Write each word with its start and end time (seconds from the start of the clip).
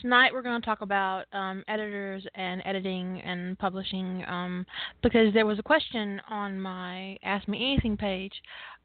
Tonight 0.00 0.34
we're 0.34 0.42
going 0.42 0.60
to 0.60 0.66
talk 0.66 0.82
about 0.82 1.24
um, 1.32 1.64
editors 1.68 2.26
and 2.34 2.60
editing 2.66 3.22
and 3.22 3.58
publishing 3.58 4.22
um, 4.28 4.66
because 5.02 5.32
there 5.32 5.46
was 5.46 5.58
a 5.58 5.62
question 5.62 6.20
on 6.28 6.60
my 6.60 7.16
Ask 7.22 7.48
Me 7.48 7.72
Anything 7.72 7.96
page 7.96 8.34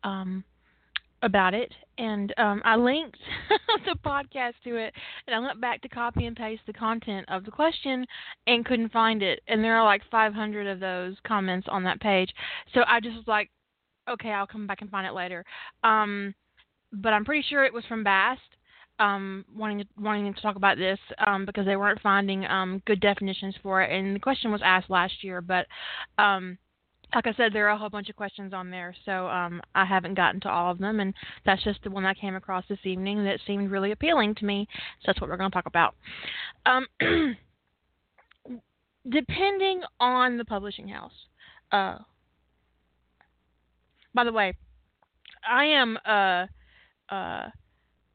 um, 0.05 0.41
about 1.21 1.53
it, 1.53 1.73
and 1.97 2.33
um, 2.37 2.61
I 2.63 2.77
linked 2.77 3.17
the 3.85 3.97
podcast 4.05 4.53
to 4.63 4.77
it, 4.77 4.93
and 5.27 5.35
I 5.35 5.39
went 5.39 5.59
back 5.59 5.81
to 5.81 5.89
copy 5.89 6.27
and 6.27 6.35
paste 6.35 6.61
the 6.65 6.71
content 6.71 7.25
of 7.27 7.43
the 7.43 7.51
question 7.51 8.05
and 8.47 8.65
couldn't 8.65 8.93
find 8.93 9.21
it, 9.21 9.41
and 9.49 9.61
there 9.61 9.75
are 9.75 9.83
like 9.83 10.03
500 10.09 10.65
of 10.65 10.79
those 10.79 11.15
comments 11.27 11.67
on 11.69 11.83
that 11.83 11.99
page, 11.99 12.33
so 12.73 12.83
I 12.87 13.01
just 13.01 13.17
was 13.17 13.27
like, 13.27 13.49
okay, 14.09 14.29
I'll 14.29 14.47
come 14.47 14.65
back 14.65 14.79
and 14.79 14.89
find 14.89 15.05
it 15.05 15.13
later. 15.13 15.43
Um, 15.83 16.33
but 16.93 17.11
I'm 17.11 17.25
pretty 17.25 17.45
sure 17.49 17.65
it 17.65 17.73
was 17.73 17.83
from 17.89 18.05
Bast 18.05 18.41
um, 19.01 19.45
wanting 19.55 19.85
wanting 19.99 20.33
to 20.33 20.41
talk 20.41 20.55
about 20.55 20.77
this 20.77 20.99
um, 21.25 21.45
because 21.45 21.65
they 21.65 21.75
weren't 21.75 22.01
finding 22.01 22.45
um, 22.45 22.81
good 22.85 22.99
definitions 22.99 23.55
for 23.61 23.81
it, 23.81 23.91
and 23.91 24.15
the 24.15 24.19
question 24.19 24.51
was 24.51 24.61
asked 24.63 24.89
last 24.89 25.23
year, 25.23 25.41
but 25.41 25.65
um, 26.17 26.57
like 27.13 27.27
I 27.27 27.33
said, 27.33 27.51
there 27.51 27.67
are 27.67 27.71
a 27.71 27.77
whole 27.77 27.89
bunch 27.89 28.09
of 28.09 28.15
questions 28.15 28.53
on 28.53 28.69
there, 28.69 28.95
so 29.05 29.27
um, 29.27 29.61
I 29.75 29.83
haven't 29.85 30.13
gotten 30.13 30.39
to 30.41 30.49
all 30.49 30.71
of 30.71 30.77
them, 30.77 30.99
and 30.99 31.13
that's 31.45 31.63
just 31.63 31.83
the 31.83 31.91
one 31.91 32.05
I 32.05 32.13
came 32.13 32.35
across 32.35 32.63
this 32.69 32.79
evening 32.85 33.23
that 33.25 33.39
seemed 33.45 33.69
really 33.69 33.91
appealing 33.91 34.35
to 34.35 34.45
me. 34.45 34.67
So 35.01 35.07
that's 35.07 35.19
what 35.19 35.29
we're 35.29 35.37
going 35.37 35.51
to 35.51 35.55
talk 35.55 35.65
about. 35.65 35.95
Um, 36.65 36.87
depending 39.09 39.81
on 39.99 40.37
the 40.37 40.45
publishing 40.45 40.87
house. 40.87 41.11
Uh, 41.71 41.97
by 44.13 44.23
the 44.23 44.31
way, 44.31 44.55
I 45.49 45.65
am 45.65 45.97
uh 46.05 46.45
uh 47.09 47.49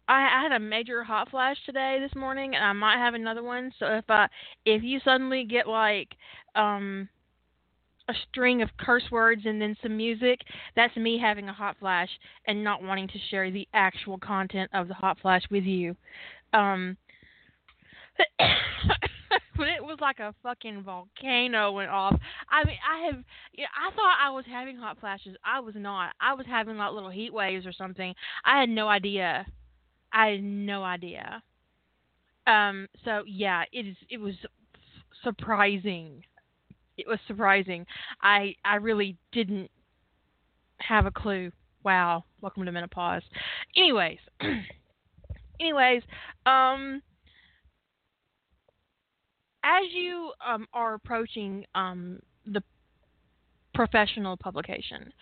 I, 0.08 0.42
had 0.42 0.52
a 0.52 0.60
major 0.60 1.02
hot 1.02 1.30
flash 1.30 1.56
today 1.66 1.98
this 2.00 2.14
morning, 2.14 2.54
and 2.54 2.64
I 2.64 2.72
might 2.72 2.98
have 2.98 3.14
another 3.14 3.42
one. 3.42 3.72
So 3.78 3.86
if 3.86 4.04
I 4.08 4.26
if 4.64 4.82
you 4.82 5.00
suddenly 5.04 5.44
get 5.44 5.66
like 5.66 6.14
um 6.54 7.08
a 8.08 8.14
string 8.28 8.62
of 8.62 8.68
curse 8.78 9.02
words 9.10 9.42
and 9.44 9.60
then 9.60 9.77
some 9.82 9.96
music, 9.96 10.40
that's 10.77 10.96
me 10.96 11.18
having 11.20 11.48
a 11.48 11.52
hot 11.52 11.77
flash 11.80 12.08
and 12.46 12.62
not 12.62 12.82
wanting 12.82 13.08
to 13.08 13.18
share 13.30 13.50
the 13.50 13.66
actual 13.74 14.18
content 14.18 14.70
of 14.72 14.86
the 14.88 14.94
hot 14.94 15.18
flash 15.20 15.42
with 15.50 15.64
you. 15.64 15.96
Um 16.52 16.96
but 19.56 19.68
it 19.68 19.82
was 19.82 19.98
like 20.00 20.20
a 20.20 20.34
fucking 20.42 20.82
volcano 20.82 21.72
went 21.72 21.90
off. 21.90 22.18
I 22.50 22.64
mean, 22.66 22.77
I 22.88 23.06
have, 23.06 23.22
you 23.52 23.64
know, 23.64 23.68
I 23.77 23.94
thought 23.94 24.16
I 24.22 24.30
was 24.30 24.44
having 24.50 24.77
hot 24.77 24.98
flashes. 25.00 25.36
I 25.44 25.60
was 25.60 25.74
not. 25.77 26.14
I 26.20 26.34
was 26.34 26.46
having 26.46 26.77
like 26.77 26.92
little 26.92 27.10
heat 27.10 27.32
waves 27.32 27.66
or 27.66 27.72
something. 27.72 28.14
I 28.44 28.60
had 28.60 28.68
no 28.68 28.88
idea. 28.88 29.46
I 30.12 30.28
had 30.28 30.42
no 30.42 30.82
idea. 30.82 31.42
Um. 32.46 32.86
So 33.04 33.22
yeah, 33.26 33.64
it 33.72 33.86
is. 33.86 33.96
It 34.08 34.18
was 34.18 34.34
surprising. 35.22 36.22
It 36.96 37.06
was 37.06 37.18
surprising. 37.26 37.86
I 38.22 38.54
I 38.64 38.77
really 38.77 39.16
didn't 39.32 39.70
have 40.78 41.06
a 41.06 41.10
clue. 41.10 41.50
Wow. 41.84 42.24
Welcome 42.40 42.64
to 42.64 42.72
menopause. 42.72 43.22
Anyways. 43.77 44.18
anyways. 45.61 46.02
Um 46.46 47.02
as 49.66 49.92
you 49.92 50.33
um, 50.46 50.66
are 50.72 50.95
approaching 50.95 51.64
um, 51.74 52.20
the 52.46 52.62
professional 53.74 54.36
publication, 54.36 55.12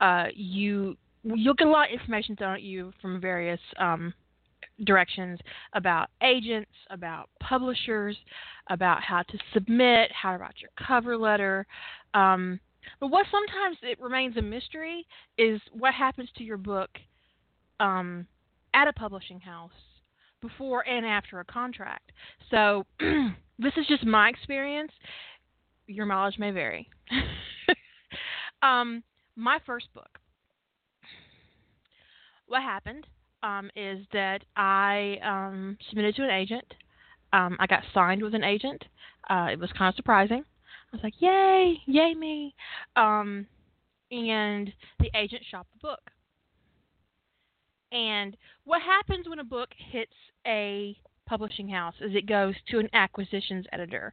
uh, 0.00 0.26
you 0.34 0.96
you'll 1.22 1.54
get 1.54 1.66
a 1.66 1.70
lot 1.70 1.88
of 1.88 2.00
information 2.00 2.34
thrown 2.34 2.54
at 2.54 2.62
you 2.62 2.92
from 3.02 3.20
various 3.20 3.60
um, 3.78 4.14
directions 4.84 5.38
about 5.74 6.08
agents, 6.22 6.70
about 6.90 7.28
publishers, 7.40 8.16
about 8.68 9.02
how 9.02 9.22
to 9.22 9.38
submit, 9.52 10.10
how 10.12 10.32
to 10.32 10.38
write 10.38 10.54
your 10.60 10.70
cover 10.86 11.16
letter. 11.16 11.66
Um, 12.14 12.60
but 12.98 13.08
what 13.08 13.26
sometimes 13.30 13.76
it 13.82 14.00
remains 14.00 14.36
a 14.36 14.42
mystery 14.42 15.06
is 15.38 15.60
what 15.72 15.94
happens 15.94 16.28
to 16.36 16.44
your 16.44 16.56
book 16.56 16.90
um, 17.78 18.26
at 18.74 18.88
a 18.88 18.92
publishing 18.92 19.40
house 19.40 19.70
before 20.40 20.86
and 20.88 21.04
after 21.04 21.40
a 21.40 21.44
contract. 21.44 22.12
So 22.50 22.86
this 23.58 23.72
is 23.76 23.86
just 23.86 24.04
my 24.04 24.28
experience. 24.28 24.92
Your 25.86 26.06
mileage 26.06 26.38
may 26.38 26.50
vary. 26.50 26.88
um, 28.62 29.02
my 29.36 29.58
first 29.66 29.92
book. 29.94 30.18
What 32.46 32.62
happened 32.62 33.06
um, 33.42 33.70
is 33.76 34.04
that 34.12 34.44
I 34.56 35.18
um, 35.22 35.78
submitted 35.88 36.16
to 36.16 36.24
an 36.24 36.30
agent. 36.30 36.74
Um, 37.32 37.56
I 37.60 37.66
got 37.66 37.82
signed 37.94 38.22
with 38.22 38.34
an 38.34 38.44
agent. 38.44 38.84
Uh, 39.28 39.48
it 39.52 39.58
was 39.58 39.70
kind 39.76 39.88
of 39.88 39.96
surprising. 39.96 40.44
I 40.92 40.96
was 40.96 41.02
like, 41.02 41.14
"Yay, 41.20 41.80
yay 41.86 42.14
me!" 42.14 42.54
Um, 42.96 43.46
and 44.10 44.72
the 44.98 45.10
agent 45.14 45.42
shopped 45.50 45.72
the 45.72 45.78
book. 45.86 46.10
And 47.92 48.36
what 48.64 48.82
happens 48.82 49.28
when 49.28 49.38
a 49.38 49.44
book 49.44 49.68
hits 49.90 50.12
a 50.46 50.96
publishing 51.30 51.68
house 51.68 51.94
is 52.00 52.10
it 52.14 52.26
goes 52.26 52.54
to 52.68 52.80
an 52.80 52.88
acquisitions 52.92 53.64
editor. 53.72 54.12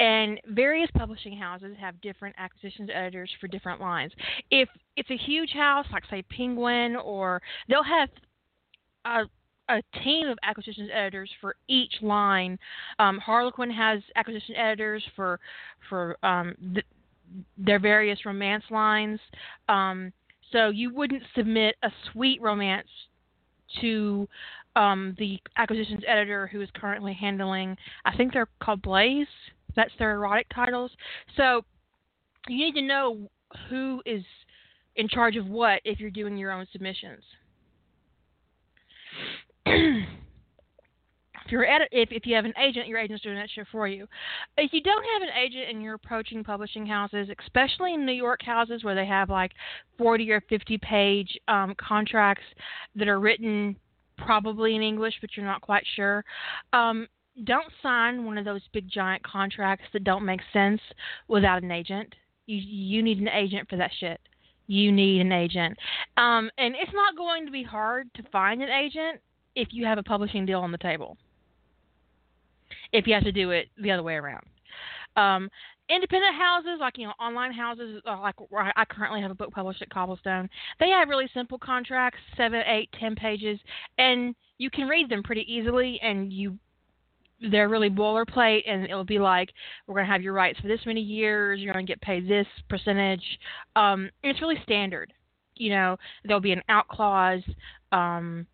And 0.00 0.40
various 0.48 0.90
publishing 0.96 1.36
houses 1.36 1.76
have 1.80 2.00
different 2.00 2.34
acquisitions 2.38 2.90
editors 2.92 3.30
for 3.40 3.46
different 3.46 3.80
lines. 3.80 4.12
If 4.50 4.68
it's 4.96 5.10
a 5.10 5.16
huge 5.16 5.52
house, 5.52 5.86
like 5.92 6.02
say 6.10 6.22
Penguin, 6.22 6.96
or 6.96 7.40
they'll 7.68 7.84
have 7.84 8.08
a 9.06 9.24
a 9.68 9.82
team 10.04 10.28
of 10.28 10.38
acquisitions 10.44 10.90
editors 10.92 11.30
for 11.40 11.56
each 11.66 11.94
line. 12.00 12.56
Um, 13.00 13.18
Harlequin 13.18 13.70
has 13.70 14.00
acquisition 14.14 14.54
editors 14.54 15.02
for 15.16 15.40
for 15.88 16.16
um, 16.22 16.54
th- 16.72 16.86
their 17.58 17.80
various 17.80 18.24
romance 18.24 18.62
lines. 18.70 19.18
Um, 19.68 20.12
so 20.52 20.68
you 20.68 20.94
wouldn't 20.94 21.24
submit 21.34 21.74
a 21.82 21.90
sweet 22.12 22.40
romance 22.40 22.86
to 23.80 24.28
um, 24.76 25.16
the 25.18 25.38
acquisitions 25.56 26.02
editor 26.06 26.46
who 26.46 26.60
is 26.60 26.68
currently 26.74 27.14
handling, 27.14 27.76
I 28.04 28.16
think 28.16 28.32
they're 28.32 28.48
called 28.62 28.82
Blaze. 28.82 29.26
That's 29.74 29.92
their 29.98 30.12
erotic 30.12 30.46
titles. 30.54 30.90
So 31.36 31.64
you 32.48 32.66
need 32.66 32.80
to 32.80 32.86
know 32.86 33.28
who 33.68 34.02
is 34.06 34.22
in 34.94 35.08
charge 35.08 35.36
of 35.36 35.46
what 35.46 35.80
if 35.84 35.98
you're 35.98 36.10
doing 36.10 36.36
your 36.36 36.52
own 36.52 36.66
submissions. 36.72 37.22
If 39.66 41.52
you're 41.52 41.66
edit- 41.66 41.88
if 41.92 42.10
if 42.12 42.26
you 42.26 42.34
have 42.34 42.44
an 42.44 42.54
agent, 42.58 42.86
your 42.86 42.98
agent's 42.98 43.22
doing 43.22 43.36
that 43.36 43.50
shit 43.50 43.66
for 43.70 43.88
you. 43.88 44.06
If 44.56 44.72
you 44.72 44.80
don't 44.80 45.04
have 45.14 45.22
an 45.22 45.34
agent 45.36 45.70
and 45.70 45.82
you're 45.82 45.94
approaching 45.94 46.44
publishing 46.44 46.86
houses, 46.86 47.28
especially 47.40 47.94
in 47.94 48.06
New 48.06 48.12
York 48.12 48.42
houses 48.42 48.84
where 48.84 48.94
they 48.94 49.06
have 49.06 49.30
like 49.30 49.52
40 49.98 50.30
or 50.32 50.40
50 50.42 50.78
page 50.78 51.38
um, 51.48 51.74
contracts 51.78 52.44
that 52.94 53.08
are 53.08 53.20
written 53.20 53.76
probably 54.18 54.74
in 54.74 54.82
English, 54.82 55.14
but 55.20 55.30
you're 55.36 55.46
not 55.46 55.60
quite 55.60 55.84
sure. 55.94 56.24
Um, 56.72 57.06
don't 57.44 57.70
sign 57.82 58.24
one 58.24 58.38
of 58.38 58.44
those 58.44 58.62
big 58.72 58.88
giant 58.88 59.22
contracts 59.22 59.84
that 59.92 60.04
don't 60.04 60.24
make 60.24 60.40
sense 60.52 60.80
without 61.28 61.62
an 61.62 61.70
agent. 61.70 62.14
You 62.46 62.56
you 62.56 63.02
need 63.02 63.18
an 63.18 63.28
agent 63.28 63.68
for 63.68 63.76
that 63.76 63.90
shit. 63.98 64.20
You 64.68 64.90
need 64.90 65.20
an 65.20 65.32
agent, 65.32 65.76
um, 66.16 66.50
and 66.58 66.74
it's 66.74 66.92
not 66.92 67.16
going 67.16 67.46
to 67.46 67.52
be 67.52 67.62
hard 67.62 68.12
to 68.14 68.22
find 68.32 68.62
an 68.62 68.68
agent 68.68 69.20
if 69.56 69.68
you 69.72 69.84
have 69.84 69.98
a 69.98 70.02
publishing 70.02 70.46
deal 70.46 70.60
on 70.60 70.70
the 70.70 70.78
table. 70.78 71.16
If 72.92 73.06
you 73.06 73.14
have 73.14 73.24
to 73.24 73.32
do 73.32 73.50
it 73.50 73.68
the 73.82 73.90
other 73.90 74.02
way 74.02 74.14
around. 74.14 74.44
Um, 75.16 75.50
independent 75.88 76.34
houses, 76.34 76.78
like 76.80 76.98
you 76.98 77.06
know, 77.06 77.14
online 77.18 77.52
houses, 77.52 78.02
uh, 78.06 78.20
like 78.20 78.34
I 78.76 78.84
currently 78.84 79.22
have 79.22 79.30
a 79.30 79.34
book 79.34 79.50
published 79.52 79.82
at 79.82 79.90
Cobblestone, 79.90 80.48
they 80.78 80.90
have 80.90 81.08
really 81.08 81.28
simple 81.32 81.58
contracts, 81.58 82.18
seven, 82.36 82.62
eight, 82.66 82.90
ten 83.00 83.16
pages, 83.16 83.58
and 83.98 84.34
you 84.58 84.70
can 84.70 84.88
read 84.88 85.08
them 85.08 85.22
pretty 85.22 85.44
easily. 85.52 85.98
And 86.02 86.32
you, 86.32 86.58
they're 87.50 87.68
really 87.68 87.90
boilerplate, 87.90 88.62
and 88.66 88.84
it'll 88.84 89.04
be 89.04 89.18
like, 89.18 89.50
we're 89.86 89.94
going 89.94 90.06
to 90.06 90.12
have 90.12 90.22
your 90.22 90.32
rights 90.32 90.60
for 90.60 90.68
this 90.68 90.80
many 90.86 91.00
years. 91.00 91.60
You're 91.60 91.72
going 91.72 91.86
to 91.86 91.90
get 91.90 92.00
paid 92.00 92.28
this 92.28 92.46
percentage. 92.68 93.24
Um, 93.74 94.10
it's 94.22 94.40
really 94.40 94.60
standard. 94.62 95.12
You 95.54 95.70
know, 95.70 95.96
there'll 96.24 96.40
be 96.40 96.52
an 96.52 96.62
out 96.68 96.88
clause. 96.88 97.42
Um, 97.92 98.46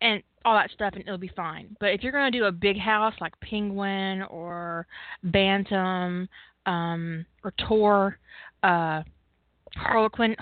and 0.00 0.22
all 0.44 0.54
that 0.54 0.70
stuff 0.70 0.92
and 0.94 1.02
it'll 1.02 1.18
be 1.18 1.30
fine. 1.34 1.76
But 1.80 1.90
if 1.90 2.02
you're 2.02 2.12
going 2.12 2.30
to 2.30 2.38
do 2.38 2.44
a 2.44 2.52
big 2.52 2.78
house 2.78 3.14
like 3.20 3.38
Penguin 3.40 4.22
or 4.22 4.86
Bantam 5.24 6.28
um, 6.66 7.26
or 7.42 7.52
Tor, 7.66 8.18
uh, 8.62 9.02
Harlequin, 9.76 10.34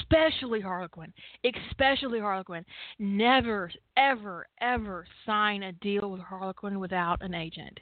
especially 0.00 0.60
Harlequin, 0.60 1.12
especially 1.44 2.20
Harlequin, 2.20 2.64
never, 2.98 3.70
ever, 3.96 4.46
ever 4.60 5.06
sign 5.26 5.64
a 5.64 5.72
deal 5.72 6.10
with 6.10 6.20
Harlequin 6.20 6.80
without 6.80 7.22
an 7.22 7.34
agent. 7.34 7.78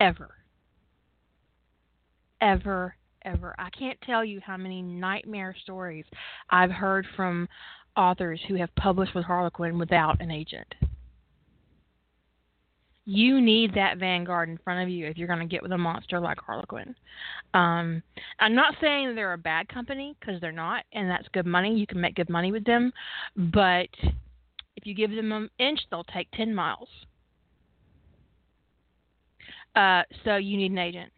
Ever. 0.00 0.30
Ever, 2.40 2.96
ever. 3.24 3.54
I 3.58 3.68
can't 3.70 3.98
tell 4.02 4.24
you 4.24 4.40
how 4.40 4.56
many 4.56 4.82
nightmare 4.82 5.54
stories 5.62 6.04
I've 6.50 6.70
heard 6.70 7.06
from 7.14 7.48
authors 7.96 8.40
who 8.48 8.54
have 8.54 8.74
published 8.76 9.14
with 9.14 9.24
Harlequin 9.24 9.78
without 9.78 10.20
an 10.20 10.30
agent. 10.30 10.74
You 13.04 13.40
need 13.40 13.72
that 13.74 13.98
vanguard 13.98 14.48
in 14.48 14.58
front 14.58 14.82
of 14.82 14.88
you 14.88 15.06
if 15.06 15.16
you're 15.16 15.28
going 15.28 15.38
to 15.38 15.46
get 15.46 15.62
with 15.62 15.70
a 15.70 15.78
monster 15.78 16.18
like 16.18 16.38
Harlequin. 16.38 16.94
Um, 17.54 18.02
I'm 18.40 18.54
not 18.54 18.74
saying 18.80 19.14
they're 19.14 19.32
a 19.32 19.38
bad 19.38 19.68
company 19.68 20.16
because 20.18 20.40
they're 20.40 20.50
not, 20.50 20.84
and 20.92 21.08
that's 21.08 21.28
good 21.32 21.46
money. 21.46 21.74
You 21.78 21.86
can 21.86 22.00
make 22.00 22.16
good 22.16 22.28
money 22.28 22.50
with 22.50 22.64
them, 22.64 22.92
but 23.36 23.88
if 24.76 24.84
you 24.84 24.94
give 24.94 25.12
them 25.12 25.30
an 25.30 25.48
inch, 25.58 25.80
they'll 25.90 26.04
take 26.04 26.28
10 26.32 26.52
miles. 26.52 26.88
Uh, 29.76 30.02
so 30.24 30.36
you 30.36 30.56
need 30.56 30.72
an 30.72 30.78
agent. 30.78 31.12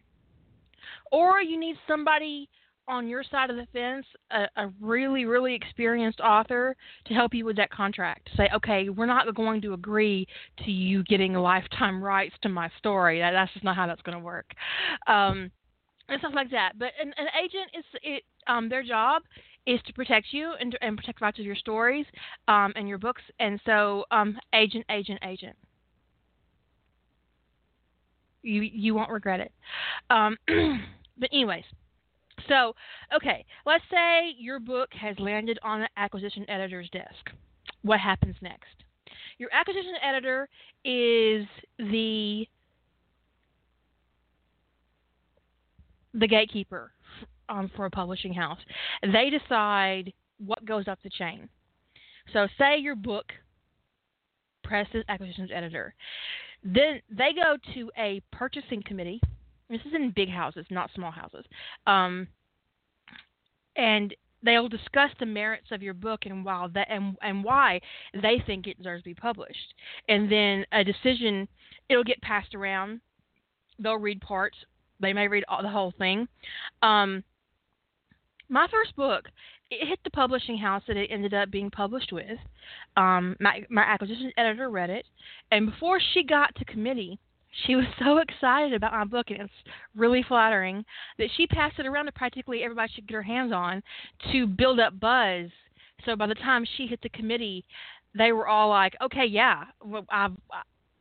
Or 1.11 1.41
you 1.41 1.59
need 1.59 1.75
somebody 1.87 2.49
on 2.89 3.07
your 3.07 3.23
side 3.23 3.49
of 3.49 3.55
the 3.55 3.67
fence, 3.71 4.05
a, 4.31 4.47
a, 4.61 4.73
really, 4.81 5.25
really 5.25 5.53
experienced 5.53 6.19
author 6.19 6.75
to 7.05 7.13
help 7.13 7.33
you 7.33 7.45
with 7.45 7.55
that 7.57 7.69
contract. 7.69 8.29
Say, 8.35 8.49
okay, 8.53 8.89
we're 8.89 9.05
not 9.05 9.33
going 9.35 9.61
to 9.61 9.73
agree 9.73 10.27
to 10.65 10.71
you 10.71 11.03
getting 11.03 11.33
lifetime 11.33 12.03
rights 12.03 12.33
to 12.41 12.49
my 12.49 12.69
story. 12.79 13.19
That, 13.19 13.31
that's 13.31 13.53
just 13.53 13.63
not 13.63 13.75
how 13.75 13.85
that's 13.85 14.01
going 14.01 14.17
to 14.17 14.23
work. 14.23 14.47
Um, 15.07 15.51
and 16.09 16.19
stuff 16.19 16.33
like 16.33 16.49
that. 16.51 16.73
But 16.77 16.89
an, 16.99 17.13
an 17.17 17.27
agent 17.37 17.69
is 17.77 17.85
it, 18.01 18.23
um, 18.47 18.67
their 18.67 18.83
job 18.83 19.21
is 19.67 19.79
to 19.85 19.93
protect 19.93 20.27
you 20.31 20.53
and, 20.59 20.75
and 20.81 20.97
protect 20.97 21.21
rights 21.21 21.37
of 21.37 21.45
your 21.45 21.55
stories 21.55 22.07
um, 22.47 22.73
and 22.75 22.89
your 22.89 22.97
books. 22.97 23.21
And 23.39 23.61
so, 23.65 24.05
um, 24.09 24.37
agent, 24.53 24.85
agent, 24.89 25.19
agent. 25.23 25.55
You 28.41 28.61
you 28.61 28.95
won't 28.95 29.11
regret 29.11 29.41
it. 29.41 29.51
Um, 30.09 30.37
but 31.17 31.29
anyways, 31.33 31.65
so 32.47 32.75
okay, 33.15 33.45
let's 33.65 33.83
say 33.91 34.33
your 34.37 34.59
book 34.59 34.89
has 34.93 35.17
landed 35.19 35.59
on 35.63 35.81
an 35.81 35.87
acquisition 35.97 36.49
editor's 36.49 36.89
desk. 36.91 37.29
What 37.81 37.99
happens 37.99 38.35
next? 38.41 38.83
Your 39.37 39.49
acquisition 39.53 39.93
editor 40.03 40.47
is 40.83 41.45
the 41.77 42.47
the 46.13 46.27
gatekeeper 46.27 46.91
um, 47.47 47.69
for 47.75 47.85
a 47.85 47.89
publishing 47.89 48.33
house. 48.33 48.59
They 49.01 49.29
decide 49.29 50.13
what 50.37 50.65
goes 50.65 50.87
up 50.87 50.99
the 51.03 51.09
chain. 51.09 51.49
So, 52.33 52.47
say 52.57 52.77
your 52.77 52.95
book 52.95 53.25
presses 54.63 55.03
acquisitions 55.09 55.49
editor. 55.53 55.93
Then 56.63 57.01
they 57.09 57.31
go 57.33 57.57
to 57.73 57.91
a 57.97 58.21
purchasing 58.31 58.83
committee. 58.83 59.21
This 59.69 59.81
is 59.81 59.93
in 59.93 60.11
big 60.15 60.29
houses, 60.29 60.65
not 60.69 60.89
small 60.95 61.11
houses. 61.11 61.45
Um, 61.85 62.27
and 63.75 64.15
they'll 64.43 64.69
discuss 64.69 65.11
the 65.19 65.25
merits 65.25 65.67
of 65.71 65.83
your 65.83 65.93
book 65.93 66.21
and 66.25 66.43
why 66.45 66.67
that 66.73 66.87
and 66.89 67.17
and 67.21 67.43
why 67.43 67.79
they 68.13 68.41
think 68.45 68.67
it 68.67 68.77
deserves 68.77 69.03
to 69.03 69.09
be 69.09 69.13
published. 69.13 69.73
And 70.07 70.31
then 70.31 70.65
a 70.71 70.83
decision 70.83 71.47
it'll 71.89 72.03
get 72.03 72.21
passed 72.21 72.55
around. 72.55 73.01
They'll 73.77 73.97
read 73.97 74.21
parts. 74.21 74.57
They 74.99 75.13
may 75.13 75.27
read 75.27 75.45
all, 75.47 75.61
the 75.61 75.69
whole 75.69 75.93
thing. 75.97 76.27
Um, 76.81 77.23
my 78.49 78.67
first 78.69 78.95
book, 78.95 79.25
it 79.71 79.87
hit 79.87 79.99
the 80.03 80.09
publishing 80.09 80.57
house 80.57 80.83
that 80.87 80.97
it 80.97 81.09
ended 81.11 81.33
up 81.33 81.51
being 81.51 81.69
published 81.69 82.11
with. 82.11 82.39
Um, 82.97 83.35
my 83.39 83.63
my 83.69 83.83
acquisition 83.83 84.31
editor 84.37 84.69
read 84.69 84.89
it, 84.89 85.05
and 85.51 85.69
before 85.71 85.99
she 86.13 86.23
got 86.23 86.55
to 86.55 86.65
committee, 86.65 87.19
she 87.65 87.75
was 87.75 87.85
so 88.03 88.17
excited 88.17 88.73
about 88.73 88.91
my 88.91 89.05
book, 89.05 89.29
and 89.29 89.41
it's 89.41 89.53
really 89.95 90.23
flattering 90.27 90.85
that 91.17 91.29
she 91.35 91.47
passed 91.47 91.79
it 91.79 91.85
around 91.85 92.05
to 92.05 92.11
practically 92.11 92.63
everybody 92.63 92.91
she 92.93 93.01
could 93.01 93.09
get 93.09 93.15
her 93.15 93.23
hands 93.23 93.51
on 93.51 93.81
to 94.31 94.45
build 94.45 94.79
up 94.79 94.99
buzz. 94.99 95.49
So 96.05 96.15
by 96.15 96.27
the 96.27 96.35
time 96.35 96.65
she 96.77 96.87
hit 96.87 97.01
the 97.01 97.09
committee, 97.09 97.65
they 98.15 98.31
were 98.31 98.47
all 98.47 98.69
like, 98.69 98.95
"Okay, 99.01 99.25
yeah, 99.25 99.65
well, 99.83 100.05
I've 100.09 100.33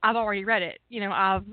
I've 0.02 0.16
already 0.16 0.44
read 0.44 0.62
it. 0.62 0.80
You 0.88 1.00
know, 1.00 1.12
I've 1.12 1.44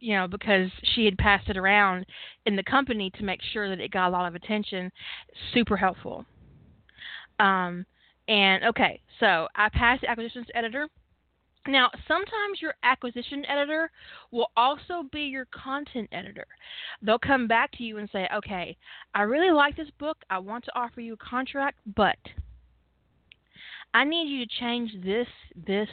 you 0.00 0.14
know, 0.16 0.28
because 0.28 0.70
she 0.94 1.04
had 1.04 1.18
passed 1.18 1.48
it 1.48 1.56
around 1.56 2.06
in 2.46 2.56
the 2.56 2.62
company 2.62 3.10
to 3.10 3.24
make 3.24 3.40
sure 3.52 3.68
that 3.68 3.80
it 3.80 3.90
got 3.90 4.08
a 4.08 4.10
lot 4.10 4.28
of 4.28 4.34
attention. 4.34 4.92
Super 5.52 5.76
helpful. 5.76 6.24
Um, 7.40 7.84
and 8.28 8.64
okay, 8.64 9.00
so 9.20 9.48
I 9.56 9.68
passed 9.70 10.02
the 10.02 10.10
acquisitions 10.10 10.46
editor. 10.54 10.88
Now, 11.68 11.90
sometimes 12.08 12.62
your 12.62 12.74
acquisition 12.82 13.44
editor 13.44 13.90
will 14.30 14.50
also 14.56 15.04
be 15.12 15.20
your 15.20 15.46
content 15.52 16.08
editor. 16.12 16.46
They'll 17.02 17.18
come 17.18 17.46
back 17.46 17.72
to 17.72 17.84
you 17.84 17.98
and 17.98 18.08
say, 18.10 18.26
okay, 18.34 18.74
I 19.14 19.22
really 19.22 19.52
like 19.52 19.76
this 19.76 19.90
book. 19.98 20.16
I 20.30 20.38
want 20.38 20.64
to 20.64 20.72
offer 20.74 21.02
you 21.02 21.12
a 21.12 21.16
contract, 21.18 21.78
but 21.94 22.16
I 23.92 24.04
need 24.04 24.30
you 24.30 24.46
to 24.46 24.50
change 24.58 24.92
this, 25.04 25.28
this, 25.66 25.90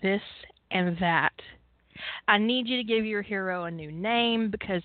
this, 0.00 0.22
and 0.70 0.96
that 1.00 1.34
I 2.28 2.38
need 2.38 2.68
you 2.68 2.76
to 2.76 2.84
give 2.84 3.04
your 3.04 3.22
hero 3.22 3.64
a 3.64 3.70
new 3.70 3.90
name 3.90 4.48
because 4.48 4.82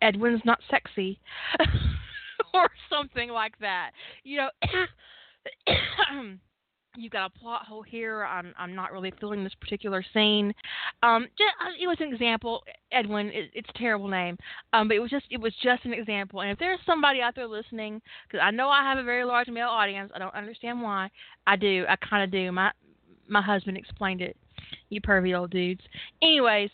Edwin's 0.00 0.42
not 0.44 0.60
sexy 0.70 1.18
or 2.54 2.70
something 2.88 3.30
like 3.30 3.58
that. 3.58 3.90
You 4.22 4.38
know, 4.38 4.50
you've 6.96 7.12
got 7.12 7.32
a 7.34 7.38
plot 7.38 7.66
hole 7.66 7.82
here. 7.82 8.24
I'm 8.24 8.52
I'm 8.58 8.74
not 8.74 8.92
really 8.92 9.12
feeling 9.20 9.44
this 9.44 9.54
particular 9.60 10.04
scene. 10.12 10.52
Um, 11.02 11.26
just, 11.38 11.54
uh, 11.60 11.72
it 11.80 11.86
was 11.86 11.96
an 12.00 12.12
example. 12.12 12.62
Edwin, 12.92 13.28
it, 13.28 13.50
it's 13.54 13.68
a 13.68 13.78
terrible 13.78 14.08
name, 14.08 14.36
um, 14.72 14.88
but 14.88 14.96
it 14.96 15.00
was 15.00 15.10
just 15.10 15.26
it 15.30 15.40
was 15.40 15.54
just 15.62 15.84
an 15.84 15.92
example. 15.92 16.40
And 16.40 16.50
if 16.50 16.58
there's 16.58 16.80
somebody 16.86 17.20
out 17.20 17.34
there 17.34 17.46
listening, 17.46 18.00
because 18.26 18.42
I 18.42 18.50
know 18.50 18.68
I 18.68 18.82
have 18.82 18.98
a 18.98 19.04
very 19.04 19.24
large 19.24 19.48
male 19.48 19.68
audience, 19.68 20.10
I 20.14 20.18
don't 20.18 20.34
understand 20.34 20.82
why. 20.82 21.10
I 21.46 21.56
do. 21.56 21.84
I 21.88 21.96
kind 21.96 22.24
of 22.24 22.30
do. 22.30 22.52
My 22.52 22.72
my 23.28 23.42
husband 23.42 23.76
explained 23.76 24.22
it 24.22 24.36
you 24.88 25.00
pervy 25.00 25.38
old 25.38 25.50
dudes. 25.50 25.82
Anyways, 26.22 26.70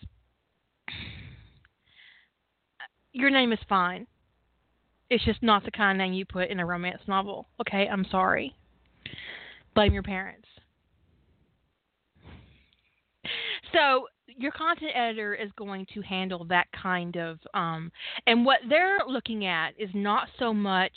your 3.13 3.31
name 3.31 3.53
is 3.53 3.59
fine. 3.69 4.07
It's 5.09 5.25
just 5.25 5.43
not 5.43 5.65
the 5.65 5.71
kind 5.71 6.01
of 6.01 6.05
name 6.05 6.15
you 6.15 6.25
put 6.25 6.51
in 6.51 6.59
a 6.59 6.67
romance 6.67 7.03
novel. 7.07 7.47
Okay, 7.61 7.89
I'm 7.91 8.07
sorry. 8.11 8.55
Blame 9.77 9.93
your 9.93 10.03
parents. 10.03 10.49
So 13.73 14.09
your 14.27 14.51
content 14.53 14.93
editor 14.95 15.35
is 15.35 15.51
going 15.57 15.87
to 15.95 16.01
handle 16.01 16.45
that 16.47 16.67
kind 16.73 17.17
of 17.17 17.39
um, 17.55 17.93
and 18.27 18.45
what 18.45 18.59
they're 18.69 18.99
looking 19.07 19.47
at 19.47 19.75
is 19.79 19.91
not 19.95 20.29
so 20.39 20.53
much 20.53 20.93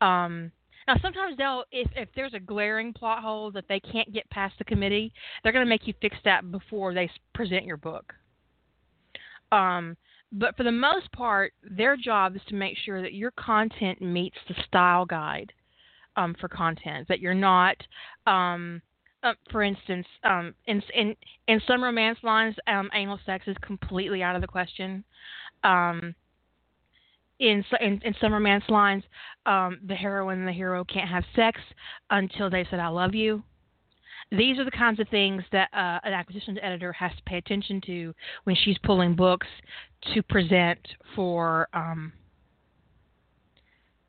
um, 0.00 0.52
now, 0.88 0.94
sometimes 1.02 1.36
they'll, 1.36 1.64
if 1.70 1.86
if 1.96 2.08
there's 2.16 2.32
a 2.32 2.40
glaring 2.40 2.94
plot 2.94 3.22
hole 3.22 3.50
that 3.50 3.66
they 3.68 3.78
can't 3.78 4.10
get 4.10 4.28
past 4.30 4.54
the 4.56 4.64
committee, 4.64 5.12
they're 5.42 5.52
going 5.52 5.64
to 5.64 5.68
make 5.68 5.86
you 5.86 5.92
fix 6.00 6.16
that 6.24 6.50
before 6.50 6.94
they 6.94 7.10
present 7.34 7.66
your 7.66 7.76
book. 7.76 8.14
Um, 9.52 9.98
but 10.32 10.56
for 10.56 10.62
the 10.62 10.72
most 10.72 11.12
part, 11.12 11.52
their 11.62 11.94
job 11.98 12.36
is 12.36 12.42
to 12.48 12.54
make 12.54 12.78
sure 12.78 13.02
that 13.02 13.12
your 13.12 13.32
content 13.32 14.00
meets 14.00 14.38
the 14.48 14.54
style 14.66 15.04
guide 15.04 15.52
um, 16.16 16.34
for 16.40 16.48
content. 16.48 17.08
That 17.08 17.20
you're 17.20 17.34
not, 17.34 17.76
um, 18.26 18.82
uh, 19.22 19.34
for 19.50 19.62
instance, 19.62 20.06
um, 20.24 20.54
in 20.66 20.82
in 20.94 21.16
in 21.46 21.60
some 21.66 21.82
romance 21.82 22.18
lines, 22.22 22.54
um, 22.66 22.90
anal 22.94 23.18
sex 23.26 23.44
is 23.46 23.56
completely 23.62 24.22
out 24.22 24.36
of 24.36 24.42
the 24.42 24.48
question. 24.48 25.04
Um, 25.64 26.14
in 27.38 27.64
in, 27.80 28.00
in 28.04 28.14
some 28.20 28.32
romance 28.32 28.64
lines, 28.68 29.04
the 29.44 29.96
heroine 29.98 30.40
and 30.40 30.48
the 30.48 30.52
hero 30.52 30.84
can't 30.84 31.08
have 31.08 31.24
sex 31.34 31.60
until 32.10 32.50
they 32.50 32.66
said 32.70 32.80
"I 32.80 32.88
love 32.88 33.14
you." 33.14 33.42
These 34.30 34.58
are 34.58 34.64
the 34.64 34.70
kinds 34.70 35.00
of 35.00 35.08
things 35.08 35.42
that 35.52 35.70
uh, 35.72 36.00
an 36.04 36.12
acquisitions 36.12 36.58
editor 36.60 36.92
has 36.92 37.12
to 37.16 37.22
pay 37.24 37.38
attention 37.38 37.80
to 37.86 38.14
when 38.44 38.56
she's 38.56 38.76
pulling 38.84 39.14
books 39.14 39.46
to 40.12 40.22
present 40.22 40.78
for 41.16 41.68
um, 41.72 42.12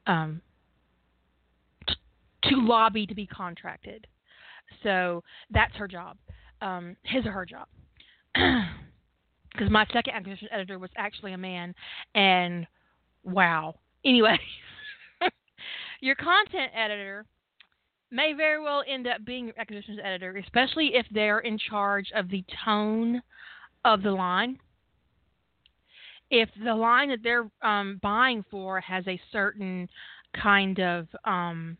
um, 0.07 0.41
to 2.43 2.55
lobby 2.55 3.05
to 3.05 3.15
be 3.15 3.25
contracted. 3.25 4.07
So 4.83 5.23
that's 5.49 5.75
her 5.75 5.87
job, 5.87 6.17
um, 6.61 6.95
his 7.03 7.25
or 7.25 7.31
her 7.31 7.45
job. 7.45 7.67
Because 9.51 9.71
my 9.71 9.83
second 9.91 10.13
acquisition 10.13 10.47
editor 10.51 10.77
was 10.77 10.91
actually 10.95 11.33
a 11.33 11.37
man, 11.37 11.73
and 12.13 12.67
Wow. 13.23 13.75
Anyway, 14.05 14.39
your 16.01 16.15
content 16.15 16.71
editor 16.75 17.25
may 18.11 18.33
very 18.33 18.61
well 18.61 18.83
end 18.87 19.07
up 19.07 19.23
being 19.25 19.45
your 19.45 19.59
acquisitions 19.59 19.99
editor, 20.03 20.35
especially 20.37 20.95
if 20.95 21.05
they're 21.11 21.39
in 21.39 21.57
charge 21.57 22.11
of 22.15 22.29
the 22.29 22.43
tone 22.65 23.21
of 23.85 24.01
the 24.01 24.11
line. 24.11 24.57
If 26.31 26.49
the 26.63 26.73
line 26.73 27.09
that 27.09 27.19
they're 27.23 27.49
um, 27.61 27.99
buying 28.01 28.45
for 28.49 28.79
has 28.81 29.05
a 29.07 29.19
certain 29.31 29.89
kind 30.39 30.79
of 30.79 31.07
um, 31.25 31.77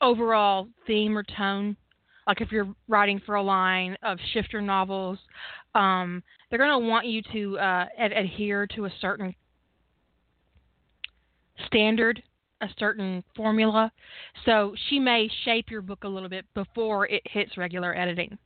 overall 0.00 0.68
theme 0.86 1.16
or 1.16 1.22
tone, 1.22 1.76
like 2.26 2.40
if 2.40 2.50
you're 2.50 2.74
writing 2.88 3.20
for 3.24 3.36
a 3.36 3.42
line 3.42 3.96
of 4.02 4.18
shifter 4.32 4.60
novels, 4.60 5.18
um, 5.74 6.22
they're 6.48 6.58
going 6.58 6.80
to 6.80 6.88
want 6.88 7.06
you 7.06 7.22
to 7.32 7.58
uh, 7.58 7.86
ad- 7.98 8.12
adhere 8.12 8.66
to 8.66 8.86
a 8.86 8.92
certain 9.00 9.34
standard, 11.66 12.22
a 12.60 12.68
certain 12.78 13.22
formula. 13.34 13.90
So 14.44 14.74
she 14.88 14.98
may 14.98 15.30
shape 15.44 15.70
your 15.70 15.82
book 15.82 16.04
a 16.04 16.08
little 16.08 16.28
bit 16.28 16.44
before 16.54 17.06
it 17.06 17.22
hits 17.24 17.56
regular 17.56 17.96
editing. 17.96 18.38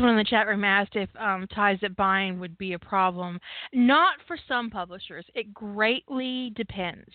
Someone 0.00 0.16
in 0.16 0.24
the 0.24 0.30
chat 0.30 0.46
room 0.46 0.64
asked 0.64 0.96
if 0.96 1.10
um, 1.16 1.46
ties 1.54 1.76
that 1.82 1.94
bind 1.94 2.40
would 2.40 2.56
be 2.56 2.72
a 2.72 2.78
problem. 2.78 3.38
Not 3.74 4.14
for 4.26 4.38
some 4.48 4.70
publishers. 4.70 5.26
It 5.34 5.52
greatly 5.52 6.54
depends. 6.56 7.10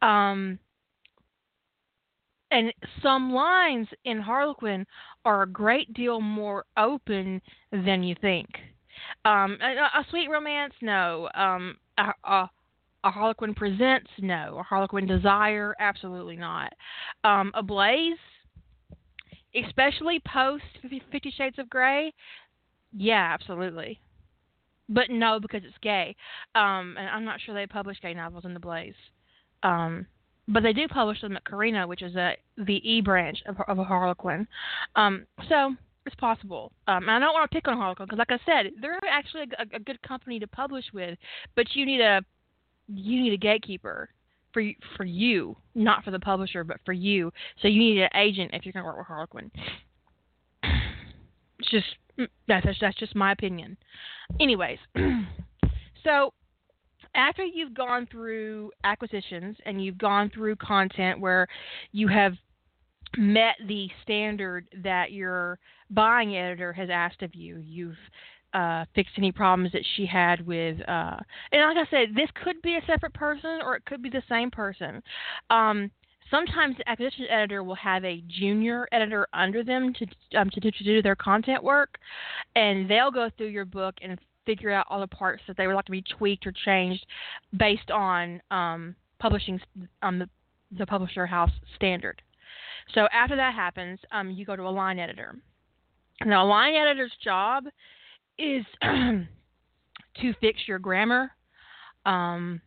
Um, 0.00 0.58
and 2.50 2.72
some 3.02 3.34
lines 3.34 3.86
in 4.06 4.18
Harlequin 4.18 4.86
are 5.26 5.42
a 5.42 5.46
great 5.46 5.92
deal 5.92 6.22
more 6.22 6.64
open 6.78 7.42
than 7.70 8.02
you 8.02 8.14
think. 8.18 8.48
Um, 9.26 9.58
a, 9.60 10.00
a, 10.00 10.06
sweet 10.08 10.30
romance, 10.30 10.72
no. 10.80 11.28
Um, 11.34 11.76
a, 11.98 12.14
a, 12.24 12.50
a, 13.04 13.10
Harlequin 13.10 13.54
presents, 13.54 14.08
no. 14.20 14.56
A 14.60 14.62
Harlequin 14.62 15.06
desire, 15.06 15.76
absolutely 15.78 16.36
not. 16.36 16.72
Um, 17.24 17.52
a 17.52 17.62
blaze, 17.62 18.16
especially 19.54 20.20
post 20.32 20.64
Fifty 21.10 21.32
Shades 21.36 21.58
of 21.58 21.68
Grey, 21.70 22.12
yeah, 22.92 23.30
absolutely. 23.32 24.00
But 24.88 25.10
no, 25.10 25.38
because 25.38 25.62
it's 25.64 25.76
gay. 25.82 26.16
Um, 26.54 26.96
and 26.98 27.08
I'm 27.08 27.24
not 27.24 27.40
sure 27.40 27.54
they 27.54 27.66
publish 27.66 28.00
gay 28.00 28.14
novels 28.14 28.44
in 28.44 28.54
the 28.54 28.60
Blaze. 28.60 28.94
Um, 29.62 30.06
but 30.48 30.62
they 30.62 30.72
do 30.72 30.88
publish 30.88 31.20
them 31.20 31.36
at 31.36 31.44
Carina, 31.44 31.86
which 31.86 32.02
is 32.02 32.16
a 32.16 32.36
the 32.58 32.80
E 32.88 33.00
branch 33.00 33.38
of, 33.46 33.56
of 33.68 33.78
a 33.78 33.84
Harlequin. 33.84 34.48
Um, 34.96 35.26
so 35.48 35.74
it's 36.06 36.16
possible. 36.16 36.72
Um, 36.88 37.08
I 37.08 37.18
don't 37.18 37.32
want 37.32 37.48
to 37.48 37.54
pick 37.54 37.68
on 37.68 37.76
Harlequin 37.76 38.06
because, 38.06 38.18
like 38.18 38.32
I 38.32 38.38
said, 38.44 38.72
they're 38.80 38.98
actually 39.08 39.44
a, 39.58 39.76
a, 39.76 39.78
good 39.78 40.00
company 40.02 40.40
to 40.40 40.46
publish 40.48 40.84
with, 40.92 41.16
but 41.54 41.66
you 41.74 41.86
need 41.86 42.00
a 42.00 42.22
you 42.88 43.22
need 43.22 43.32
a 43.32 43.36
gatekeeper 43.36 44.08
for 44.52 44.62
for 44.96 45.04
you, 45.04 45.56
not 45.74 46.04
for 46.04 46.10
the 46.10 46.18
publisher, 46.18 46.64
but 46.64 46.78
for 46.84 46.92
you. 46.92 47.32
So 47.62 47.68
you 47.68 47.78
need 47.78 48.02
an 48.02 48.10
agent 48.14 48.50
if 48.52 48.64
you're 48.64 48.72
going 48.72 48.84
to 48.84 48.88
work 48.88 48.98
with 48.98 49.06
Harlequin. 49.06 49.50
It's 51.58 51.70
just 51.70 51.86
mm, 52.18 52.28
that's 52.48 52.66
that's 52.80 52.96
just 52.96 53.14
my 53.14 53.32
opinion. 53.32 53.76
Anyways, 54.40 54.78
so 56.04 56.32
after 57.14 57.44
you've 57.44 57.74
gone 57.74 58.06
through 58.10 58.70
acquisitions 58.84 59.56
and 59.66 59.84
you've 59.84 59.98
gone 59.98 60.30
through 60.32 60.56
content 60.56 61.20
where 61.20 61.46
you 61.92 62.08
have 62.08 62.34
met 63.16 63.56
the 63.66 63.88
standard 64.02 64.68
that 64.82 65.12
your 65.12 65.58
buying 65.90 66.36
editor 66.36 66.72
has 66.72 66.88
asked 66.90 67.22
of 67.22 67.34
you, 67.34 67.58
you've 67.58 67.96
uh, 68.54 68.84
fixed 68.94 69.14
any 69.16 69.32
problems 69.32 69.72
that 69.72 69.84
she 69.96 70.06
had 70.06 70.46
with, 70.46 70.80
uh, 70.88 71.16
and 71.52 71.76
like 71.76 71.86
I 71.86 71.90
said, 71.90 72.14
this 72.14 72.28
could 72.42 72.60
be 72.62 72.76
a 72.76 72.86
separate 72.86 73.14
person 73.14 73.60
or 73.64 73.76
it 73.76 73.84
could 73.84 74.02
be 74.02 74.10
the 74.10 74.22
same 74.28 74.50
person. 74.50 75.02
Um, 75.50 75.90
sometimes 76.30 76.76
the 76.76 76.88
acquisition 76.88 77.26
editor 77.30 77.62
will 77.62 77.74
have 77.76 78.04
a 78.04 78.22
junior 78.28 78.88
editor 78.92 79.26
under 79.32 79.62
them 79.62 79.92
to, 79.94 80.38
um, 80.38 80.50
to, 80.50 80.60
to 80.60 80.84
do 80.84 81.02
their 81.02 81.16
content 81.16 81.62
work, 81.62 81.98
and 82.54 82.88
they'll 82.88 83.10
go 83.10 83.30
through 83.36 83.48
your 83.48 83.64
book 83.64 83.94
and 84.02 84.18
figure 84.46 84.70
out 84.70 84.86
all 84.88 85.00
the 85.00 85.06
parts 85.06 85.42
that 85.46 85.56
they 85.56 85.66
would 85.66 85.74
like 85.74 85.84
to 85.84 85.92
be 85.92 86.02
tweaked 86.02 86.46
or 86.46 86.52
changed 86.64 87.04
based 87.56 87.90
on 87.90 88.40
um, 88.50 88.94
publishing 89.18 89.60
um, 90.02 90.18
the, 90.18 90.28
the 90.78 90.86
publisher 90.86 91.26
house 91.26 91.50
standard. 91.76 92.22
So 92.94 93.06
after 93.12 93.36
that 93.36 93.54
happens, 93.54 93.98
um, 94.10 94.30
you 94.30 94.44
go 94.44 94.56
to 94.56 94.62
a 94.62 94.70
line 94.70 94.98
editor. 94.98 95.36
Now, 96.24 96.44
a 96.44 96.48
line 96.48 96.74
editor's 96.74 97.12
job 97.22 97.64
is 98.40 98.64
to 98.82 100.34
fix 100.40 100.60
your 100.66 100.78
grammar, 100.78 101.30
um, 102.06 102.60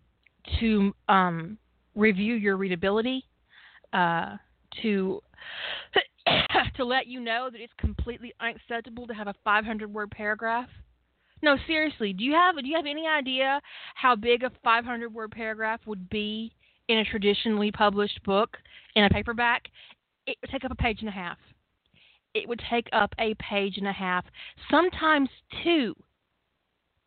to 0.60 0.94
um, 1.10 1.58
review 1.96 2.36
your 2.36 2.58
readability, 2.58 3.24
uh, 3.94 4.38
to 4.82 5.22
to 6.76 6.86
let 6.86 7.08
you 7.08 7.20
know 7.20 7.50
that 7.52 7.60
it's 7.60 7.74
completely 7.78 8.34
unacceptable 8.40 9.08
to 9.08 9.14
have 9.14 9.28
a 9.28 9.36
500 9.44 9.94
word 9.94 10.10
paragraph 10.12 10.70
no, 11.44 11.58
seriously. 11.68 12.14
Do 12.14 12.24
you 12.24 12.32
have 12.32 12.56
do 12.56 12.66
you 12.66 12.76
have 12.78 12.86
any 12.86 13.06
idea 13.06 13.62
how 13.96 14.16
big 14.16 14.44
a 14.44 14.52
500 14.64 15.14
word 15.14 15.32
paragraph 15.32 15.82
would 15.86 16.10
be 16.10 16.54
in 16.88 17.00
a 17.00 17.04
traditionally 17.04 17.70
published 17.70 18.24
book 18.24 18.58
in 18.96 19.04
a 19.04 19.10
paperback? 19.10 19.68
It 20.26 20.38
would 20.42 20.50
take 20.50 20.64
up 20.64 20.72
a 20.72 20.76
page 20.76 21.02
and 21.02 21.10
a 21.10 21.12
half. 21.12 21.38
It 22.34 22.48
would 22.48 22.62
take 22.70 22.88
up 22.92 23.14
a 23.20 23.36
page 23.36 23.78
and 23.78 23.88
a 23.88 23.94
half, 23.94 24.26
sometimes 24.70 25.30
two 25.64 25.96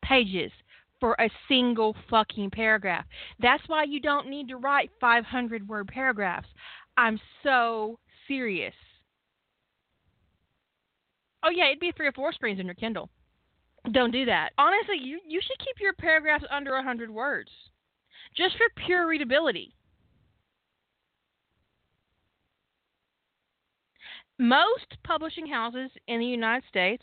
pages 0.04 0.52
for 1.00 1.16
a 1.18 1.30
single 1.49 1.95
fucking 2.09 2.50
paragraph. 2.50 3.04
That's 3.40 3.62
why 3.66 3.85
you 3.85 4.00
don't 4.00 4.28
need 4.28 4.49
to 4.49 4.56
write 4.56 4.90
500 5.00 5.68
word 5.68 5.88
paragraphs. 5.88 6.49
I'm 6.97 7.21
so 7.42 7.99
serious. 8.28 8.75
Oh 11.42 11.50
yeah, 11.50 11.66
it'd 11.66 11.80
be 11.80 11.92
three 11.97 12.06
or 12.06 12.12
four 12.12 12.33
screens 12.33 12.59
in 12.59 12.66
your 12.66 12.75
Kindle. 12.75 13.11
Don't 13.92 14.11
do 14.11 14.25
that. 14.25 14.50
Honestly, 14.59 14.97
you 15.00 15.21
you 15.26 15.40
should 15.40 15.59
keep 15.59 15.76
your 15.80 15.92
paragraphs 15.92 16.45
under 16.50 16.73
100 16.73 17.11
words, 17.11 17.50
just 18.37 18.56
for 18.56 18.66
pure 18.85 19.06
readability. 19.06 19.75
Most 24.38 24.96
publishing 25.02 25.46
houses 25.46 25.90
in 26.08 26.20
the 26.20 26.26
United 26.26 26.64
States 26.68 27.02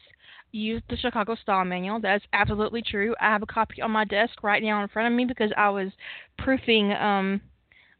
use 0.52 0.84
the 0.90 0.98
Chicago 0.98 1.36
Style 1.36 1.66
Manual. 1.66 2.00
That's 2.00 2.24
absolutely 2.32 2.84
true. 2.84 3.16
I 3.20 3.26
have 3.26 3.42
a 3.42 3.48
copy 3.48 3.82
on 3.82 3.92
my 3.92 4.06
desk 4.06 4.44
right 4.44 4.62
now 4.62 4.84
in 4.84 4.88
front 4.90 5.12
of 5.12 5.18
me 5.18 5.26
because 5.26 5.52
I 5.58 5.70
was 5.70 5.92
proofing 6.38 6.92
um, 6.94 7.42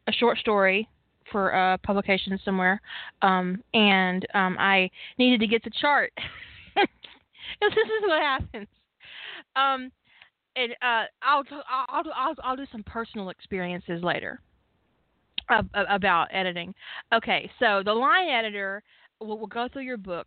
a 0.06 0.12
short 0.12 0.38
story 0.38 0.88
for 1.32 1.50
a 1.50 1.78
publication 1.78 2.38
somewhere, 2.44 2.80
um, 3.22 3.62
and 3.72 4.24
um, 4.34 4.56
I 4.58 4.90
needed 5.18 5.40
to 5.40 5.46
get 5.48 5.64
the 5.64 5.70
chart. 5.80 6.12
this 6.76 7.72
is 7.72 8.02
what 8.02 8.22
happens. 8.22 8.68
Um, 9.56 9.90
and 10.54 10.72
uh, 10.82 11.04
I'll, 11.22 11.42
I'll 11.68 12.04
I'll 12.14 12.34
I'll 12.44 12.56
do 12.56 12.66
some 12.70 12.84
personal 12.84 13.30
experiences 13.30 14.02
later 14.02 14.40
about 15.74 16.28
editing. 16.32 16.74
Okay, 17.12 17.50
so 17.58 17.82
the 17.84 17.92
line 17.92 18.28
editor 18.28 18.82
will, 19.24 19.38
will 19.38 19.46
go 19.46 19.68
through 19.72 19.82
your 19.82 19.96
book. 19.96 20.26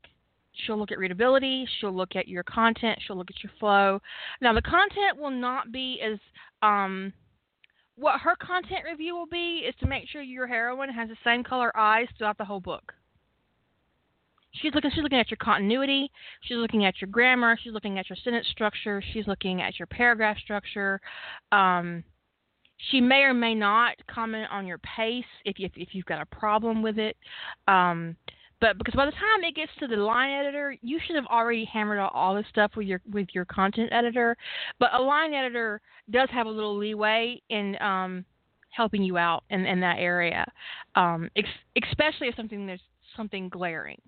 She'll 0.65 0.77
look 0.77 0.91
at 0.91 0.97
readability. 0.97 1.67
She'll 1.79 1.95
look 1.95 2.15
at 2.15 2.27
your 2.27 2.43
content. 2.43 2.99
She'll 3.05 3.17
look 3.17 3.29
at 3.29 3.43
your 3.43 3.51
flow. 3.59 3.99
Now, 4.41 4.53
the 4.53 4.61
content 4.61 5.17
will 5.17 5.31
not 5.31 5.71
be 5.71 6.01
as 6.01 6.17
um, 6.61 7.13
what 7.95 8.21
her 8.21 8.35
content 8.35 8.81
review 8.89 9.15
will 9.15 9.27
be 9.27 9.63
is 9.67 9.75
to 9.79 9.87
make 9.87 10.07
sure 10.09 10.21
your 10.21 10.47
heroine 10.47 10.89
has 10.89 11.09
the 11.09 11.17
same 11.23 11.43
color 11.43 11.75
eyes 11.77 12.07
throughout 12.17 12.37
the 12.37 12.45
whole 12.45 12.59
book. 12.59 12.93
She's 14.53 14.73
looking. 14.73 14.89
She's 14.93 15.03
looking 15.03 15.19
at 15.19 15.29
your 15.29 15.37
continuity. 15.37 16.09
She's 16.41 16.57
looking 16.57 16.85
at 16.85 16.99
your 16.99 17.09
grammar. 17.09 17.59
She's 17.61 17.73
looking 17.73 17.99
at 17.99 18.09
your 18.09 18.17
sentence 18.23 18.47
structure. 18.51 19.03
She's 19.13 19.27
looking 19.27 19.61
at 19.61 19.77
your 19.77 19.85
paragraph 19.85 20.37
structure. 20.39 20.99
Um, 21.51 22.03
she 22.91 23.01
may 23.01 23.21
or 23.21 23.33
may 23.33 23.55
not 23.55 23.95
comment 24.09 24.47
on 24.51 24.65
your 24.65 24.79
pace 24.79 25.25
if 25.45 25.59
you, 25.59 25.69
if 25.75 25.89
you've 25.93 26.05
got 26.05 26.21
a 26.21 26.35
problem 26.35 26.81
with 26.81 26.97
it. 26.97 27.17
Um, 27.67 28.15
but 28.59 28.77
because 28.77 28.95
by 28.95 29.05
the 29.05 29.11
time 29.11 29.43
it 29.43 29.55
gets 29.55 29.71
to 29.79 29.87
the 29.87 29.97
line 29.97 30.31
editor, 30.31 30.75
you 30.81 30.99
should 31.05 31.15
have 31.15 31.27
already 31.27 31.65
hammered 31.65 31.99
out 31.99 32.11
all 32.13 32.35
this 32.35 32.45
stuff 32.49 32.71
with 32.75 32.87
your 32.87 33.01
with 33.11 33.27
your 33.33 33.45
content 33.45 33.89
editor. 33.91 34.35
But 34.79 34.93
a 34.93 35.01
line 35.01 35.33
editor 35.33 35.81
does 36.09 36.29
have 36.31 36.47
a 36.47 36.51
little 36.51 36.77
leeway 36.77 37.41
in 37.49 37.79
um, 37.81 38.25
helping 38.69 39.03
you 39.03 39.17
out 39.17 39.43
in, 39.49 39.65
in 39.65 39.79
that 39.81 39.97
area, 39.99 40.45
um, 40.95 41.29
ex- 41.35 41.47
especially 41.83 42.27
if 42.27 42.35
something 42.35 42.65
there's 42.65 42.81
something 43.15 43.49
glaring 43.49 43.99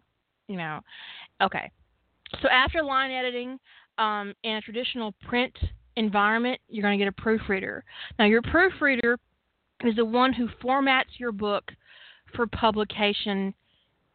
you 0.50 0.58
know. 0.58 0.82
Okay. 1.42 1.72
So 2.42 2.50
after 2.50 2.84
line 2.84 3.12
editing, 3.12 3.58
um, 3.98 4.34
in 4.44 4.56
a 4.56 4.62
traditional 4.62 5.14
print 5.28 5.58
environment, 5.96 6.60
you're 6.68 6.84
going 6.84 6.98
to 6.98 7.04
get 7.04 7.08
a 7.08 7.22
proofreader. 7.22 7.84
Now, 8.18 8.26
your 8.26 8.42
proofreader 8.42 9.18
is 9.86 9.96
the 9.96 10.06
one 10.06 10.34
who 10.34 10.48
formats 10.62 11.18
your 11.18 11.32
book 11.32 11.72
for 12.36 12.46
publication 12.48 13.54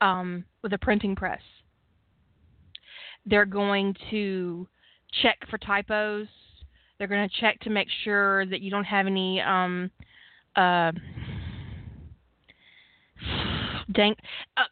um, 0.05 0.45
with 0.63 0.75
a 0.75 0.79
printing 0.79 1.17
press. 1.17 1.41
They're 3.25 3.47
going 3.47 3.97
to 4.11 4.69
check 5.23 5.39
for 5.49 5.57
typos. 5.57 6.27
They're 6.99 7.09
going 7.09 7.27
to 7.29 7.41
check 7.41 7.59
to 7.61 7.71
make 7.71 7.89
sure 8.05 8.45
that 8.47 8.61
you 8.61 8.71
don't 8.71 8.85
have 8.85 9.07
any 9.07 9.41
um, 9.41 9.91
uh, 10.57 10.93
dang. 13.93 14.15
Uh, 14.59 14.65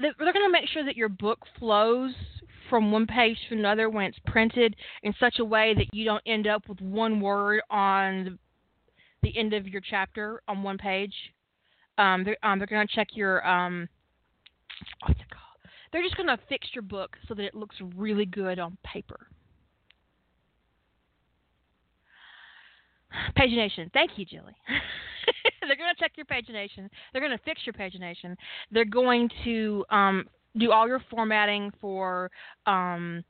they're 0.00 0.12
going 0.18 0.46
to 0.46 0.50
make 0.50 0.68
sure 0.68 0.84
that 0.84 0.96
your 0.96 1.08
book 1.08 1.38
flows 1.58 2.12
from 2.68 2.90
one 2.90 3.06
page 3.06 3.38
to 3.48 3.54
another 3.54 3.88
when 3.88 4.06
it's 4.06 4.18
printed 4.26 4.74
in 5.04 5.14
such 5.20 5.38
a 5.38 5.44
way 5.44 5.72
that 5.74 5.94
you 5.94 6.04
don't 6.04 6.22
end 6.26 6.46
up 6.48 6.68
with 6.68 6.80
one 6.80 7.20
word 7.20 7.60
on 7.70 8.38
the 9.22 9.36
end 9.38 9.54
of 9.54 9.68
your 9.68 9.80
chapter 9.88 10.42
on 10.48 10.62
one 10.64 10.78
page. 10.78 11.14
Um, 11.96 12.24
they're, 12.24 12.36
um, 12.42 12.58
they're 12.58 12.66
going 12.66 12.86
to 12.86 12.94
check 12.94 13.08
your 13.12 13.46
um, 13.46 13.88
what's 15.06 15.20
it 15.20 15.30
called? 15.30 15.44
They're 15.92 16.02
just 16.02 16.16
going 16.16 16.28
to 16.28 16.38
fix 16.48 16.68
your 16.74 16.82
book 16.82 17.16
so 17.26 17.34
that 17.34 17.44
it 17.44 17.54
looks 17.54 17.76
really 17.96 18.26
good 18.26 18.58
on 18.58 18.76
paper. 18.84 19.28
Pagination. 23.38 23.92
Thank 23.92 24.12
you, 24.16 24.24
Jilly. 24.24 24.54
They're 25.66 25.76
going 25.76 25.94
to 25.94 26.00
check 26.00 26.12
your 26.16 26.26
pagination. 26.26 26.88
They're 27.12 27.20
going 27.20 27.36
to 27.36 27.44
fix 27.44 27.62
your 27.66 27.74
pagination. 27.74 28.36
They're 28.70 28.84
going 28.84 29.28
to 29.44 29.84
um, 29.90 30.24
do 30.56 30.72
all 30.72 30.88
your 30.88 31.02
formatting 31.10 31.70
for 31.80 32.30
um, 32.66 33.22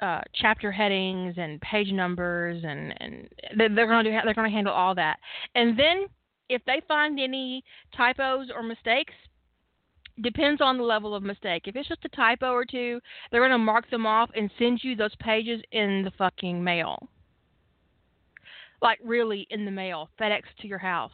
uh, 0.00 0.20
chapter 0.34 0.72
headings 0.72 1.34
and 1.36 1.60
page 1.60 1.92
numbers, 1.92 2.62
and 2.66 2.94
and 3.00 3.28
they're 3.56 3.86
going 3.86 4.04
to 4.04 4.10
do 4.10 4.16
they're 4.24 4.34
going 4.34 4.50
to 4.50 4.54
handle 4.54 4.72
all 4.72 4.94
that. 4.96 5.18
And 5.54 5.78
then 5.78 6.06
if 6.48 6.62
they 6.66 6.82
find 6.88 7.18
any 7.20 7.62
typos 7.96 8.48
or 8.54 8.62
mistakes, 8.62 9.14
depends 10.20 10.60
on 10.60 10.78
the 10.78 10.84
level 10.84 11.14
of 11.14 11.22
mistake. 11.22 11.62
If 11.66 11.76
it's 11.76 11.88
just 11.88 12.04
a 12.04 12.08
typo 12.10 12.52
or 12.52 12.64
two, 12.64 13.00
they're 13.30 13.40
going 13.40 13.50
to 13.50 13.58
mark 13.58 13.90
them 13.90 14.06
off 14.06 14.30
and 14.34 14.50
send 14.58 14.80
you 14.82 14.94
those 14.94 15.14
pages 15.16 15.60
in 15.72 16.02
the 16.04 16.12
fucking 16.16 16.62
mail. 16.62 17.08
Like 18.80 18.98
really 19.02 19.46
in 19.50 19.64
the 19.64 19.70
mail, 19.70 20.10
FedEx 20.20 20.42
to 20.60 20.68
your 20.68 20.78
house 20.78 21.12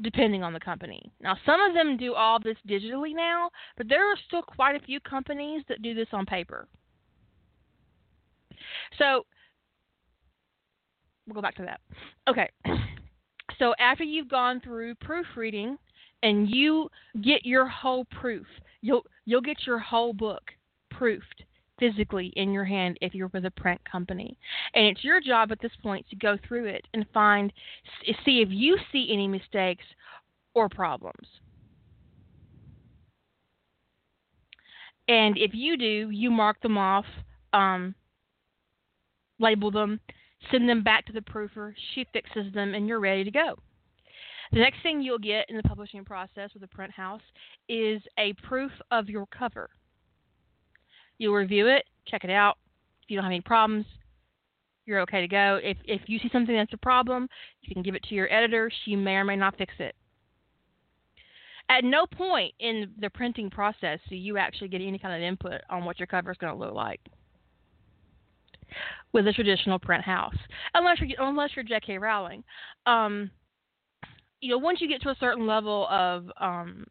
depending 0.00 0.42
on 0.42 0.52
the 0.52 0.60
company. 0.60 1.12
Now, 1.20 1.36
some 1.46 1.60
of 1.60 1.74
them 1.74 1.96
do 1.96 2.14
all 2.14 2.40
this 2.40 2.56
digitally 2.68 3.14
now, 3.14 3.50
but 3.76 3.88
there 3.88 4.10
are 4.10 4.16
still 4.26 4.42
quite 4.42 4.74
a 4.74 4.84
few 4.84 5.00
companies 5.00 5.62
that 5.68 5.82
do 5.82 5.94
this 5.94 6.08
on 6.12 6.26
paper. 6.26 6.66
So, 8.98 9.24
we'll 11.26 11.34
go 11.34 11.42
back 11.42 11.56
to 11.56 11.62
that. 11.62 11.80
Okay. 12.28 12.50
So, 13.58 13.72
after 13.78 14.02
you've 14.02 14.28
gone 14.28 14.60
through 14.60 14.96
proofreading 14.96 15.76
and 16.24 16.50
you 16.50 16.88
get 17.22 17.44
your 17.44 17.68
whole 17.68 18.06
proof, 18.06 18.46
you'll 18.80 19.04
you'll 19.26 19.40
get 19.40 19.66
your 19.66 19.78
whole 19.78 20.12
book 20.12 20.42
proofed 20.90 21.44
physically 21.78 22.32
in 22.36 22.52
your 22.52 22.64
hand 22.64 22.96
if 23.00 23.14
you're 23.14 23.30
with 23.32 23.44
a 23.44 23.50
print 23.50 23.80
company. 23.90 24.38
And 24.74 24.86
it's 24.86 25.04
your 25.04 25.20
job 25.20 25.52
at 25.52 25.60
this 25.60 25.72
point 25.82 26.06
to 26.08 26.16
go 26.16 26.38
through 26.46 26.66
it 26.66 26.86
and 26.94 27.04
find, 27.12 27.52
see 28.24 28.40
if 28.40 28.48
you 28.50 28.78
see 28.90 29.10
any 29.12 29.28
mistakes 29.28 29.84
or 30.54 30.68
problems. 30.68 31.28
And 35.08 35.36
if 35.36 35.50
you 35.52 35.76
do, 35.76 36.10
you 36.10 36.30
mark 36.30 36.60
them 36.62 36.78
off, 36.78 37.04
um, 37.52 37.94
label 39.38 39.70
them, 39.70 40.00
send 40.50 40.68
them 40.68 40.82
back 40.82 41.04
to 41.06 41.12
the 41.12 41.20
proofer. 41.20 41.74
She 41.94 42.06
fixes 42.12 42.54
them, 42.54 42.72
and 42.72 42.86
you're 42.86 43.00
ready 43.00 43.24
to 43.24 43.30
go. 43.30 43.58
The 44.54 44.60
next 44.60 44.84
thing 44.84 45.02
you'll 45.02 45.18
get 45.18 45.50
in 45.50 45.56
the 45.56 45.64
publishing 45.64 46.04
process 46.04 46.50
with 46.54 46.62
a 46.62 46.68
print 46.68 46.92
house 46.92 47.20
is 47.68 48.00
a 48.20 48.34
proof 48.34 48.70
of 48.92 49.08
your 49.08 49.26
cover. 49.26 49.68
You'll 51.18 51.34
review 51.34 51.66
it, 51.66 51.82
check 52.06 52.22
it 52.22 52.30
out. 52.30 52.56
If 53.02 53.10
you 53.10 53.16
don't 53.16 53.24
have 53.24 53.32
any 53.32 53.40
problems, 53.40 53.84
you're 54.86 55.00
okay 55.00 55.20
to 55.20 55.26
go. 55.26 55.58
If 55.60 55.76
if 55.84 56.02
you 56.06 56.20
see 56.20 56.30
something 56.32 56.54
that's 56.54 56.72
a 56.72 56.76
problem, 56.78 57.28
you 57.62 57.74
can 57.74 57.82
give 57.82 57.96
it 57.96 58.04
to 58.04 58.14
your 58.14 58.32
editor. 58.32 58.70
She 58.84 58.94
may 58.94 59.16
or 59.16 59.24
may 59.24 59.34
not 59.34 59.58
fix 59.58 59.74
it. 59.80 59.96
At 61.68 61.82
no 61.82 62.06
point 62.06 62.54
in 62.60 62.92
the 63.00 63.10
printing 63.10 63.50
process 63.50 63.98
do 64.08 64.14
you 64.14 64.36
actually 64.36 64.68
get 64.68 64.82
any 64.82 65.00
kind 65.00 65.16
of 65.16 65.26
input 65.26 65.62
on 65.68 65.84
what 65.84 65.98
your 65.98 66.06
cover 66.06 66.30
is 66.30 66.38
going 66.38 66.52
to 66.52 66.58
look 66.60 66.74
like 66.74 67.00
with 69.12 69.26
a 69.26 69.32
traditional 69.32 69.80
print 69.80 70.04
house, 70.04 70.36
unless 70.74 71.00
you're 71.00 71.20
unless 71.26 71.50
you're 71.56 71.64
J.K. 71.64 71.98
Rowling. 71.98 72.44
Um, 72.86 73.32
you 74.44 74.50
know, 74.50 74.58
once 74.58 74.82
you 74.82 74.88
get 74.88 75.00
to 75.00 75.08
a 75.08 75.16
certain 75.18 75.46
level 75.46 75.88
of 75.90 76.30
um, 76.38 76.86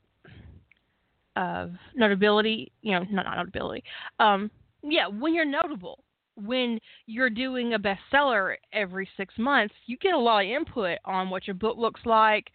of 1.36 1.72
notability, 1.96 2.72
you 2.82 2.94
know, 2.94 3.06
not, 3.12 3.26
not 3.26 3.38
notability. 3.38 3.84
Um, 4.20 4.50
yeah, 4.82 5.06
when 5.08 5.36
you're 5.36 5.46
notable, 5.46 6.04
when 6.36 6.80
you're 7.06 7.30
doing 7.30 7.76
a 7.76 7.80
bestseller 7.80 8.56
every 8.72 9.08
six 9.16 9.36
months, 9.38 9.76
you 9.86 9.98
get 9.98 10.16
a 10.16 10.18
lot 10.18 10.44
of 10.46 10.50
input 10.50 10.98
on 11.06 11.30
what 11.30 11.46
your 11.46 11.54
book 11.54 11.78
looks 11.78 12.02
like. 12.06 12.50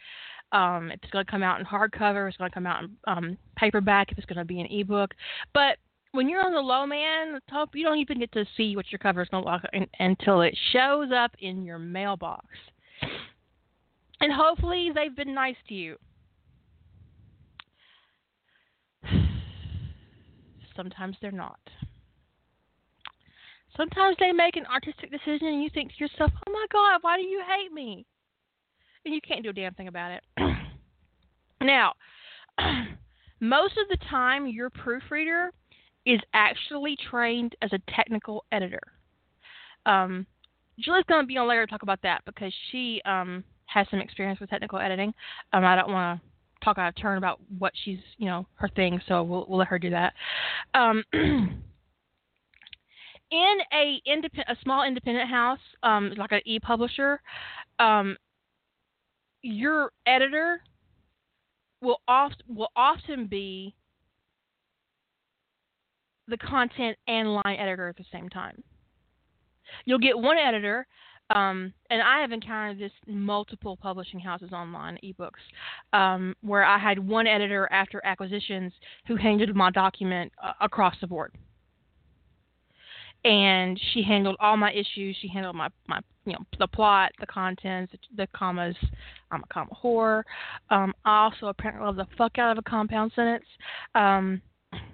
Um, 0.51 0.91
if 0.91 0.99
it's 1.01 1.13
going 1.13 1.25
to 1.25 1.31
come 1.31 1.45
out 1.45 1.61
in 1.61 1.67
hardcover, 1.67 2.27
if 2.27 2.31
it's 2.31 2.37
going 2.39 2.51
to 2.51 2.55
come 2.55 2.67
out 2.67 2.83
in 2.83 2.91
um, 3.07 3.39
paperback, 3.57 4.11
if 4.11 4.19
it's 4.19 4.27
going 4.27 4.39
to 4.39 4.45
be 4.45 4.61
an 4.61 4.67
ebook. 4.67 5.15
But 5.55 5.77
when 6.11 6.29
you're 6.29 6.45
on 6.45 6.55
the 6.55 6.61
low 6.61 6.87
man, 6.87 7.39
top, 7.49 7.71
you 7.75 7.85
don't 7.85 7.99
even 7.99 8.19
get 8.19 8.33
to 8.33 8.45
see 8.57 8.75
what 8.75 8.91
your 8.91 8.99
cover 8.99 9.23
is 9.23 9.29
going 9.29 9.45
to 9.45 9.51
look 9.51 9.63
like 9.73 9.89
until 10.01 10.41
it 10.41 10.59
shows 10.73 11.11
up 11.15 11.31
in 11.39 11.63
your 11.63 11.79
mailbox. 11.79 12.47
And 14.20 14.33
hopefully, 14.33 14.90
they've 14.94 15.14
been 15.14 15.35
nice 15.35 15.57
to 15.68 15.74
you. 15.74 15.96
Sometimes 20.76 21.16
they're 21.20 21.31
not. 21.31 21.61
Sometimes 23.76 24.16
they 24.18 24.33
make 24.33 24.57
an 24.57 24.66
artistic 24.66 25.11
decision 25.11 25.46
and 25.46 25.62
you 25.62 25.70
think 25.72 25.92
to 25.92 25.98
yourself, 26.00 26.33
oh 26.46 26.52
my 26.52 26.66
God, 26.72 26.98
why 27.02 27.16
do 27.16 27.22
you 27.22 27.40
hate 27.46 27.72
me? 27.72 28.04
And 29.04 29.14
you 29.14 29.20
can't 29.20 29.44
do 29.44 29.50
a 29.50 29.52
damn 29.52 29.72
thing 29.74 29.87
about 29.87 30.11
it. 30.11 30.24
now, 31.62 31.92
most 33.40 33.74
of 33.78 33.88
the 33.88 34.04
time, 34.11 34.48
your 34.48 34.68
proofreader 34.68 35.52
is 36.04 36.18
actually 36.35 36.96
trained 37.09 37.54
as 37.62 37.72
a 37.72 37.78
technical 37.94 38.44
editor. 38.50 38.83
Um, 39.87 40.26
Julie's 40.81 41.04
going 41.09 41.22
to 41.22 41.26
be 41.26 41.37
on 41.37 41.48
later 41.48 41.64
to 41.64 41.70
talk 41.70 41.83
about 41.83 42.02
that 42.02 42.22
because 42.24 42.52
she 42.70 43.00
um, 43.04 43.44
has 43.68 43.87
some 43.90 44.00
experience 44.00 44.40
with 44.40 44.50
technical 44.50 44.78
editing. 44.78 45.14
Um, 45.52 45.64
I 45.64 45.76
don't 45.76 45.92
want 45.92 46.20
to 46.20 46.64
talk 46.64 46.78
out 46.78 46.88
of 46.88 46.96
turn 46.96 47.18
about 47.18 47.40
what 47.59 47.72
she's, 47.85 47.98
you 48.16 48.26
know, 48.26 48.46
her 48.54 48.68
thing. 48.68 49.00
So 49.07 49.22
we'll 49.22 49.46
we'll 49.48 49.59
let 49.59 49.68
her 49.68 49.78
do 49.78 49.90
that. 49.90 50.14
Um, 50.74 51.04
in 51.12 51.62
a 53.72 54.00
independent, 54.07 54.48
a 54.48 54.57
small 54.62 54.87
independent 54.87 55.31
house, 55.31 55.61
um, 55.83 56.12
like 56.16 56.33
an 56.33 56.40
e-publisher, 56.46 57.20
um, 57.78 58.16
your 59.42 59.92
editor 60.07 60.62
will 61.81 62.00
oft 62.09 62.42
will 62.48 62.72
often 62.74 63.26
be 63.26 63.74
the 66.26 66.38
content 66.38 66.96
and 67.07 67.35
line 67.35 67.57
editor 67.59 67.88
at 67.88 67.96
the 67.96 68.04
same 68.12 68.28
time. 68.28 68.62
You'll 69.85 69.98
get 69.98 70.18
one 70.18 70.38
editor 70.38 70.87
um, 71.31 71.73
and 71.91 72.03
I 72.03 72.21
have 72.21 72.33
encountered 72.33 72.79
this 72.79 72.93
multiple 73.07 73.77
publishing 73.77 74.21
houses 74.21 74.53
online, 74.53 74.99
ebooks, 75.05 75.31
um, 75.93 76.35
where 76.43 76.64
I 76.64 76.79
had 76.79 76.99
one 76.99 77.27
editor 77.27 77.69
after 77.71 78.01
acquisitions 78.05 78.73
who 79.07 79.17
handled 79.17 79.55
my 79.55 79.71
document 79.71 80.33
uh, 80.43 80.53
across 80.61 80.95
the 81.01 81.07
board. 81.07 81.35
And 83.25 83.79
she 83.93 84.03
handled 84.03 84.37
all 84.41 84.57
my 84.57 84.73
issues. 84.73 85.17
She 85.21 85.29
handled 85.29 85.57
my, 85.57 85.69
my 85.87 86.01
you 86.25 86.33
know, 86.33 86.38
the 86.59 86.69
plot, 86.69 87.11
the 87.21 87.27
contents, 87.27 87.93
the 88.17 88.29
commas. 88.35 88.77
I'm 89.31 89.43
a 89.43 89.53
comma 89.53 89.71
whore. 89.83 90.23
Um, 90.71 90.95
I 91.05 91.25
also 91.25 91.49
apparently 91.49 91.85
love 91.85 91.97
the 91.97 92.07
fuck 92.17 92.38
out 92.38 92.53
of 92.53 92.59
a 92.59 92.71
compound 92.71 93.12
sentence. 93.17 93.45
Um, 93.95 94.41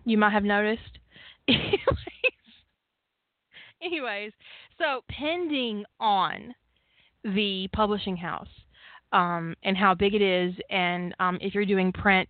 you 0.05 0.18
might 0.18 0.33
have 0.33 0.44
noticed. 0.44 0.99
anyways, 3.85 4.33
so 4.79 5.03
pending 5.09 5.85
on 6.01 6.55
the 7.25 7.68
publishing 7.73 8.16
house 8.16 8.49
um, 9.12 9.55
and 9.62 9.77
how 9.77 9.94
big 9.94 10.14
it 10.14 10.23
is, 10.23 10.55
and 10.70 11.14
um, 11.20 11.38
if 11.40 11.55
you're 11.55 11.64
doing 11.64 11.92
print 11.92 12.29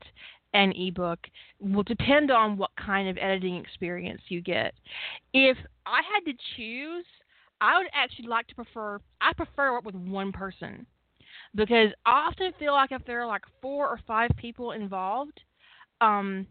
and 0.52 0.72
ebook, 0.76 1.18
will 1.60 1.82
depend 1.82 2.30
on 2.30 2.56
what 2.56 2.70
kind 2.76 3.08
of 3.08 3.16
editing 3.20 3.56
experience 3.56 4.20
you 4.28 4.40
get. 4.40 4.72
If 5.32 5.56
I 5.84 6.00
had 6.12 6.30
to 6.30 6.38
choose, 6.56 7.04
I 7.60 7.78
would 7.78 7.88
actually 7.92 8.28
like 8.28 8.46
to 8.48 8.54
prefer. 8.54 9.00
I 9.20 9.32
prefer 9.32 9.72
work 9.72 9.84
with 9.84 9.94
one 9.94 10.30
person 10.30 10.86
because 11.54 11.88
I 12.06 12.28
often 12.28 12.52
feel 12.58 12.72
like 12.72 12.92
if 12.92 13.04
there 13.06 13.22
are 13.22 13.26
like 13.26 13.42
four 13.62 13.88
or 13.88 13.98
five 14.06 14.30
people 14.36 14.72
involved, 14.72 15.40
um, 16.00 16.46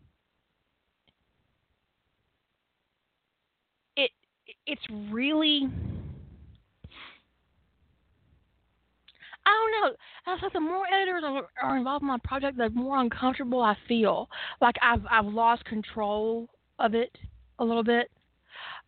it's 4.67 4.81
really 5.11 5.69
I 9.45 9.49
don't 9.49 9.91
know. 9.91 9.97
I 10.25 10.41
like 10.41 10.53
the 10.53 10.59
more 10.61 10.85
editors 10.87 11.23
are, 11.61 11.77
involved 11.77 12.01
in 12.01 12.07
my 12.07 12.17
project, 12.23 12.57
the 12.57 12.69
more 12.69 12.97
uncomfortable 12.99 13.61
I 13.61 13.75
feel. 13.87 14.29
Like 14.61 14.75
I've 14.81 15.05
I've 15.09 15.25
lost 15.25 15.65
control 15.65 16.47
of 16.79 16.95
it 16.95 17.15
a 17.59 17.65
little 17.65 17.83
bit. 17.83 18.09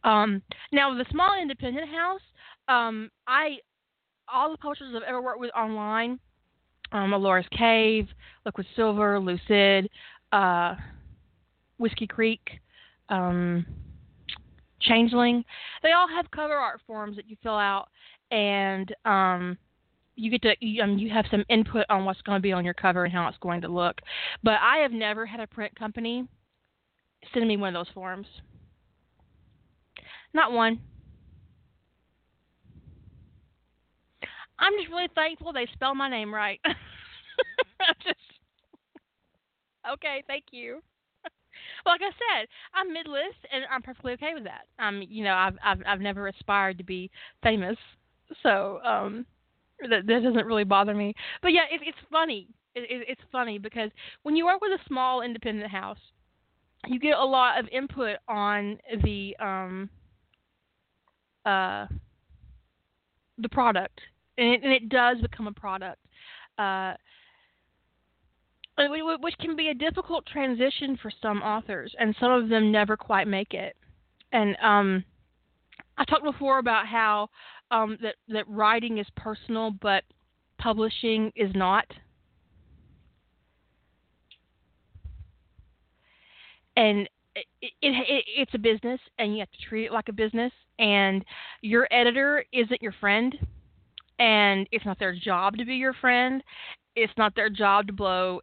Um, 0.03 0.41
now 0.71 0.93
the 0.93 1.05
small 1.11 1.39
independent 1.39 1.89
house, 1.89 2.21
um, 2.67 3.09
I 3.27 3.57
all 4.33 4.51
the 4.51 4.57
publishers 4.57 4.93
I've 4.95 5.03
ever 5.03 5.21
worked 5.21 5.39
with 5.39 5.51
online, 5.55 6.19
um, 6.91 7.13
Ellora's 7.13 7.45
Cave, 7.51 8.07
Liquid 8.45 8.65
Silver, 8.75 9.19
Loose 9.19 9.41
Id, 9.49 9.89
uh, 10.31 10.75
Whiskey 11.77 12.07
Creek, 12.07 12.41
um, 13.09 13.65
Changeling. 14.87 15.43
They 15.83 15.91
all 15.91 16.07
have 16.07 16.29
cover 16.31 16.55
art 16.55 16.81
forms 16.85 17.15
that 17.15 17.29
you 17.29 17.37
fill 17.41 17.57
out, 17.57 17.89
and 18.31 18.93
um, 19.05 19.57
you 20.15 20.31
get 20.31 20.41
to 20.43 20.55
you, 20.59 20.81
um, 20.81 20.97
you 20.97 21.09
have 21.09 21.25
some 21.31 21.43
input 21.49 21.85
on 21.89 22.05
what's 22.05 22.21
going 22.21 22.37
to 22.37 22.41
be 22.41 22.53
on 22.53 22.65
your 22.65 22.73
cover 22.73 23.03
and 23.03 23.13
how 23.13 23.27
it's 23.27 23.37
going 23.39 23.61
to 23.61 23.67
look. 23.67 23.99
But 24.43 24.55
I 24.61 24.77
have 24.77 24.91
never 24.91 25.25
had 25.25 25.39
a 25.39 25.47
print 25.47 25.75
company 25.77 26.27
send 27.33 27.47
me 27.47 27.57
one 27.57 27.75
of 27.75 27.85
those 27.85 27.93
forms. 27.93 28.27
Not 30.33 30.51
one. 30.51 30.79
I'm 34.59 34.73
just 34.79 34.89
really 34.89 35.09
thankful 35.15 35.51
they 35.53 35.67
spell 35.73 35.95
my 35.95 36.09
name 36.09 36.33
right. 36.33 36.59
just 38.03 38.15
okay, 39.91 40.23
thank 40.27 40.45
you. 40.51 40.81
Like 41.85 42.01
I 42.01 42.11
said, 42.39 42.47
I'm 42.73 42.91
mid 42.93 43.07
list, 43.07 43.37
and 43.51 43.63
I'm 43.71 43.81
perfectly 43.81 44.13
okay 44.13 44.33
with 44.33 44.43
that. 44.45 44.65
Um, 44.79 45.03
you 45.07 45.23
know, 45.23 45.33
I've 45.33 45.55
I've 45.63 45.81
I've 45.87 46.01
never 46.01 46.27
aspired 46.27 46.77
to 46.77 46.83
be 46.83 47.09
famous, 47.43 47.77
so 48.43 48.79
um, 48.83 49.25
that 49.81 50.05
that 50.07 50.23
doesn't 50.23 50.45
really 50.45 50.63
bother 50.63 50.93
me. 50.93 51.13
But 51.41 51.53
yeah, 51.53 51.63
it, 51.71 51.81
it's 51.85 51.97
funny. 52.11 52.47
It, 52.75 52.83
it, 52.89 53.05
it's 53.09 53.21
funny 53.31 53.57
because 53.57 53.91
when 54.23 54.35
you 54.35 54.45
work 54.45 54.61
with 54.61 54.71
a 54.71 54.83
small 54.87 55.21
independent 55.21 55.71
house, 55.71 55.99
you 56.87 56.99
get 56.99 57.17
a 57.17 57.23
lot 57.25 57.59
of 57.59 57.67
input 57.69 58.17
on 58.27 58.77
the 59.03 59.35
um 59.39 59.89
uh 61.45 61.85
the 63.37 63.49
product, 63.49 63.99
and 64.37 64.47
it, 64.53 64.63
and 64.63 64.71
it 64.71 64.89
does 64.89 65.17
become 65.21 65.47
a 65.47 65.51
product. 65.51 65.99
Uh, 66.57 66.93
which 68.77 69.37
can 69.39 69.55
be 69.55 69.69
a 69.69 69.73
difficult 69.73 70.25
transition 70.25 70.97
for 71.01 71.11
some 71.21 71.41
authors, 71.41 71.93
and 71.99 72.15
some 72.19 72.31
of 72.31 72.49
them 72.49 72.71
never 72.71 72.97
quite 72.97 73.27
make 73.27 73.53
it. 73.53 73.75
And 74.31 74.55
um, 74.61 75.03
I 75.97 76.05
talked 76.05 76.23
before 76.23 76.59
about 76.59 76.87
how 76.87 77.29
um, 77.71 77.97
that 78.01 78.15
that 78.27 78.47
writing 78.47 78.97
is 78.97 79.07
personal, 79.15 79.71
but 79.71 80.03
publishing 80.57 81.31
is 81.35 81.51
not. 81.55 81.85
And 86.77 87.07
it, 87.35 87.45
it, 87.61 87.71
it, 87.81 88.25
it's 88.27 88.53
a 88.53 88.59
business, 88.59 88.99
and 89.17 89.33
you 89.33 89.39
have 89.39 89.51
to 89.51 89.67
treat 89.69 89.85
it 89.85 89.93
like 89.93 90.09
a 90.09 90.13
business. 90.13 90.51
And 90.77 91.23
your 91.61 91.87
editor 91.91 92.43
isn't 92.51 92.81
your 92.81 92.93
friend, 92.99 93.33
and 94.19 94.67
it's 94.73 94.85
not 94.85 94.99
their 94.99 95.15
job 95.15 95.55
to 95.57 95.65
be 95.65 95.75
your 95.75 95.93
friend. 95.93 96.43
It's 96.97 97.13
not 97.17 97.33
their 97.35 97.49
job 97.49 97.87
to 97.87 97.93
blow 97.93 98.41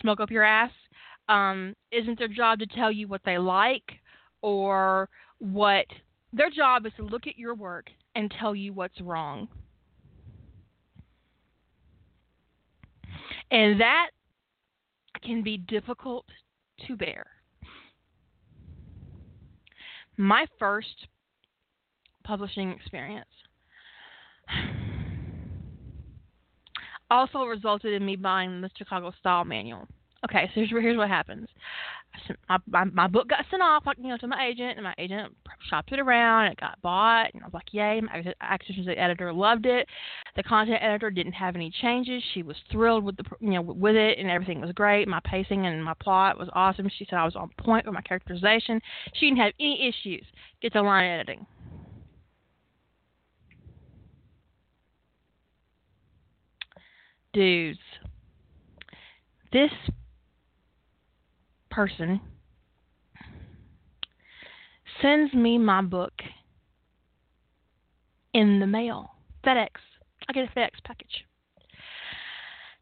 smoke 0.00 0.20
up 0.20 0.30
your 0.30 0.44
ass. 0.44 0.70
Um, 1.28 1.74
isn't 1.90 2.18
their 2.18 2.28
job 2.28 2.58
to 2.58 2.66
tell 2.66 2.90
you 2.90 3.08
what 3.08 3.20
they 3.24 3.38
like 3.38 3.84
or 4.42 5.08
what 5.38 5.86
their 6.32 6.50
job 6.50 6.86
is 6.86 6.92
to 6.96 7.04
look 7.04 7.26
at 7.26 7.38
your 7.38 7.54
work 7.54 7.86
and 8.14 8.32
tell 8.38 8.54
you 8.54 8.72
what's 8.72 9.00
wrong. 9.00 9.48
And 13.50 13.80
that 13.80 14.10
can 15.22 15.42
be 15.42 15.58
difficult 15.58 16.24
to 16.86 16.96
bear. 16.96 17.26
My 20.16 20.46
first 20.58 21.06
publishing 22.24 22.70
experience 22.70 23.28
also 27.12 27.44
resulted 27.44 27.92
in 27.92 28.04
me 28.04 28.16
buying 28.16 28.60
the 28.60 28.70
Chicago 28.76 29.12
Style 29.20 29.44
Manual. 29.44 29.86
Okay, 30.24 30.46
so 30.54 30.60
here's, 30.60 30.70
here's 30.70 30.96
what 30.96 31.08
happens. 31.08 31.48
My, 32.48 32.58
my, 32.66 32.84
my 32.84 33.06
book 33.08 33.28
got 33.28 33.44
sent 33.50 33.62
off, 33.62 33.84
like 33.86 33.96
you 33.98 34.08
know, 34.08 34.18
to 34.18 34.26
my 34.26 34.46
agent, 34.46 34.76
and 34.76 34.84
my 34.84 34.94
agent 34.98 35.34
shopped 35.70 35.92
it 35.92 35.98
around. 35.98 36.46
It 36.46 36.60
got 36.60 36.80
bought, 36.82 37.32
and 37.32 37.42
I 37.42 37.46
was 37.46 37.54
like, 37.54 37.72
"Yay!" 37.72 38.02
My 38.02 38.22
acquisitions 38.42 38.86
editor 38.94 39.32
loved 39.32 39.64
it. 39.64 39.88
The 40.36 40.42
content 40.42 40.78
editor 40.82 41.10
didn't 41.10 41.32
have 41.32 41.56
any 41.56 41.72
changes. 41.80 42.22
She 42.34 42.42
was 42.42 42.56
thrilled 42.70 43.02
with 43.02 43.16
the, 43.16 43.24
you 43.40 43.52
know, 43.52 43.62
with 43.62 43.96
it, 43.96 44.18
and 44.18 44.30
everything 44.30 44.60
was 44.60 44.72
great. 44.72 45.08
My 45.08 45.20
pacing 45.24 45.66
and 45.66 45.82
my 45.82 45.94
plot 45.94 46.38
was 46.38 46.50
awesome. 46.52 46.88
She 46.98 47.06
said 47.08 47.16
I 47.16 47.24
was 47.24 47.34
on 47.34 47.50
point 47.58 47.86
with 47.86 47.94
my 47.94 48.02
characterization. 48.02 48.80
She 49.14 49.26
didn't 49.26 49.38
have 49.38 49.54
any 49.58 49.88
issues. 49.88 50.26
Get 50.60 50.74
to 50.74 50.82
line 50.82 51.06
editing. 51.06 51.46
Dudes, 57.32 57.78
this 59.52 59.70
person 61.70 62.20
sends 65.00 65.32
me 65.34 65.58
my 65.58 65.82
book 65.82 66.12
in 68.34 68.60
the 68.60 68.66
mail. 68.66 69.10
FedEx. 69.44 69.68
I 70.28 70.32
get 70.32 70.44
a 70.44 70.58
FedEx 70.58 70.70
package. 70.84 71.24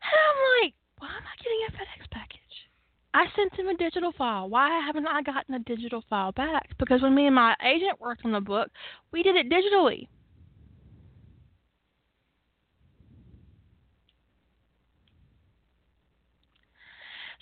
And 0.03 0.19
I'm 0.29 0.65
like, 0.65 0.75
why 0.99 1.09
am 1.09 1.23
I 1.25 1.43
getting 1.43 1.61
a 1.69 1.73
FedEx 1.73 2.11
package? 2.11 2.41
I 3.13 3.27
sent 3.35 3.59
him 3.59 3.69
a 3.69 3.77
digital 3.77 4.13
file. 4.17 4.49
Why 4.49 4.81
haven't 4.85 5.07
I 5.07 5.23
gotten 5.23 5.55
a 5.55 5.59
digital 5.61 6.05
file 6.09 6.33
back? 6.33 6.71
Because 6.79 7.03
when 7.03 7.15
me 7.15 7.27
and 7.27 7.35
my 7.35 7.57
agent 7.65 8.01
worked 8.01 8.25
on 8.25 8.33
the 8.33 8.41
book, 8.41 8.71
we 9.13 9.23
did 9.23 9.37
it 9.37 9.51
digitally. 9.51 10.07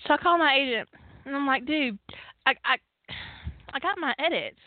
So 0.05 0.13
I 0.13 0.17
call 0.17 0.37
my 0.37 0.55
agent 0.55 0.89
and 1.25 1.35
I'm 1.35 1.45
like, 1.45 1.65
dude, 1.65 1.99
I 2.45 2.53
I 2.65 2.77
I 3.73 3.79
got 3.79 3.97
my 3.97 4.13
edits. 4.17 4.59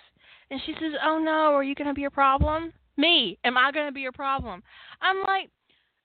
And 0.50 0.60
she 0.66 0.74
says, 0.74 0.92
"Oh 1.02 1.18
no, 1.18 1.54
are 1.54 1.64
you 1.64 1.74
to 1.74 1.94
be 1.94 2.04
a 2.04 2.10
problem?" 2.10 2.72
Me, 2.98 3.38
am 3.42 3.56
I 3.56 3.70
to 3.70 3.90
be 3.90 4.04
a 4.04 4.12
problem? 4.12 4.62
I'm 5.00 5.22
like, 5.22 5.48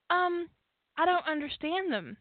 "Um, 0.09 0.47
I 0.97 1.05
don't 1.05 1.27
understand 1.27 1.91
them." 1.91 2.15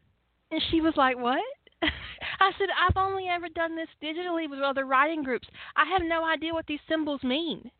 And 0.51 0.61
she 0.69 0.81
was 0.81 0.93
like, 0.97 1.17
"What?" 1.17 1.41
I 1.81 2.51
said, 2.57 2.67
"I've 2.77 2.97
only 2.97 3.27
ever 3.29 3.47
done 3.47 3.75
this 3.75 3.87
digitally 4.03 4.49
with 4.49 4.59
other 4.59 4.85
writing 4.85 5.23
groups. 5.23 5.47
I 5.75 5.85
have 5.85 6.01
no 6.03 6.25
idea 6.25 6.53
what 6.53 6.67
these 6.67 6.81
symbols 6.89 7.23
mean. 7.23 7.71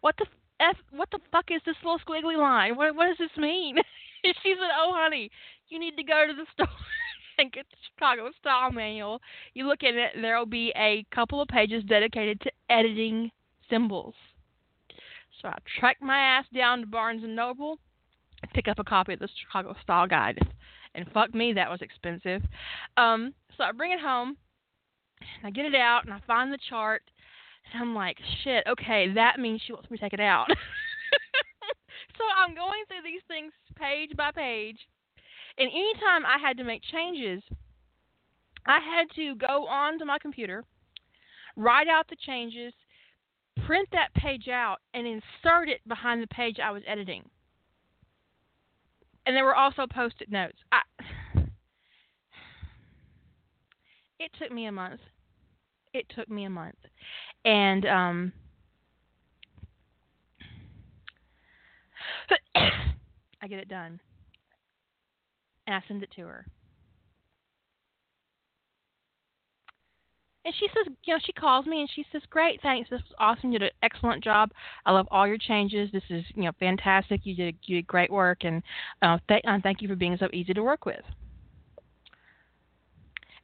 What 0.00 0.16
the 0.16 0.26
f? 0.60 0.76
What 0.90 1.10
the 1.10 1.20
fuck 1.30 1.50
is 1.50 1.60
this 1.66 1.76
little 1.84 1.98
squiggly 1.98 2.38
line? 2.38 2.76
What 2.76 2.94
what 2.96 3.06
does 3.06 3.18
this 3.18 3.36
mean?" 3.36 3.76
she 4.24 4.54
said, 4.54 4.70
"Oh, 4.78 4.92
honey, 4.94 5.30
you 5.68 5.78
need 5.78 5.96
to 5.96 6.02
go 6.02 6.26
to 6.26 6.32
the 6.32 6.46
store." 6.52 6.74
and 7.38 7.50
it's 7.54 7.68
Chicago 7.92 8.30
Style 8.40 8.70
Manual, 8.70 9.20
you 9.54 9.66
look 9.66 9.82
at 9.82 9.94
it, 9.94 10.12
there 10.20 10.38
will 10.38 10.46
be 10.46 10.72
a 10.76 11.04
couple 11.14 11.40
of 11.40 11.48
pages 11.48 11.84
dedicated 11.84 12.40
to 12.42 12.50
editing 12.70 13.30
symbols. 13.70 14.14
So 15.40 15.48
I 15.48 15.58
track 15.78 15.98
my 16.00 16.18
ass 16.18 16.44
down 16.54 16.80
to 16.80 16.86
Barnes 16.86 17.24
and 17.24 17.36
Noble, 17.36 17.78
pick 18.54 18.68
up 18.68 18.78
a 18.78 18.84
copy 18.84 19.14
of 19.14 19.18
the 19.18 19.28
Chicago 19.40 19.74
Style 19.82 20.06
Guide, 20.06 20.38
and 20.94 21.06
fuck 21.12 21.34
me, 21.34 21.52
that 21.54 21.70
was 21.70 21.82
expensive. 21.82 22.42
Um, 22.96 23.34
so 23.56 23.64
I 23.64 23.72
bring 23.72 23.92
it 23.92 24.00
home, 24.00 24.36
and 25.20 25.46
I 25.46 25.50
get 25.50 25.66
it 25.66 25.74
out, 25.74 26.04
and 26.04 26.12
I 26.14 26.20
find 26.26 26.52
the 26.52 26.58
chart, 26.68 27.02
and 27.72 27.82
I'm 27.82 27.94
like, 27.94 28.18
shit, 28.42 28.64
okay, 28.68 29.12
that 29.14 29.40
means 29.40 29.60
she 29.66 29.72
wants 29.72 29.90
me 29.90 29.96
to 29.96 30.02
take 30.02 30.12
it 30.12 30.20
out. 30.20 30.46
so 32.16 32.24
I'm 32.36 32.54
going 32.54 32.84
through 32.86 33.02
these 33.04 33.22
things 33.28 33.52
page 33.76 34.10
by 34.16 34.30
page 34.30 34.78
and 35.58 35.70
anytime 35.70 36.26
I 36.26 36.38
had 36.38 36.56
to 36.58 36.64
make 36.64 36.82
changes, 36.82 37.42
I 38.66 38.80
had 38.80 39.06
to 39.16 39.36
go 39.36 39.66
onto 39.66 40.04
my 40.04 40.18
computer, 40.18 40.64
write 41.56 41.86
out 41.86 42.08
the 42.08 42.16
changes, 42.16 42.72
print 43.66 43.88
that 43.92 44.12
page 44.14 44.48
out, 44.48 44.78
and 44.94 45.06
insert 45.06 45.68
it 45.68 45.86
behind 45.86 46.22
the 46.22 46.26
page 46.28 46.56
I 46.62 46.72
was 46.72 46.82
editing. 46.86 47.28
And 49.26 49.36
there 49.36 49.44
were 49.44 49.54
also 49.54 49.86
post 49.86 50.16
it 50.20 50.30
notes. 50.30 50.58
I, 50.72 50.80
it 54.18 54.30
took 54.38 54.50
me 54.50 54.66
a 54.66 54.72
month. 54.72 55.00
It 55.92 56.06
took 56.14 56.28
me 56.28 56.44
a 56.44 56.50
month. 56.50 56.78
And 57.44 57.86
um, 57.86 58.32
I 62.56 63.46
get 63.46 63.60
it 63.60 63.68
done 63.68 64.00
and 65.66 65.74
I 65.74 65.82
send 65.86 66.02
it 66.02 66.10
to 66.16 66.22
her. 66.22 66.46
And 70.44 70.54
she 70.58 70.68
says, 70.68 70.92
you 71.04 71.14
know, 71.14 71.20
she 71.24 71.32
calls 71.32 71.64
me 71.64 71.80
and 71.80 71.90
she 71.94 72.04
says, 72.12 72.20
"Great, 72.28 72.60
thanks. 72.60 72.90
This 72.90 73.00
was 73.00 73.14
awesome. 73.18 73.50
You 73.50 73.58
did 73.58 73.70
an 73.70 73.78
excellent 73.82 74.22
job. 74.22 74.50
I 74.84 74.92
love 74.92 75.08
all 75.10 75.26
your 75.26 75.38
changes. 75.38 75.90
This 75.90 76.02
is, 76.10 76.22
you 76.34 76.42
know, 76.42 76.52
fantastic. 76.60 77.22
You 77.24 77.34
did 77.34 77.56
you 77.62 77.76
did 77.76 77.86
great 77.86 78.10
work, 78.10 78.44
and 78.44 78.62
uh, 79.00 79.18
th- 79.26 79.44
uh, 79.46 79.58
thank 79.62 79.80
you 79.80 79.88
for 79.88 79.96
being 79.96 80.18
so 80.18 80.28
easy 80.34 80.52
to 80.52 80.62
work 80.62 80.84
with." 80.84 81.02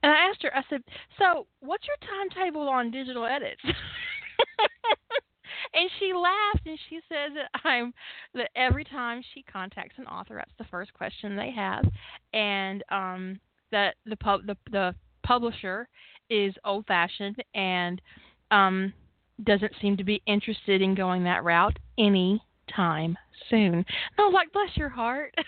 And 0.03 0.13
I 0.13 0.29
asked 0.29 0.43
her, 0.43 0.55
I 0.55 0.63
said, 0.69 0.83
"So, 1.19 1.47
what's 1.61 1.87
your 1.87 1.97
timetable 2.07 2.69
on 2.69 2.91
digital 2.91 3.25
edits?" 3.25 3.63
and 5.75 5.91
she 5.99 6.13
laughed 6.13 6.67
and 6.67 6.79
she 6.89 7.01
says 7.09 7.33
that 7.35 7.61
I'm 7.65 7.93
that 8.35 8.51
every 8.57 8.85
time 8.85 9.23
she 9.35 9.43
contacts 9.43 9.97
an 9.99 10.07
author, 10.07 10.37
that's 10.37 10.51
the 10.59 10.71
first 10.71 10.93
question 10.95 11.37
they 11.37 11.51
have, 11.51 11.85
and 12.33 12.83
um, 12.91 13.41
that 13.71 13.97
the 14.07 14.17
pub 14.17 14.47
the 14.47 14.57
the 14.71 14.95
publisher 15.23 15.89
is 16.29 16.55
old 16.65 16.87
fashioned 16.87 17.37
and 17.55 18.01
um, 18.51 18.93
doesn't 19.45 19.73
seem 19.81 19.97
to 19.97 20.05
be 20.05 20.23
interested 20.27 20.83
in 20.83 20.95
going 20.95 21.25
that 21.25 21.45
route 21.45 21.79
any 21.99 22.43
time 22.75 23.17
soon. 23.49 23.75
And 23.75 23.87
I 24.19 24.23
was 24.23 24.35
like, 24.35 24.53
bless 24.53 24.77
your 24.77 24.89
heart. 24.89 25.35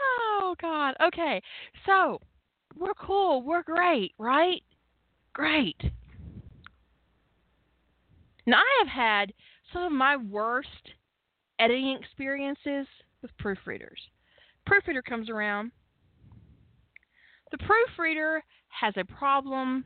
oh 0.00 0.54
God. 0.60 0.94
Okay. 1.02 1.40
So 1.86 2.20
we're 2.76 2.94
cool. 2.94 3.42
We're 3.42 3.62
great, 3.62 4.12
right? 4.18 4.62
Great. 5.38 5.80
Now, 8.44 8.56
I 8.56 8.84
have 8.84 8.88
had 8.88 9.32
some 9.72 9.82
of 9.82 9.92
my 9.92 10.16
worst 10.16 10.68
editing 11.60 11.96
experiences 12.00 12.86
with 13.22 13.30
proofreaders. 13.38 14.00
Proofreader 14.66 15.02
comes 15.02 15.30
around, 15.30 15.70
The 17.52 17.58
proofreader 17.58 18.42
has 18.68 18.94
a 18.96 19.04
problem 19.04 19.84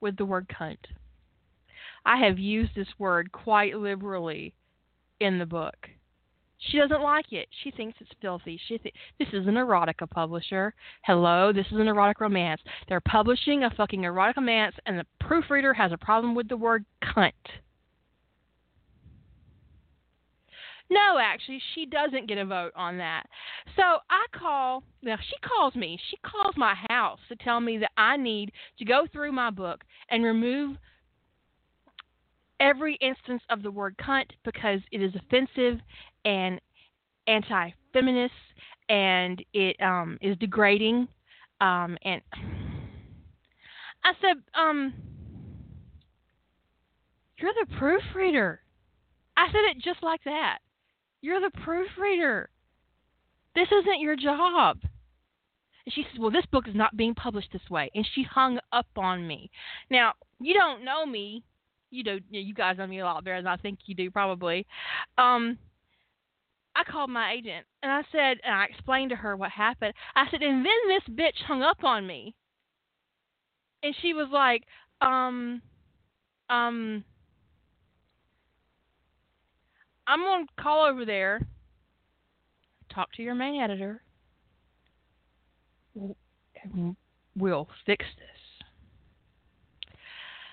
with 0.00 0.16
the 0.16 0.24
word 0.24 0.48
cunt. 0.48 0.78
I 2.04 2.16
have 2.24 2.38
used 2.38 2.74
this 2.74 2.88
word 2.98 3.30
quite 3.30 3.76
liberally 3.76 4.54
in 5.20 5.38
the 5.38 5.46
book. 5.46 5.88
She 6.58 6.78
doesn't 6.78 7.02
like 7.02 7.32
it. 7.32 7.48
She 7.62 7.70
thinks 7.70 7.96
it's 8.00 8.10
filthy. 8.20 8.60
She 8.66 8.78
th- 8.78 8.94
this 9.18 9.28
is 9.32 9.46
an 9.46 9.54
erotica 9.54 10.10
publisher. 10.10 10.74
Hello, 11.04 11.52
this 11.52 11.66
is 11.66 11.78
an 11.78 11.86
erotic 11.88 12.20
romance. 12.20 12.60
They're 12.88 13.00
publishing 13.00 13.64
a 13.64 13.70
fucking 13.70 14.04
erotic 14.04 14.36
romance, 14.36 14.74
and 14.86 14.98
the 14.98 15.06
proofreader 15.20 15.72
has 15.72 15.92
a 15.92 15.96
problem 15.98 16.34
with 16.34 16.48
the 16.48 16.56
word 16.56 16.84
cunt. 17.02 17.32
No, 20.90 21.18
actually, 21.20 21.60
she 21.74 21.84
doesn't 21.84 22.28
get 22.28 22.38
a 22.38 22.46
vote 22.46 22.72
on 22.74 22.96
that. 22.98 23.24
So 23.76 23.82
I 24.08 24.24
call, 24.32 24.82
now 25.02 25.16
she 25.20 25.36
calls 25.46 25.74
me, 25.74 25.98
she 26.10 26.16
calls 26.18 26.54
my 26.56 26.74
house 26.88 27.18
to 27.28 27.36
tell 27.36 27.60
me 27.60 27.78
that 27.78 27.92
I 27.96 28.16
need 28.16 28.52
to 28.78 28.84
go 28.84 29.06
through 29.12 29.32
my 29.32 29.50
book 29.50 29.84
and 30.08 30.24
remove 30.24 30.76
every 32.58 32.96
instance 32.96 33.42
of 33.50 33.62
the 33.62 33.70
word 33.70 33.96
cunt 33.98 34.30
because 34.44 34.80
it 34.90 35.02
is 35.02 35.14
offensive 35.14 35.80
and 36.28 36.60
anti 37.26 37.70
feminist 37.92 38.34
and 38.88 39.42
it 39.52 39.76
um, 39.82 40.18
is 40.20 40.36
degrading. 40.38 41.08
Um, 41.60 41.98
and 42.04 42.20
I 44.04 44.12
said, 44.20 44.36
um, 44.54 44.92
You're 47.38 47.52
the 47.54 47.74
proofreader. 47.76 48.60
I 49.36 49.46
said 49.48 49.62
it 49.70 49.82
just 49.82 50.02
like 50.02 50.22
that. 50.24 50.58
You're 51.20 51.40
the 51.40 51.50
proofreader. 51.62 52.50
This 53.54 53.68
isn't 53.72 54.00
your 54.00 54.16
job. 54.16 54.78
And 54.82 55.92
she 55.94 56.02
says, 56.02 56.20
Well, 56.20 56.30
this 56.30 56.46
book 56.52 56.68
is 56.68 56.74
not 56.74 56.96
being 56.96 57.14
published 57.14 57.52
this 57.52 57.70
way. 57.70 57.90
And 57.94 58.06
she 58.14 58.22
hung 58.22 58.58
up 58.72 58.86
on 58.96 59.26
me. 59.26 59.50
Now, 59.90 60.12
you 60.40 60.54
don't 60.54 60.84
know 60.84 61.06
me. 61.06 61.42
You 61.90 62.04
do. 62.04 62.20
You 62.30 62.52
guys 62.52 62.76
know 62.76 62.86
me 62.86 63.00
a 63.00 63.04
lot 63.04 63.24
better 63.24 63.38
than 63.38 63.46
I 63.46 63.56
think 63.56 63.78
you 63.86 63.94
do, 63.94 64.10
probably. 64.10 64.66
Um, 65.16 65.58
I 66.78 66.84
called 66.90 67.10
my 67.10 67.32
agent 67.32 67.66
and 67.82 67.90
I 67.90 68.02
said, 68.12 68.38
and 68.44 68.54
I 68.54 68.66
explained 68.66 69.10
to 69.10 69.16
her 69.16 69.36
what 69.36 69.50
happened. 69.50 69.94
I 70.14 70.26
said, 70.30 70.42
and 70.42 70.64
then 70.64 70.72
this 70.88 71.14
bitch 71.14 71.42
hung 71.46 71.62
up 71.62 71.82
on 71.82 72.06
me. 72.06 72.34
And 73.82 73.94
she 74.00 74.14
was 74.14 74.28
like, 74.32 74.62
um, 75.00 75.60
um, 76.48 77.04
I'm 80.06 80.20
going 80.20 80.46
to 80.46 80.62
call 80.62 80.86
over 80.86 81.04
there, 81.04 81.40
talk 82.92 83.12
to 83.12 83.22
your 83.22 83.34
main 83.34 83.60
editor, 83.60 84.02
we'll 87.36 87.68
fix 87.86 88.04
this. 88.18 88.66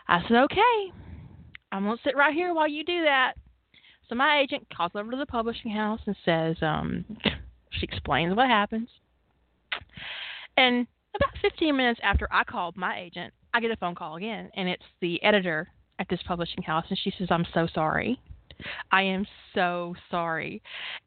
I 0.07 0.21
said, 0.27 0.37
okay. 0.37 0.93
I'm 1.71 1.83
going 1.83 1.97
to 1.97 2.03
sit 2.03 2.15
right 2.15 2.33
here 2.33 2.53
while 2.53 2.67
you 2.67 2.83
do 2.83 3.03
that. 3.03 3.33
So 4.09 4.15
my 4.15 4.39
agent 4.39 4.67
calls 4.75 4.91
over 4.95 5.11
to 5.11 5.17
the 5.17 5.25
publishing 5.25 5.71
house 5.71 5.99
and 6.05 6.15
says, 6.23 6.55
um, 6.61 7.05
she 7.71 7.83
explains 7.83 8.35
what 8.35 8.47
happens. 8.47 8.89
And 10.57 10.87
about 11.15 11.31
15 11.41 11.75
minutes 11.75 11.99
after 12.03 12.27
I 12.31 12.43
called 12.43 12.77
my 12.77 12.99
agent, 12.99 13.33
I 13.53 13.59
get 13.59 13.71
a 13.71 13.77
phone 13.77 13.95
call 13.95 14.17
again, 14.17 14.49
and 14.55 14.67
it's 14.67 14.83
the 15.01 15.21
editor 15.23 15.69
at 15.99 16.07
this 16.09 16.19
publishing 16.27 16.63
house, 16.63 16.85
and 16.89 16.99
she 17.01 17.13
says, 17.17 17.29
I'm 17.31 17.45
so 17.53 17.67
sorry. 17.73 18.19
I 18.91 19.01
am 19.03 19.25
so 19.53 19.95
sorry. 20.11 20.61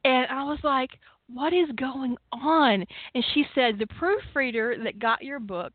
And 0.05 0.27
I 0.31 0.45
was 0.45 0.59
like, 0.63 0.91
what 1.33 1.53
is 1.53 1.69
going 1.77 2.17
on? 2.33 2.85
And 3.15 3.25
she 3.35 3.45
said, 3.55 3.79
the 3.79 3.87
proofreader 3.87 4.77
that 4.85 4.99
got 4.99 5.23
your 5.23 5.41
book 5.41 5.73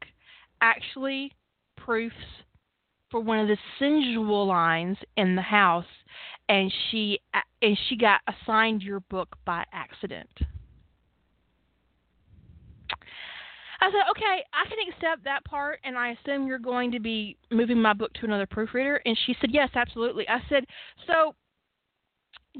actually 0.62 1.32
proofs 1.78 2.16
for 3.14 3.20
one 3.20 3.38
of 3.38 3.48
the 3.48 3.58
sensual 3.78 4.48
lines 4.48 4.98
in 5.18 5.36
the 5.36 5.42
house 5.44 5.86
and 6.50 6.74
she 6.90 7.20
and 7.62 7.78
she 7.88 7.96
got 7.96 8.22
assigned 8.28 8.82
your 8.82 9.02
book 9.02 9.36
by 9.46 9.64
accident. 9.72 10.30
I 13.80 13.92
said, 13.92 14.02
okay, 14.12 14.44
I 14.54 14.68
can 14.68 14.78
accept 14.90 15.26
that 15.26 15.44
part, 15.44 15.80
and 15.84 15.98
I 15.98 16.12
assume 16.12 16.48
you're 16.48 16.58
going 16.58 16.92
to 16.94 17.00
be 17.00 17.38
moving 17.52 17.82
my 17.82 17.94
book 17.94 18.14
to 18.14 18.26
another 18.26 18.46
proofreader. 18.46 19.02
And 19.06 19.18
she 19.26 19.36
said, 19.42 19.52
yes, 19.52 19.70
absolutely. 19.76 20.28
I 20.28 20.40
said, 20.48 20.64
so 21.06 21.36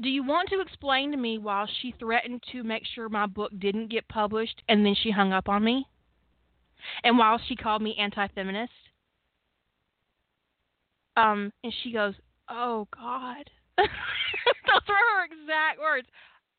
do 0.02 0.08
you 0.08 0.22
want 0.22 0.50
to 0.50 0.60
explain 0.60 1.10
to 1.12 1.16
me 1.16 1.38
why 1.38 1.66
she 1.80 1.94
threatened 1.98 2.42
to 2.52 2.62
make 2.62 2.84
sure 2.94 3.08
my 3.08 3.26
book 3.26 3.52
didn't 3.58 3.90
get 3.90 4.06
published 4.08 4.62
and 4.68 4.84
then 4.84 4.94
she 4.94 5.10
hung 5.10 5.32
up 5.32 5.48
on 5.48 5.64
me? 5.64 5.86
And 7.02 7.16
while 7.16 7.40
she 7.44 7.56
called 7.56 7.80
me 7.80 7.96
anti 7.98 8.28
feminist? 8.28 8.72
Um, 11.16 11.52
and 11.62 11.72
she 11.82 11.92
goes, 11.92 12.14
Oh 12.48 12.86
God. 12.94 13.50
Those 13.78 14.88
were 14.88 14.94
her 14.94 15.24
exact 15.24 15.80
words. 15.80 16.06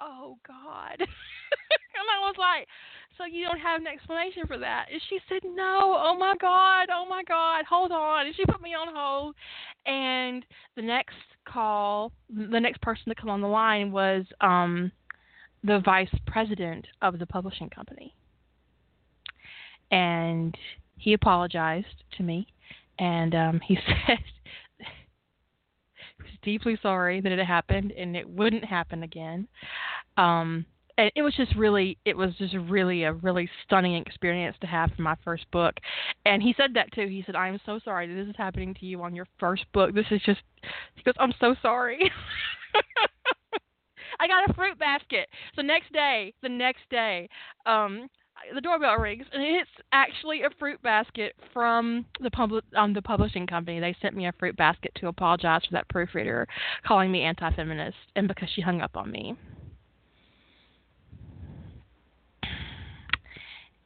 Oh 0.02 0.38
God. 0.46 0.96
and 1.00 1.08
I 2.12 2.20
was 2.26 2.36
like, 2.38 2.68
so 3.18 3.26
you 3.26 3.46
don't 3.46 3.60
have 3.60 3.80
an 3.80 3.88
explanation 3.88 4.44
for 4.46 4.58
that? 4.58 4.88
And 4.92 5.02
she 5.10 5.20
said, 5.30 5.42
no. 5.44 5.98
Oh 5.98 6.18
my 6.20 6.36
God. 6.42 6.90
Oh 6.92 7.06
my 7.10 7.24
God. 7.24 7.64
Hold 7.66 7.92
on. 7.92 8.26
And 8.26 8.36
she 8.36 8.46
put 8.46 8.62
me 8.62 8.74
on 8.74 8.94
hold. 8.94 9.36
And 9.86 10.46
the 10.76 10.82
next 10.82 11.16
call, 11.48 12.12
the 12.30 12.60
next 12.60 12.82
person 12.82 13.06
to 13.08 13.16
come 13.16 13.30
on 13.30 13.42
the 13.42 13.48
line 13.48 13.92
was 13.92 14.26
um, 14.42 14.92
the 15.64 15.80
vice 15.86 16.14
president 16.28 16.86
of 17.02 17.20
the 17.20 17.26
publishing 17.26 17.70
company. 17.70 18.14
And 19.92 20.58
he 20.98 21.14
apologized 21.14 22.04
to 22.18 22.24
me. 22.24 22.48
And 23.00 23.36
um, 23.36 23.60
he 23.60 23.76
said 24.08 24.18
he 24.78 26.24
was 26.24 26.32
deeply 26.44 26.78
sorry 26.82 27.22
that 27.22 27.32
it 27.32 27.46
happened 27.46 27.92
and 27.92 28.16
it 28.16 28.30
wouldn't 28.30 28.66
happen 28.66 29.04
again. 29.04 29.48
Um, 30.18 30.66
and 30.98 31.12
it 31.16 31.22
was 31.22 31.36
just 31.36 31.54
really 31.56 31.98
it 32.06 32.16
was 32.16 32.34
just 32.38 32.56
really 32.70 33.04
a 33.04 33.14
really 33.14 33.50
stunning 33.64 33.96
experience 33.96 34.56
to 34.62 34.68
have 34.68 34.92
for 34.96 35.02
my 35.02 35.16
first 35.24 35.50
book. 35.52 35.76
And 36.26 36.42
he 36.42 36.54
said 36.58 36.74
that 36.76 36.92
too. 36.94 37.08
He 37.08 37.24
said 37.26 37.36
i'm 37.36 37.60
so 37.66 37.80
sorry 37.84 38.08
that 38.08 38.14
this 38.14 38.30
is 38.30 38.36
happening 38.38 38.74
to 38.76 38.86
you 38.86 39.02
on 39.04 39.16
your 39.16 39.28
first 39.40 39.66
book. 39.74 39.94
This 39.94 40.06
is 40.12 40.22
just 40.26 40.42
he 40.96 41.04
goes 41.04 41.16
i'm 41.20 41.34
so 41.40 41.56
sorry. 41.62 42.12
I 44.20 44.28
got 44.28 44.50
a 44.50 44.54
fruit 44.54 44.80
basket. 44.80 45.28
So 45.56 45.62
next 45.62 45.92
day 45.92 46.34
the 46.42 46.50
next 46.50 46.90
day 46.90 47.30
um 47.66 48.08
the 48.54 48.62
doorbell 48.62 48.98
rings 48.98 49.26
and 49.34 49.42
it's 49.42 49.70
actually 49.92 50.44
a 50.44 50.50
fruit 50.60 50.82
basket 50.82 51.34
from 51.54 52.06
the 52.22 52.30
public 52.32 52.64
um 52.76 52.94
the 52.94 53.02
publishing 53.02 53.48
company 53.48 53.80
they 53.80 53.96
sent 54.02 54.16
me 54.16 54.28
a 54.28 54.34
fruit 54.34 54.56
basket 54.56 54.92
to 54.96 55.08
apologize 55.08 55.62
for 55.66 55.72
that 55.72 55.88
proofreader 55.90 56.48
calling 56.86 57.12
me 57.12 57.22
anti-feminist 57.22 57.98
and 58.16 58.28
because 58.28 58.50
she 58.54 58.62
hung 58.62 58.82
up 58.82 58.96
on 58.96 59.12
me 59.12 59.36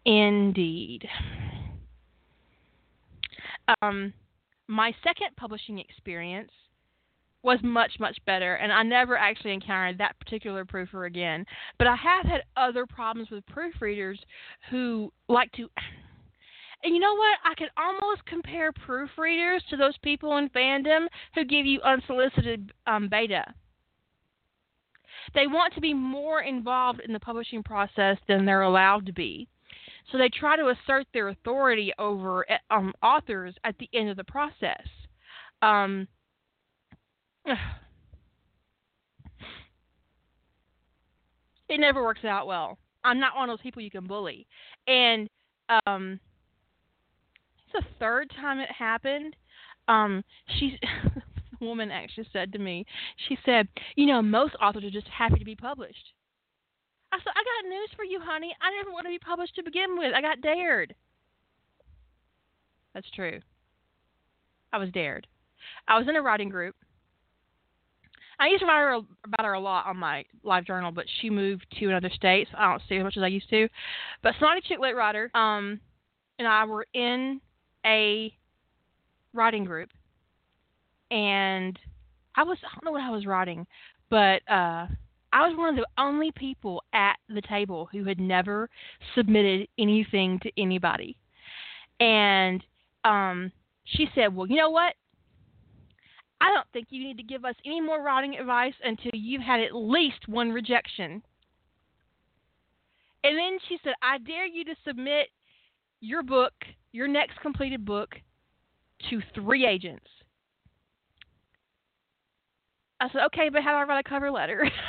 Indeed. 0.05 1.07
Um, 3.81 4.13
my 4.67 4.91
second 5.03 5.35
publishing 5.38 5.77
experience 5.77 6.51
was 7.41 7.60
much 7.63 7.93
much 7.99 8.17
better 8.25 8.56
and 8.56 8.71
I 8.71 8.84
never 8.84 9.17
actually 9.17 9.54
encountered 9.54 9.97
that 9.97 10.19
particular 10.19 10.65
proofer 10.65 11.08
again. 11.08 11.45
But 11.78 11.88
I 11.88 11.95
have 11.95 12.25
had 12.25 12.43
other 12.58 12.86
problems 12.86 13.30
with 13.30 13.43
proofreaders 13.45 14.17
who 14.69 15.12
like 15.28 15.52
to 15.54 15.69
and 16.84 16.93
you 16.93 16.99
know 16.99 17.15
what? 17.15 17.38
I 17.43 17.56
could 17.56 17.69
almost 17.78 18.25
compare 18.25 18.71
proofreaders 18.71 19.60
to 19.69 19.78
those 19.78 19.97
people 20.02 20.38
in 20.38 20.49
fandom 20.49 21.08
who 21.36 21.45
give 21.45 21.65
you 21.65 21.82
unsolicited 21.82 22.71
um, 22.88 23.10
beta. 23.10 23.45
They 25.34 25.47
want 25.47 25.73
to 25.75 25.82
be 25.82 25.93
more 25.93 26.41
involved 26.41 27.02
in 27.02 27.13
the 27.13 27.19
publishing 27.19 27.63
process 27.63 28.17
than 28.28 28.45
they're 28.45 28.62
allowed 28.62 29.06
to 29.06 29.13
be. 29.13 29.47
So 30.12 30.17
they 30.17 30.30
try 30.30 30.56
to 30.56 30.69
assert 30.69 31.06
their 31.13 31.30
authority 31.30 31.93
over 31.99 32.49
eh, 32.49 32.58
um, 32.71 32.93
authors 33.04 33.54
at 33.63 33.78
the 33.78 33.89
end 33.93 34.10
of 34.10 34.17
the 34.17 34.23
process. 34.23 34.88
Um, 35.62 36.08
it 41.69 41.79
never 41.79 42.03
works 42.03 42.25
out 42.25 42.47
well. 42.47 42.77
I'm 43.03 43.19
not 43.19 43.35
one 43.35 43.49
of 43.49 43.57
those 43.57 43.63
people 43.63 43.81
you 43.81 43.91
can 43.91 44.07
bully. 44.07 44.47
And 44.88 45.29
um, 45.85 46.19
it's 47.57 47.73
the 47.73 47.83
third 47.99 48.31
time 48.39 48.59
it 48.59 48.71
happened. 48.71 49.35
Um, 49.88 50.23
she's 50.57 50.73
the 51.59 51.65
woman 51.65 51.91
actually 51.91 52.27
said 52.31 52.53
to 52.53 52.59
me, 52.59 52.85
she 53.27 53.38
said, 53.45 53.67
"You 53.95 54.05
know, 54.05 54.21
most 54.21 54.55
authors 54.62 54.83
are 54.83 54.91
just 54.91 55.07
happy 55.07 55.39
to 55.39 55.45
be 55.45 55.55
published." 55.55 56.13
I 57.12 57.17
said, 57.17 57.33
I 57.35 57.41
got 57.41 57.69
news 57.69 57.89
for 57.95 58.05
you, 58.05 58.19
honey. 58.21 58.55
I 58.62 58.69
didn't 58.69 58.93
want 58.93 59.05
to 59.05 59.09
be 59.09 59.17
published 59.17 59.55
to 59.55 59.63
begin 59.63 59.97
with. 59.97 60.13
I 60.13 60.21
got 60.21 60.41
dared. 60.41 60.93
That's 62.93 63.09
true. 63.15 63.39
I 64.71 64.77
was 64.77 64.91
dared. 64.91 65.25
I 65.88 65.97
was 65.97 66.07
in 66.07 66.15
a 66.15 66.21
writing 66.21 66.49
group. 66.49 66.75
I 68.39 68.47
used 68.47 68.62
to 68.62 68.65
write 68.65 68.80
her, 68.80 68.99
about 69.25 69.45
her 69.45 69.54
a 69.54 69.60
lot 69.60 69.86
on 69.86 69.97
my 69.97 70.23
LiveJournal, 70.45 70.95
but 70.95 71.06
she 71.19 71.30
moved 71.30 71.65
to 71.80 71.88
another 71.88 72.10
state, 72.10 72.47
so 72.49 72.58
I 72.58 72.69
don't 72.69 72.82
see 72.88 72.95
as 72.95 73.04
much 73.04 73.17
as 73.17 73.23
I 73.23 73.28
used 73.28 73.49
to. 73.49 73.67
But 74.23 74.34
Snotty 74.39 74.62
Chick 74.62 74.80
Lit 74.80 74.95
Writer, 74.95 75.30
um, 75.36 75.80
and 76.38 76.47
I 76.47 76.63
were 76.63 76.86
in 76.93 77.41
a 77.86 78.34
writing 79.34 79.65
group, 79.65 79.89
and 81.12 81.78
I 82.36 82.43
was 82.43 82.58
I 82.63 82.73
don't 82.75 82.86
know 82.86 82.91
what 82.91 83.02
I 83.02 83.12
was 83.12 83.25
writing, 83.25 83.67
but 84.10 84.41
uh, 84.49 84.88
I 85.34 85.47
was 85.47 85.58
one 85.58 85.69
of 85.69 85.75
the 85.75 85.88
only 85.97 86.32
people 86.32 86.82
at 86.93 87.17
the 87.28 87.41
table 87.41 87.89
who 87.91 88.06
had 88.06 88.19
never 88.19 88.69
submitted 89.15 89.67
anything 89.78 90.39
to 90.43 90.52
anybody, 90.58 91.17
and 91.99 92.63
um, 93.04 93.52
she 93.84 94.08
said, 94.15 94.34
"Well, 94.34 94.47
you 94.47 94.56
know 94.56 94.69
what? 94.69 94.93
I 96.41 96.54
don't 96.54 96.67
think 96.71 96.88
you 96.89 97.04
need 97.04 97.17
to 97.17 97.23
give 97.23 97.45
us 97.45 97.56
any 97.65 97.82
more 97.82 98.02
writing 98.02 98.36
advice 98.36 98.75
until 98.84 99.12
you've 99.13 99.41
had 99.41 99.60
at 99.60 99.75
least 99.75 100.28
one 100.28 100.52
rejection." 100.52 101.23
And 103.23 103.38
then 103.38 103.60
she 103.67 103.78
said, 103.84 103.93
"I 104.02 104.17
dare 104.17 104.45
you 104.45 104.63
to 104.65 104.75
submit 104.86 105.30
your 105.99 106.23
book, 106.23 106.54
your 106.91 107.08
next 107.08 107.39
completed 107.41 107.86
book, 107.86 108.15
to 109.10 109.21
three 109.34 109.65
agents." 109.65 110.08
I 113.02 113.10
said, 113.10 113.23
okay, 113.28 113.49
but 113.49 113.63
how 113.63 113.71
do 113.71 113.78
I 113.78 113.84
write 113.84 114.06
a 114.06 114.10
cover 114.10 114.32
letter? 114.32 114.69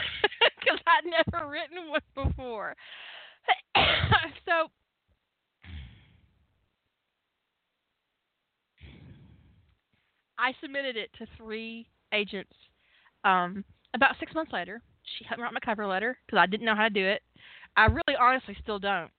Because 0.58 0.80
I'd 0.86 1.06
never 1.06 1.48
written 1.48 1.88
one 1.88 2.00
before. 2.14 2.76
so 4.44 4.68
I 10.40 10.54
submitted 10.62 10.96
it 10.96 11.10
to 11.18 11.26
three 11.36 11.86
agents. 12.12 12.54
Um, 13.24 13.62
about 13.94 14.16
six 14.18 14.34
months 14.34 14.52
later, 14.52 14.80
she 15.18 15.24
helped 15.24 15.38
me 15.38 15.44
write 15.44 15.52
my 15.52 15.60
cover 15.60 15.86
letter 15.86 16.18
because 16.26 16.38
I 16.38 16.46
didn't 16.46 16.64
know 16.64 16.74
how 16.74 16.84
to 16.84 16.90
do 16.90 17.06
it. 17.06 17.22
I 17.76 17.84
really 17.86 18.16
honestly 18.18 18.56
still 18.62 18.78
don't 18.78 19.10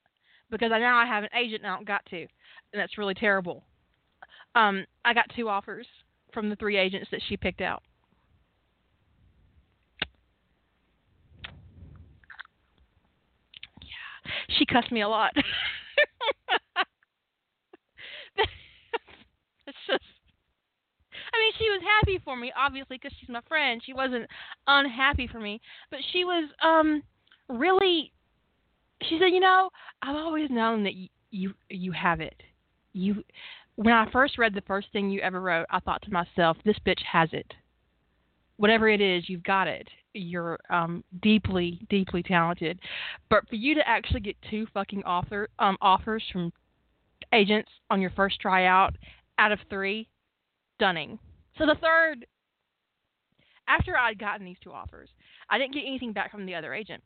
because 0.49 0.71
I 0.73 0.79
now 0.79 0.97
I 0.97 1.05
have 1.05 1.23
an 1.23 1.29
agent 1.37 1.61
and 1.63 1.71
I 1.71 1.75
don't 1.75 1.87
got 1.87 2.03
to, 2.07 2.17
and 2.17 2.27
that's 2.73 2.97
really 2.97 3.13
terrible. 3.13 3.63
Um, 4.55 4.85
I 5.05 5.13
got 5.13 5.25
two 5.35 5.47
offers 5.47 5.85
from 6.33 6.49
the 6.49 6.55
three 6.55 6.77
agents 6.77 7.09
that 7.11 7.21
she 7.29 7.37
picked 7.37 7.61
out. 7.61 7.83
Yeah, 13.81 14.31
she 14.57 14.65
cussed 14.65 14.91
me 14.91 15.01
a 15.01 15.07
lot. 15.07 15.31
it's 19.67 19.77
just 19.87 20.03
I 21.33 21.39
she 21.57 21.69
was 21.69 21.81
happy 21.99 22.19
for 22.23 22.35
me, 22.35 22.51
obviously, 22.57 22.97
because 22.97 23.15
she's 23.19 23.29
my 23.29 23.41
friend. 23.47 23.81
She 23.85 23.93
wasn't 23.93 24.27
unhappy 24.67 25.27
for 25.27 25.39
me, 25.39 25.61
but 25.89 25.99
she 26.11 26.23
was 26.23 26.49
um 26.63 27.03
really. 27.49 28.11
She 29.03 29.17
said, 29.19 29.33
"You 29.33 29.39
know, 29.39 29.69
I've 30.01 30.15
always 30.15 30.49
known 30.49 30.83
that 30.83 30.93
you 30.93 31.09
you, 31.31 31.53
you 31.69 31.91
have 31.91 32.21
it. 32.21 32.41
You." 32.93 33.23
When 33.75 33.93
I 33.93 34.11
first 34.11 34.37
read 34.37 34.53
the 34.53 34.61
first 34.61 34.87
thing 34.91 35.09
you 35.09 35.21
ever 35.21 35.41
wrote, 35.41 35.65
I 35.69 35.79
thought 35.79 36.01
to 36.03 36.11
myself, 36.11 36.57
"This 36.63 36.77
bitch 36.85 37.01
has 37.03 37.29
it. 37.33 37.53
Whatever 38.57 38.89
it 38.89 39.01
is, 39.01 39.27
you've 39.27 39.43
got 39.43 39.67
it. 39.67 39.87
You're 40.13 40.59
um 40.69 41.03
deeply, 41.21 41.85
deeply 41.89 42.21
talented. 42.21 42.79
But 43.29 43.47
for 43.49 43.55
you 43.55 43.73
to 43.75 43.87
actually 43.87 44.19
get 44.19 44.35
two 44.49 44.67
fucking 44.73 45.03
offer 45.03 45.49
um 45.59 45.77
offers 45.81 46.23
from 46.31 46.53
agents 47.33 47.71
on 47.89 48.01
your 48.01 48.11
first 48.11 48.39
tryout 48.39 48.95
out 49.39 49.51
of 49.51 49.59
three, 49.69 50.07
stunning. 50.75 51.17
So 51.57 51.65
the 51.65 51.75
third, 51.75 52.25
after 53.67 53.97
I'd 53.97 54.19
gotten 54.19 54.45
these 54.45 54.57
two 54.63 54.71
offers, 54.71 55.09
I 55.49 55.57
didn't 55.57 55.73
get 55.73 55.83
anything 55.85 56.13
back 56.13 56.31
from 56.31 56.45
the 56.45 56.55
other 56.55 56.73
agent 56.73 57.03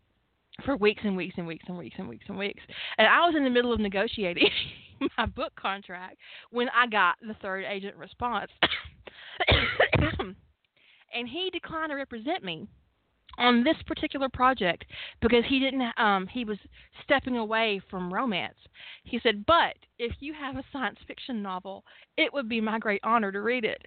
for 0.64 0.78
weeks 0.78 1.02
and 1.04 1.18
weeks 1.18 1.36
and 1.38 1.46
weeks 1.48 1.66
and 1.68 1.78
weeks 1.78 1.96
and 1.98 2.08
weeks 2.08 2.26
and 2.30 2.38
weeks. 2.38 2.64
And 2.98 3.08
I 3.08 3.26
was 3.26 3.36
in 3.36 3.44
the 3.44 3.50
middle 3.50 3.74
of 3.74 3.80
negotiating 3.80 4.50
my 5.18 5.26
book 5.26 5.54
contract 5.56 6.18
when 6.52 6.70
I 6.70 6.88
got 6.88 7.16
the 7.26 7.36
third 7.42 7.66
agent 7.66 7.96
response. 7.98 8.52
and 11.14 11.28
he 11.28 11.50
declined 11.52 11.90
to 11.90 11.96
represent 11.96 12.44
me 12.44 12.68
on 13.38 13.64
this 13.64 13.78
particular 13.86 14.30
project 14.30 14.86
because 15.22 15.44
he 15.48 15.60
didn't 15.60 15.84
um 15.98 16.28
he 16.28 16.46
was 16.46 16.58
stepping 17.04 17.38
away 17.38 17.82
from 17.90 18.14
romance. 18.14 18.58
He 19.04 19.20
said, 19.22 19.46
"But 19.46 19.76
if 20.00 20.14
you 20.20 20.34
have 20.34 20.56
a 20.58 20.64
science 20.72 21.00
fiction 21.08 21.42
novel, 21.42 21.84
it 22.18 22.32
would 22.34 22.50
be 22.50 22.62
my 22.62 22.80
great 22.80 23.02
honor 23.04 23.32
to 23.32 23.42
read 23.42 23.66
it." 23.66 23.86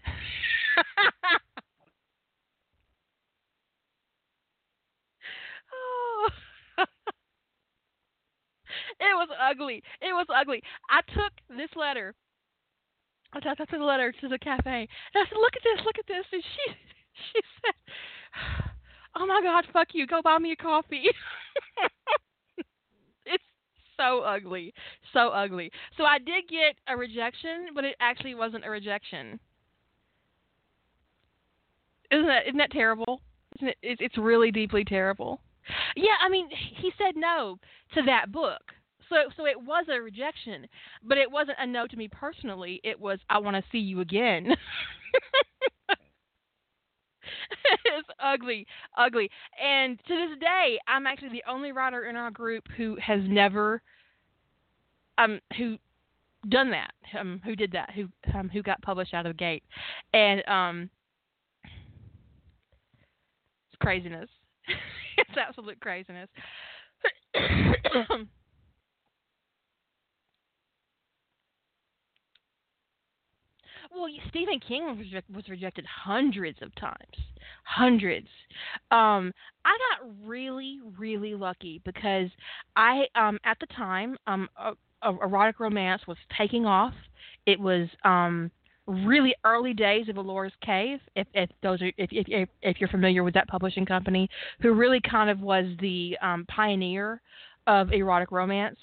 oh. 5.73 6.31
it 9.01 9.15
was 9.15 9.29
ugly. 9.41 9.83
It 10.01 10.13
was 10.13 10.27
ugly. 10.35 10.63
I 10.91 11.01
took 11.13 11.33
this 11.57 11.71
letter. 11.77 12.15
I 13.33 13.41
took, 13.41 13.59
the 13.71 13.77
letter 13.79 14.13
to 14.21 14.29
the 14.29 14.39
cafe. 14.39 14.89
And 15.15 15.23
I 15.23 15.29
said, 15.29 15.37
"Look 15.39 15.57
at 15.57 15.63
this. 15.63 15.85
Look 15.85 15.99
at 15.99 16.07
this." 16.07 16.25
And 16.33 16.43
she 16.43 16.73
she 17.33 17.41
said 17.63 17.75
oh 19.19 19.27
my 19.27 19.41
god, 19.43 19.65
fuck 19.73 19.89
you, 19.93 20.07
go 20.07 20.21
buy 20.23 20.39
me 20.39 20.53
a 20.53 20.57
coffee. 20.57 21.05
it's 23.27 23.45
so 23.97 24.21
ugly, 24.21 24.73
so 25.13 25.29
ugly. 25.29 25.71
So 25.97 26.05
I 26.05 26.19
did 26.19 26.49
get 26.49 26.77
a 26.89 26.97
rejection, 26.97 27.69
but 27.75 27.85
it 27.85 27.97
actually 28.01 28.35
wasn't 28.35 28.65
a 28.65 28.71
rejection. 28.71 29.41
Isn't 32.11 32.27
that 32.27 32.47
isn't 32.47 32.59
that 32.59 32.71
terrible? 32.71 33.21
Isn't 33.57 33.69
it? 33.69 33.77
It's 33.83 34.17
really 34.19 34.51
deeply 34.51 34.85
terrible. 34.85 35.41
Yeah, 35.97 36.15
I 36.25 36.29
mean, 36.31 36.49
he 36.51 36.91
said 36.97 37.15
no 37.17 37.59
to 37.95 38.03
that 38.05 38.33
book. 38.33 38.63
So 39.11 39.17
so 39.37 39.47
it 39.47 39.61
was 39.61 39.87
a 39.91 40.01
rejection, 40.01 40.67
but 41.03 41.19
it 41.19 41.31
wasn't 41.31 41.59
a 41.61 41.67
no 41.67 41.87
to 41.87 41.97
me 41.97 42.09
personally. 42.09 42.81
It 42.85 42.99
was 42.99 43.19
I 43.29 43.39
want 43.39 43.57
to 43.57 43.65
see 43.71 43.79
you 43.79 44.01
again. 44.01 44.55
it's 47.85 48.09
ugly, 48.23 48.67
ugly. 48.97 49.31
And 49.63 49.99
to 50.07 50.15
this 50.15 50.39
day, 50.39 50.79
I'm 50.87 51.07
actually 51.07 51.31
the 51.31 51.45
only 51.49 51.73
writer 51.73 52.05
in 52.05 52.17
our 52.17 52.31
group 52.31 52.65
who 52.77 52.97
has 52.97 53.21
never, 53.25 53.83
um, 55.19 55.41
who 55.57 55.79
done 56.49 56.71
that, 56.71 56.93
um, 57.19 57.41
who 57.45 57.57
did 57.57 57.73
that, 57.73 57.91
who, 57.95 58.09
um, 58.35 58.49
who 58.49 58.63
got 58.63 58.81
published 58.83 59.15
out 59.15 59.27
of 59.27 59.35
the 59.35 59.39
gate, 59.39 59.65
and 60.13 60.47
um, 60.49 60.91
it's 61.65 61.73
craziness. 63.81 64.31
it's 65.19 65.37
absolute 65.37 65.81
craziness. 65.81 66.29
Well, 73.91 74.09
Stephen 74.29 74.61
King 74.67 74.99
was, 74.99 75.23
was 75.35 75.49
rejected 75.49 75.85
hundreds 75.87 76.59
of 76.63 76.75
times, 76.77 77.17
hundreds. 77.65 78.29
Um, 78.91 79.33
I 79.65 79.77
got 80.01 80.11
really, 80.25 80.81
really 80.99 81.35
lucky 81.35 81.81
because 81.85 82.29
I, 82.77 83.05
um, 83.15 83.39
at 83.45 83.59
the 83.61 83.67
time, 83.67 84.17
um, 84.27 84.49
a, 84.57 84.73
a 85.03 85.11
erotic 85.23 85.61
romance 85.61 86.03
was 86.07 86.17
taking 86.37 86.67
off. 86.67 86.95
It 87.47 87.59
was 87.59 87.89
um, 88.05 88.51
really 88.87 89.35
early 89.45 89.73
days 89.73 90.09
of 90.09 90.17
Ellora's 90.17 90.53
Cave. 90.65 91.01
If, 91.17 91.27
if 91.35 91.51
those 91.63 91.81
are, 91.83 91.93
if, 91.97 92.11
if 92.13 92.49
if 92.63 92.81
you're 92.81 92.89
familiar 92.89 93.25
with 93.25 93.35
that 93.35 93.49
publishing 93.49 93.87
company, 93.87 94.29
who 94.61 94.73
really 94.73 95.01
kind 95.01 95.31
of 95.31 95.41
was 95.41 95.65
the 95.81 96.17
um, 96.21 96.45
pioneer 96.49 97.21
of 97.67 97.93
erotic 97.93 98.33
romance, 98.33 98.79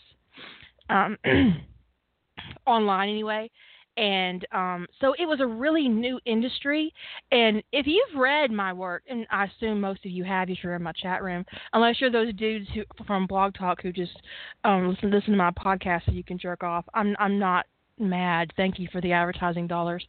um, 0.90 1.18
online 2.66 3.10
anyway 3.10 3.50
and 3.98 4.46
um, 4.52 4.88
so 5.00 5.14
it 5.18 5.26
was 5.26 5.40
a 5.40 5.48
really 5.48 5.88
new 5.88 6.20
industry. 6.26 6.94
And 7.32 7.64
if 7.72 7.88
you've 7.88 8.20
read 8.20 8.52
my 8.52 8.74
work, 8.74 9.04
and 9.10 9.26
I 9.32 9.46
assume 9.46 9.80
most 9.80 10.06
of 10.06 10.12
you 10.12 10.24
have 10.24 10.50
if 10.50 10.60
you're 10.64 10.76
in 10.76 10.84
my 10.84 10.92
chat 10.92 11.24
room, 11.24 11.46
unless 11.74 12.02
you're 12.02 12.12
those 12.12 12.34
dudes 12.34 12.68
who 12.74 12.84
from 13.06 13.28
Blog 13.28 13.54
Talk 13.54 13.82
who 13.82 13.92
just 13.92 14.16
um, 14.64 14.90
listen 14.90 15.12
listen 15.12 15.32
to 15.32 15.38
my 15.38 15.52
podcast 15.52 16.06
so 16.06 16.12
you 16.12 16.24
can 16.24 16.38
jerk 16.38 16.64
off. 16.64 16.86
I'm 16.94 17.16
I'm 17.20 17.40
not 17.40 17.66
mad. 17.98 18.52
Thank 18.58 18.80
you 18.80 18.88
for 18.92 19.02
the 19.02 19.14
advertising 19.14 19.68
dollars. 19.68 20.06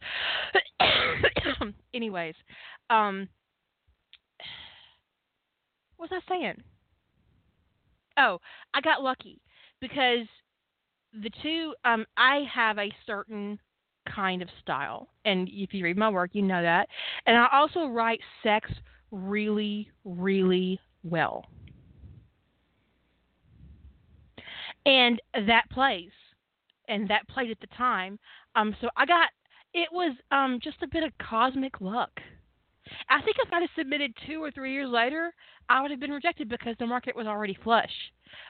Anyways, 1.93 2.35
um, 2.89 3.29
what 5.95 6.11
was 6.11 6.21
I 6.27 6.33
saying? 6.33 6.61
Oh, 8.17 8.39
I 8.73 8.81
got 8.81 9.01
lucky 9.01 9.39
because 9.79 10.27
the 11.13 11.31
two 11.41 11.73
um 11.85 12.05
I 12.17 12.41
have 12.53 12.77
a 12.77 12.91
certain 13.05 13.59
kind 14.13 14.41
of 14.41 14.49
style. 14.61 15.09
And 15.25 15.49
if 15.51 15.73
you 15.73 15.83
read 15.83 15.97
my 15.97 16.09
work, 16.09 16.31
you 16.33 16.41
know 16.41 16.61
that. 16.61 16.87
And 17.25 17.37
I 17.37 17.47
also 17.51 17.87
write 17.87 18.19
sex 18.43 18.69
really, 19.11 19.89
really 20.03 20.79
well. 21.03 21.45
And 24.85 25.21
that 25.33 25.69
plays. 25.71 26.11
And 26.87 27.09
that 27.09 27.27
played 27.27 27.51
at 27.51 27.59
the 27.59 27.67
time. 27.77 28.17
Um, 28.55 28.75
so 28.81 28.89
I 28.95 29.05
got 29.05 29.29
it 29.73 29.89
was 29.91 30.15
um, 30.31 30.59
just 30.63 30.81
a 30.81 30.87
bit 30.87 31.03
of 31.03 31.11
cosmic 31.19 31.81
luck. 31.81 32.09
I 33.09 33.21
think 33.21 33.37
if 33.39 33.51
I'd 33.51 33.61
have 33.61 33.69
submitted 33.77 34.13
two 34.25 34.41
or 34.41 34.49
three 34.49 34.73
years 34.73 34.89
later, 34.89 35.33
I 35.69 35.81
would 35.81 35.91
have 35.91 35.99
been 35.99 36.11
rejected 36.11 36.47
because 36.49 36.75
the 36.79 36.87
market 36.87 37.15
was 37.15 37.27
already 37.27 37.57
flush. 37.63 37.91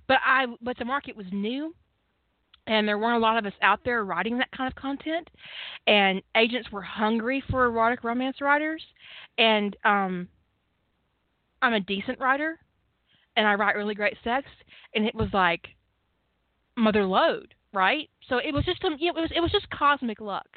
But 0.08 0.18
I 0.24 0.46
but 0.62 0.78
the 0.78 0.86
market 0.86 1.16
was 1.18 1.26
new 1.32 1.76
and 2.68 2.88
there 2.88 2.98
weren't 2.98 3.18
a 3.18 3.20
lot 3.20 3.38
of 3.38 3.46
us 3.46 3.58
out 3.62 3.80
there 3.84 4.04
writing 4.04 4.38
that 4.38 4.52
kind 4.52 4.68
of 4.68 4.76
content 4.76 5.28
and 5.88 6.22
agents 6.36 6.72
were 6.72 6.82
hungry 6.82 7.44
for 7.50 7.66
erotic 7.66 8.04
romance 8.04 8.42
writers 8.42 8.84
and 9.38 9.76
um 9.86 10.28
I'm 11.62 11.74
a 11.74 11.80
decent 11.80 12.20
writer 12.20 12.60
and 13.36 13.48
I 13.48 13.56
write 13.56 13.76
really 13.76 13.96
great 13.96 14.18
sex 14.24 14.46
and 14.94 15.06
it 15.06 15.16
was 15.16 15.30
like 15.34 15.68
mother 16.76 17.06
lode, 17.06 17.54
right? 17.74 18.10
So 18.30 18.38
it 18.38 18.54
was 18.54 18.66
just 18.66 18.82
some 18.82 18.94
it 18.94 19.16
was 19.16 19.32
it 19.36 19.42
was 19.42 19.52
just 19.52 19.70
cosmic 19.70 20.22
luck. 20.22 20.48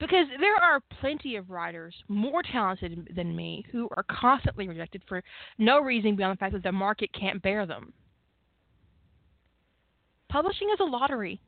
Because 0.00 0.26
there 0.38 0.54
are 0.54 0.80
plenty 1.00 1.34
of 1.34 1.50
writers 1.50 1.92
more 2.06 2.40
talented 2.52 3.08
than 3.16 3.34
me 3.34 3.64
who 3.72 3.88
are 3.96 4.04
constantly 4.08 4.68
rejected 4.68 5.02
for 5.08 5.24
no 5.58 5.80
reason 5.80 6.14
beyond 6.14 6.36
the 6.36 6.38
fact 6.38 6.52
that 6.52 6.62
the 6.62 6.70
market 6.70 7.10
can't 7.12 7.42
bear 7.42 7.66
them. 7.66 7.92
Publishing 10.28 10.68
is 10.72 10.80
a 10.80 10.84
lottery. 10.84 11.40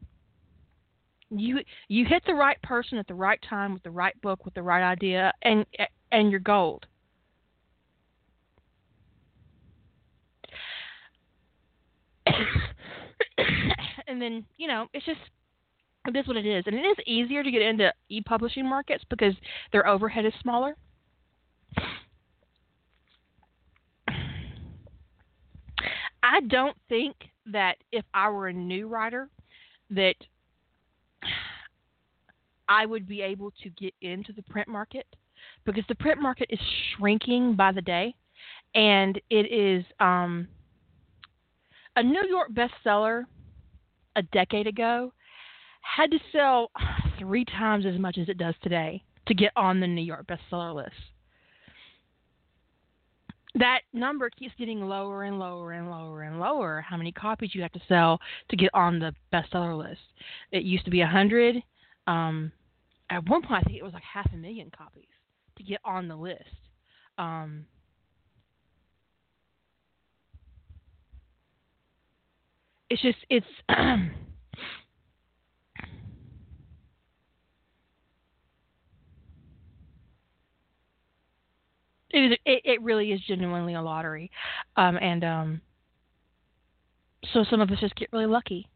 You 1.30 1.60
you 1.88 2.04
hit 2.06 2.22
the 2.26 2.34
right 2.34 2.60
person 2.62 2.98
at 2.98 3.06
the 3.06 3.14
right 3.14 3.40
time 3.48 3.72
with 3.72 3.82
the 3.82 3.90
right 3.90 4.20
book 4.20 4.44
with 4.44 4.54
the 4.54 4.62
right 4.62 4.82
idea 4.82 5.32
and 5.42 5.64
and 6.10 6.30
you're 6.30 6.40
gold. 6.40 6.86
and 14.06 14.20
then, 14.20 14.44
you 14.56 14.66
know, 14.66 14.86
it's 14.92 15.06
just 15.06 15.20
it 16.06 16.16
is 16.16 16.26
what 16.26 16.36
it 16.36 16.46
is. 16.46 16.64
And 16.66 16.74
it 16.74 16.80
is 16.80 16.96
easier 17.06 17.42
to 17.42 17.50
get 17.50 17.62
into 17.62 17.92
e 18.08 18.20
publishing 18.22 18.68
markets 18.68 19.04
because 19.10 19.34
their 19.72 19.86
overhead 19.86 20.24
is 20.24 20.32
smaller. 20.40 20.76
I 26.22 26.40
don't 26.48 26.76
think 26.88 27.16
that 27.52 27.76
if 27.92 28.04
I 28.14 28.28
were 28.30 28.48
a 28.48 28.52
new 28.52 28.88
writer 28.88 29.28
that 29.90 30.14
I 32.68 32.86
would 32.86 33.08
be 33.08 33.20
able 33.20 33.52
to 33.62 33.70
get 33.70 33.94
into 34.00 34.32
the 34.32 34.42
print 34.42 34.68
market 34.68 35.06
because 35.64 35.84
the 35.88 35.94
print 35.96 36.20
market 36.20 36.46
is 36.50 36.60
shrinking 36.96 37.56
by 37.56 37.72
the 37.72 37.82
day 37.82 38.14
and 38.74 39.20
it 39.30 39.52
is 39.52 39.84
um, 39.98 40.46
a 41.96 42.02
New 42.02 42.24
York 42.28 42.50
bestseller 42.52 43.24
a 44.16 44.22
decade 44.22 44.66
ago 44.66 45.12
had 45.82 46.10
to 46.10 46.18
sell 46.32 46.70
three 47.18 47.44
times 47.44 47.86
as 47.86 47.98
much 47.98 48.18
as 48.18 48.28
it 48.28 48.38
does 48.38 48.54
today 48.62 49.02
to 49.26 49.34
get 49.34 49.52
on 49.56 49.80
the 49.80 49.86
New 49.86 50.02
York 50.02 50.26
bestseller 50.26 50.74
list. 50.74 50.94
That 53.56 53.80
number 53.92 54.30
keeps 54.30 54.54
getting 54.58 54.80
lower 54.80 55.24
and 55.24 55.38
lower 55.38 55.72
and 55.72 55.90
lower 55.90 56.22
and 56.22 56.38
lower. 56.38 56.84
How 56.88 56.96
many 56.96 57.10
copies 57.10 57.50
you 57.52 57.62
have 57.62 57.72
to 57.72 57.80
sell 57.88 58.20
to 58.48 58.56
get 58.56 58.70
on 58.74 58.98
the 58.98 59.12
bestseller 59.32 59.76
list? 59.76 60.00
It 60.52 60.62
used 60.62 60.84
to 60.84 60.90
be 60.90 61.00
a 61.00 61.06
hundred. 61.06 61.56
Um, 62.06 62.52
at 63.10 63.28
one 63.28 63.42
point, 63.42 63.62
I 63.64 63.66
think 63.66 63.78
it 63.78 63.82
was 63.82 63.92
like 63.92 64.04
half 64.04 64.32
a 64.32 64.36
million 64.36 64.70
copies 64.76 65.08
to 65.56 65.64
get 65.64 65.80
on 65.84 66.06
the 66.06 66.14
list. 66.14 66.44
Um, 67.18 67.66
it's 72.88 73.02
just 73.02 73.18
it's 73.28 73.46
it 82.10 82.32
is 82.32 82.38
it, 82.44 82.62
it 82.64 82.82
really 82.82 83.12
is 83.12 83.20
genuinely 83.26 83.74
a 83.74 83.82
lottery 83.82 84.30
um 84.76 84.96
and 85.00 85.24
um 85.24 85.60
so 87.32 87.44
some 87.48 87.60
of 87.60 87.70
us 87.70 87.78
just 87.80 87.94
get 87.96 88.08
really 88.12 88.26
lucky 88.26 88.68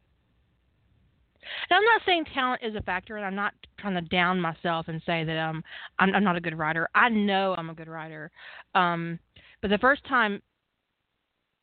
and 1.68 1.76
I'm 1.76 1.84
not 1.84 2.02
saying 2.06 2.24
talent 2.34 2.62
is 2.62 2.74
a 2.74 2.82
factor, 2.82 3.16
and 3.16 3.24
I'm 3.24 3.34
not 3.34 3.54
trying 3.78 3.94
to 3.94 4.00
down 4.00 4.40
myself 4.40 4.88
and 4.88 5.02
say 5.04 5.24
that 5.24 5.38
um 5.38 5.62
I'm, 5.98 6.14
I'm 6.14 6.24
not 6.24 6.36
a 6.36 6.40
good 6.40 6.56
writer. 6.56 6.88
I 6.94 7.08
know 7.08 7.54
I'm 7.56 7.70
a 7.70 7.74
good 7.74 7.88
writer, 7.88 8.30
um, 8.74 9.18
but 9.60 9.70
the 9.70 9.78
first 9.78 10.04
time 10.06 10.42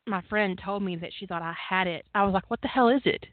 my 0.07 0.21
friend 0.29 0.59
told 0.63 0.83
me 0.83 0.95
that 0.97 1.11
she 1.17 1.25
thought 1.25 1.41
I 1.41 1.53
had 1.69 1.87
it, 1.87 2.05
I 2.13 2.23
was 2.23 2.33
like, 2.33 2.49
"What 2.49 2.61
the 2.61 2.67
hell 2.67 2.89
is 2.89 3.01
it? 3.05 3.25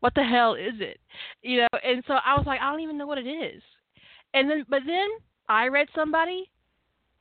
What 0.00 0.14
the 0.14 0.24
hell 0.24 0.54
is 0.54 0.80
it?" 0.80 1.00
You 1.42 1.58
know, 1.58 1.78
and 1.84 2.02
so 2.06 2.14
I 2.14 2.36
was 2.36 2.46
like, 2.46 2.60
"I 2.60 2.70
don't 2.70 2.80
even 2.80 2.98
know 2.98 3.06
what 3.06 3.18
it 3.18 3.28
is." 3.28 3.62
And 4.34 4.50
then, 4.50 4.64
but 4.68 4.82
then 4.86 5.08
I 5.48 5.68
read 5.68 5.88
somebody 5.94 6.50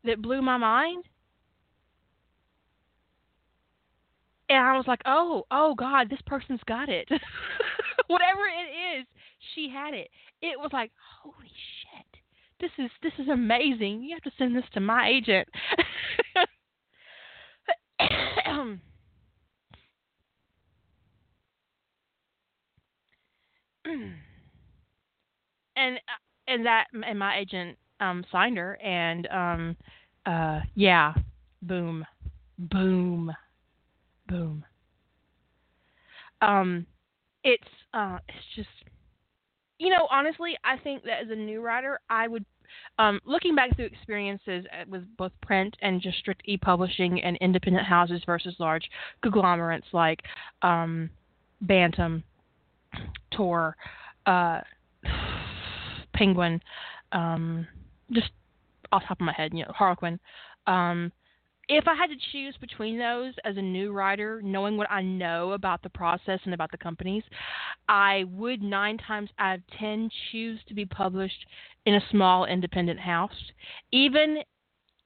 that 0.03 0.21
blew 0.21 0.41
my 0.41 0.57
mind. 0.57 1.05
And 4.49 4.59
I 4.59 4.77
was 4.77 4.87
like, 4.87 5.01
oh, 5.05 5.43
oh 5.51 5.75
God, 5.75 6.09
this 6.09 6.21
person's 6.25 6.61
got 6.67 6.87
it. 6.89 7.07
Whatever 8.07 8.47
it 8.47 8.99
is, 8.99 9.05
she 9.53 9.69
had 9.69 9.93
it. 9.93 10.09
It 10.41 10.57
was 10.57 10.69
like, 10.71 10.91
holy 11.21 11.51
shit, 11.81 12.21
this 12.59 12.71
is 12.77 12.89
this 13.03 13.11
is 13.19 13.27
amazing. 13.27 14.01
You 14.03 14.15
have 14.15 14.23
to 14.23 14.31
send 14.37 14.55
this 14.55 14.63
to 14.73 14.79
my 14.79 15.09
agent. 15.09 15.49
and 25.75 25.97
uh, 25.97 26.19
and 26.47 26.65
that 26.65 26.85
and 27.05 27.19
my 27.19 27.37
agent 27.37 27.77
um 27.99 28.23
signed 28.31 28.57
her 28.57 28.77
and 28.81 29.27
um 29.27 29.75
uh 30.25 30.59
yeah 30.75 31.13
boom 31.61 32.05
boom 32.57 33.31
boom. 34.27 34.63
Um 36.41 36.85
it's 37.43 37.63
uh 37.93 38.17
it's 38.27 38.37
just 38.55 38.69
you 39.79 39.89
know 39.89 40.07
honestly 40.11 40.57
i 40.63 40.77
think 40.77 41.03
that 41.03 41.21
as 41.23 41.29
a 41.29 41.35
new 41.35 41.61
writer 41.61 41.99
i 42.09 42.27
would 42.27 42.45
um, 42.99 43.19
looking 43.25 43.55
back 43.55 43.75
through 43.75 43.85
experiences 43.85 44.65
uh, 44.73 44.83
with 44.89 45.03
both 45.17 45.31
print 45.41 45.75
and 45.81 46.01
just 46.01 46.17
strict 46.17 46.41
e-publishing 46.45 47.21
and 47.21 47.37
independent 47.37 47.85
houses 47.85 48.21
versus 48.25 48.55
large 48.59 48.83
conglomerates 49.21 49.87
like 49.93 50.19
um, 50.61 51.09
Bantam, 51.61 52.23
Tor, 53.31 53.75
uh, 54.25 54.61
Penguin, 56.13 56.61
um, 57.11 57.67
just 58.11 58.29
off 58.91 59.03
top 59.07 59.19
of 59.19 59.25
my 59.25 59.33
head, 59.33 59.53
you 59.53 59.63
know, 59.63 59.71
Harlequin. 59.75 60.19
Um, 60.65 61.11
if 61.69 61.85
I 61.87 61.95
had 61.95 62.09
to 62.09 62.15
choose 62.31 62.55
between 62.61 62.97
those 62.97 63.33
as 63.43 63.57
a 63.57 63.61
new 63.61 63.91
writer, 63.91 64.41
knowing 64.41 64.77
what 64.77 64.89
I 64.89 65.01
know 65.01 65.51
about 65.51 65.83
the 65.83 65.89
process 65.89 66.39
and 66.45 66.53
about 66.53 66.71
the 66.71 66.77
companies, 66.77 67.23
I 67.89 68.23
would 68.31 68.61
nine 68.61 68.97
times 68.97 69.29
out 69.37 69.57
of 69.57 69.63
ten 69.77 70.09
choose 70.31 70.59
to 70.67 70.73
be 70.73 70.85
published 70.85 71.45
in 71.85 71.95
a 71.95 72.09
small 72.09 72.45
independent 72.45 72.99
house, 72.99 73.51
even 73.91 74.37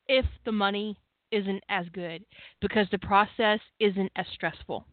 if 0.08 0.26
the 0.46 0.52
money 0.52 0.98
isn't 1.32 1.64
as 1.70 1.88
good, 1.94 2.24
because 2.60 2.88
the 2.92 3.00
process 3.00 3.60
isn't 3.80 4.12
as 4.16 4.26
stressful 4.34 4.86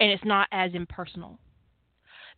and 0.00 0.10
it's 0.10 0.24
not 0.24 0.48
as 0.52 0.72
impersonal. 0.74 1.38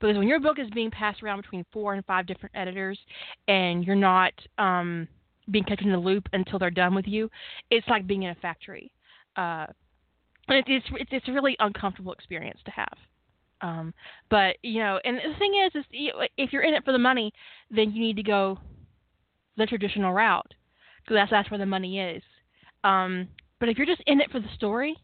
Because 0.01 0.17
when 0.17 0.29
your 0.29 0.41
book 0.41 0.59
is 0.59 0.69
being 0.71 0.91
passed 0.91 1.23
around 1.23 1.43
between 1.43 1.65
four 1.73 1.95
and 1.95 2.05
five 2.05 2.27
different 2.27 2.55
editors, 2.55 2.99
and 3.49 3.85
you're 3.85 3.97
not 3.97 4.33
um, 4.59 5.09
being 5.51 5.65
kept 5.65 5.83
in 5.83 5.91
the 5.91 5.99
loop 5.99 6.29
until 6.33 6.59
they're 6.59 6.71
done 6.71 6.95
with 6.95 7.07
you, 7.07 7.31
it's 7.71 7.89
like 7.89 8.07
being 8.07 8.23
in 8.23 8.31
a 8.31 8.35
factory. 8.37 8.93
Uh, 9.37 9.67
and 10.49 10.65
it's, 10.67 10.87
it's 10.93 11.11
it's 11.13 11.29
a 11.29 11.33
really 11.33 11.57
uncomfortable 11.61 12.13
experience 12.13 12.59
to 12.65 12.71
have. 12.71 12.99
Um, 13.61 13.93
but 14.31 14.57
you 14.63 14.81
know, 14.81 15.01
and 15.05 15.17
the 15.17 15.39
thing 15.39 15.53
is, 15.67 15.73
is 15.75 15.85
if 16.37 16.53
you're 16.53 16.63
in 16.63 16.75
it 16.75 16.85
for 16.85 16.93
the 16.93 16.99
money, 16.99 17.33
then 17.71 17.93
you 17.93 18.01
need 18.01 18.17
to 18.17 18.23
go 18.23 18.59
the 19.57 19.67
traditional 19.67 20.13
route 20.13 20.55
because 21.03 21.17
that's 21.17 21.31
that's 21.31 21.51
where 21.51 21.59
the 21.59 21.67
money 21.67 22.01
is. 22.01 22.23
Um, 22.85 23.29
but 23.59 23.69
if 23.69 23.77
you're 23.77 23.87
just 23.87 24.03
in 24.07 24.21
it 24.21 24.31
for 24.31 24.41
the 24.41 24.49
story, 24.55 24.97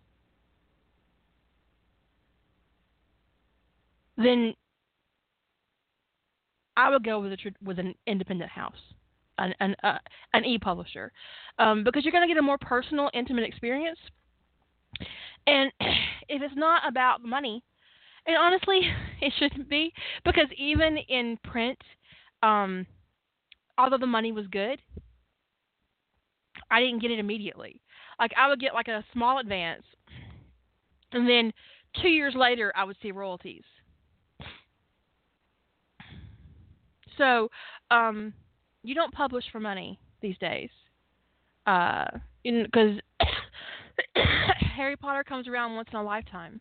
then 4.17 4.55
I 6.77 6.91
would 6.91 7.05
go 7.05 7.21
with 7.21 7.33
a 7.33 7.37
with 7.63 7.79
an 7.79 7.95
independent 8.07 8.51
house, 8.51 8.79
an 9.39 9.55
an 9.61 9.77
uh, 9.83 9.99
an 10.33 10.45
e-publisher, 10.45 11.13
um, 11.59 11.85
because 11.85 12.05
you're 12.05 12.13
going 12.13 12.27
to 12.27 12.33
get 12.33 12.39
a 12.39 12.43
more 12.43 12.59
personal, 12.59 13.11
intimate 13.15 13.45
experience. 13.45 13.99
And 15.47 15.71
if 16.29 16.43
it's 16.43 16.57
not 16.57 16.83
about 16.89 17.23
money, 17.23 17.63
and 18.27 18.37
honestly, 18.37 18.81
it 19.21 19.33
shouldn't 19.39 19.69
be, 19.69 19.93
because 20.25 20.47
even 20.57 20.99
in 21.09 21.39
print, 21.45 21.79
um, 22.43 22.87
although 23.79 23.99
the 23.99 24.07
money 24.07 24.33
was 24.33 24.47
good, 24.49 24.81
I 26.71 26.81
didn't 26.81 27.03
get 27.03 27.11
it 27.11 27.19
immediately. 27.19 27.81
Like 28.19 28.33
I 28.37 28.49
would 28.49 28.61
get 28.61 28.75
like 28.75 28.89
a 28.89 29.05
small 29.13 29.39
advance, 29.39 29.85
and 31.13 31.29
then 31.29 31.53
two 32.03 32.09
years 32.09 32.35
later, 32.37 32.73
I 32.75 32.85
would 32.85 32.97
see 33.03 33.13
royalties. 33.13 33.63
So, 37.19 37.51
um, 37.91 38.33
you 38.83 38.95
don't 38.95 39.13
publish 39.13 39.45
for 39.53 39.61
money 39.61 39.99
these 40.21 40.39
days. 40.39 40.71
uh, 41.67 42.07
because 42.45 43.01
Harry 44.77 44.97
Potter 44.97 45.25
comes 45.25 45.49
around 45.49 45.75
once 45.77 45.89
in 45.93 45.99
a 45.99 46.03
lifetime. 46.03 46.61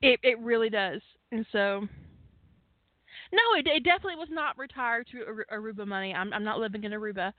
It 0.00 0.18
it 0.24 0.38
really 0.40 0.70
does, 0.70 1.02
and 1.30 1.46
so 1.52 1.86
no, 3.32 3.42
it, 3.58 3.66
it 3.66 3.84
definitely 3.84 4.16
was 4.16 4.28
not 4.30 4.56
retired 4.58 5.06
to 5.12 5.44
Aruba 5.52 5.86
money. 5.86 6.14
I'm 6.14 6.32
I'm 6.32 6.44
not 6.44 6.58
living 6.58 6.84
in 6.84 6.92
Aruba. 6.92 7.32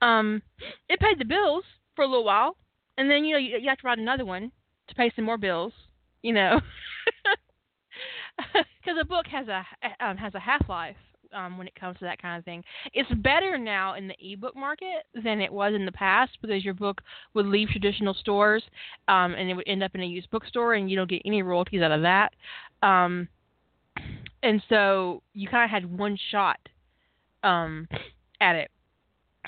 Um, 0.00 0.42
it 0.88 1.00
paid 1.00 1.18
the 1.18 1.24
bills 1.24 1.64
for 1.96 2.02
a 2.04 2.08
little 2.08 2.24
while, 2.24 2.56
and 2.96 3.10
then 3.10 3.24
you 3.24 3.32
know 3.32 3.38
you, 3.38 3.58
you 3.58 3.68
have 3.68 3.78
to 3.78 3.86
write 3.86 3.98
another 3.98 4.24
one 4.24 4.52
to 4.92 4.96
pay 4.96 5.12
some 5.14 5.24
more 5.24 5.38
bills. 5.38 5.72
You 6.22 6.34
know, 6.34 6.60
because 8.54 8.96
a 9.00 9.04
book 9.04 9.26
has 9.26 9.48
a 9.48 9.64
um, 10.00 10.16
has 10.16 10.34
a 10.34 10.40
half 10.40 10.68
life 10.68 10.96
um, 11.34 11.58
when 11.58 11.66
it 11.66 11.74
comes 11.74 11.98
to 11.98 12.04
that 12.04 12.20
kind 12.20 12.38
of 12.38 12.44
thing. 12.44 12.62
It's 12.92 13.10
better 13.22 13.58
now 13.58 13.94
in 13.94 14.08
the 14.08 14.16
ebook 14.20 14.54
market 14.56 15.04
than 15.14 15.40
it 15.40 15.52
was 15.52 15.74
in 15.74 15.84
the 15.86 15.92
past 15.92 16.38
because 16.40 16.64
your 16.64 16.74
book 16.74 17.00
would 17.34 17.46
leave 17.46 17.68
traditional 17.68 18.14
stores 18.14 18.62
um, 19.08 19.34
and 19.34 19.50
it 19.50 19.54
would 19.54 19.68
end 19.68 19.82
up 19.82 19.94
in 19.94 20.02
a 20.02 20.06
used 20.06 20.30
bookstore 20.30 20.74
and 20.74 20.90
you 20.90 20.96
don't 20.96 21.10
get 21.10 21.22
any 21.24 21.42
royalties 21.42 21.82
out 21.82 21.92
of 21.92 22.02
that. 22.02 22.32
Um, 22.82 23.28
and 24.42 24.62
so 24.68 25.22
you 25.34 25.48
kind 25.48 25.64
of 25.64 25.70
had 25.70 25.98
one 25.98 26.18
shot 26.30 26.58
um, 27.42 27.88
at 28.40 28.56
it. 28.56 28.70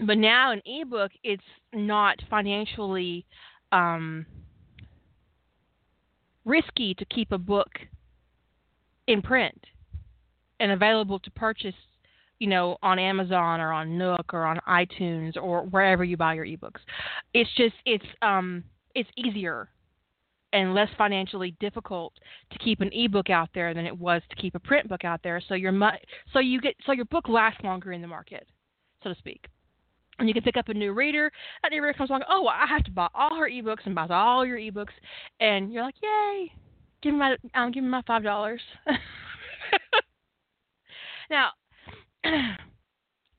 But 0.05 0.19
now 0.19 0.53
in 0.53 0.61
ebook, 0.65 1.13
it's 1.23 1.43
not 1.73 2.21
financially 2.29 3.25
um, 3.71 4.27
risky 6.45 6.95
to 6.95 7.05
keep 7.07 7.33
a 7.33 7.39
book 7.39 7.71
in 9.07 9.23
print 9.23 9.59
and 10.61 10.73
available 10.73 11.19
to 11.19 11.31
purchase, 11.33 11.75
you 12.39 12.47
know, 12.47 12.77
on 12.83 12.99
Amazon 12.99 13.61
or 13.61 13.73
on 13.73 13.99
Nook 13.99 14.33
or 14.33 14.45
on 14.45 14.59
iTunes 14.69 15.37
or 15.37 15.63
wherever 15.67 16.05
you 16.05 16.17
buy 16.17 16.35
your 16.35 16.47
ebooks. 16.47 16.81
It's 17.33 17.51
just 17.57 17.75
it's 17.85 18.05
um 18.23 18.65
it's 18.95 19.11
easier 19.17 19.69
and 20.53 20.73
less 20.73 20.89
financially 20.97 21.57
difficult 21.59 22.13
to 22.53 22.59
keep 22.59 22.81
an 22.81 22.91
ebook 22.93 23.29
out 23.29 23.49
there 23.55 23.75
than 23.75 23.87
it 23.87 23.99
was 23.99 24.23
to 24.31 24.37
keep 24.37 24.55
a 24.55 24.61
print 24.61 24.89
book 24.89 25.05
out 25.05 25.21
there. 25.23 25.43
So 25.49 25.55
your 25.55 25.73
mu- 25.73 25.89
so 26.33 26.39
you 26.39 26.61
get 26.61 26.77
so 26.87 26.93
your 26.93 27.07
book 27.07 27.29
lasts 27.29 27.63
longer 27.65 27.93
in 27.93 28.01
the 28.01 28.09
market, 28.09 28.47
so 29.03 29.13
to 29.13 29.19
speak. 29.19 29.47
And 30.19 30.29
you 30.29 30.35
can 30.35 30.43
pick 30.43 30.57
up 30.57 30.69
a 30.69 30.75
new 30.75 30.93
reader. 30.93 31.31
That 31.63 31.73
new 31.73 31.83
reader 31.83 31.95
comes 31.95 32.11
along. 32.11 32.23
Oh, 32.29 32.47
I 32.47 32.67
have 32.67 32.85
to 32.85 32.91
buy 32.91 33.09
all 33.15 33.37
her 33.37 33.51
ebooks 33.51 33.85
and 33.85 33.95
buys 33.95 34.11
all 34.11 34.47
your 34.47 34.59
ebooks, 34.59 34.95
and 35.41 35.73
you're 35.73 35.83
like, 35.83 35.97
yay! 36.03 36.53
Give 37.03 37.13
me 37.13 37.19
my 37.19 37.37
um, 37.55 37.73
give 37.73 37.83
me 37.83 37.91
my 37.91 38.03
five 38.07 38.23
dollars. 38.23 38.61
Now, 41.31 41.51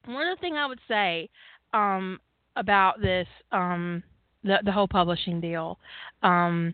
one 0.05 0.28
other 0.28 0.39
thing 0.39 0.55
I 0.55 0.65
would 0.65 0.80
say 0.88 1.30
um, 1.73 2.19
about 2.55 3.01
this, 3.01 3.28
um, 3.51 4.03
the 4.43 4.57
the 4.63 4.71
whole 4.71 4.88
publishing 4.88 5.41
deal, 5.41 5.78
um, 6.23 6.73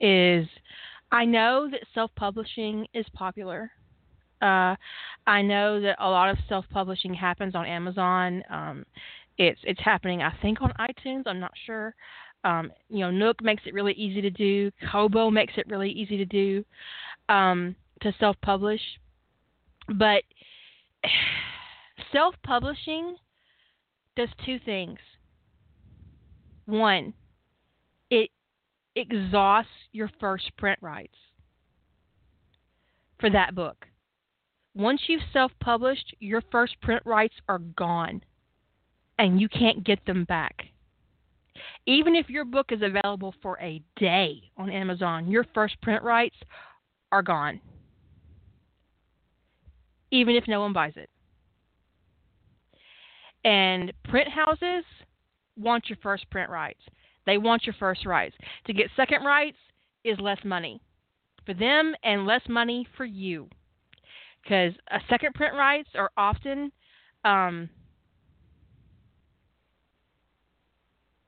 is 0.00 0.46
I 1.12 1.24
know 1.24 1.68
that 1.70 1.80
self 1.94 2.10
publishing 2.16 2.86
is 2.94 3.06
popular. 3.14 3.70
Uh, 4.42 4.76
I 5.26 5.40
know 5.42 5.80
that 5.80 5.96
a 5.98 6.08
lot 6.08 6.30
of 6.30 6.38
self 6.48 6.66
publishing 6.70 7.14
happens 7.14 7.54
on 7.54 7.66
Amazon. 7.66 8.42
Um, 8.50 8.86
it's 9.38 9.60
it's 9.64 9.80
happening, 9.82 10.22
I 10.22 10.32
think, 10.42 10.60
on 10.62 10.72
iTunes. 10.78 11.24
I'm 11.26 11.40
not 11.40 11.52
sure. 11.66 11.94
Um, 12.44 12.70
you 12.88 13.00
know, 13.00 13.10
Nook 13.10 13.42
makes 13.42 13.62
it 13.66 13.74
really 13.74 13.92
easy 13.94 14.20
to 14.20 14.30
do. 14.30 14.70
Kobo 14.90 15.30
makes 15.30 15.54
it 15.56 15.66
really 15.68 15.90
easy 15.90 16.16
to 16.16 16.24
do 16.24 16.64
um, 17.28 17.74
to 18.02 18.12
self 18.18 18.36
publish. 18.42 18.80
But 19.88 20.22
self 22.12 22.34
publishing 22.44 23.16
does 24.16 24.28
two 24.44 24.58
things. 24.64 24.98
One, 26.66 27.12
it 28.10 28.30
exhausts 28.94 29.70
your 29.92 30.10
first 30.20 30.50
print 30.56 30.78
rights 30.80 31.16
for 33.20 33.30
that 33.30 33.54
book. 33.54 33.86
Once 34.74 35.02
you've 35.08 35.22
self 35.32 35.52
published, 35.60 36.14
your 36.20 36.42
first 36.50 36.80
print 36.80 37.02
rights 37.04 37.34
are 37.48 37.58
gone 37.58 38.22
and 39.18 39.40
you 39.40 39.48
can't 39.48 39.84
get 39.84 40.04
them 40.06 40.24
back. 40.24 40.66
Even 41.86 42.14
if 42.14 42.28
your 42.28 42.44
book 42.44 42.66
is 42.70 42.80
available 42.82 43.34
for 43.42 43.58
a 43.60 43.80
day 43.96 44.42
on 44.56 44.70
Amazon, 44.70 45.30
your 45.30 45.44
first 45.54 45.80
print 45.80 46.02
rights 46.02 46.36
are 47.12 47.22
gone 47.22 47.60
even 50.10 50.34
if 50.36 50.44
no 50.46 50.60
one 50.60 50.72
buys 50.72 50.94
it. 50.96 51.10
And 53.44 53.92
print 54.04 54.28
houses 54.28 54.84
want 55.56 55.88
your 55.88 55.98
first 56.02 56.28
print 56.30 56.50
rights. 56.50 56.80
They 57.26 57.38
want 57.38 57.64
your 57.64 57.74
first 57.78 58.06
rights. 58.06 58.36
To 58.66 58.72
get 58.72 58.86
second 58.96 59.24
rights 59.24 59.58
is 60.04 60.18
less 60.20 60.38
money 60.44 60.80
for 61.44 61.54
them 61.54 61.94
and 62.02 62.26
less 62.26 62.42
money 62.48 62.86
for 62.96 63.04
you. 63.04 63.48
Because 64.42 64.72
a 64.90 65.00
second 65.08 65.34
print 65.34 65.54
rights 65.54 65.88
are 65.94 66.10
often 66.16 66.70
um, 67.24 67.68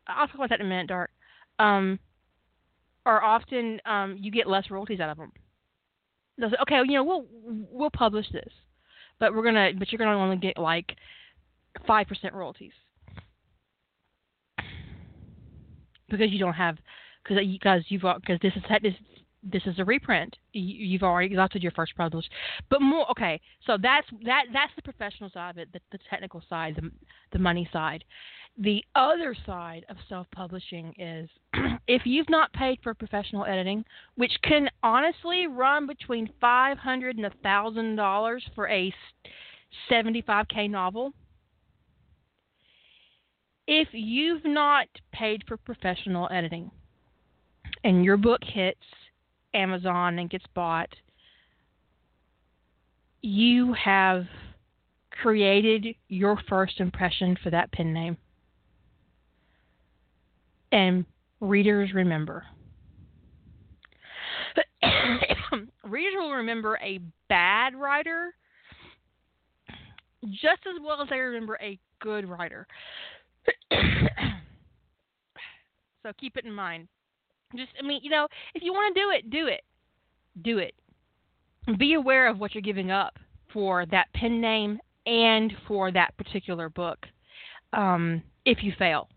I'll 0.08 0.26
talk 0.26 0.36
about 0.36 0.50
that 0.50 0.60
in 0.60 0.66
a 0.66 0.68
minute, 0.68 0.88
Dart. 0.88 1.10
Um, 1.58 1.98
are 3.06 3.22
often 3.22 3.80
um, 3.86 4.16
you 4.18 4.30
get 4.30 4.46
less 4.46 4.70
royalties 4.70 5.00
out 5.00 5.10
of 5.10 5.16
them. 5.16 5.32
They'll 6.36 6.50
say, 6.50 6.56
okay, 6.62 6.80
you 6.86 6.94
know, 6.94 7.04
we'll 7.04 7.26
we'll 7.70 7.90
publish 7.90 8.26
this 8.32 8.52
but 9.18 9.34
we're 9.34 9.44
gonna 9.44 9.70
but 9.78 9.90
you're 9.90 9.98
gonna 9.98 10.16
only 10.16 10.36
get 10.36 10.58
like 10.58 10.96
five 11.86 12.06
percent 12.06 12.34
royalties 12.34 12.72
because 16.08 16.30
you 16.30 16.38
don't 16.38 16.54
have 16.54 16.76
because 17.22 17.44
because 17.52 17.82
you've 17.88 18.02
because 18.02 18.38
this 18.42 18.52
is 18.56 18.62
this 18.82 18.94
this 19.44 19.62
is 19.66 19.78
a 19.78 19.84
reprint. 19.84 20.36
You, 20.52 20.98
have 20.98 21.04
already 21.04 21.28
exhausted 21.28 21.62
your 21.62 21.72
first 21.72 21.96
published, 21.96 22.28
but 22.70 22.82
more 22.82 23.08
okay. 23.12 23.40
So 23.66 23.76
that's 23.80 24.06
that 24.24 24.46
that's 24.52 24.72
the 24.76 24.82
professional 24.82 25.30
side 25.30 25.50
of 25.50 25.58
it, 25.58 25.72
the, 25.72 25.80
the 25.92 25.98
technical 26.10 26.42
side, 26.48 26.76
the 26.76 26.90
the 27.32 27.38
money 27.38 27.68
side. 27.72 28.04
The 28.60 28.84
other 28.96 29.36
side 29.46 29.86
of 29.88 29.96
self-publishing 30.08 30.94
is 30.98 31.30
if 31.86 32.02
you've 32.04 32.28
not 32.28 32.52
paid 32.52 32.80
for 32.82 32.92
professional 32.92 33.44
editing, 33.44 33.84
which 34.16 34.32
can 34.42 34.68
honestly 34.82 35.46
run 35.46 35.86
between 35.86 36.28
five 36.40 36.76
hundred 36.76 37.16
and 37.16 37.26
a 37.26 37.32
thousand 37.42 37.94
dollars 37.94 38.44
for 38.56 38.68
a 38.68 38.92
seventy-five 39.88 40.46
k 40.48 40.66
novel. 40.66 41.12
If 43.68 43.88
you've 43.92 44.44
not 44.44 44.88
paid 45.12 45.44
for 45.46 45.56
professional 45.56 46.28
editing, 46.32 46.70
and 47.84 48.04
your 48.04 48.16
book 48.16 48.40
hits 48.42 48.80
Amazon 49.54 50.18
and 50.18 50.28
gets 50.28 50.46
bought, 50.54 50.88
you 53.22 53.72
have 53.74 54.24
created 55.10 55.94
your 56.08 56.40
first 56.48 56.80
impression 56.80 57.36
for 57.40 57.50
that 57.50 57.70
pen 57.70 57.92
name. 57.92 58.16
And 60.72 61.04
readers 61.40 61.92
remember. 61.94 62.44
readers 65.84 66.14
will 66.16 66.32
remember 66.32 66.78
a 66.82 67.00
bad 67.28 67.74
writer 67.74 68.34
just 70.24 70.66
as 70.66 70.74
well 70.82 71.00
as 71.02 71.08
they 71.08 71.18
remember 71.18 71.58
a 71.62 71.78
good 72.00 72.28
writer. 72.28 72.66
so 76.02 76.12
keep 76.18 76.36
it 76.36 76.44
in 76.44 76.52
mind. 76.52 76.88
Just, 77.56 77.70
I 77.82 77.86
mean, 77.86 78.00
you 78.02 78.10
know, 78.10 78.26
if 78.54 78.62
you 78.62 78.72
want 78.72 78.94
to 78.94 79.00
do 79.00 79.10
it, 79.10 79.30
do 79.30 79.46
it. 79.46 79.62
Do 80.42 80.58
it. 80.58 80.74
Be 81.78 81.94
aware 81.94 82.28
of 82.28 82.38
what 82.38 82.54
you're 82.54 82.62
giving 82.62 82.90
up 82.90 83.18
for 83.52 83.86
that 83.86 84.12
pen 84.14 84.40
name 84.40 84.78
and 85.06 85.52
for 85.66 85.90
that 85.92 86.16
particular 86.16 86.68
book 86.68 87.06
um, 87.72 88.22
if 88.44 88.62
you 88.62 88.72
fail. 88.78 89.08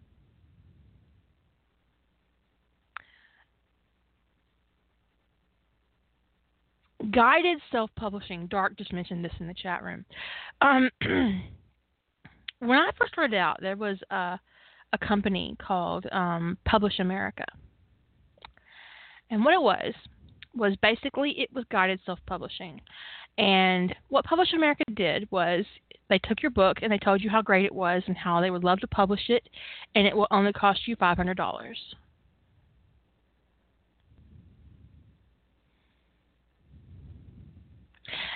guided 7.12 7.60
self 7.72 7.90
publishing. 7.96 8.48
Dark 8.48 8.78
just 8.78 8.94
mentioned 8.94 9.24
this 9.24 9.34
in 9.40 9.48
the 9.48 9.54
chat 9.54 9.84
room. 9.84 10.06
Um, 10.62 10.90
when 12.60 12.78
I 12.78 12.92
first 12.98 13.14
started 13.14 13.38
out, 13.38 13.60
there 13.62 13.76
was 13.76 13.98
a, 14.12 14.40
a 14.94 14.98
company 15.00 15.56
called 15.60 16.06
um, 16.12 16.58
Publish 16.66 17.00
America. 17.00 17.46
And 19.30 19.46
what 19.46 19.54
it 19.54 19.62
was, 19.62 19.94
was 20.54 20.76
basically 20.82 21.32
it 21.38 21.50
was 21.54 21.66
guided 21.72 22.00
self 22.06 22.20
publishing. 22.28 22.82
And 23.38 23.96
what 24.10 24.26
Publish 24.26 24.54
America 24.54 24.84
did 24.94 25.30
was 25.32 25.66
they 26.10 26.20
took 26.20 26.42
your 26.42 26.52
book 26.52 26.80
and 26.82 26.92
they 26.92 26.98
told 26.98 27.24
you 27.24 27.30
how 27.30 27.42
great 27.42 27.66
it 27.66 27.74
was 27.74 28.04
and 28.06 28.18
how 28.18 28.42
they 28.42 28.52
would 28.52 28.64
love 28.64 28.80
to 28.82 28.88
publish 28.88 29.30
it, 29.30 29.48
and 29.96 30.06
it 30.06 30.16
will 30.16 30.28
only 30.32 30.52
cost 30.52 30.88
you 30.88 30.98
$500. 30.98 31.76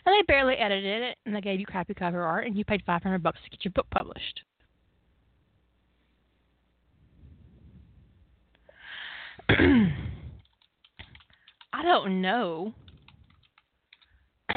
And 0.06 0.14
they 0.14 0.22
barely 0.28 0.56
edited 0.56 1.04
it, 1.04 1.18
and 1.26 1.36
they 1.36 1.42
gave 1.42 1.60
you 1.60 1.66
crappy 1.66 1.94
cover 1.94 2.22
art, 2.22 2.46
and 2.46 2.56
you 2.56 2.64
paid 2.64 2.84
500 2.86 3.24
bucks 3.24 3.40
to 3.44 3.50
get 3.50 3.66
your 3.66 3.72
book 3.72 3.88
published. 3.92 4.42
I 11.74 11.84
don't 11.84 12.22
know. 12.22 12.74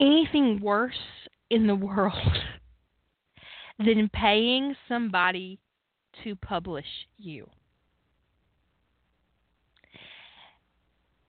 Anything 0.00 0.60
worse 0.60 0.94
in 1.50 1.66
the 1.66 1.74
world 1.74 2.12
than 3.78 4.08
paying 4.12 4.74
somebody 4.88 5.58
to 6.22 6.36
publish 6.36 6.86
you. 7.18 7.48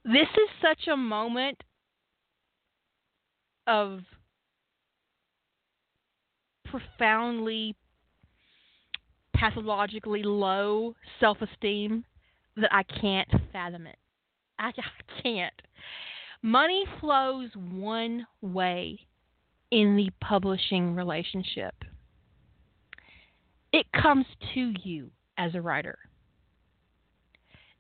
This 0.04 0.28
is 0.30 0.50
such 0.62 0.88
a 0.88 0.96
moment 0.96 1.64
of 3.66 4.02
profoundly 6.66 7.76
pathologically 9.36 10.22
low 10.24 10.96
self 11.20 11.38
esteem 11.42 12.06
that 12.58 12.72
I 12.72 12.84
can't 12.84 13.28
fathom 13.52 13.88
it. 13.88 13.98
I, 14.60 14.68
I 14.78 15.22
can't. 15.24 15.62
Money 16.44 16.86
flows 17.00 17.50
one 17.56 18.28
way 18.42 19.00
in 19.72 19.96
the 19.96 20.12
publishing 20.22 20.94
relationship 20.94 21.74
it 23.76 23.86
comes 23.92 24.26
to 24.54 24.74
you 24.84 25.12
as 25.38 25.54
a 25.54 25.62
writer, 25.62 26.00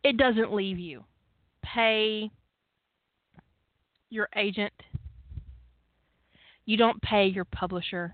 it 0.03 0.17
doesn't 0.17 0.53
leave 0.53 0.77
you. 0.77 1.05
Pay 1.63 2.29
your 4.09 4.27
agent, 4.35 4.73
you 6.65 6.75
don't 6.75 7.01
pay 7.01 7.27
your 7.27 7.45
publisher 7.45 8.13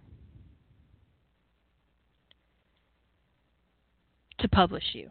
to 4.38 4.48
publish 4.48 4.84
you. 4.94 5.10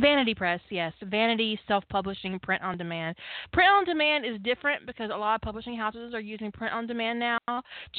Vanity 0.00 0.34
Press, 0.34 0.60
yes. 0.70 0.92
Vanity, 1.02 1.58
self 1.68 1.84
publishing, 1.88 2.38
print 2.40 2.62
on 2.62 2.76
demand. 2.76 3.16
Print 3.52 3.70
on 3.70 3.84
demand 3.84 4.24
is 4.24 4.40
different 4.42 4.86
because 4.86 5.10
a 5.12 5.16
lot 5.16 5.36
of 5.36 5.40
publishing 5.40 5.76
houses 5.76 6.14
are 6.14 6.20
using 6.20 6.50
print 6.50 6.74
on 6.74 6.86
demand 6.86 7.18
now 7.18 7.38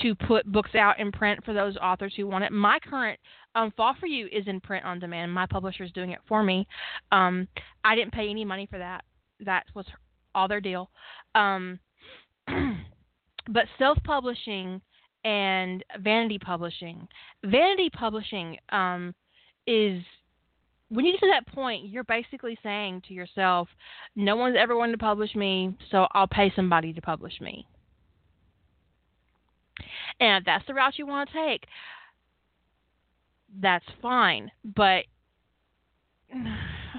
to 0.02 0.16
put 0.28 0.52
books 0.52 0.76
out 0.76 1.00
in 1.00 1.12
print 1.12 1.44
for 1.46 1.54
those 1.54 1.78
authors 1.78 2.14
who 2.16 2.28
want 2.28 2.44
it. 2.44 2.52
My 2.52 2.80
current 2.80 3.20
um, 3.56 3.72
Fall 3.78 3.96
for 4.00 4.08
You 4.08 4.28
is 4.32 4.48
in 4.48 4.60
print 4.60 4.86
on 4.86 5.00
demand. 5.00 5.34
My 5.34 5.46
publisher 5.46 5.84
is 5.84 5.92
doing 5.92 6.12
it 6.12 6.20
for 6.28 6.44
me. 6.44 6.68
Um, 7.12 7.48
I 7.84 7.96
didn't 7.96 8.14
pay 8.14 8.30
any 8.30 8.44
money 8.44 8.68
for 8.70 8.78
that. 8.78 9.04
That 9.40 9.64
was 9.74 9.86
all 10.34 10.48
their 10.48 10.62
deal. 10.62 10.90
Um, 11.34 11.80
but 12.48 13.66
self 13.80 13.98
publishing 14.04 14.82
and 15.24 15.84
vanity 16.02 16.38
publishing, 16.38 17.08
vanity 17.44 17.90
publishing 17.90 18.58
um, 18.70 19.16
is 19.66 20.04
when 20.90 21.06
you 21.06 21.14
get 21.14 21.22
to 21.22 21.32
that 21.34 21.54
point, 21.54 21.88
you're 21.88 22.04
basically 22.04 22.58
saying 22.62 23.02
to 23.08 23.14
yourself, 23.14 23.68
no 24.16 24.36
one's 24.36 24.58
ever 24.60 24.74
going 24.74 24.92
to 24.92 24.98
publish 24.98 25.34
me, 25.36 25.76
so 25.90 26.08
I'll 26.12 26.28
pay 26.28 26.52
somebody 26.56 26.94
to 26.94 27.02
publish 27.02 27.42
me. 27.42 27.68
And 30.20 30.42
if 30.42 30.46
that's 30.46 30.66
the 30.68 30.74
route 30.74 30.98
you 30.98 31.08
want 31.08 31.30
to 31.30 31.48
take, 31.48 31.66
that's 33.62 33.86
fine. 34.02 34.52
But 34.64 35.06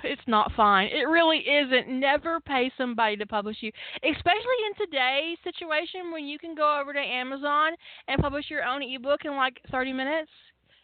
it's 0.04 0.22
not 0.26 0.52
fine. 0.56 0.88
It 0.88 1.08
really 1.08 1.38
isn't. 1.38 1.88
Never 1.88 2.40
pay 2.40 2.70
somebody 2.76 3.16
to 3.16 3.26
publish 3.26 3.58
you, 3.60 3.70
especially 4.02 4.60
in 4.66 4.86
today's 4.86 5.38
situation 5.44 6.12
when 6.12 6.26
you 6.26 6.38
can 6.38 6.54
go 6.54 6.78
over 6.80 6.92
to 6.92 6.98
Amazon 6.98 7.72
and 8.08 8.20
publish 8.20 8.50
your 8.50 8.64
own 8.64 8.82
ebook 8.82 9.24
in 9.24 9.36
like 9.36 9.60
30 9.70 9.92
minutes 9.92 10.30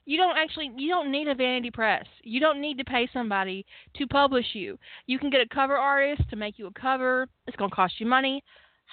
you 0.05 0.17
don't 0.17 0.37
actually 0.37 0.71
you 0.77 0.89
don't 0.89 1.11
need 1.11 1.29
a 1.29 1.35
vanity 1.35 1.71
press. 1.71 2.05
You 2.23 2.41
don't 2.41 2.61
need 2.61 2.79
to 2.79 2.85
pay 2.85 3.09
somebody 3.13 3.65
to 3.97 4.07
publish 4.07 4.47
you. 4.53 4.79
You 5.07 5.19
can 5.19 5.31
get 5.31 5.41
a 5.41 5.55
cover 5.55 5.77
artist 5.77 6.29
to 6.31 6.37
make 6.37 6.59
you 6.59 6.67
a 6.67 6.81
cover. 6.81 7.29
It's 7.47 7.57
going 7.57 7.71
to 7.71 7.77
cost 7.77 7.95
you 7.99 8.07
money 8.07 8.43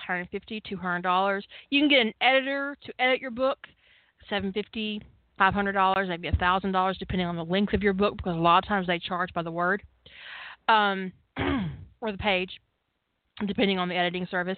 150 0.07 0.61
200 0.67 1.01
dollars. 1.01 1.45
You 1.69 1.81
can 1.81 1.89
get 1.89 2.01
an 2.01 2.13
editor 2.21 2.77
to 2.85 2.93
edit 2.99 3.19
your 3.19 3.31
book 3.31 3.57
750 4.29 5.01
500 5.37 5.71
dollars 5.71 6.09
maybe 6.09 6.27
a 6.27 6.33
thousand 6.33 6.73
dollars 6.73 6.97
depending 6.99 7.25
on 7.25 7.35
the 7.35 7.45
length 7.45 7.73
of 7.73 7.81
your 7.81 7.93
book 7.93 8.17
because 8.17 8.35
a 8.35 8.39
lot 8.39 8.63
of 8.63 8.67
times 8.67 8.87
they 8.87 8.99
charge 8.99 9.33
by 9.33 9.41
the 9.41 9.51
word 9.51 9.81
um, 10.67 11.11
or 12.01 12.11
the 12.11 12.17
page 12.17 12.59
depending 13.47 13.79
on 13.79 13.87
the 13.87 13.95
editing 13.95 14.27
service. 14.29 14.57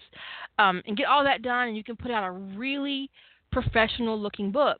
Um, 0.57 0.81
and 0.87 0.97
get 0.97 1.05
all 1.05 1.23
that 1.23 1.43
done 1.43 1.69
and 1.69 1.77
you 1.77 1.83
can 1.83 1.95
put 1.95 2.11
out 2.11 2.23
a 2.23 2.31
really 2.31 3.09
professional 3.51 4.19
looking 4.19 4.51
book 4.51 4.79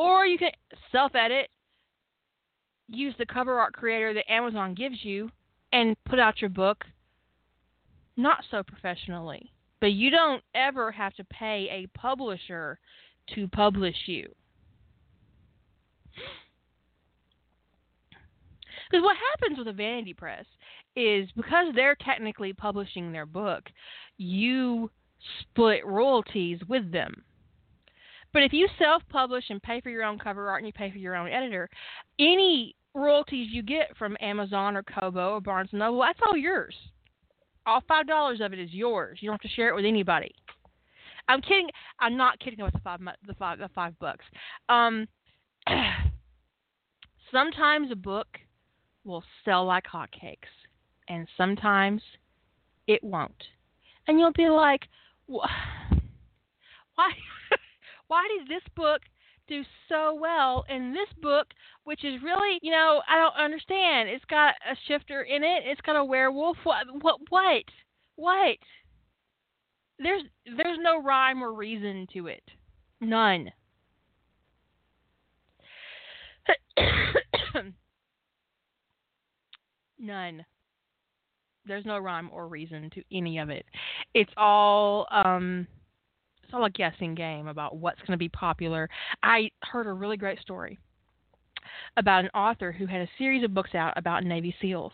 or 0.00 0.24
you 0.24 0.38
can 0.38 0.50
self 0.90 1.14
edit, 1.14 1.48
use 2.88 3.14
the 3.18 3.26
cover 3.26 3.58
art 3.58 3.74
creator 3.74 4.14
that 4.14 4.32
Amazon 4.32 4.74
gives 4.74 5.04
you, 5.04 5.30
and 5.72 5.94
put 6.08 6.18
out 6.18 6.40
your 6.40 6.48
book 6.48 6.84
not 8.16 8.42
so 8.50 8.62
professionally. 8.62 9.52
But 9.80 9.92
you 9.92 10.10
don't 10.10 10.42
ever 10.54 10.90
have 10.90 11.14
to 11.14 11.24
pay 11.24 11.68
a 11.70 11.98
publisher 11.98 12.78
to 13.34 13.48
publish 13.48 13.96
you. 14.06 14.28
Because 18.90 19.04
what 19.04 19.16
happens 19.32 19.58
with 19.58 19.68
a 19.68 19.72
vanity 19.72 20.14
press 20.14 20.44
is 20.96 21.28
because 21.36 21.66
they're 21.74 21.96
technically 22.04 22.52
publishing 22.52 23.12
their 23.12 23.26
book, 23.26 23.64
you 24.16 24.90
split 25.40 25.86
royalties 25.86 26.58
with 26.68 26.90
them. 26.90 27.22
But 28.32 28.42
if 28.42 28.52
you 28.52 28.68
self 28.78 29.02
publish 29.08 29.44
and 29.50 29.62
pay 29.62 29.80
for 29.80 29.90
your 29.90 30.04
own 30.04 30.18
cover 30.18 30.48
art 30.48 30.60
and 30.60 30.66
you 30.66 30.72
pay 30.72 30.90
for 30.90 30.98
your 30.98 31.16
own 31.16 31.28
editor, 31.28 31.68
any 32.18 32.74
royalties 32.94 33.48
you 33.50 33.62
get 33.62 33.96
from 33.96 34.16
Amazon 34.20 34.76
or 34.76 34.82
Kobo 34.82 35.34
or 35.34 35.40
Barnes 35.40 35.70
and 35.72 35.80
Noble, 35.80 36.00
that's 36.00 36.18
all 36.26 36.36
yours. 36.36 36.74
All 37.66 37.82
five 37.86 38.06
dollars 38.06 38.40
of 38.40 38.52
it 38.52 38.58
is 38.58 38.72
yours. 38.72 39.18
You 39.20 39.28
don't 39.28 39.42
have 39.42 39.50
to 39.50 39.54
share 39.54 39.68
it 39.68 39.74
with 39.74 39.84
anybody. 39.84 40.34
I'm 41.28 41.42
kidding. 41.42 41.68
I'm 41.98 42.16
not 42.16 42.38
kidding 42.40 42.64
with 42.64 42.72
the 42.72 42.80
five 42.80 43.00
the 43.26 43.34
five 43.34 43.58
the 43.58 43.68
five 43.74 43.98
bucks. 43.98 44.24
Um, 44.68 45.06
sometimes 47.32 47.90
a 47.90 47.96
book 47.96 48.26
will 49.04 49.22
sell 49.44 49.64
like 49.64 49.84
hotcakes, 49.84 50.50
and 51.08 51.28
sometimes 51.36 52.02
it 52.86 53.02
won't. 53.02 53.44
And 54.06 54.18
you'll 54.18 54.32
be 54.32 54.48
like, 54.48 54.82
why? 55.26 55.50
Why 58.10 58.26
did 58.36 58.48
this 58.48 58.64
book 58.74 59.02
do 59.46 59.62
so 59.88 60.18
well 60.20 60.64
in 60.68 60.92
this 60.92 61.08
book, 61.22 61.46
which 61.84 62.04
is 62.04 62.20
really, 62.24 62.58
you 62.60 62.72
know, 62.72 63.00
I 63.08 63.16
don't 63.16 63.36
understand. 63.36 64.08
It's 64.08 64.24
got 64.24 64.54
a 64.68 64.74
shifter 64.88 65.22
in 65.22 65.44
it. 65.44 65.62
It's 65.64 65.80
got 65.82 65.94
a 65.94 66.04
werewolf. 66.04 66.56
What? 66.64 66.86
What? 67.00 67.20
What? 67.28 67.62
What? 68.16 68.56
There's 70.00 70.24
there's 70.56 70.78
no 70.80 71.00
rhyme 71.00 71.40
or 71.40 71.52
reason 71.52 72.08
to 72.14 72.26
it. 72.26 72.42
None. 73.00 73.52
None. 80.00 80.44
There's 81.64 81.84
no 81.84 81.98
rhyme 81.98 82.30
or 82.32 82.48
reason 82.48 82.90
to 82.94 83.04
any 83.12 83.38
of 83.38 83.50
it. 83.50 83.66
It's 84.14 84.32
all 84.36 85.06
um 85.12 85.68
it's 86.50 86.56
all 86.56 86.64
a 86.64 86.70
guessing 86.70 87.14
game 87.14 87.46
about 87.46 87.76
what's 87.76 88.00
going 88.00 88.12
to 88.12 88.16
be 88.16 88.28
popular. 88.28 88.88
I 89.22 89.50
heard 89.62 89.86
a 89.86 89.92
really 89.92 90.16
great 90.16 90.40
story 90.40 90.78
about 91.96 92.24
an 92.24 92.30
author 92.34 92.72
who 92.72 92.86
had 92.86 93.02
a 93.02 93.08
series 93.18 93.44
of 93.44 93.54
books 93.54 93.76
out 93.76 93.94
about 93.96 94.24
Navy 94.24 94.52
SEALs. 94.60 94.92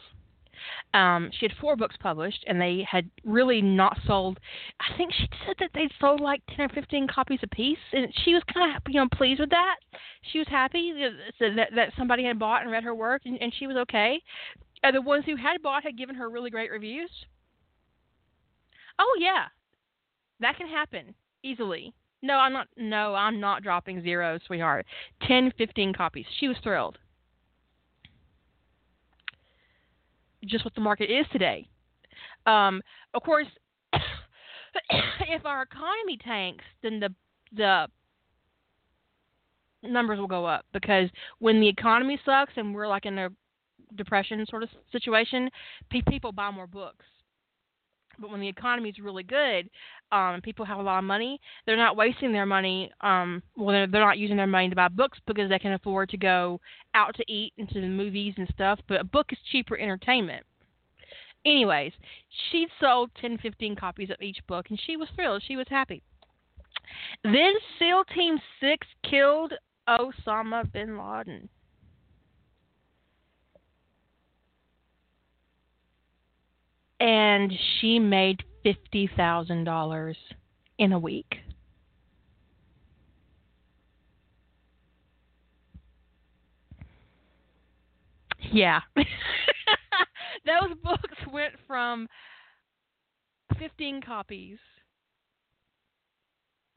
Um, 0.92 1.30
she 1.32 1.46
had 1.46 1.57
four 1.59 1.74
books 1.76 1.96
published, 1.98 2.44
and 2.46 2.61
they 2.61 2.86
had 2.90 3.09
really 3.24 3.62
not 3.62 3.98
sold. 4.07 4.38
I 4.80 4.94
think 4.98 5.12
she 5.14 5.28
said 5.46 5.57
that 5.61 5.70
they'd 5.74 5.90
sold 5.98 6.20
like 6.20 6.42
ten 6.54 6.66
or 6.66 6.68
fifteen 6.68 7.07
copies 7.09 7.40
a 7.42 7.46
piece, 7.46 7.78
and 7.92 8.12
she 8.24 8.34
was 8.34 8.42
kind 8.52 8.76
of 8.76 8.82
you 8.88 9.00
know 9.00 9.09
pleased 9.14 9.40
with 9.40 9.50
that. 9.50 9.76
She 10.32 10.38
was 10.38 10.48
happy 10.48 10.92
that 11.40 11.68
that 11.74 11.92
somebody 11.96 12.24
had 12.24 12.38
bought 12.38 12.62
and 12.62 12.70
read 12.70 12.84
her 12.84 12.94
work, 12.94 13.22
and, 13.24 13.40
and 13.40 13.52
she 13.59 13.66
was 13.66 13.76
okay. 13.78 14.20
Uh, 14.84 14.90
the 14.92 15.00
ones 15.00 15.24
who 15.24 15.36
had 15.36 15.62
bought 15.62 15.84
had 15.84 15.96
given 15.96 16.16
her 16.16 16.28
really 16.28 16.50
great 16.50 16.70
reviews. 16.70 17.11
Oh 18.98 19.16
yeah, 19.20 19.44
that 20.40 20.57
can 20.57 20.68
happen 20.68 21.14
easily. 21.47 21.94
No, 22.22 22.34
I'm 22.34 22.53
not. 22.53 22.68
No, 22.76 23.14
I'm 23.14 23.40
not 23.40 23.62
dropping 23.62 24.03
zero, 24.03 24.38
sweetheart. 24.47 24.86
Ten, 25.26 25.53
fifteen 25.57 25.92
copies. 25.92 26.26
She 26.38 26.49
was 26.49 26.57
thrilled. 26.62 26.99
Just 30.44 30.64
what 30.64 30.74
the 30.74 30.80
market 30.80 31.11
is 31.11 31.26
today. 31.32 31.68
Um, 32.47 32.80
of 33.14 33.22
course, 33.22 33.47
if 33.92 35.44
our 35.44 35.62
economy 35.62 36.18
tanks, 36.22 36.64
then 36.82 37.01
the 37.01 37.14
the 37.53 37.86
numbers 39.82 40.18
will 40.18 40.26
go 40.26 40.44
up 40.44 40.64
because 40.72 41.09
when 41.38 41.61
the 41.61 41.68
economy 41.68 42.18
sucks 42.24 42.53
and 42.57 42.74
we're 42.74 42.88
like 42.88 43.07
in 43.07 43.18
a 43.18 43.28
depression 43.94 44.44
sort 44.49 44.62
of 44.62 44.68
situation, 44.90 45.49
pe- 45.90 46.03
people 46.09 46.32
buy 46.32 46.51
more 46.51 46.66
books. 46.66 47.05
But 48.18 48.30
when 48.30 48.40
the 48.40 48.48
economy 48.48 48.90
is 48.90 48.98
really 48.98 49.22
good, 49.22 49.68
um, 50.12 50.40
people 50.42 50.64
have 50.64 50.78
a 50.78 50.82
lot 50.82 50.98
of 50.98 51.04
money, 51.04 51.40
they're 51.64 51.76
not 51.76 51.96
wasting 51.96 52.32
their 52.32 52.46
money. 52.46 52.90
Um, 53.00 53.42
well, 53.56 53.74
they're, 53.74 53.86
they're 53.86 54.04
not 54.04 54.18
using 54.18 54.36
their 54.36 54.46
money 54.46 54.68
to 54.68 54.76
buy 54.76 54.88
books 54.88 55.18
because 55.26 55.48
they 55.48 55.58
can 55.58 55.72
afford 55.72 56.08
to 56.10 56.16
go 56.16 56.60
out 56.94 57.14
to 57.16 57.24
eat 57.32 57.52
and 57.58 57.68
to 57.70 57.80
the 57.80 57.88
movies 57.88 58.34
and 58.36 58.48
stuff. 58.52 58.78
But 58.88 59.00
a 59.00 59.04
book 59.04 59.26
is 59.32 59.38
cheaper 59.50 59.78
entertainment. 59.78 60.44
Anyways, 61.44 61.92
she 62.50 62.66
sold 62.80 63.10
10, 63.20 63.38
15 63.38 63.76
copies 63.76 64.10
of 64.10 64.20
each 64.20 64.38
book, 64.48 64.66
and 64.68 64.80
she 64.84 64.96
was 64.96 65.08
thrilled. 65.14 65.42
She 65.46 65.56
was 65.56 65.66
happy. 65.68 66.02
Then 67.22 67.52
SEAL 67.78 68.04
Team 68.14 68.38
6 68.60 68.86
killed 69.08 69.52
Osama 69.88 70.70
bin 70.72 70.98
Laden. 70.98 71.48
And 77.01 77.53
she 77.80 77.99
made 77.99 78.42
$50,000 78.64 80.14
in 80.78 80.92
a 80.92 80.99
week. 80.99 81.36
Yeah. 88.53 88.80
Those 90.47 90.76
books 90.82 91.18
went 91.32 91.55
from 91.66 92.09
15 93.59 94.01
copies 94.01 94.59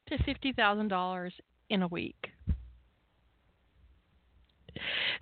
to 0.08 0.16
$50,000 0.18 1.30
in 1.70 1.82
a 1.82 1.88
week. 1.88 2.30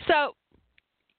So 0.07 0.35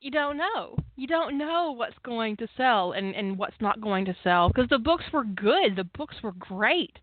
you 0.02 0.12
don't 0.12 0.38
know. 0.38 0.78
You 0.96 1.08
don't 1.08 1.38
know 1.38 1.74
what's 1.76 1.98
going 2.04 2.38
to 2.38 2.48
sell 2.56 2.94
and, 2.94 3.14
and 3.16 3.38
what's 3.38 3.60
not 3.60 3.82
going 3.82 4.06
to 4.06 4.16
sell 4.24 4.50
because 4.50 4.70
the 4.70 4.80
books 4.80 5.06
were 5.12 5.24
good. 5.24 5.76
The 5.76 5.90
books 5.98 6.16
were 6.24 6.34
great. 6.34 6.98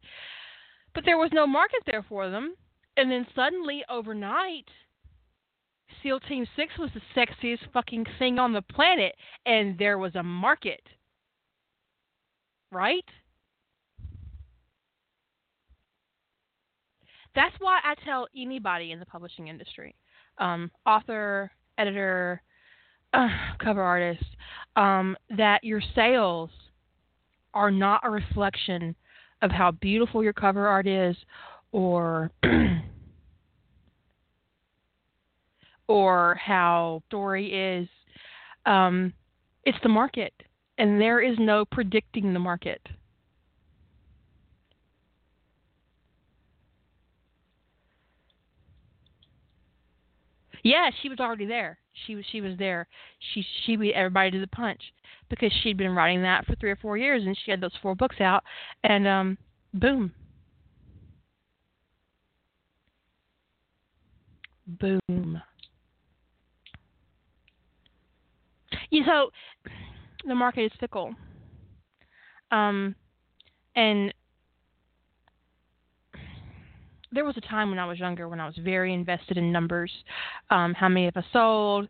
But 0.95 1.05
there 1.05 1.19
was 1.19 1.31
no 1.33 1.47
market 1.47 1.81
there 1.87 2.05
for 2.09 2.31
them. 2.31 2.55
And 2.97 3.11
then 3.11 3.27
suddenly, 3.35 3.85
overnight, 3.91 4.65
SEAL 6.03 6.21
Team 6.21 6.47
6 6.57 6.73
was 6.79 6.91
the 6.95 7.03
sexiest 7.15 7.71
fucking 7.73 8.07
thing 8.19 8.39
on 8.39 8.55
the 8.55 8.63
planet. 8.63 9.15
And 9.45 9.79
there 9.79 9.99
was 9.99 10.15
a 10.15 10.23
market. 10.23 10.81
Right? 12.73 13.05
That's 17.35 17.55
why 17.59 17.81
I 17.85 17.95
tell 18.03 18.27
anybody 18.35 18.93
in 18.93 18.99
the 18.99 19.07
publishing 19.07 19.49
industry 19.49 19.95
um, 20.39 20.71
author, 20.87 21.51
editor, 21.79 22.43
uh, 23.13 23.29
cover 23.59 23.83
artist, 23.83 24.25
um, 24.77 25.17
that 25.37 25.65
your 25.65 25.83
sales 25.95 26.51
are 27.55 27.71
not 27.71 28.01
a 28.05 28.11
reflection 28.11 28.95
of 29.43 29.51
how 29.51 29.71
beautiful 29.71 30.23
your 30.23 30.33
cover 30.33 30.67
art 30.67 30.87
is 30.87 31.17
or 31.73 32.31
or 35.89 36.35
how 36.43 37.03
story 37.09 37.53
is 37.53 37.89
um, 38.67 39.13
it's 39.65 39.79
the 39.83 39.89
market 39.89 40.33
and 40.79 41.01
there 41.01 41.21
is 41.21 41.37
no 41.39 41.65
predicting 41.65 42.33
the 42.33 42.39
market 42.39 42.81
Yeah, 50.67 50.91
she 51.01 51.09
was 51.09 51.21
already 51.21 51.47
there. 51.47 51.79
She 52.07 52.17
was 52.17 52.25
she 52.33 52.41
was 52.41 52.59
there. 52.59 52.89
She 53.33 53.47
she 53.65 53.77
beat 53.77 53.95
everybody 53.95 54.33
to 54.33 54.41
the 54.41 54.49
punch 54.49 54.81
because 55.31 55.53
she'd 55.63 55.77
been 55.77 55.95
writing 55.95 56.23
that 56.23 56.45
for 56.45 56.57
three 56.57 56.73
or 56.73 56.77
four 56.77 56.97
years, 56.97 57.23
and 57.25 57.39
she 57.45 57.53
had 57.53 57.61
those 57.61 57.71
four 57.81 57.95
books 57.95 58.21
out, 58.21 58.43
and 58.83 59.07
um, 59.07 59.39
boom, 59.75 60.11
boom. 64.67 65.41
You 68.91 69.05
so 69.05 69.31
the 70.27 70.35
market 70.35 70.65
is 70.65 70.73
fickle. 70.81 71.15
Um, 72.51 72.97
and 73.77 74.13
there 77.17 77.25
was 77.25 77.37
a 77.37 77.41
time 77.41 77.71
when 77.71 77.79
I 77.79 77.87
was 77.87 77.99
younger 77.99 78.29
when 78.29 78.41
I 78.41 78.47
was 78.47 78.57
very 78.61 78.93
invested 78.93 79.39
in 79.39 79.51
numbers. 79.51 79.91
Um, 80.51 80.75
how 80.75 80.89
many 80.89 81.09
of 81.09 81.17
us 81.17 81.25
sold? 81.33 81.89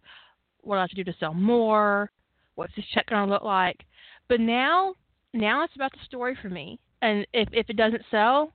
What 0.62 0.79
I 0.79 0.83
have 0.83 0.91
to 0.91 0.97
do 0.97 1.05
to 1.05 1.14
sell 1.18 1.35
more? 1.35 2.11
What's 2.55 2.74
this 2.77 2.85
check 2.95 3.09
going 3.11 3.27
to 3.27 3.33
look 3.33 3.43
like? 3.43 3.85
But 4.29 4.41
now, 4.41 4.95
now 5.35 5.64
it's 5.64 5.74
about 5.74 5.93
the 5.93 5.99
story 6.07 6.39
for 6.41 6.49
me. 6.49 6.79
And 7.03 7.27
if 7.35 7.49
if 7.53 7.68
it 7.68 7.77
doesn't 7.77 8.03
sell, 8.11 8.53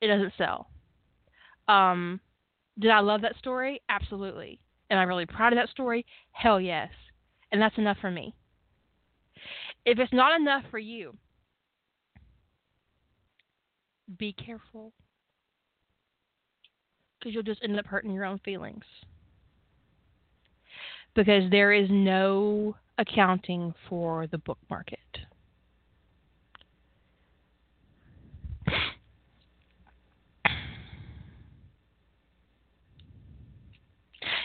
it 0.00 0.08
doesn't 0.08 0.32
sell. 0.36 0.68
Um, 1.68 2.18
did 2.78 2.90
I 2.90 3.00
love 3.00 3.20
that 3.22 3.36
story? 3.38 3.80
Absolutely. 3.88 4.58
Am 4.90 4.98
I 4.98 5.02
really 5.04 5.26
proud 5.26 5.52
of 5.52 5.58
that 5.58 5.68
story? 5.68 6.04
Hell 6.32 6.60
yes. 6.60 6.88
And 7.52 7.60
that's 7.60 7.78
enough 7.78 7.98
for 8.00 8.10
me. 8.10 8.34
If 9.84 9.98
it's 9.98 10.12
not 10.12 10.38
enough 10.40 10.64
for 10.70 10.78
you, 10.78 11.14
be 14.18 14.32
careful 14.32 14.92
because 17.26 17.34
you'll 17.34 17.42
just 17.42 17.64
end 17.64 17.76
up 17.76 17.86
hurting 17.86 18.12
your 18.12 18.24
own 18.24 18.38
feelings. 18.44 18.84
Because 21.16 21.50
there 21.50 21.72
is 21.72 21.88
no 21.90 22.76
accounting 22.98 23.74
for 23.88 24.28
the 24.28 24.38
book 24.38 24.58
market. 24.70 25.00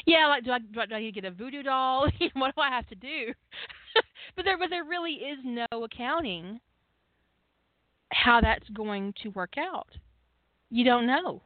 yeah, 0.08 0.26
like 0.28 0.44
do 0.44 0.50
I, 0.50 0.58
do 0.58 0.96
I 0.96 1.12
get 1.12 1.24
a 1.26 1.30
voodoo 1.30 1.62
doll? 1.62 2.08
what 2.34 2.56
do 2.56 2.62
I 2.62 2.70
have 2.70 2.88
to 2.88 2.96
do? 2.96 3.32
but 4.36 4.44
there, 4.44 4.58
but 4.58 4.72
there 4.72 4.86
really 4.86 5.12
is 5.12 5.38
no 5.44 5.68
accounting 5.84 6.60
how 8.12 8.42
that's 8.42 8.68
going 8.70 9.14
to 9.22 9.30
work 9.30 9.54
out. 9.60 9.90
You 10.72 10.84
don't 10.84 11.06
know. 11.06 11.44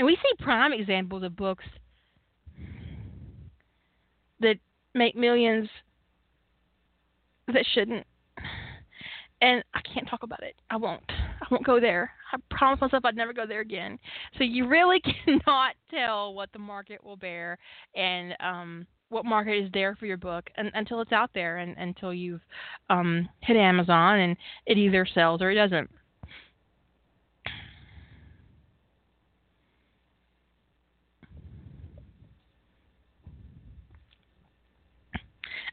And 0.00 0.06
we 0.06 0.16
see 0.16 0.42
prime 0.42 0.72
examples 0.72 1.22
of 1.24 1.36
books 1.36 1.66
that 4.40 4.54
make 4.94 5.14
millions 5.14 5.68
that 7.48 7.66
shouldn't. 7.74 8.06
And 9.42 9.62
I 9.74 9.80
can't 9.82 10.08
talk 10.08 10.22
about 10.22 10.42
it. 10.42 10.54
I 10.70 10.76
won't. 10.78 11.02
I 11.08 11.46
won't 11.50 11.66
go 11.66 11.80
there. 11.80 12.10
I 12.32 12.38
promised 12.50 12.80
myself 12.80 13.04
I'd 13.04 13.14
never 13.14 13.34
go 13.34 13.44
there 13.44 13.60
again. 13.60 13.98
So 14.38 14.44
you 14.44 14.66
really 14.66 15.02
cannot 15.26 15.74
tell 15.90 16.32
what 16.32 16.48
the 16.54 16.58
market 16.58 17.04
will 17.04 17.18
bear 17.18 17.58
and 17.94 18.34
um 18.40 18.86
what 19.10 19.26
market 19.26 19.62
is 19.62 19.70
there 19.74 19.96
for 19.96 20.06
your 20.06 20.16
book 20.16 20.48
and, 20.56 20.70
until 20.72 21.02
it's 21.02 21.12
out 21.12 21.30
there 21.34 21.58
and 21.58 21.76
until 21.76 22.14
you've 22.14 22.40
um 22.88 23.28
hit 23.40 23.58
Amazon 23.58 24.20
and 24.20 24.36
it 24.64 24.78
either 24.78 25.06
sells 25.12 25.42
or 25.42 25.50
it 25.50 25.56
doesn't. 25.56 25.90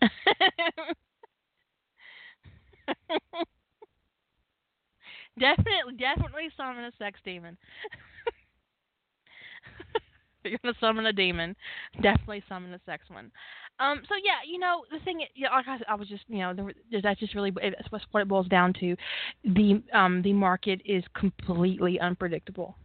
definitely, 5.40 5.96
definitely 5.98 6.50
summon 6.56 6.86
a 6.86 6.92
sex 6.98 7.20
demon. 7.24 7.58
You're 10.44 10.60
gonna 10.64 10.76
summon 10.80 11.06
a 11.08 11.14
demon. 11.14 11.56
Definitely 12.02 12.44
summon 12.48 12.74
a 12.74 12.80
sex 12.86 13.04
one. 13.10 13.32
Um. 13.80 14.02
So 14.08 14.16
yeah, 14.24 14.40
you 14.50 14.60
know 14.60 14.84
the 14.92 15.00
thing. 15.04 15.22
Yeah, 15.36 15.50
like 15.50 15.66
I, 15.68 15.80
I 15.92 15.96
was 15.96 16.08
just, 16.08 16.24
you 16.28 16.40
know, 16.40 16.70
that's 17.04 17.20
just 17.20 17.36
really 17.36 17.52
it's 17.62 17.90
what 18.12 18.22
it 18.22 18.28
boils 18.28 18.48
down 18.48 18.74
to. 18.80 18.96
The 19.44 19.82
um 19.94 20.22
the 20.22 20.34
market 20.34 20.82
is 20.86 21.04
completely 21.16 22.00
unpredictable. 22.00 22.76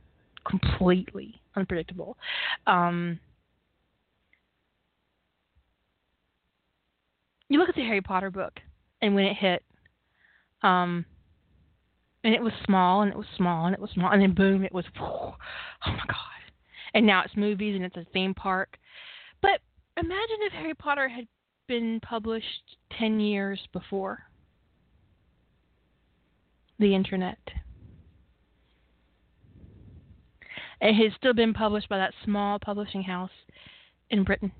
Completely 0.48 1.40
unpredictable. 1.56 2.16
Um 2.66 3.20
you 7.52 7.58
look 7.58 7.68
at 7.68 7.74
the 7.74 7.82
Harry 7.82 8.00
Potter 8.00 8.30
book 8.30 8.60
and 9.00 9.14
when 9.14 9.24
it 9.24 9.36
hit, 9.36 9.62
um, 10.62 11.04
and 12.24 12.34
it 12.34 12.42
was 12.42 12.52
small 12.64 13.02
and 13.02 13.10
it 13.10 13.18
was 13.18 13.26
small 13.36 13.66
and 13.66 13.74
it 13.74 13.80
was 13.80 13.90
small 13.90 14.12
and 14.12 14.22
then 14.22 14.34
boom, 14.34 14.64
it 14.64 14.72
was 14.72 14.84
oh 15.00 15.34
my 15.86 16.04
god! 16.06 16.16
And 16.94 17.06
now 17.06 17.22
it's 17.24 17.36
movies 17.36 17.74
and 17.74 17.84
it's 17.84 17.96
a 17.96 18.06
theme 18.12 18.34
park. 18.34 18.78
But 19.40 19.60
imagine 19.96 20.36
if 20.40 20.52
Harry 20.52 20.74
Potter 20.74 21.08
had 21.08 21.26
been 21.66 22.00
published 22.00 22.76
ten 22.98 23.18
years 23.20 23.60
before 23.72 24.20
the 26.78 26.94
internet. 26.94 27.38
It 30.80 30.94
has 30.94 31.12
still 31.16 31.32
been 31.32 31.54
published 31.54 31.88
by 31.88 31.98
that 31.98 32.12
small 32.24 32.58
publishing 32.58 33.02
house 33.02 33.30
in 34.10 34.24
Britain. 34.24 34.50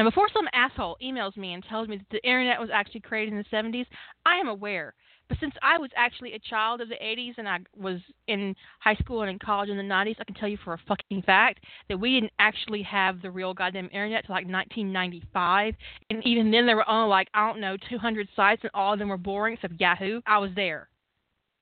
Now, 0.00 0.08
before 0.08 0.28
some 0.32 0.48
asshole 0.54 0.96
emails 1.04 1.36
me 1.36 1.52
and 1.52 1.62
tells 1.62 1.86
me 1.86 1.98
that 1.98 2.08
the 2.10 2.26
internet 2.26 2.58
was 2.58 2.70
actually 2.72 3.00
created 3.00 3.34
in 3.34 3.36
the 3.36 3.54
70s, 3.54 3.84
I 4.24 4.36
am 4.36 4.48
aware. 4.48 4.94
But 5.28 5.36
since 5.40 5.52
I 5.60 5.76
was 5.76 5.90
actually 5.94 6.32
a 6.32 6.38
child 6.38 6.80
of 6.80 6.88
the 6.88 6.94
80s 6.94 7.34
and 7.36 7.46
I 7.46 7.58
was 7.76 8.00
in 8.26 8.56
high 8.78 8.94
school 8.94 9.20
and 9.20 9.30
in 9.30 9.38
college 9.38 9.68
in 9.68 9.76
the 9.76 9.82
90s, 9.82 10.16
I 10.18 10.24
can 10.24 10.34
tell 10.36 10.48
you 10.48 10.56
for 10.64 10.72
a 10.72 10.80
fucking 10.88 11.20
fact 11.24 11.66
that 11.90 12.00
we 12.00 12.14
didn't 12.14 12.32
actually 12.38 12.80
have 12.80 13.20
the 13.20 13.30
real 13.30 13.52
goddamn 13.52 13.90
internet 13.92 14.24
till 14.24 14.34
like 14.34 14.46
1995. 14.46 15.74
And 16.08 16.26
even 16.26 16.50
then, 16.50 16.64
there 16.64 16.76
were 16.76 16.88
only 16.88 17.10
like, 17.10 17.28
I 17.34 17.46
don't 17.46 17.60
know, 17.60 17.76
200 17.90 18.26
sites 18.34 18.62
and 18.62 18.70
all 18.72 18.94
of 18.94 18.98
them 18.98 19.10
were 19.10 19.18
boring 19.18 19.52
except 19.52 19.78
Yahoo. 19.78 20.22
I 20.26 20.38
was 20.38 20.52
there. 20.56 20.88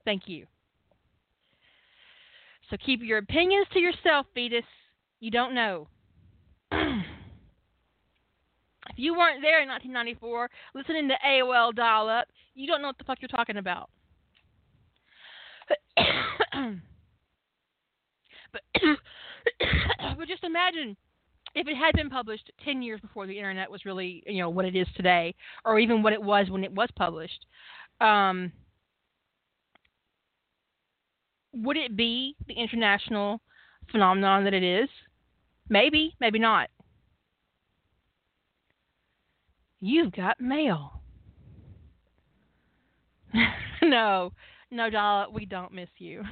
Thank 0.05 0.29
you. 0.29 0.47
So 2.71 2.77
keep 2.77 3.01
your 3.03 3.19
opinions 3.19 3.67
to 3.73 3.81
yourself, 3.81 4.27
fetus. 4.33 4.63
You 5.19 5.33
don't 5.33 5.57
know. 5.57 5.89
If 8.91 8.99
you 8.99 9.15
weren't 9.15 9.43
there 9.43 9.63
in 9.63 9.69
1994 9.69 10.51
listening 10.75 11.09
to 11.09 11.15
AOL 11.27 11.75
dial 11.75 12.09
up, 12.09 12.27
you 12.55 12.67
don't 12.67 12.83
know 12.83 12.89
what 12.89 12.99
the 12.99 13.05
fuck 13.05 13.19
you're 13.21 13.29
talking 13.29 13.59
about. 13.59 13.91
but, 18.53 18.63
but 20.17 20.29
just 20.29 20.45
imagine 20.45 20.97
if 21.55 21.67
it 21.67 21.77
had 21.77 21.95
been 21.95 22.11
published 22.11 22.51
10 22.65 22.83
years 22.83 23.01
before 23.01 23.27
the 23.27 23.37
internet 23.37 23.71
was 23.71 23.85
really, 23.85 24.23
you 24.27 24.41
know, 24.41 24.51
what 24.51 24.65
it 24.65 24.77
is 24.77 24.87
today, 24.97 25.35
or 25.65 25.79
even 25.79 26.03
what 26.03 26.13
it 26.13 26.23
was 26.23 26.51
when 26.51 26.65
it 26.65 26.73
was 26.73 26.89
published. 26.97 27.47
Um, 28.01 28.53
would 31.53 31.77
it 31.77 31.97
be 31.97 32.37
the 32.47 32.55
international 32.55 33.41
phenomenon 33.91 34.45
that 34.45 34.55
it 34.55 34.63
is? 34.63 34.89
Maybe, 35.69 36.15
maybe 36.21 36.39
not. 36.39 36.71
You've 39.81 40.13
got 40.13 40.41
mail. 40.41 41.01
no, 43.83 44.33
no, 44.71 44.91
Dala, 44.91 45.29
we 45.33 45.45
don't 45.45 45.73
miss 45.73 45.89
you. 45.99 46.23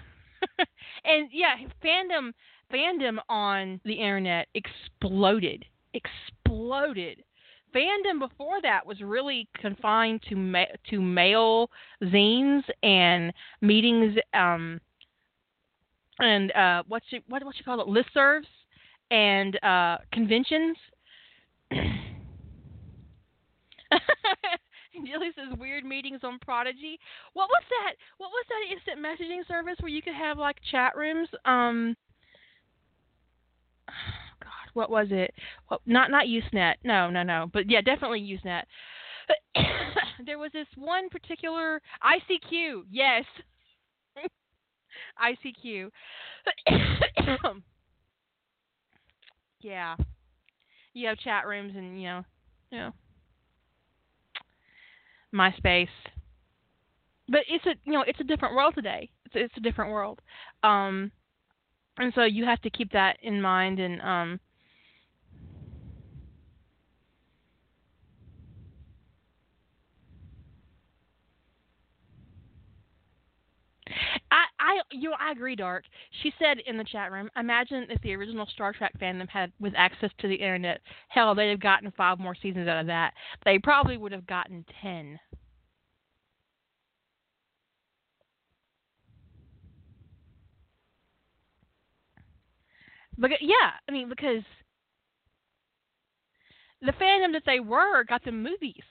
and 1.05 1.29
yeah, 1.33 1.55
fandom 1.85 2.33
fandom 2.73 3.19
on 3.29 3.81
the 3.85 3.93
internet 3.95 4.49
exploded, 4.55 5.65
exploded. 5.95 7.23
Fandom 7.75 8.19
before 8.19 8.63
that 8.63 8.87
was 8.87 9.01
really 9.01 9.49
confined 9.61 10.23
to 10.29 10.35
ma- 10.37 10.65
to 10.91 11.01
mail 11.01 11.71
zines 12.03 12.63
and 12.83 13.33
meetings, 13.61 14.17
um, 14.35 14.81
and 16.19 16.53
uh, 16.53 16.83
what 16.89 17.03
you 17.11 17.21
what 17.29 17.45
what 17.45 17.57
you 17.59 17.65
call 17.65 17.81
it, 17.81 17.87
listservs 17.87 18.47
and 19.11 19.63
uh, 19.63 19.99
conventions. 20.13 20.77
Julie 25.05 25.31
says 25.35 25.59
weird 25.59 25.85
meetings 25.85 26.21
on 26.23 26.39
Prodigy. 26.39 26.99
What 27.35 27.49
was 27.49 27.63
that? 27.69 27.95
What 28.19 28.31
was 28.31 28.45
that 28.49 28.73
instant 28.73 29.05
messaging 29.05 29.47
service 29.47 29.77
where 29.81 29.91
you 29.91 30.03
could 30.03 30.15
have 30.15 30.39
like 30.39 30.57
chat 30.71 30.97
rooms? 30.97 31.29
Um, 31.45 31.97
God, 33.87 34.71
what 34.75 34.91
was 34.91 35.09
it? 35.11 35.35
Well, 35.71 35.81
not 35.87 36.11
not 36.11 36.27
Usenet. 36.27 36.75
No, 36.85 37.11
no, 37.11 37.23
no. 37.23 37.51
But 37.53 37.69
yeah, 37.71 37.81
definitely 37.81 38.21
Usenet. 38.21 38.63
there 40.27 40.39
was 40.39 40.53
this 40.53 40.69
one 40.77 41.09
particular 41.09 41.81
ICQ. 42.03 42.83
Yes, 42.91 43.25
ICQ. 45.23 45.91
yeah, 49.61 49.97
you 50.95 51.09
have 51.09 51.19
chat 51.19 51.47
rooms 51.47 51.73
and 51.77 52.01
you 52.01 52.07
know, 52.07 52.25
you 52.71 52.79
know 52.79 52.93
MySpace. 55.35 55.89
But 57.29 57.41
it's 57.49 57.67
a 57.67 57.75
you 57.85 57.93
know 57.93 58.05
it's 58.07 58.21
a 58.21 58.25
different 58.25 58.55
world 58.55 58.75
today. 58.75 59.11
It's 59.25 59.35
it's 59.35 59.57
a 59.57 59.61
different 59.61 59.91
world, 59.91 60.21
um, 60.63 61.11
and 61.99 62.13
so 62.15 62.23
you 62.23 62.45
have 62.45 62.61
to 62.63 62.71
keep 62.71 62.93
that 62.93 63.17
in 63.23 63.43
mind 63.43 63.81
and 63.81 64.01
um, 64.01 64.41
I, 74.59 74.81
you 74.91 75.11
know, 75.11 75.17
I 75.21 75.33
agree, 75.33 75.55
Dark. 75.57 75.85
She 76.23 76.33
said 76.39 76.59
in 76.67 76.79
the 76.79 76.85
chat 76.85 77.13
room, 77.13 77.31
imagine 77.37 77.87
if 77.91 78.01
the 78.03 78.15
original 78.15 78.47
Star 78.47 78.73
Trek 78.73 78.93
fandom 78.99 79.29
had 79.29 79.53
with 79.61 79.75
access 79.77 80.11
to 80.19 80.29
the 80.29 80.35
internet. 80.35 80.81
Hell, 81.09 81.35
they'd 81.35 81.51
have 81.51 81.61
gotten 81.61 81.93
five 81.97 82.19
more 82.19 82.35
seasons 82.35 82.69
out 82.69 82.81
of 82.81 82.87
that. 82.87 83.13
They 83.45 83.59
probably 83.59 83.97
would 83.99 84.13
have 84.13 84.27
gotten 84.27 84.65
ten. 84.83 85.19
But 93.19 93.31
yeah, 93.41 93.73
I 93.89 93.93
mean 93.93 94.09
because 94.09 94.43
the 96.83 96.93
fandom 96.93 97.33
that 97.33 97.43
they 97.47 97.61
were 97.61 98.05
got 98.05 98.25
the 98.25 98.33
movies, 98.33 98.85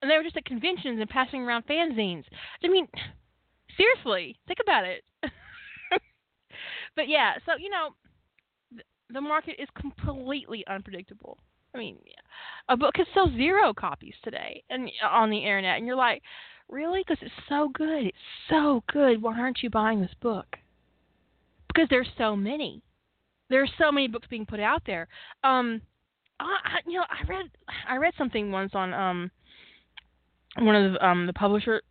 and 0.00 0.10
they 0.10 0.16
were 0.16 0.22
just 0.24 0.36
at 0.36 0.44
conventions 0.44 1.00
and 1.00 1.08
passing 1.08 1.42
around 1.42 1.66
fanzines. 1.66 2.24
I 2.62 2.68
mean 2.68 2.86
Seriously, 3.76 4.38
think 4.46 4.58
about 4.62 4.84
it. 4.84 5.02
but 6.96 7.08
yeah, 7.08 7.34
so 7.46 7.52
you 7.58 7.70
know, 7.70 7.90
the 9.10 9.20
market 9.20 9.56
is 9.58 9.68
completely 9.78 10.64
unpredictable. 10.68 11.38
I 11.74 11.78
mean, 11.78 11.96
a 12.68 12.76
book 12.76 12.94
can 12.94 13.06
sell 13.14 13.30
zero 13.34 13.72
copies 13.72 14.14
today 14.22 14.62
and 14.68 14.90
on 15.10 15.30
the 15.30 15.38
internet, 15.38 15.78
and 15.78 15.86
you're 15.86 15.96
like, 15.96 16.22
really? 16.68 17.02
Because 17.06 17.22
it's 17.22 17.46
so 17.48 17.70
good. 17.72 18.06
It's 18.06 18.16
so 18.50 18.82
good. 18.92 19.22
Why 19.22 19.38
aren't 19.38 19.62
you 19.62 19.70
buying 19.70 20.00
this 20.00 20.14
book? 20.20 20.56
Because 21.68 21.88
there's 21.88 22.08
so 22.18 22.36
many. 22.36 22.82
There's 23.48 23.70
so 23.78 23.90
many 23.90 24.08
books 24.08 24.26
being 24.28 24.46
put 24.46 24.60
out 24.60 24.82
there. 24.86 25.08
Um, 25.44 25.80
I, 26.40 26.78
you 26.86 26.98
know, 26.98 27.04
I 27.08 27.26
read 27.28 27.50
I 27.88 27.96
read 27.96 28.14
something 28.18 28.50
once 28.50 28.72
on 28.74 28.92
um 28.92 29.30
one 30.58 30.74
of 30.74 30.92
the, 30.92 31.06
um 31.06 31.26
the 31.26 31.32
publisher 31.32 31.82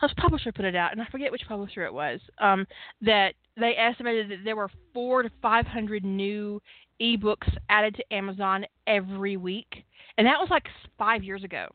whose 0.00 0.12
publisher 0.16 0.52
put 0.52 0.64
it 0.64 0.76
out, 0.76 0.92
and 0.92 1.00
I 1.00 1.06
forget 1.06 1.32
which 1.32 1.48
publisher 1.48 1.84
it 1.84 1.92
was, 1.92 2.20
um, 2.38 2.66
that 3.00 3.34
they 3.56 3.74
estimated 3.76 4.30
that 4.30 4.44
there 4.44 4.56
were 4.56 4.70
four 4.92 5.22
to 5.22 5.30
five 5.40 5.66
hundred 5.66 6.04
new 6.04 6.60
ebooks 7.00 7.54
added 7.68 7.94
to 7.94 8.14
Amazon 8.14 8.64
every 8.86 9.36
week, 9.36 9.84
and 10.18 10.26
that 10.26 10.38
was 10.38 10.48
like 10.50 10.64
five 10.98 11.22
years 11.22 11.44
ago 11.44 11.66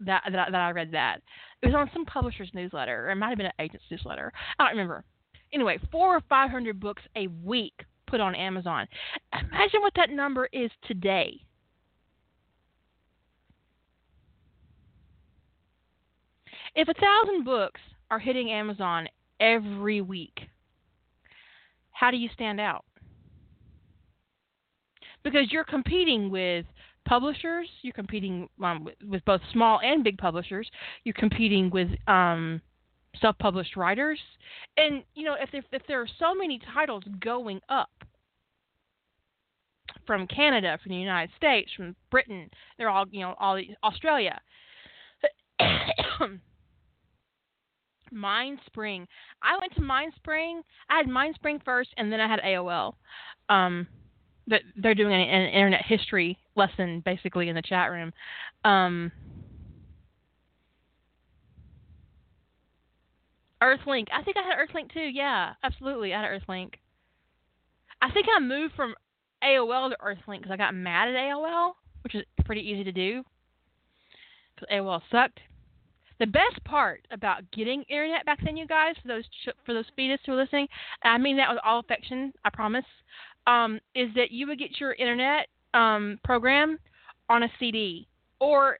that 0.00 0.22
that, 0.32 0.50
that 0.50 0.60
I 0.60 0.70
read 0.70 0.92
that. 0.92 1.20
It 1.62 1.66
was 1.66 1.74
on 1.74 1.90
some 1.92 2.04
publisher's 2.04 2.50
newsletter, 2.54 3.06
or 3.06 3.10
it 3.10 3.16
might 3.16 3.28
have 3.28 3.38
been 3.38 3.46
an 3.46 3.52
agent's 3.58 3.86
newsletter. 3.90 4.32
I 4.58 4.64
don't 4.64 4.72
remember. 4.72 5.04
Anyway, 5.52 5.78
four 5.90 6.16
or 6.16 6.20
five 6.28 6.50
hundred 6.50 6.80
books 6.80 7.02
a 7.16 7.26
week 7.44 7.74
put 8.06 8.20
on 8.20 8.34
Amazon. 8.34 8.86
Imagine 9.32 9.80
what 9.80 9.94
that 9.96 10.10
number 10.10 10.48
is 10.52 10.70
today. 10.86 11.40
If 16.74 16.88
a 16.88 16.94
thousand 16.94 17.44
books 17.44 17.80
are 18.10 18.18
hitting 18.18 18.50
Amazon 18.50 19.08
every 19.40 20.00
week, 20.00 20.40
how 21.90 22.10
do 22.10 22.16
you 22.16 22.28
stand 22.32 22.60
out? 22.60 22.84
Because 25.22 25.52
you're 25.52 25.64
competing 25.64 26.30
with 26.30 26.64
publishers, 27.06 27.68
you're 27.82 27.92
competing 27.92 28.48
um, 28.62 28.88
with, 29.06 29.24
both 29.24 29.40
small 29.52 29.80
and 29.80 30.02
big 30.02 30.16
publishers, 30.18 30.68
you're 31.04 31.12
competing 31.12 31.70
with 31.70 31.88
um, 32.08 32.60
self-published 33.20 33.76
writers, 33.76 34.18
and 34.78 35.02
you 35.14 35.24
know 35.24 35.36
if 35.38 35.50
there, 35.52 35.62
if 35.72 35.82
there 35.86 36.00
are 36.00 36.08
so 36.18 36.34
many 36.34 36.58
titles 36.74 37.04
going 37.20 37.60
up 37.68 37.90
from 40.06 40.26
Canada, 40.26 40.78
from 40.82 40.90
the 40.90 40.98
United 40.98 41.30
States, 41.36 41.70
from 41.76 41.94
Britain, 42.10 42.48
they're 42.78 42.88
all 42.88 43.04
you 43.10 43.20
know 43.20 43.34
all 43.38 43.60
Australia. 43.84 44.40
MindSpring. 48.12 49.06
I 49.42 49.58
went 49.60 49.74
to 49.74 49.80
MindSpring. 49.80 50.60
I 50.90 50.96
had 50.96 51.06
MindSpring 51.06 51.64
first, 51.64 51.90
and 51.96 52.12
then 52.12 52.20
I 52.20 52.28
had 52.28 52.40
AOL. 52.40 52.94
Um, 53.48 53.86
that 54.48 54.62
they're 54.76 54.94
doing 54.94 55.14
an, 55.14 55.20
an, 55.20 55.48
internet 55.48 55.84
history 55.84 56.38
lesson 56.56 57.02
basically 57.04 57.48
in 57.48 57.54
the 57.54 57.62
chat 57.62 57.90
room. 57.90 58.12
Um, 58.64 59.12
Earthlink. 63.62 64.08
I 64.12 64.22
think 64.22 64.36
I 64.36 64.42
had 64.42 64.58
Earthlink 64.58 64.92
too. 64.92 65.00
Yeah, 65.00 65.54
absolutely. 65.62 66.12
I 66.12 66.22
had 66.22 66.30
Earthlink. 66.30 66.74
I 68.00 68.10
think 68.10 68.26
I 68.34 68.40
moved 68.40 68.74
from 68.74 68.94
AOL 69.44 69.90
to 69.90 69.96
Earthlink 70.04 70.38
because 70.38 70.50
I 70.50 70.56
got 70.56 70.74
mad 70.74 71.08
at 71.08 71.14
AOL, 71.14 71.74
which 72.02 72.14
is 72.16 72.24
pretty 72.44 72.62
easy 72.62 72.82
to 72.84 72.92
do 72.92 73.22
because 74.54 74.68
AOL 74.72 75.00
sucked. 75.10 75.38
The 76.22 76.26
best 76.28 76.62
part 76.62 77.04
about 77.10 77.50
getting 77.50 77.82
internet 77.88 78.24
back 78.24 78.38
then, 78.44 78.56
you 78.56 78.64
guys, 78.64 78.94
for 79.02 79.08
those 79.08 79.24
for 79.66 79.74
those 79.74 79.86
fetuses 79.98 80.18
who 80.24 80.34
are 80.34 80.36
listening, 80.36 80.68
I 81.02 81.18
mean 81.18 81.36
that 81.38 81.50
with 81.50 81.58
all 81.64 81.80
affection, 81.80 82.32
I 82.44 82.50
promise, 82.50 82.84
um, 83.48 83.80
is 83.96 84.08
that 84.14 84.30
you 84.30 84.46
would 84.46 84.60
get 84.60 84.78
your 84.78 84.92
internet 84.92 85.48
um, 85.74 86.20
program 86.22 86.78
on 87.28 87.42
a 87.42 87.48
CD 87.58 88.06
or 88.38 88.78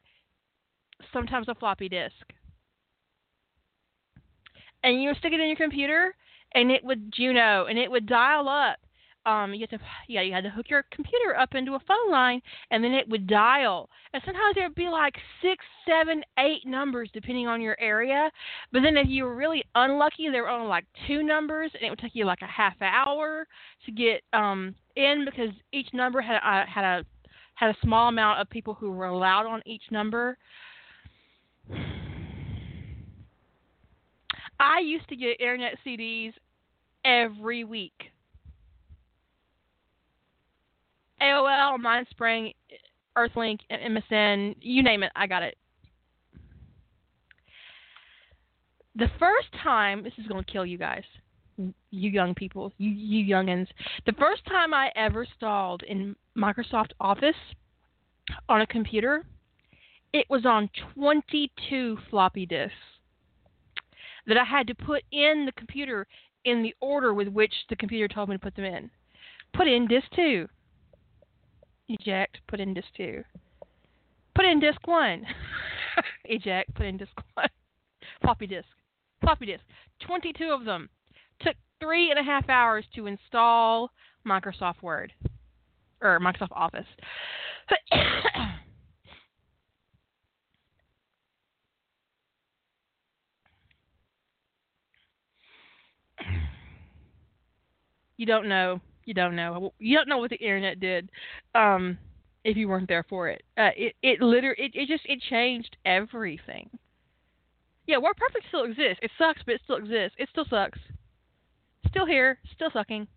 sometimes 1.13 1.49
a 1.49 1.57
floppy 1.57 1.89
disk, 1.89 2.15
and 4.85 5.03
you 5.03 5.09
would 5.09 5.19
stick 5.19 5.33
it 5.33 5.41
in 5.41 5.49
your 5.49 5.57
computer, 5.57 6.15
and 6.55 6.71
it 6.71 6.85
would 6.85 7.13
Juno, 7.13 7.67
and 7.67 7.77
it 7.77 7.91
would 7.91 8.07
dial 8.07 8.49
up 8.49 8.79
um, 9.27 9.55
you 9.55 9.61
had 9.61 9.71
to 9.71 9.79
yeah 10.09 10.23
you 10.23 10.33
had 10.33 10.45
to 10.45 10.51
hook 10.51 10.67
your 10.69 10.85
computer 10.91 11.37
up 11.39 11.55
into 11.55 11.75
a 11.75 11.81
phone 11.81 12.11
line 12.11 12.41
and 12.71 12.83
then 12.83 12.93
it 12.93 13.09
would 13.09 13.27
dial. 13.27 13.89
And 14.13 14.23
sometimes 14.25 14.55
there 14.55 14.69
would 14.69 14.75
be 14.75 14.89
like 14.89 15.15
six 15.41 15.65
seven 15.87 16.23
eight 16.39 16.67
numbers 16.67 17.11
depending 17.13 17.47
on 17.47 17.61
your 17.61 17.79
area. 17.81 18.31
But 18.73 18.83
then 18.83 18.97
if 18.97 19.09
you 19.09 19.25
were 19.25 19.35
really 19.35 19.65
unlucky 19.75 20.29
there 20.31 20.43
were 20.43 20.49
only 20.49 20.69
like 20.69 20.85
two 21.07 21.23
numbers 21.23 21.71
and 21.75 21.83
it 21.83 21.91
would 21.91 21.99
take 21.99 22.15
you 22.15 22.25
like 22.25 22.43
a 22.43 22.47
half 22.47 22.75
hour 22.81 23.47
to 23.87 23.93
get 23.93 24.23
um 24.33 24.75
in 24.97 25.25
because 25.25 25.51
each 25.73 25.89
number 25.93 26.21
had 26.21 26.37
uh, 26.37 26.67
had 26.67 26.85
a 26.85 27.05
had 27.55 27.71
a 27.71 27.77
small 27.83 28.09
amount 28.09 28.41
of 28.41 28.51
people 28.51 28.75
who 28.75 28.91
were 28.91 29.07
allowed 29.07 29.47
on 29.47 29.63
each 29.67 29.85
number. 29.91 30.37
I 34.61 34.79
used 34.81 35.09
to 35.09 35.17
get 35.17 35.41
internet 35.41 35.77
CDs 35.85 36.35
every 37.05 37.65
week 37.65 38.13
AOL, 41.23 41.79
MindSpring, 41.79 42.55
Earthlink, 43.17 43.61
MSN, 43.71 44.57
you 44.61 44.83
name 44.83 45.03
it, 45.03 45.13
I 45.15 45.27
got 45.27 45.43
it. 45.43 45.57
The 48.97 49.09
first 49.19 49.49
time, 49.63 50.03
this 50.03 50.13
is 50.19 50.27
going 50.27 50.45
to 50.45 50.51
kill 50.51 50.67
you 50.67 50.77
guys, 50.77 51.05
you 51.57 52.11
young 52.11 52.35
people, 52.35 52.73
you, 52.79 52.91
you 52.91 53.35
youngins. 53.35 53.69
The 54.05 54.13
first 54.13 54.45
time 54.47 54.75
I 54.75 54.91
ever 54.97 55.27
stalled 55.37 55.83
in 55.85 56.17
Microsoft 56.37 56.91
Office 57.01 57.37
on 58.49 58.61
a 58.61 58.67
computer, 58.67 59.25
it 60.13 60.27
was 60.29 60.45
on 60.45 60.69
22 60.95 61.99
floppy 62.11 62.45
disks 62.45 62.75
that 64.27 64.37
I 64.37 64.45
had 64.45 64.67
to 64.67 64.75
put 64.75 65.03
in 65.11 65.47
the 65.47 65.53
computer 65.53 66.07
in 66.45 66.63
the 66.63 66.75
order 66.81 67.15
with 67.15 67.29
which 67.29 67.53
the 67.71 67.77
computer 67.77 68.13
told 68.13 68.29
me 68.29 68.37
to 68.37 68.41
put 68.41 68.57
them 68.57 68.65
in. 68.65 68.91
Put 69.55 69.69
in 69.69 69.87
disk 69.87 70.07
2, 70.17 70.49
eject, 72.01 72.39
put 72.49 72.61
in 72.61 72.75
disk 72.75 72.89
two. 72.97 73.25
Put 74.35 74.45
in 74.45 74.61
disk 74.61 74.87
one. 74.87 75.27
eject, 76.25 76.75
put 76.75 76.87
in 76.87 76.97
disk 76.97 77.13
one. 77.35 77.49
Floppy 78.23 78.47
disk. 78.47 78.69
Floppy 79.21 79.47
disk. 79.47 79.65
22 80.07 80.51
of 80.51 80.65
them. 80.65 80.89
Took 81.41 81.57
three 81.81 82.11
and 82.11 82.19
a 82.19 82.23
half 82.23 82.49
hours 82.49 82.85
to 82.95 83.07
install 83.07 83.91
Microsoft 84.27 84.83
Word 84.83 85.13
or 86.01 86.19
Microsoft 86.21 86.53
Office. 86.53 86.87
you 98.17 98.27
don't 98.27 98.49
know 98.49 98.81
you 99.05 99.15
don't 99.15 99.37
know. 99.37 99.73
You 99.79 99.97
don't 99.97 100.09
know 100.09 100.19
what 100.19 100.31
the 100.31 100.37
internet 100.37 100.81
did 100.81 101.11
um, 101.55 101.99
if 102.45 102.57
you 102.57 102.69
weren't 102.69 102.89
there 102.89 103.05
for 103.09 103.29
it. 103.29 103.43
Uh, 103.57 103.71
it 103.77 103.95
it 104.03 104.21
literally 104.21 104.57
it, 104.59 104.73
it 104.75 104.89
just 104.89 105.05
it 105.07 105.21
changed 105.29 105.77
everything. 105.85 106.71
Yeah, 107.87 107.97
WordPerfect 107.97 108.47
still 108.49 108.65
exists. 108.65 109.01
It 109.03 109.11
sucks, 109.19 109.43
but 109.45 109.57
it 109.57 109.61
still 109.65 109.77
exists. 109.77 110.17
It 110.19 110.29
still 110.31 110.47
sucks. 110.49 110.79
Still 111.89 112.07
here, 112.07 112.39
still 112.55 112.71
sucking. 112.73 113.09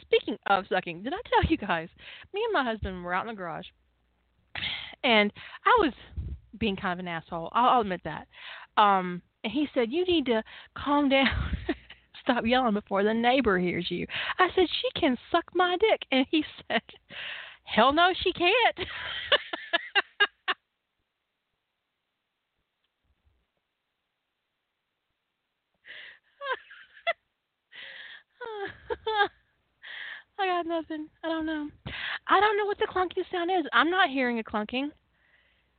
Speaking 0.00 0.38
of 0.46 0.64
sucking, 0.68 1.02
did 1.02 1.12
I 1.12 1.20
tell 1.28 1.50
you 1.50 1.56
guys? 1.56 1.88
Me 2.32 2.40
and 2.44 2.52
my 2.52 2.64
husband 2.64 3.02
were 3.04 3.14
out 3.14 3.26
in 3.26 3.34
the 3.34 3.36
garage, 3.36 3.66
and 5.02 5.32
I 5.64 5.76
was 5.80 5.92
being 6.58 6.76
kind 6.76 6.92
of 6.92 6.98
an 6.98 7.08
asshole. 7.08 7.50
I'll, 7.52 7.68
I'll 7.68 7.80
admit 7.80 8.02
that. 8.04 8.28
Um, 8.76 9.22
and 9.44 9.52
he 9.52 9.68
said, 9.74 9.90
"You 9.90 10.04
need 10.04 10.26
to 10.26 10.42
calm 10.76 11.08
down." 11.10 11.56
Stop 12.22 12.46
yelling 12.46 12.74
before 12.74 13.04
the 13.04 13.12
neighbor 13.12 13.58
hears 13.58 13.90
you. 13.90 14.06
I 14.38 14.48
said, 14.54 14.66
She 14.80 15.00
can 15.00 15.18
suck 15.30 15.44
my 15.54 15.76
dick. 15.78 16.00
And 16.10 16.26
he 16.30 16.44
said, 16.68 16.82
Hell 17.64 17.92
no, 17.92 18.12
she 18.22 18.32
can't. 18.32 18.54
I 30.38 30.46
got 30.46 30.66
nothing. 30.66 31.08
I 31.22 31.28
don't 31.28 31.46
know. 31.46 31.68
I 32.26 32.40
don't 32.40 32.56
know 32.56 32.66
what 32.66 32.78
the 32.78 32.86
clunking 32.86 33.24
sound 33.30 33.50
is. 33.50 33.66
I'm 33.72 33.90
not 33.90 34.10
hearing 34.10 34.38
a 34.38 34.42
clunking. 34.42 34.90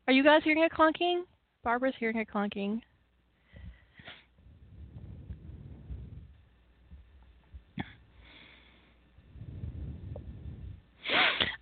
Are 0.07 0.13
you 0.13 0.23
guys 0.23 0.41
hearing 0.43 0.63
a 0.63 0.69
clunking? 0.73 1.23
Barbara's 1.63 1.95
hearing 1.99 2.19
a 2.19 2.25
clunking. 2.25 2.81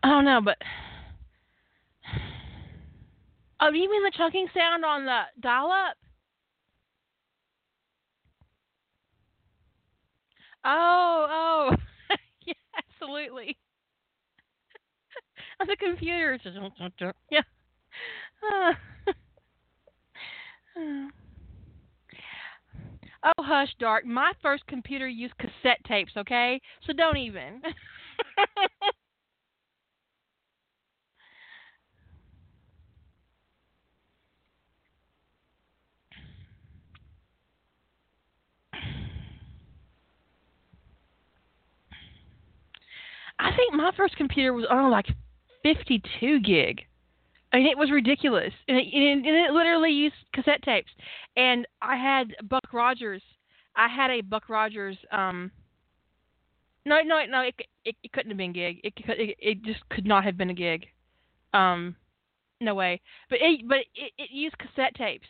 I 0.03 0.09
don't 0.09 0.25
know, 0.25 0.41
but 0.41 0.57
oh, 3.59 3.71
you 3.71 3.89
mean 3.89 4.03
the 4.03 4.11
chucking 4.17 4.47
sound 4.53 4.83
on 4.83 5.05
the 5.05 5.21
dial-up? 5.39 5.95
Oh, 10.63 11.27
oh, 11.29 11.75
yeah, 12.45 12.53
absolutely. 12.77 13.57
on 15.59 15.67
the 15.67 15.75
computer, 15.77 16.37
yeah. 17.31 17.41
Uh. 18.51 18.73
Oh, 23.23 23.43
hush, 23.43 23.69
Dark. 23.79 24.03
My 24.03 24.31
first 24.41 24.65
computer 24.65 25.07
used 25.07 25.37
cassette 25.37 25.77
tapes, 25.87 26.13
okay? 26.17 26.59
So 26.87 26.91
don't 26.93 27.17
even. 27.17 27.61
I 43.41 43.55
think 43.55 43.73
my 43.73 43.91
first 43.97 44.15
computer 44.15 44.53
was 44.53 44.65
on 44.69 44.91
like 44.91 45.07
52 45.63 46.39
gig. 46.41 46.81
I 47.51 47.57
mean, 47.57 47.67
it 47.67 47.77
was 47.77 47.91
ridiculous, 47.91 48.53
and 48.67 48.77
it, 48.77 48.85
and 48.93 49.25
it 49.25 49.51
literally 49.51 49.89
used 49.91 50.15
cassette 50.33 50.61
tapes. 50.63 50.91
And 51.35 51.67
I 51.81 51.97
had 51.97 52.33
Buck 52.47 52.71
Rogers. 52.71 53.21
I 53.75 53.87
had 53.89 54.09
a 54.11 54.21
Buck 54.21 54.47
Rogers. 54.47 54.97
Um, 55.11 55.51
no, 56.85 57.01
no, 57.01 57.25
no. 57.29 57.41
It 57.41 57.55
it, 57.83 57.95
it 58.03 58.11
couldn't 58.13 58.31
have 58.31 58.37
been 58.37 58.53
gig. 58.53 58.79
It, 58.83 58.93
it 58.97 59.37
it 59.39 59.63
just 59.63 59.81
could 59.89 60.05
not 60.05 60.23
have 60.23 60.37
been 60.37 60.49
a 60.49 60.53
gig. 60.53 60.85
Um, 61.53 61.95
no 62.61 62.75
way. 62.75 63.01
But 63.29 63.39
it 63.41 63.67
but 63.67 63.79
it, 63.95 64.13
it 64.17 64.29
used 64.31 64.57
cassette 64.57 64.95
tapes. 64.95 65.27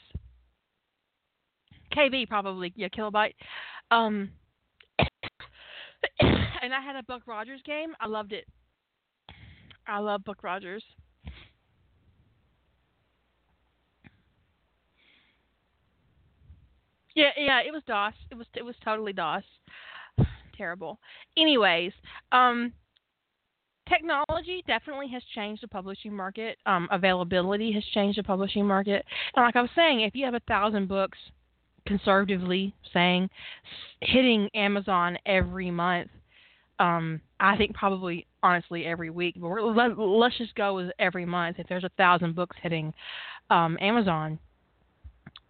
KB 1.95 2.28
probably 2.28 2.72
yeah 2.76 2.89
kilobyte. 2.89 3.34
Um, 3.89 4.30
and 6.20 6.74
I 6.74 6.82
had 6.82 6.95
a 6.95 7.04
Buck 7.04 7.24
Rogers 7.28 7.62
game. 7.66 7.93
I 7.99 8.08
loved 8.08 8.34
it. 8.34 8.47
I 9.88 9.99
love 9.99 10.24
Buck 10.24 10.43
Rogers. 10.43 10.84
Yeah, 17.16 17.32
yeah, 17.38 17.60
it 17.60 17.72
was 17.72 17.84
DOS. 17.88 18.14
It 18.32 18.36
was 18.36 18.47
it 18.56 18.64
was 18.64 18.76
totally 18.84 19.14
DOS. 19.14 19.43
Terrible. 20.58 20.99
Anyways, 21.38 21.91
um, 22.32 22.72
technology 23.89 24.64
definitely 24.68 25.10
has 25.10 25.24
changed 25.36 25.64
the 25.64 25.68
publishing 25.68 26.16
market. 26.16 26.58
Um, 26.66 26.88
availability 26.91 27.72
has 27.74 27.84
changed 27.93 28.18
the 28.18 28.24
publishing 28.24 28.66
market. 28.66 29.06
And 29.36 29.45
like 29.45 29.56
I 29.56 29.62
was 29.62 29.72
saying, 29.76 30.02
if 30.02 30.16
you 30.16 30.26
have 30.26 30.36
a 30.36 30.41
thousand 30.47 30.88
books 30.88 31.18
conservatively 31.86 32.73
saying 32.93 33.29
hitting 34.01 34.49
Amazon 34.53 35.17
every 35.25 35.71
month. 35.71 36.09
Um, 36.79 37.21
I 37.39 37.57
think 37.57 37.75
probably 37.75 38.25
honestly 38.43 38.86
every 38.86 39.09
week, 39.09 39.36
but 39.39 39.47
let, 39.47 39.91
us 39.91 40.34
just 40.38 40.55
go 40.55 40.75
with 40.75 40.91
every 40.99 41.25
month. 41.25 41.57
If 41.59 41.67
there's 41.67 41.84
a 41.84 41.91
thousand 41.97 42.36
books 42.36 42.57
hitting 42.61 42.93
um, 43.49 43.77
Amazon, 43.79 44.39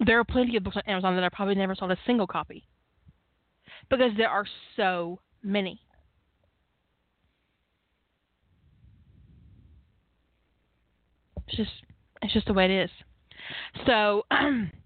there 0.05 0.19
are 0.19 0.23
plenty 0.23 0.57
of 0.57 0.63
books 0.63 0.77
on 0.77 0.83
Amazon 0.87 1.15
that 1.15 1.23
I 1.23 1.29
probably 1.29 1.55
never 1.55 1.75
sold 1.75 1.91
a 1.91 1.97
single 2.05 2.27
copy 2.27 2.65
because 3.89 4.11
there 4.17 4.29
are 4.29 4.45
so 4.75 5.19
many. 5.43 5.79
It's 11.47 11.57
just 11.57 11.71
it's 12.21 12.33
just 12.33 12.47
the 12.47 12.53
way 12.53 12.65
it 12.65 12.71
is. 12.71 12.89
So, 13.85 14.25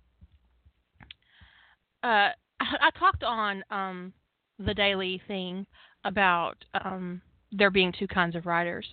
uh, 2.05 2.07
I, 2.07 2.33
I 2.59 2.89
talked 2.97 3.23
on 3.23 3.63
um, 3.71 4.13
the 4.59 4.73
daily 4.73 5.21
thing 5.27 5.65
about 6.05 6.55
um, 6.73 7.21
there 7.51 7.71
being 7.71 7.93
two 7.97 8.07
kinds 8.07 8.35
of 8.35 8.45
writers: 8.45 8.85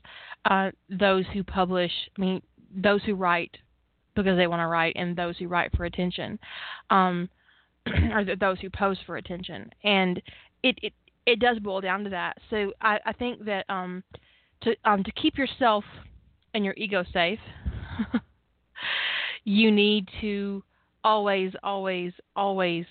uh, 0.50 0.70
those 0.88 1.24
who 1.32 1.44
publish, 1.44 1.92
I 2.16 2.20
mean, 2.20 2.42
those 2.74 3.02
who 3.04 3.14
write 3.14 3.56
because 4.14 4.36
they 4.36 4.46
want 4.46 4.60
to 4.60 4.66
write, 4.66 4.94
and 4.96 5.16
those 5.16 5.36
who 5.38 5.48
write 5.48 5.74
for 5.76 5.84
attention, 5.84 6.38
um, 6.90 7.28
or 7.86 8.24
those 8.38 8.60
who 8.60 8.70
pose 8.70 8.98
for 9.06 9.16
attention. 9.16 9.70
And 9.84 10.20
it, 10.62 10.78
it 10.82 10.92
it 11.26 11.38
does 11.38 11.58
boil 11.58 11.80
down 11.80 12.04
to 12.04 12.10
that. 12.10 12.36
So 12.50 12.72
I, 12.80 12.98
I 13.06 13.12
think 13.12 13.44
that 13.44 13.64
um, 13.68 14.02
to 14.62 14.74
um, 14.84 15.04
to 15.04 15.12
keep 15.12 15.38
yourself 15.38 15.84
and 16.54 16.64
your 16.64 16.74
ego 16.76 17.04
safe, 17.12 17.38
you 19.44 19.70
need 19.70 20.08
to 20.20 20.62
always, 21.04 21.52
always, 21.62 22.12
always 22.36 22.86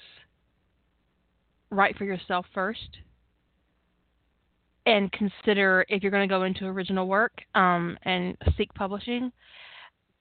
write 1.69 1.97
for 1.97 2.05
yourself 2.05 2.45
first 2.53 2.97
and 4.85 5.11
consider 5.11 5.85
if 5.89 6.01
you're 6.01 6.11
going 6.11 6.27
to 6.27 6.33
go 6.33 6.43
into 6.43 6.65
original 6.65 7.07
work 7.07 7.33
um, 7.55 7.97
and 8.03 8.35
seek 8.57 8.73
publishing, 8.73 9.31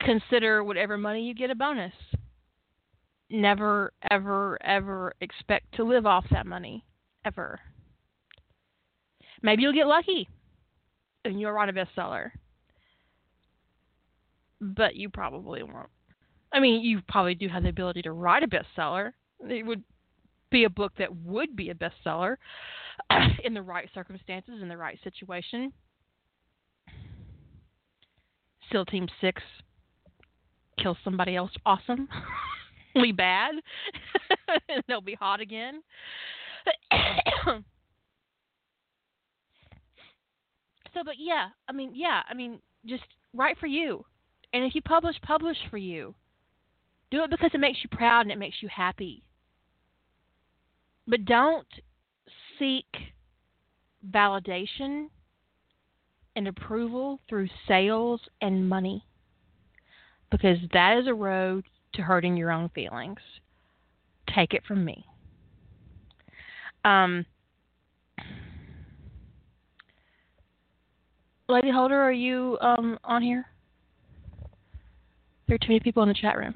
consider 0.00 0.62
whatever 0.62 0.98
money 0.98 1.22
you 1.22 1.34
get 1.34 1.50
a 1.50 1.54
bonus. 1.54 1.94
Never, 3.30 3.92
ever, 4.10 4.58
ever 4.62 5.14
expect 5.20 5.74
to 5.76 5.84
live 5.84 6.04
off 6.04 6.24
that 6.30 6.46
money, 6.46 6.84
ever. 7.24 7.60
Maybe 9.42 9.62
you'll 9.62 9.72
get 9.72 9.86
lucky 9.86 10.28
and 11.24 11.40
you'll 11.40 11.52
write 11.52 11.68
a 11.68 11.72
bestseller, 11.72 12.30
but 14.60 14.96
you 14.96 15.08
probably 15.08 15.62
won't. 15.62 15.88
I 16.52 16.60
mean, 16.60 16.82
you 16.82 17.00
probably 17.08 17.34
do 17.34 17.48
have 17.48 17.62
the 17.62 17.68
ability 17.68 18.02
to 18.02 18.12
write 18.12 18.42
a 18.42 18.48
bestseller. 18.48 19.12
It 19.48 19.64
would 19.64 19.82
be 20.50 20.64
a 20.64 20.70
book 20.70 20.92
that 20.98 21.14
would 21.24 21.54
be 21.54 21.70
a 21.70 21.74
bestseller 21.74 22.36
in 23.44 23.54
the 23.54 23.62
right 23.62 23.88
circumstances, 23.94 24.60
in 24.60 24.68
the 24.68 24.76
right 24.76 24.98
situation. 25.04 25.72
SEAL 28.70 28.86
Team 28.86 29.08
6 29.20 29.42
kills 30.80 30.96
somebody 31.04 31.36
else 31.36 31.50
awesome, 31.66 32.08
really 32.94 33.12
bad, 33.12 33.54
they'll 34.88 35.00
be 35.00 35.14
hot 35.14 35.40
again. 35.40 35.82
so, 37.46 37.62
but 41.04 41.14
yeah, 41.18 41.48
I 41.68 41.72
mean, 41.72 41.92
yeah, 41.94 42.22
I 42.28 42.34
mean, 42.34 42.60
just 42.86 43.04
write 43.34 43.58
for 43.58 43.66
you. 43.66 44.04
And 44.52 44.64
if 44.64 44.74
you 44.74 44.82
publish, 44.82 45.16
publish 45.22 45.56
for 45.70 45.78
you. 45.78 46.14
Do 47.10 47.24
it 47.24 47.30
because 47.30 47.50
it 47.54 47.60
makes 47.60 47.78
you 47.82 47.88
proud 47.90 48.22
and 48.22 48.30
it 48.30 48.38
makes 48.38 48.56
you 48.62 48.68
happy. 48.68 49.22
But 51.06 51.24
don't 51.24 51.66
seek 52.58 52.86
validation 54.08 55.08
and 56.36 56.46
approval 56.46 57.20
through 57.28 57.48
sales 57.66 58.20
and 58.40 58.68
money 58.68 59.04
because 60.30 60.58
that 60.72 60.96
is 60.98 61.08
a 61.08 61.14
road 61.14 61.64
to 61.94 62.02
hurting 62.02 62.36
your 62.36 62.52
own 62.52 62.68
feelings. 62.70 63.18
Take 64.32 64.54
it 64.54 64.62
from 64.66 64.84
me. 64.84 65.04
Um, 66.84 67.26
Lady 71.48 71.70
Holder, 71.70 72.00
are 72.00 72.12
you 72.12 72.56
um, 72.60 72.98
on 73.02 73.22
here? 73.22 73.46
There 75.48 75.56
are 75.56 75.58
too 75.58 75.68
many 75.68 75.80
people 75.80 76.04
in 76.04 76.08
the 76.08 76.14
chat 76.14 76.38
room. 76.38 76.54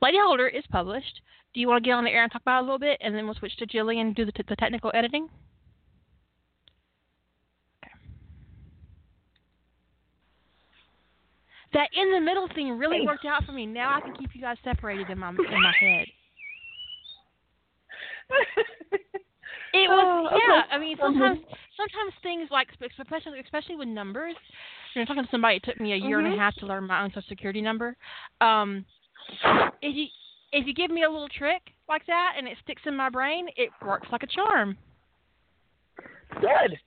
Lady 0.00 0.18
Holder 0.20 0.48
is 0.48 0.64
published. 0.70 1.20
Do 1.54 1.60
you 1.60 1.68
want 1.68 1.82
to 1.82 1.88
get 1.88 1.94
on 1.94 2.04
the 2.04 2.10
air 2.10 2.22
and 2.22 2.30
talk 2.30 2.42
about 2.42 2.58
it 2.58 2.60
a 2.60 2.64
little 2.64 2.78
bit, 2.78 2.98
and 3.00 3.14
then 3.14 3.24
we'll 3.24 3.34
switch 3.34 3.56
to 3.56 3.66
Jillian 3.66 4.00
and 4.00 4.14
do 4.14 4.24
the, 4.24 4.32
t- 4.32 4.44
the 4.48 4.56
technical 4.56 4.90
editing? 4.94 5.28
Okay. 7.84 7.92
That 11.72 11.88
in 11.96 12.12
the 12.12 12.20
middle 12.20 12.48
thing 12.54 12.78
really 12.78 13.06
worked 13.06 13.24
out 13.24 13.44
for 13.44 13.52
me. 13.52 13.66
Now 13.66 13.96
I 13.96 14.00
can 14.00 14.14
keep 14.14 14.30
you 14.34 14.40
guys 14.40 14.56
separated 14.62 15.10
in 15.10 15.18
my 15.18 15.30
in 15.30 15.36
my 15.36 15.72
head. 15.80 16.06
It 19.72 19.88
was, 19.88 20.30
oh, 20.32 20.38
yeah. 20.48 20.62
I 20.70 20.78
mean, 20.78 20.96
sometimes, 21.00 21.40
sometimes 21.76 22.12
things 22.22 22.48
like, 22.50 22.68
especially, 23.00 23.40
especially 23.40 23.76
with 23.76 23.88
numbers. 23.88 24.34
You 24.94 25.02
know, 25.02 25.06
talking 25.06 25.24
to 25.24 25.30
somebody, 25.30 25.56
it 25.56 25.64
took 25.64 25.80
me 25.80 25.92
a 25.92 25.96
year 25.96 26.18
mm-hmm. 26.18 26.26
and 26.26 26.26
a 26.26 26.30
mm-hmm. 26.36 26.40
half 26.40 26.54
to 26.56 26.66
learn 26.66 26.86
my 26.86 27.02
own 27.02 27.10
social 27.10 27.22
security 27.28 27.60
number. 27.60 27.96
Um, 28.40 28.84
if 29.82 29.94
you 29.94 30.06
if 30.52 30.66
you 30.66 30.74
give 30.74 30.90
me 30.90 31.02
a 31.04 31.10
little 31.10 31.28
trick 31.28 31.62
like 31.88 32.06
that 32.06 32.32
and 32.36 32.46
it 32.48 32.56
sticks 32.62 32.82
in 32.86 32.96
my 32.96 33.08
brain, 33.10 33.48
it 33.56 33.70
works 33.84 34.08
like 34.10 34.22
a 34.22 34.26
charm. 34.26 34.76
Good. 36.40 36.78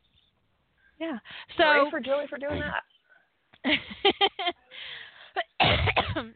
Yeah. 0.99 1.17
So 1.57 1.63
Sorry 1.63 1.89
for 1.89 1.99
Julie 1.99 2.27
for 2.29 2.37
doing 2.37 2.61
that. 2.61 2.83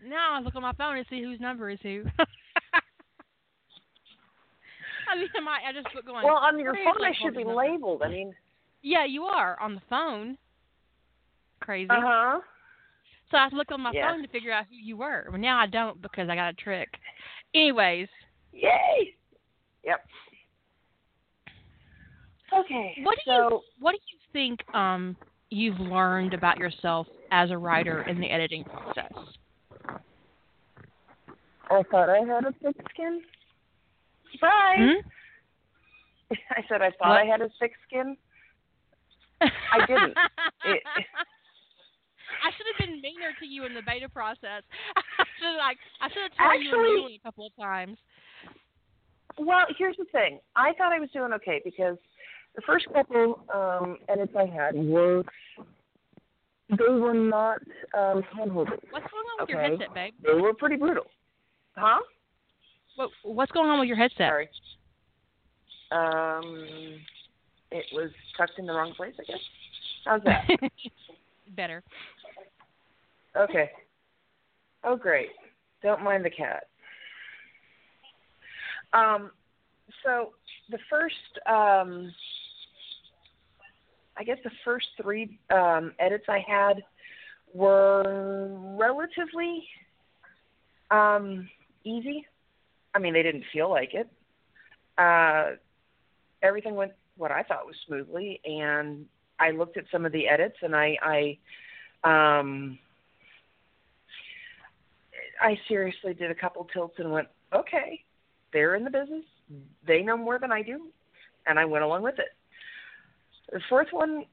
now 0.07 0.33
I 0.33 0.39
look 0.41 0.55
on 0.55 0.61
my 0.61 0.73
phone 0.73 0.97
and 0.97 1.05
see 1.09 1.21
whose 1.21 1.39
number 1.39 1.69
is 1.69 1.79
who. 1.81 2.03
I 5.07 5.17
mean, 5.17 5.29
I 5.35 5.39
might. 5.39 5.61
I 5.67 5.73
just 5.73 5.87
put 5.93 6.05
going. 6.05 6.25
Well, 6.25 6.37
on 6.37 6.59
your 6.59 6.73
phone, 6.73 7.05
I 7.05 7.13
should 7.21 7.35
be 7.35 7.43
number. 7.43 7.55
labeled. 7.55 8.01
I 8.03 8.09
mean. 8.09 8.33
Yeah, 8.81 9.05
you 9.05 9.23
are 9.23 9.59
on 9.59 9.75
the 9.75 9.81
phone. 9.89 10.37
Crazy. 11.59 11.89
Uh 11.89 12.01
huh. 12.01 12.39
So 13.35 13.39
I 13.39 13.49
looked 13.51 13.73
on 13.73 13.81
my 13.81 13.91
phone 13.91 14.21
to 14.21 14.29
figure 14.29 14.53
out 14.53 14.63
who 14.69 14.77
you 14.77 14.95
were. 14.95 15.27
Well, 15.29 15.41
now 15.41 15.57
I 15.57 15.67
don't 15.67 16.01
because 16.01 16.29
I 16.29 16.35
got 16.35 16.51
a 16.51 16.53
trick. 16.53 16.87
Anyways. 17.53 18.07
Yay! 18.53 19.13
Yep. 19.83 20.05
Okay. 22.57 22.95
What 23.03 23.15
do 23.15 23.21
so, 23.25 23.33
you 23.33 23.61
What 23.81 23.91
do 23.91 23.97
you 23.97 24.19
think 24.31 24.61
um, 24.73 25.17
you've 25.49 25.81
learned 25.81 26.33
about 26.33 26.57
yourself 26.57 27.07
as 27.29 27.51
a 27.51 27.57
writer 27.57 28.03
in 28.03 28.21
the 28.21 28.27
editing 28.27 28.63
process? 28.63 29.11
I 31.69 31.83
thought 31.91 32.09
I 32.09 32.19
had 32.19 32.45
a 32.45 32.53
thick 32.63 32.77
skin. 32.93 33.19
Surprise! 34.31 34.79
Hmm? 34.79 36.35
I 36.51 36.61
said 36.69 36.81
I 36.81 36.91
thought 36.91 37.09
what? 37.09 37.21
I 37.21 37.25
had 37.25 37.41
a 37.41 37.49
thick 37.59 37.73
skin. 37.85 38.15
I 39.41 39.85
didn't. 39.85 40.13
it, 40.63 40.83
I 42.43 42.51
should 42.55 42.67
have 42.71 42.79
been 42.87 43.01
meaner 43.01 43.31
to 43.39 43.45
you 43.45 43.65
in 43.65 43.73
the 43.73 43.81
beta 43.81 44.09
process. 44.09 44.63
I 45.19 45.25
should 45.39 45.57
like 45.57 45.77
I 46.01 46.09
should 46.09 46.23
have 46.23 46.35
told 46.37 46.51
Actually, 46.51 47.13
you 47.13 47.19
a 47.19 47.23
couple 47.23 47.47
of 47.47 47.55
times. 47.55 47.97
Well, 49.37 49.65
here's 49.77 49.97
the 49.97 50.05
thing. 50.11 50.39
I 50.55 50.73
thought 50.77 50.93
I 50.93 50.99
was 50.99 51.09
doing 51.11 51.33
okay 51.33 51.61
because 51.63 51.97
the 52.55 52.61
first 52.65 52.87
couple 52.93 53.43
um, 53.53 53.97
edits 54.07 54.33
I 54.37 54.45
had 54.45 54.75
were 54.75 55.23
they 56.69 56.89
were 56.89 57.13
not 57.13 57.59
um, 57.97 58.23
handholding. 58.35 58.79
What's 58.89 59.07
going 59.11 59.25
on 59.33 59.39
with 59.39 59.43
okay? 59.43 59.53
your 59.53 59.61
headset, 59.61 59.93
babe? 59.93 60.13
They 60.23 60.33
were 60.33 60.53
pretty 60.53 60.77
brutal. 60.77 61.05
Huh? 61.75 61.99
What 62.95 63.09
What's 63.23 63.51
going 63.51 63.69
on 63.69 63.79
with 63.79 63.87
your 63.87 63.97
headset? 63.97 64.29
Sorry. 64.29 64.49
Um, 65.91 66.99
it 67.71 67.85
was 67.93 68.09
tucked 68.37 68.57
in 68.57 68.65
the 68.65 68.73
wrong 68.73 68.93
place, 68.95 69.13
I 69.19 69.23
guess. 69.23 69.39
How's 70.05 70.21
that? 70.23 70.47
Better. 71.55 71.83
Okay. 73.37 73.69
Oh, 74.83 74.95
great. 74.95 75.29
Don't 75.83 76.03
mind 76.03 76.23
the 76.23 76.29
cat. 76.29 76.63
Um, 78.93 79.31
so 80.03 80.31
the 80.69 80.79
first, 80.89 81.15
um, 81.47 82.13
I 84.17 84.23
guess 84.23 84.37
the 84.43 84.51
first 84.63 84.87
three 85.01 85.39
um, 85.53 85.93
edits 85.99 86.25
I 86.29 86.43
had 86.47 86.83
were 87.53 88.47
relatively 88.77 89.67
um, 90.91 91.49
easy. 91.83 92.25
I 92.93 92.99
mean, 92.99 93.13
they 93.13 93.23
didn't 93.23 93.43
feel 93.51 93.69
like 93.69 93.93
it. 93.93 94.09
Uh, 94.97 95.57
everything 96.41 96.75
went 96.75 96.93
what 97.17 97.31
I 97.31 97.43
thought 97.43 97.65
was 97.65 97.75
smoothly, 97.87 98.39
and 98.45 99.05
I 99.39 99.51
looked 99.51 99.77
at 99.77 99.85
some 99.91 100.05
of 100.05 100.11
the 100.11 100.27
edits, 100.27 100.57
and 100.61 100.75
I, 100.75 101.37
I 102.03 102.39
um, 102.39 102.77
I 105.41 105.57
seriously 105.67 106.13
did 106.13 106.31
a 106.31 106.35
couple 106.35 106.67
tilts 106.73 106.95
and 106.97 107.11
went, 107.11 107.27
okay, 107.53 108.03
they're 108.53 108.75
in 108.75 108.83
the 108.83 108.89
business. 108.89 109.23
They 109.87 110.01
know 110.01 110.17
more 110.17 110.39
than 110.39 110.51
I 110.51 110.61
do. 110.61 110.87
And 111.47 111.59
I 111.59 111.65
went 111.65 111.83
along 111.83 112.03
with 112.03 112.19
it. 112.19 112.29
The 113.51 113.61
fourth 113.69 113.89
one, 113.91 114.25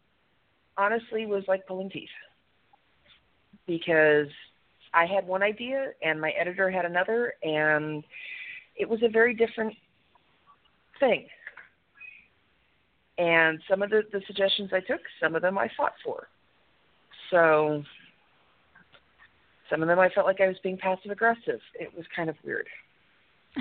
honestly, 0.79 1.27
was 1.27 1.45
like 1.47 1.67
pulling 1.67 1.91
teeth 1.91 2.09
because 3.67 4.29
I 4.95 5.07
had 5.07 5.27
one 5.27 5.43
idea 5.43 5.93
and 6.03 6.21
my 6.21 6.31
editor 6.31 6.71
had 6.71 6.85
another, 6.85 7.35
and 7.43 8.03
it 8.77 8.89
was 8.89 9.03
a 9.03 9.09
very 9.09 9.35
different 9.35 9.75
thing. 10.99 11.27
And 13.19 13.61
some 13.69 13.83
of 13.83 13.91
the, 13.91 14.03
the 14.13 14.23
suggestions 14.27 14.71
I 14.73 14.81
took, 14.81 15.01
some 15.21 15.35
of 15.35 15.43
them 15.43 15.59
I 15.59 15.69
fought 15.77 15.93
for. 16.05 16.29
So 17.31 17.83
Some 19.73 19.81
of 19.81 19.89
them 19.89 19.99
I 19.99 20.11
felt 20.11 20.27
like 20.27 20.43
I 20.43 20.49
was 20.49 20.59
being 20.63 20.77
passive 20.77 21.11
aggressive. 21.11 21.61
It 21.81 21.97
was 21.97 22.05
kind 22.15 22.29
of 22.29 22.37
weird. 22.45 22.69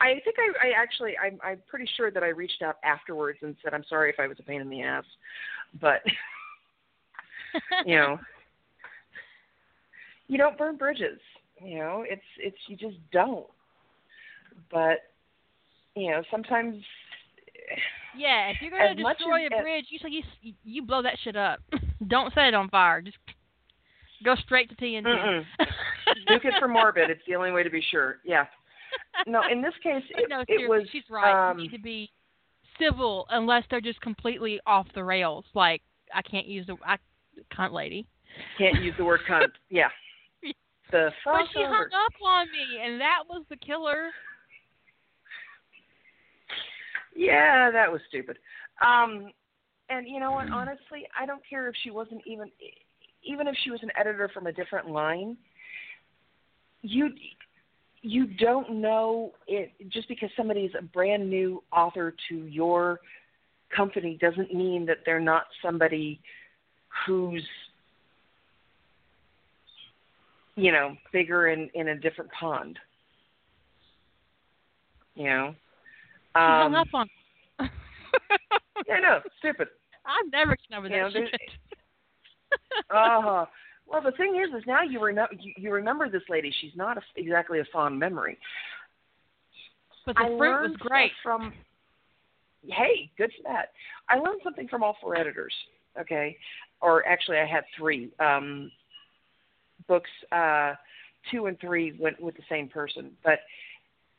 I 0.00 0.14
think 0.24 0.36
I, 0.38 0.68
I 0.68 0.72
actually 0.74 1.12
I'm 1.22 1.38
I'm 1.44 1.58
pretty 1.68 1.86
sure 1.96 2.10
that 2.10 2.22
I 2.22 2.28
reached 2.28 2.62
out 2.62 2.76
afterwards 2.82 3.40
and 3.42 3.54
said 3.62 3.74
I'm 3.74 3.84
sorry 3.90 4.08
if 4.08 4.18
I 4.18 4.26
was 4.26 4.38
a 4.40 4.42
pain 4.42 4.62
in 4.62 4.70
the 4.70 4.80
ass, 4.80 5.04
but 5.82 6.00
you 7.86 7.96
know, 7.96 8.18
you 10.28 10.38
don't 10.38 10.56
burn 10.56 10.78
bridges. 10.78 11.20
You 11.62 11.78
know, 11.78 12.04
it's 12.08 12.22
it's 12.38 12.56
you 12.68 12.76
just 12.76 12.96
don't. 13.12 13.46
But 14.70 15.00
you 15.94 16.10
know, 16.10 16.22
sometimes. 16.30 16.82
Yeah, 18.16 18.48
if 18.48 18.56
you're 18.62 18.70
gonna 18.70 18.94
destroy 18.94 19.46
a 19.46 19.62
bridge, 19.62 19.86
you 19.90 19.98
say 19.98 20.08
you 20.40 20.54
you 20.64 20.82
blow 20.82 21.02
that 21.02 21.18
shit 21.22 21.36
up. 21.36 21.60
don't 22.08 22.32
set 22.32 22.46
it 22.46 22.54
on 22.54 22.70
fire. 22.70 23.02
Just 23.02 23.18
go 24.24 24.34
straight 24.36 24.68
to 24.70 24.76
TNT. 24.76 25.44
Duke 26.26 26.44
it 26.44 26.54
for 26.58 26.68
morbid. 26.68 27.10
It's 27.10 27.22
the 27.26 27.34
only 27.34 27.52
way 27.52 27.62
to 27.62 27.70
be 27.70 27.82
sure. 27.90 28.18
Yeah. 28.24 28.46
No, 29.26 29.42
in 29.50 29.62
this 29.62 29.74
case, 29.82 30.02
it, 30.10 30.28
no, 30.28 30.44
it 30.48 30.68
was. 30.68 30.86
She's 30.92 31.04
right. 31.10 31.50
Um, 31.50 31.58
you 31.58 31.64
need 31.64 31.76
to 31.76 31.82
be 31.82 32.10
civil 32.80 33.26
unless 33.30 33.64
they're 33.70 33.80
just 33.80 34.00
completely 34.00 34.60
off 34.66 34.86
the 34.94 35.04
rails. 35.04 35.44
Like 35.54 35.82
I 36.14 36.22
can't 36.22 36.46
use 36.46 36.66
the 36.66 36.76
I, 36.84 36.98
cunt 37.56 37.72
lady. 37.72 38.06
Can't 38.58 38.82
use 38.82 38.94
the 38.98 39.04
word 39.04 39.20
cunt. 39.28 39.48
Yeah. 39.70 39.88
The 40.90 41.10
but 41.24 41.44
she 41.54 41.62
hung 41.62 41.86
up 41.86 42.12
on 42.22 42.46
me, 42.48 42.84
and 42.84 43.00
that 43.00 43.22
was 43.26 43.44
the 43.48 43.56
killer. 43.56 44.10
Yeah, 47.16 47.70
that 47.70 47.90
was 47.90 48.02
stupid. 48.08 48.38
Um, 48.84 49.30
and 49.88 50.06
you 50.06 50.20
know 50.20 50.32
what? 50.32 50.50
Honestly, 50.50 51.06
I 51.18 51.24
don't 51.24 51.42
care 51.48 51.68
if 51.68 51.74
she 51.82 51.90
wasn't 51.90 52.20
even, 52.26 52.50
even 53.24 53.46
if 53.46 53.54
she 53.62 53.70
was 53.70 53.80
an 53.82 53.90
editor 53.98 54.30
from 54.32 54.46
a 54.46 54.52
different 54.52 54.88
line. 54.88 55.36
You, 56.82 57.10
you 58.00 58.26
don't 58.26 58.80
know 58.80 59.32
it 59.46 59.72
just 59.88 60.08
because 60.08 60.30
somebody's 60.36 60.72
a 60.78 60.82
brand 60.82 61.28
new 61.30 61.62
author 61.72 62.14
to 62.28 62.34
your 62.34 62.98
company 63.74 64.18
doesn't 64.20 64.52
mean 64.52 64.84
that 64.86 64.98
they're 65.06 65.20
not 65.20 65.44
somebody 65.62 66.20
who's 67.06 67.44
you 70.56 70.72
know, 70.72 70.96
bigger 71.12 71.48
in 71.48 71.70
in 71.74 71.88
a 71.88 71.96
different 71.96 72.30
pond. 72.32 72.78
You 75.14 75.24
know. 75.24 75.46
Um, 76.34 76.72
hung 76.72 76.74
up 76.74 76.88
on. 76.94 77.10
yeah, 78.88 78.98
no, 79.00 79.20
stupid. 79.38 79.68
I've 80.04 80.30
never 80.32 80.56
gotten 80.70 80.76
over 80.76 80.88
that 80.88 81.12
shit. 81.12 81.40
Uh, 82.90 83.44
well, 83.86 84.02
the 84.02 84.12
thing 84.12 84.42
is, 84.42 84.54
is 84.56 84.64
now 84.66 84.82
you, 84.82 85.04
reno- 85.04 85.28
you 85.38 85.52
you 85.56 85.72
remember 85.72 86.08
this 86.08 86.22
lady. 86.28 86.52
She's 86.60 86.72
not 86.76 86.96
a, 86.96 87.00
exactly 87.16 87.60
a 87.60 87.64
fond 87.72 87.98
memory. 87.98 88.38
But 90.06 90.16
the 90.16 90.22
I 90.22 90.26
fruit 90.28 90.62
was 90.62 90.76
great. 90.78 91.12
From 91.22 91.52
hey, 92.64 93.10
good 93.18 93.30
for 93.36 93.52
that. 93.52 93.72
I 94.08 94.16
learned 94.18 94.40
something 94.42 94.68
from 94.68 94.82
all 94.82 94.96
four 95.00 95.16
editors. 95.16 95.54
Okay, 96.00 96.36
or 96.80 97.06
actually, 97.06 97.38
I 97.38 97.46
had 97.46 97.64
three. 97.76 98.10
Um, 98.18 98.70
books 99.88 100.10
uh, 100.30 100.74
two 101.30 101.46
and 101.46 101.58
three 101.60 101.96
went 101.98 102.20
with 102.20 102.36
the 102.36 102.42
same 102.48 102.68
person, 102.68 103.10
but 103.24 103.40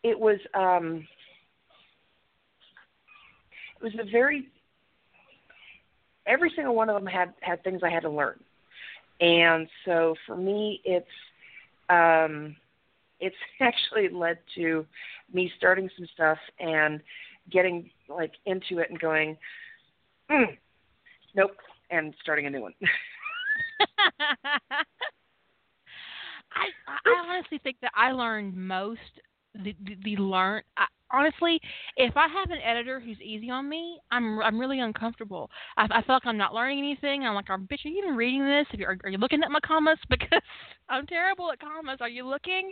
it 0.03 0.17
was 0.17 0.39
um, 0.53 1.07
it 3.79 3.83
was 3.83 3.93
a 3.99 4.11
very 4.11 4.47
every 6.25 6.51
single 6.55 6.75
one 6.75 6.89
of 6.89 6.95
them 6.95 7.05
had 7.05 7.33
had 7.41 7.63
things 7.63 7.81
I 7.83 7.89
had 7.89 8.01
to 8.01 8.09
learn, 8.09 8.39
and 9.19 9.67
so 9.85 10.15
for 10.25 10.35
me, 10.35 10.81
it's 10.83 11.05
um, 11.89 12.55
it's 13.19 13.35
actually 13.61 14.09
led 14.09 14.37
to 14.55 14.85
me 15.33 15.51
starting 15.57 15.89
some 15.97 16.07
stuff 16.13 16.37
and 16.59 17.01
getting 17.51 17.89
like 18.09 18.33
into 18.45 18.79
it 18.79 18.89
and 18.89 18.99
going, 18.99 19.37
mm, 20.29 20.57
nope, 21.35 21.51
and 21.89 22.13
starting 22.21 22.45
a 22.45 22.49
new 22.49 22.61
one. 22.61 22.73
I 26.55 26.67
I 26.87 27.25
honestly 27.27 27.59
think 27.63 27.77
that 27.81 27.91
I 27.95 28.11
learned 28.11 28.55
most 28.55 28.99
the 29.55 29.75
the, 29.83 29.97
the 30.03 30.17
learn. 30.17 30.63
I, 30.77 30.85
honestly, 31.13 31.61
if 31.95 32.17
I 32.17 32.27
have 32.27 32.49
an 32.49 32.59
editor 32.63 32.99
who's 32.99 33.19
easy 33.21 33.49
on 33.49 33.69
me, 33.69 33.99
I'm 34.11 34.39
I'm 34.39 34.59
really 34.59 34.79
uncomfortable. 34.79 35.49
I, 35.77 35.87
I 35.89 36.01
feel 36.01 36.15
like 36.15 36.25
I'm 36.25 36.37
not 36.37 36.53
learning 36.53 36.79
anything. 36.79 37.23
I'm 37.23 37.35
like, 37.35 37.45
oh, 37.49 37.57
bitch, 37.57 37.85
are 37.85 37.89
you 37.89 37.99
even 37.99 38.15
reading 38.15 38.43
this? 38.43 38.65
If 38.73 38.79
you're, 38.79 38.97
are 39.03 39.09
you 39.09 39.17
looking 39.17 39.43
at 39.43 39.51
my 39.51 39.59
commas? 39.65 39.99
Because 40.09 40.41
I'm 40.89 41.07
terrible 41.07 41.51
at 41.51 41.59
commas. 41.59 41.97
Are 42.01 42.09
you 42.09 42.25
looking? 42.27 42.71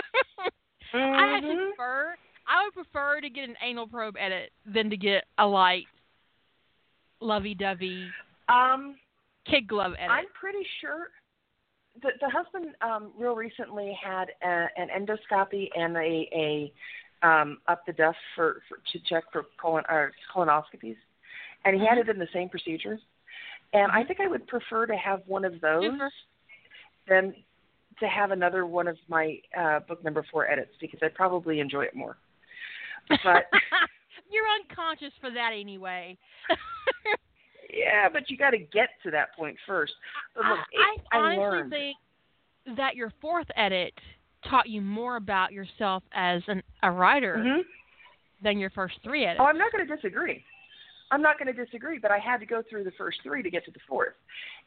mm-hmm. 0.94 0.96
I 0.96 1.36
actually 1.36 1.56
prefer. 1.68 2.14
I 2.48 2.64
would 2.64 2.74
prefer 2.74 3.20
to 3.20 3.30
get 3.30 3.48
an 3.48 3.56
anal 3.62 3.86
probe 3.86 4.16
edit 4.18 4.50
than 4.64 4.90
to 4.90 4.96
get 4.96 5.24
a 5.38 5.46
light, 5.46 5.86
lovey-dovey, 7.20 8.08
um, 8.48 8.96
kid 9.48 9.66
glove 9.66 9.92
edit. 9.98 10.10
I'm 10.10 10.26
pretty 10.38 10.64
sure 10.80 11.08
the, 12.02 12.10
the 12.20 12.28
husband 12.28 12.74
um, 12.82 13.12
real 13.18 13.34
recently 13.34 13.96
had 14.02 14.26
a, 14.42 14.66
an 14.76 14.88
endoscopy 14.96 15.68
and 15.76 15.96
a, 15.96 16.28
a 16.32 16.72
um, 17.26 17.58
up 17.68 17.84
the 17.86 17.92
duff 17.92 18.14
for, 18.34 18.62
for 18.68 18.78
to 18.92 18.98
check 19.08 19.24
for 19.32 19.44
colon 19.60 19.84
or 19.88 20.12
colonoscopies, 20.34 20.96
and 21.64 21.74
he 21.74 21.80
had 21.80 21.98
mm-hmm. 21.98 22.10
it 22.10 22.14
in 22.14 22.18
the 22.18 22.28
same 22.32 22.48
procedure. 22.48 22.98
And 23.72 23.90
I 23.90 24.00
mm-hmm. 24.00 24.08
think 24.08 24.20
I 24.20 24.28
would 24.28 24.46
prefer 24.46 24.86
to 24.86 24.96
have 24.96 25.22
one 25.26 25.44
of 25.44 25.60
those 25.60 25.84
Super. 25.84 26.10
than 27.08 27.34
to 28.00 28.06
have 28.06 28.30
another 28.30 28.66
one 28.66 28.86
of 28.86 28.96
my 29.08 29.38
uh, 29.58 29.80
book 29.80 30.04
number 30.04 30.24
four 30.30 30.48
edits 30.48 30.72
because 30.80 31.00
I'd 31.02 31.14
probably 31.14 31.60
enjoy 31.60 31.82
it 31.82 31.96
more. 31.96 32.16
But 33.08 33.18
you're 34.30 34.44
unconscious 34.60 35.12
for 35.20 35.30
that 35.30 35.50
anyway. 35.58 36.16
Yeah, 37.76 38.08
but 38.10 38.30
you 38.30 38.36
got 38.36 38.50
to 38.50 38.58
get 38.58 38.88
to 39.02 39.10
that 39.10 39.34
point 39.36 39.56
first. 39.66 39.92
Look, 40.36 40.44
I, 40.46 40.56
I, 41.12 41.18
I 41.18 41.20
honestly 41.20 41.42
learned. 41.42 41.70
think 41.70 41.96
that 42.76 42.96
your 42.96 43.12
fourth 43.20 43.48
edit 43.56 43.92
taught 44.48 44.68
you 44.68 44.80
more 44.80 45.16
about 45.16 45.52
yourself 45.52 46.02
as 46.12 46.42
an, 46.48 46.62
a 46.82 46.90
writer 46.90 47.36
mm-hmm. 47.38 47.60
than 48.42 48.58
your 48.58 48.70
first 48.70 48.96
three 49.02 49.24
edits. 49.24 49.40
Oh, 49.40 49.46
I'm 49.46 49.58
not 49.58 49.72
going 49.72 49.86
to 49.86 49.94
disagree. 49.94 50.44
I'm 51.10 51.22
not 51.22 51.38
going 51.38 51.54
to 51.54 51.64
disagree, 51.64 51.98
but 51.98 52.10
I 52.10 52.18
had 52.18 52.38
to 52.38 52.46
go 52.46 52.62
through 52.68 52.84
the 52.84 52.92
first 52.98 53.18
three 53.22 53.42
to 53.42 53.50
get 53.50 53.64
to 53.66 53.70
the 53.70 53.80
fourth, 53.88 54.14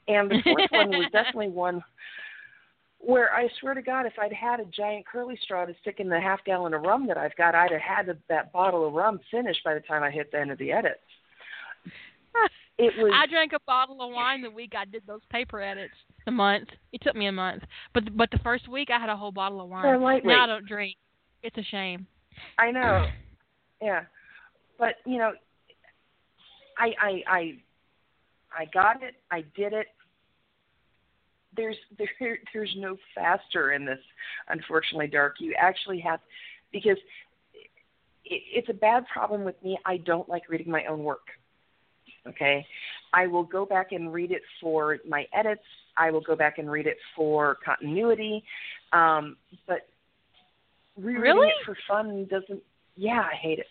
and 0.08 0.30
the 0.30 0.42
fourth 0.44 0.68
one 0.72 0.90
was 0.90 1.08
definitely 1.12 1.50
one 1.50 1.84
where 3.00 3.34
I 3.34 3.48
swear 3.60 3.74
to 3.74 3.82
God, 3.82 4.06
if 4.06 4.14
I'd 4.22 4.34
had 4.34 4.60
a 4.60 4.66
giant 4.66 5.06
curly 5.08 5.38
straw 5.42 5.66
to 5.66 5.74
stick 5.82 6.00
in 6.00 6.10
the 6.10 6.20
half 6.20 6.44
gallon 6.44 6.74
of 6.74 6.82
rum 6.82 7.08
that 7.08 7.18
I've 7.18 7.36
got, 7.38 7.56
I'd 7.56 7.72
have 7.72 7.82
had 7.82 8.18
that 8.28 8.52
bottle 8.52 8.86
of 8.86 8.94
rum 8.94 9.20
finished 9.32 9.64
by 9.64 9.74
the 9.74 9.80
time 9.80 10.04
I 10.04 10.12
hit 10.12 10.32
the 10.32 10.40
end 10.40 10.52
of 10.52 10.58
the 10.58 10.72
edits. 10.72 11.00
It 12.82 12.94
was. 12.98 13.12
I 13.14 13.28
drank 13.28 13.52
a 13.52 13.60
bottle 13.68 14.02
of 14.02 14.14
wine 14.14 14.42
the 14.42 14.50
week 14.50 14.72
I 14.74 14.86
did 14.86 15.04
those 15.06 15.20
paper 15.30 15.62
edits. 15.62 15.94
A 16.30 16.32
month. 16.32 16.70
It 16.94 17.02
took 17.02 17.16
me 17.16 17.26
a 17.26 17.32
month, 17.32 17.64
but 17.92 18.16
but 18.16 18.30
the 18.30 18.38
first 18.44 18.68
week 18.68 18.90
I 18.92 19.00
had 19.00 19.10
a 19.10 19.18
whole 19.18 19.32
bottle 19.32 19.62
of 19.62 19.68
wine. 19.68 19.82
They're. 19.82 20.00
Now 20.38 20.44
I 20.44 20.46
don't 20.46 20.68
drink. 20.68 20.96
It's 21.42 21.58
a 21.58 21.64
shame. 21.64 22.06
I 22.60 22.70
know. 22.70 23.08
Yeah, 23.82 24.02
but 24.78 24.98
you 25.08 25.18
know, 25.18 25.32
I 26.78 26.92
I 27.02 27.24
I 27.28 27.54
I 28.56 28.66
got 28.72 29.02
it. 29.02 29.16
I 29.32 29.44
did 29.56 29.74
it. 29.74 29.88
There's 31.58 31.76
there 32.20 32.38
there's 32.54 32.76
no 32.78 32.96
faster 33.16 33.72
in 33.72 33.84
this, 33.84 33.98
unfortunately, 34.50 35.08
Dark. 35.08 35.38
You 35.40 35.56
actually 35.60 36.00
have 36.02 36.20
because 36.72 36.98
it, 38.24 38.42
it's 38.54 38.70
a 38.70 38.74
bad 38.74 39.04
problem 39.12 39.44
with 39.44 39.56
me. 39.64 39.80
I 39.84 39.98
don't 39.98 40.30
like 40.30 40.44
reading 40.48 40.70
my 40.70 40.86
own 40.86 41.04
work. 41.04 41.26
Okay. 42.28 42.64
I 43.14 43.26
will 43.26 43.46
go 43.46 43.66
back 43.66 43.94
and 43.94 44.14
read 44.14 44.32
it 44.32 44.44
for 44.62 45.00
my 45.08 45.26
edits. 45.34 45.64
I 45.98 46.12
will 46.12 46.22
go 46.22 46.36
back 46.36 46.58
and 46.58 46.70
read 46.70 46.88
it 46.88 46.98
for 47.16 47.58
continuity. 47.64 48.44
Um, 48.94 49.38
but 49.68 49.88
rereading 50.98 51.22
really? 51.22 51.48
it 51.48 51.66
for 51.66 51.78
fun 51.88 52.28
doesn't. 52.30 52.62
Yeah, 52.96 53.22
I 53.22 53.36
hate 53.36 53.60
it. 53.60 53.68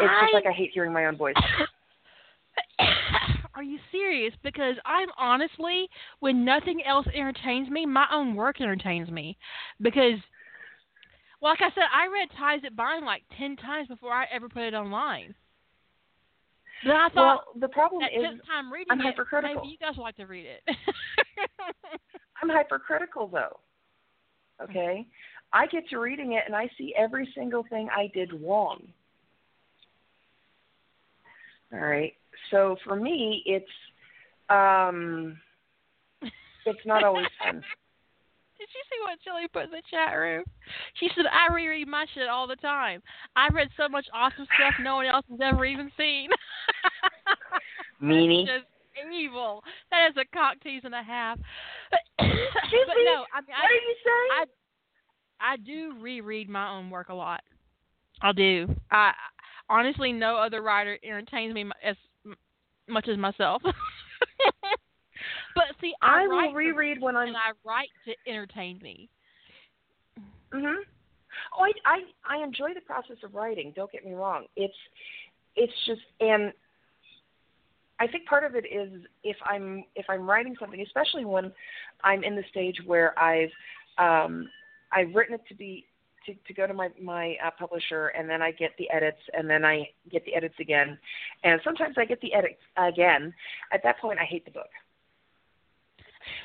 It's 0.00 0.10
I... 0.10 0.24
just 0.24 0.34
like 0.34 0.46
I 0.46 0.52
hate 0.52 0.70
hearing 0.72 0.92
my 0.92 1.06
own 1.06 1.16
voice. 1.16 1.34
Are 3.54 3.62
you 3.62 3.78
serious? 3.92 4.34
Because 4.42 4.74
I'm 4.84 5.08
honestly, 5.16 5.88
when 6.18 6.44
nothing 6.44 6.82
else 6.84 7.06
entertains 7.14 7.70
me, 7.70 7.86
my 7.86 8.06
own 8.12 8.34
work 8.34 8.60
entertains 8.60 9.08
me. 9.10 9.36
Because, 9.80 10.18
well, 11.40 11.52
like 11.52 11.60
I 11.62 11.72
said, 11.74 11.84
I 11.94 12.06
read 12.08 12.28
Ties 12.36 12.62
That 12.62 12.74
Bind 12.74 13.06
like 13.06 13.22
ten 13.38 13.56
times 13.56 13.86
before 13.88 14.12
I 14.12 14.26
ever 14.32 14.48
put 14.48 14.62
it 14.62 14.74
online. 14.74 15.34
But 16.84 16.96
I 16.96 17.08
thought 17.08 17.14
well, 17.14 17.44
the 17.60 17.68
problem 17.68 18.02
is 18.02 18.40
time 18.46 18.72
reading 18.72 18.88
I'm 18.90 19.00
it, 19.00 19.04
hypercritical. 19.04 19.62
Maybe 19.62 19.68
you 19.68 19.78
guys 19.78 19.96
like 19.96 20.16
to 20.16 20.26
read 20.26 20.46
it. 20.46 20.62
I'm 22.42 22.48
hypercritical 22.48 23.28
though. 23.28 23.58
Okay, 24.62 25.06
I 25.52 25.66
get 25.66 25.88
to 25.90 25.98
reading 25.98 26.32
it 26.32 26.42
and 26.46 26.54
I 26.54 26.68
see 26.76 26.94
every 26.96 27.28
single 27.34 27.64
thing 27.70 27.88
I 27.94 28.10
did 28.14 28.32
wrong. 28.42 28.82
All 31.72 31.80
right. 31.80 32.12
So 32.50 32.76
for 32.84 32.96
me, 32.96 33.42
it's 33.46 33.66
um, 34.48 35.38
it's 36.66 36.86
not 36.86 37.04
always 37.04 37.26
fun. 37.42 37.62
Did 38.74 38.82
you 38.82 38.86
see 38.90 39.02
what 39.06 39.22
Chili 39.22 39.46
put 39.52 39.64
in 39.64 39.70
the 39.70 39.82
chat 39.88 40.18
room? 40.18 40.42
She 40.98 41.08
said, 41.14 41.26
I 41.30 41.52
reread 41.54 41.86
my 41.86 42.06
shit 42.12 42.28
all 42.28 42.48
the 42.48 42.56
time. 42.56 43.02
I've 43.36 43.54
read 43.54 43.68
so 43.76 43.88
much 43.88 44.06
awesome 44.12 44.46
stuff 44.56 44.74
no 44.82 44.96
one 44.96 45.06
else 45.06 45.24
has 45.30 45.38
ever 45.40 45.64
even 45.64 45.92
seen. 45.96 46.28
Meanie. 48.02 48.46
That's 48.50 48.64
just 48.64 49.12
evil. 49.14 49.62
That 49.92 50.10
is 50.10 50.16
a 50.16 50.36
cock 50.36 50.56
tease 50.60 50.82
and 50.82 50.94
a 50.94 51.02
half. 51.02 51.38
but 51.90 52.00
Excuse 52.18 52.88
me? 52.96 53.04
no, 53.04 53.24
I 53.32 53.40
mean, 53.42 53.54
what 53.54 53.70
are 53.70 53.84
you 53.86 53.96
saying? 54.02 54.30
I 54.32 54.44
I 55.40 55.56
do 55.58 55.94
reread 56.00 56.48
my 56.48 56.70
own 56.70 56.90
work 56.90 57.10
a 57.10 57.14
lot. 57.14 57.42
I 58.22 58.32
do. 58.32 58.74
I 58.90 59.12
honestly, 59.68 60.12
no 60.12 60.36
other 60.36 60.62
writer 60.62 60.98
entertains 61.04 61.54
me 61.54 61.66
as 61.84 61.96
much 62.88 63.08
as 63.08 63.18
myself. 63.18 63.62
but 65.54 65.64
see, 65.80 65.94
I, 66.02 66.22
I 66.22 66.26
will 66.26 66.52
reread 66.52 67.00
when 67.00 67.16
I'm 67.16 67.28
and 67.28 67.36
I 67.36 67.52
write 67.64 67.90
to 68.06 68.14
entertain 68.30 68.78
me. 68.82 69.08
Mhm. 70.52 70.76
Oh, 71.56 71.64
I, 71.64 71.72
I 71.84 72.36
I 72.38 72.44
enjoy 72.44 72.74
the 72.74 72.80
process 72.80 73.16
of 73.24 73.34
writing. 73.34 73.72
Don't 73.74 73.90
get 73.90 74.04
me 74.04 74.14
wrong. 74.14 74.46
It's 74.56 74.74
it's 75.56 75.72
just 75.86 76.02
and 76.20 76.52
I 78.00 78.06
think 78.06 78.26
part 78.26 78.44
of 78.44 78.54
it 78.54 78.66
is 78.66 79.04
if 79.22 79.36
I'm 79.44 79.84
if 79.94 80.06
I'm 80.08 80.28
writing 80.28 80.56
something, 80.58 80.80
especially 80.80 81.24
when 81.24 81.52
I'm 82.02 82.24
in 82.24 82.36
the 82.36 82.44
stage 82.50 82.76
where 82.86 83.18
I've 83.18 83.50
um, 83.98 84.48
I've 84.92 85.14
written 85.14 85.34
it 85.34 85.42
to 85.48 85.54
be 85.54 85.86
to, 86.26 86.34
to 86.34 86.54
go 86.54 86.66
to 86.66 86.74
my 86.74 86.88
my 87.00 87.36
uh, 87.44 87.50
publisher, 87.58 88.08
and 88.08 88.28
then 88.28 88.42
I 88.42 88.50
get 88.50 88.72
the 88.78 88.90
edits, 88.90 89.20
and 89.32 89.48
then 89.48 89.64
I 89.64 89.88
get 90.10 90.24
the 90.24 90.34
edits 90.34 90.54
again, 90.60 90.98
and 91.44 91.60
sometimes 91.62 91.96
I 91.98 92.04
get 92.04 92.20
the 92.20 92.34
edits 92.34 92.60
again. 92.76 93.32
At 93.72 93.82
that 93.84 93.98
point, 94.00 94.18
I 94.18 94.24
hate 94.24 94.44
the 94.44 94.50
book. 94.50 94.70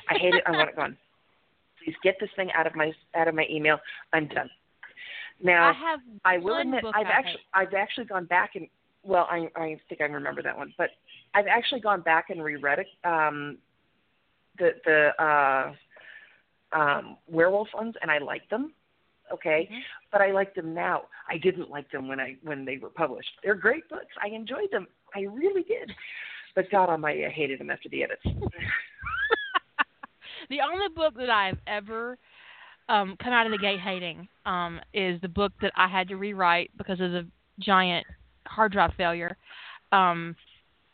I 0.08 0.18
hate 0.18 0.34
it. 0.34 0.42
I 0.46 0.50
want 0.52 0.68
it 0.70 0.76
gone. 0.76 0.96
Please 1.82 1.94
get 2.02 2.16
this 2.20 2.30
thing 2.36 2.50
out 2.52 2.66
of 2.66 2.74
my 2.74 2.92
out 3.14 3.28
of 3.28 3.34
my 3.34 3.46
email. 3.50 3.78
I'm 4.12 4.28
done. 4.28 4.50
Now 5.42 5.70
I 5.70 5.72
have 5.72 6.00
I 6.24 6.38
will 6.38 6.58
admit 6.58 6.84
I've 6.94 7.06
actually 7.06 7.40
I've 7.54 7.74
actually 7.74 8.06
gone 8.06 8.26
back 8.26 8.56
and 8.56 8.66
well 9.02 9.26
I 9.30 9.48
I 9.56 9.80
think 9.88 10.00
I 10.00 10.04
remember 10.04 10.42
that 10.42 10.56
one, 10.56 10.74
but 10.76 10.90
I've 11.34 11.46
actually 11.46 11.80
gone 11.80 12.02
back 12.02 12.30
and 12.30 12.42
reread 12.42 12.80
it 12.80 12.86
um 13.04 13.58
the 14.58 14.72
the 14.84 15.22
uh 15.22 15.72
um 16.78 17.16
werewolf 17.28 17.68
ones 17.74 17.94
and 18.02 18.10
I 18.10 18.18
like 18.18 18.48
them. 18.50 18.72
Okay. 19.32 19.68
Mhm. 19.70 19.80
But 20.12 20.20
I 20.20 20.32
like 20.32 20.54
them 20.54 20.74
now. 20.74 21.04
I 21.28 21.38
didn't 21.38 21.70
like 21.70 21.90
them 21.90 22.08
when 22.08 22.20
I 22.20 22.36
when 22.42 22.64
they 22.64 22.76
were 22.78 22.90
published. 22.90 23.30
They're 23.42 23.54
great 23.54 23.88
books. 23.88 24.14
I 24.22 24.28
enjoyed 24.28 24.70
them. 24.70 24.86
I 25.14 25.20
really 25.20 25.62
did. 25.62 25.90
But 26.54 26.70
God 26.70 26.88
Almighty, 26.88 27.24
I 27.24 27.30
hated 27.30 27.60
them 27.60 27.70
after 27.70 27.88
the 27.88 28.02
edits. 28.02 28.22
the 30.50 30.58
only 30.60 30.88
book 30.94 31.14
that 31.16 31.30
I've 31.30 31.58
ever 31.66 32.18
um 32.88 33.16
come 33.22 33.32
out 33.32 33.46
of 33.46 33.52
the 33.52 33.58
gate 33.58 33.80
hating 33.80 34.28
um 34.44 34.80
is 34.92 35.20
the 35.22 35.28
book 35.28 35.52
that 35.62 35.72
I 35.76 35.88
had 35.88 36.08
to 36.08 36.16
rewrite 36.16 36.70
because 36.76 37.00
of 37.00 37.12
the 37.12 37.26
giant 37.60 38.06
hard 38.46 38.72
drive 38.72 38.92
failure. 38.96 39.36
Um 39.92 40.36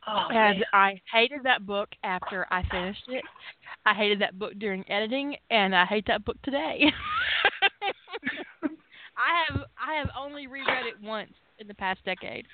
oh, 0.07 0.27
and 0.29 0.59
man. 0.59 0.65
I 0.73 1.01
hated 1.13 1.41
that 1.45 1.67
book 1.67 1.89
after 2.05 2.47
I 2.51 2.63
finished 2.71 3.05
it. 3.09 3.25
I 3.85 3.95
hated 3.95 4.21
that 4.21 4.39
book 4.39 4.53
during 4.59 4.89
editing 4.91 5.37
and 5.51 5.75
I 5.75 5.85
hate 5.87 6.07
that 6.07 6.25
book 6.25 6.41
today. 6.43 6.85
I 9.17 9.45
have 9.49 9.65
I 9.81 9.95
have 9.95 10.11
only 10.19 10.47
reread 10.47 10.87
it 10.87 11.03
once 11.03 11.33
in 11.59 11.67
the 11.67 11.75
past 11.75 12.05
decade. 12.05 12.47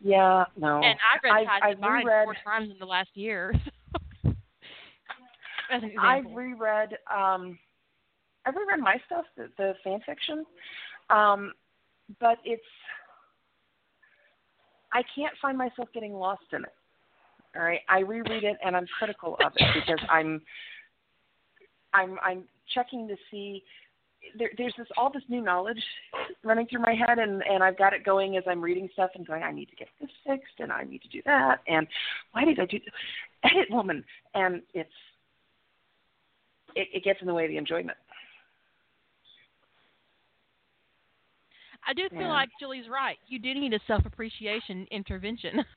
Yeah, 0.00 0.44
no. 0.56 0.80
And 0.82 0.98
I 0.98 1.18
read 1.26 1.32
I've- 1.32 1.46
Tides 1.46 1.62
I've 1.64 1.80
Mine 1.80 2.04
reread- 2.06 2.24
four 2.24 2.36
times 2.44 2.70
in 2.70 2.78
the 2.78 2.86
last 2.86 3.10
year. 3.14 3.54
I've 6.00 6.24
reread 6.34 6.96
um 7.14 7.58
I've 8.46 8.54
reread 8.56 8.80
my 8.80 8.96
stuff, 9.06 9.24
the, 9.36 9.50
the 9.58 9.74
fan 9.84 10.00
fiction. 10.06 10.44
Um 11.10 11.52
but 12.20 12.38
it's 12.44 12.62
I 14.92 15.02
can't 15.14 15.34
find 15.42 15.58
myself 15.58 15.88
getting 15.92 16.14
lost 16.14 16.44
in 16.52 16.62
it. 16.64 16.72
All 17.56 17.62
right. 17.62 17.80
I 17.88 18.00
reread 18.00 18.44
it 18.44 18.56
and 18.64 18.74
I'm 18.76 18.86
critical 18.98 19.36
of 19.44 19.52
it 19.56 19.74
because 19.74 20.00
I'm 20.10 20.40
I'm 21.92 22.18
I'm 22.24 22.44
checking 22.74 23.06
to 23.08 23.16
see 23.30 23.62
there, 24.38 24.50
there's 24.56 24.74
this 24.76 24.86
all 24.96 25.10
this 25.12 25.22
new 25.28 25.40
knowledge 25.40 25.82
running 26.44 26.66
through 26.66 26.80
my 26.82 26.94
head 26.94 27.18
and 27.18 27.42
and 27.42 27.62
I've 27.62 27.78
got 27.78 27.92
it 27.92 28.04
going 28.04 28.36
as 28.36 28.44
I'm 28.46 28.60
reading 28.60 28.88
stuff 28.92 29.10
and 29.14 29.26
going 29.26 29.42
I 29.42 29.52
need 29.52 29.70
to 29.70 29.76
get 29.76 29.88
this 30.00 30.10
fixed 30.26 30.60
and 30.60 30.72
I 30.72 30.84
need 30.84 31.02
to 31.02 31.08
do 31.08 31.22
that 31.24 31.60
and 31.66 31.86
why 32.32 32.44
did 32.44 32.58
I 32.58 32.66
do 32.66 32.78
this? 32.78 32.94
edit 33.44 33.70
woman 33.70 34.04
and 34.34 34.62
it's 34.74 34.90
it, 36.74 36.88
it 36.92 37.04
gets 37.04 37.20
in 37.20 37.26
the 37.26 37.34
way 37.34 37.44
of 37.44 37.50
the 37.50 37.56
enjoyment. 37.56 37.96
I 41.86 41.94
do 41.94 42.08
feel 42.10 42.22
Yeah. 42.22 42.28
like 42.32 42.50
Julie's 42.60 42.88
right. 42.88 43.16
You 43.28 43.38
do 43.38 43.54
need 43.54 43.72
a 43.72 43.80
self 43.86 44.04
appreciation 44.04 44.86
intervention. 44.90 45.64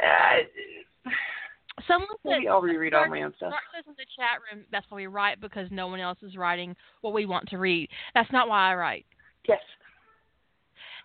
Uh, 0.00 1.10
Someone 1.88 2.08
said 2.22 2.30
maybe 2.30 2.48
I'll 2.48 2.60
reread 2.60 2.94
all 2.94 3.08
my 3.08 3.22
own 3.22 3.32
stuff. 3.36 3.50
Mark 3.50 3.62
says 3.74 3.84
in 3.88 3.94
the 3.96 4.04
chat 4.14 4.38
room 4.52 4.64
that's 4.70 4.86
why 4.90 4.96
we 4.96 5.06
write 5.06 5.40
because 5.40 5.66
no 5.70 5.86
one 5.86 6.00
else 6.00 6.18
is 6.22 6.36
writing 6.36 6.76
what 7.00 7.14
we 7.14 7.26
want 7.26 7.48
to 7.48 7.56
read. 7.58 7.88
That's 8.14 8.30
not 8.30 8.48
why 8.48 8.70
I 8.70 8.74
write. 8.74 9.06
Yes, 9.48 9.58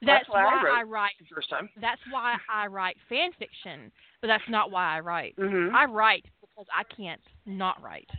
That's, 0.01 0.25
That's 0.25 0.29
why 0.29 0.43
I 0.43 0.63
wrote. 0.63 0.75
I 0.75 0.83
write. 0.83 1.11
the 1.19 1.25
first 1.33 1.49
time. 1.49 1.69
That's 1.79 2.01
why 2.11 2.35
I 2.53 2.67
write 2.67 2.97
fan 3.07 3.31
fiction, 3.39 3.89
but 4.19 4.27
that's 4.27 4.43
not 4.49 4.69
why 4.69 4.97
I 4.97 4.99
write. 4.99 5.35
Mm-hmm. 5.37 5.73
I 5.73 5.85
write 5.85 6.25
because 6.41 6.65
I 6.77 6.83
can't 6.93 7.21
not 7.45 7.81
write. 7.81 8.09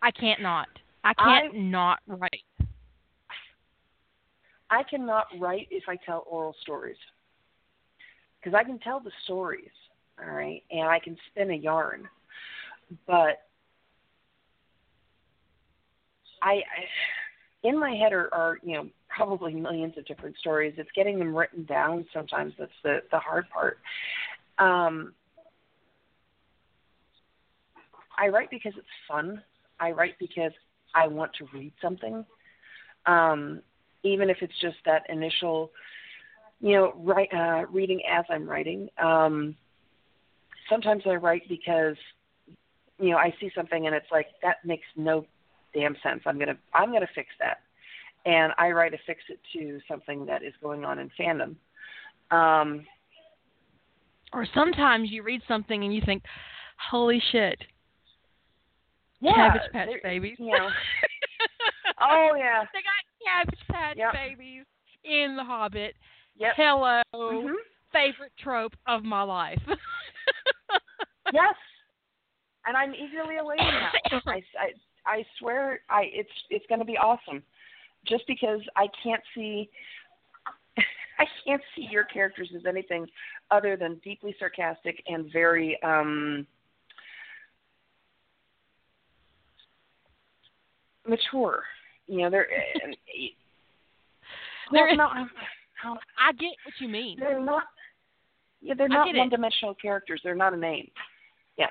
I 0.00 0.10
can't 0.10 0.40
not. 0.40 0.68
I 1.04 1.12
can't 1.14 1.54
I- 1.54 1.58
not 1.58 1.98
write. 2.06 2.42
I 4.68 4.82
cannot 4.82 5.26
write 5.38 5.68
if 5.70 5.84
I 5.88 5.96
tell 5.96 6.24
oral 6.28 6.54
stories. 6.62 6.96
Because 8.46 8.60
I 8.60 8.62
can 8.62 8.78
tell 8.78 9.00
the 9.00 9.10
stories, 9.24 9.72
all 10.20 10.32
right, 10.32 10.62
and 10.70 10.88
I 10.88 11.00
can 11.00 11.16
spin 11.32 11.50
a 11.50 11.54
yarn. 11.54 12.08
But 13.04 13.40
I, 16.40 16.52
I 16.52 17.64
in 17.64 17.76
my 17.80 17.90
head 17.90 18.12
are, 18.12 18.32
are, 18.32 18.58
you 18.62 18.74
know, 18.74 18.86
probably 19.08 19.52
millions 19.52 19.94
of 19.98 20.06
different 20.06 20.36
stories. 20.38 20.74
It's 20.76 20.88
getting 20.94 21.18
them 21.18 21.34
written 21.34 21.64
down 21.64 22.06
sometimes 22.14 22.52
that's 22.56 22.70
the, 22.84 22.98
the 23.10 23.18
hard 23.18 23.46
part. 23.50 23.78
Um 24.60 25.12
I 28.16 28.28
write 28.28 28.50
because 28.52 28.74
it's 28.76 28.86
fun. 29.08 29.42
I 29.80 29.90
write 29.90 30.14
because 30.20 30.52
I 30.94 31.08
want 31.08 31.32
to 31.38 31.48
read 31.52 31.72
something. 31.82 32.24
Um 33.06 33.60
even 34.04 34.30
if 34.30 34.36
it's 34.40 34.60
just 34.60 34.76
that 34.84 35.02
initial, 35.08 35.72
you 36.60 36.72
know, 36.72 36.94
write, 36.96 37.32
uh, 37.34 37.66
reading 37.70 38.00
as 38.10 38.24
I'm 38.30 38.48
writing. 38.48 38.88
Um, 39.02 39.54
sometimes 40.68 41.02
I 41.06 41.14
write 41.14 41.42
because, 41.48 41.96
you 42.98 43.10
know, 43.10 43.18
I 43.18 43.34
see 43.40 43.50
something 43.54 43.86
and 43.86 43.94
it's 43.94 44.10
like 44.10 44.26
that 44.42 44.64
makes 44.64 44.86
no 44.96 45.26
damn 45.74 45.96
sense. 46.02 46.22
I'm 46.26 46.38
gonna 46.38 46.56
I'm 46.72 46.92
gonna 46.92 47.08
fix 47.14 47.28
that, 47.38 47.58
and 48.24 48.52
I 48.58 48.70
write 48.70 48.92
to 48.92 48.98
fix 49.06 49.20
it 49.28 49.38
to 49.52 49.78
something 49.86 50.24
that 50.26 50.42
is 50.42 50.54
going 50.62 50.84
on 50.84 50.98
in 50.98 51.10
fandom. 51.18 51.56
Um, 52.34 52.86
Or 54.32 54.46
sometimes 54.54 55.10
you 55.10 55.22
read 55.22 55.42
something 55.46 55.84
and 55.84 55.94
you 55.94 56.00
think, 56.04 56.22
"Holy 56.90 57.22
shit, 57.30 57.62
yeah, 59.20 59.34
Cabbage 59.34 59.72
Patch 59.72 59.88
Babies!" 60.02 60.36
You 60.38 60.52
know, 60.52 60.70
oh 62.00 62.34
yeah, 62.36 62.64
they 62.72 62.80
got 62.80 63.44
Cabbage 63.44 63.68
Patch 63.70 63.96
Yep. 63.98 64.12
Babies 64.14 64.64
in 65.04 65.36
The 65.36 65.44
Hobbit. 65.44 65.94
Yep. 66.38 66.54
Hello, 66.56 67.02
hmm 67.12 67.52
favorite 67.92 68.32
trope 68.38 68.74
of 68.86 69.04
my 69.04 69.22
life. 69.22 69.60
Yes, 71.32 71.54
and 72.66 72.76
I'm 72.76 72.94
eagerly 72.94 73.38
awaiting 73.38 73.66
that. 73.66 74.22
I, 74.26 74.36
I, 74.36 74.42
I 75.04 75.24
swear, 75.38 75.80
I 75.90 76.02
it's 76.12 76.30
it's 76.50 76.64
going 76.68 76.78
to 76.78 76.84
be 76.84 76.96
awesome. 76.96 77.42
Just 78.06 78.24
because 78.28 78.60
I 78.76 78.86
can't 79.02 79.22
see, 79.34 79.68
I 81.18 81.24
can't 81.44 81.60
see 81.74 81.88
your 81.90 82.04
characters 82.04 82.52
as 82.54 82.64
anything 82.64 83.08
other 83.50 83.76
than 83.76 83.96
deeply 84.04 84.36
sarcastic 84.38 85.02
and 85.08 85.28
very 85.32 85.76
um 85.82 86.46
mature. 91.06 91.64
You 92.06 92.22
know, 92.22 92.30
they're 92.30 92.46
well, 94.70 94.96
no, 94.96 95.06
I'm- 95.08 95.30
how- 95.76 95.98
I 96.18 96.32
get 96.32 96.52
what 96.64 96.74
you 96.80 96.88
mean. 96.88 97.18
they're 97.18 97.40
not. 97.40 97.64
Yeah, 98.60 98.74
they're 98.74 98.88
not 98.88 99.14
one-dimensional 99.14 99.74
characters. 99.74 100.20
They're 100.24 100.34
not 100.34 100.52
a 100.54 100.56
name. 100.56 100.90
Yeah. 101.56 101.66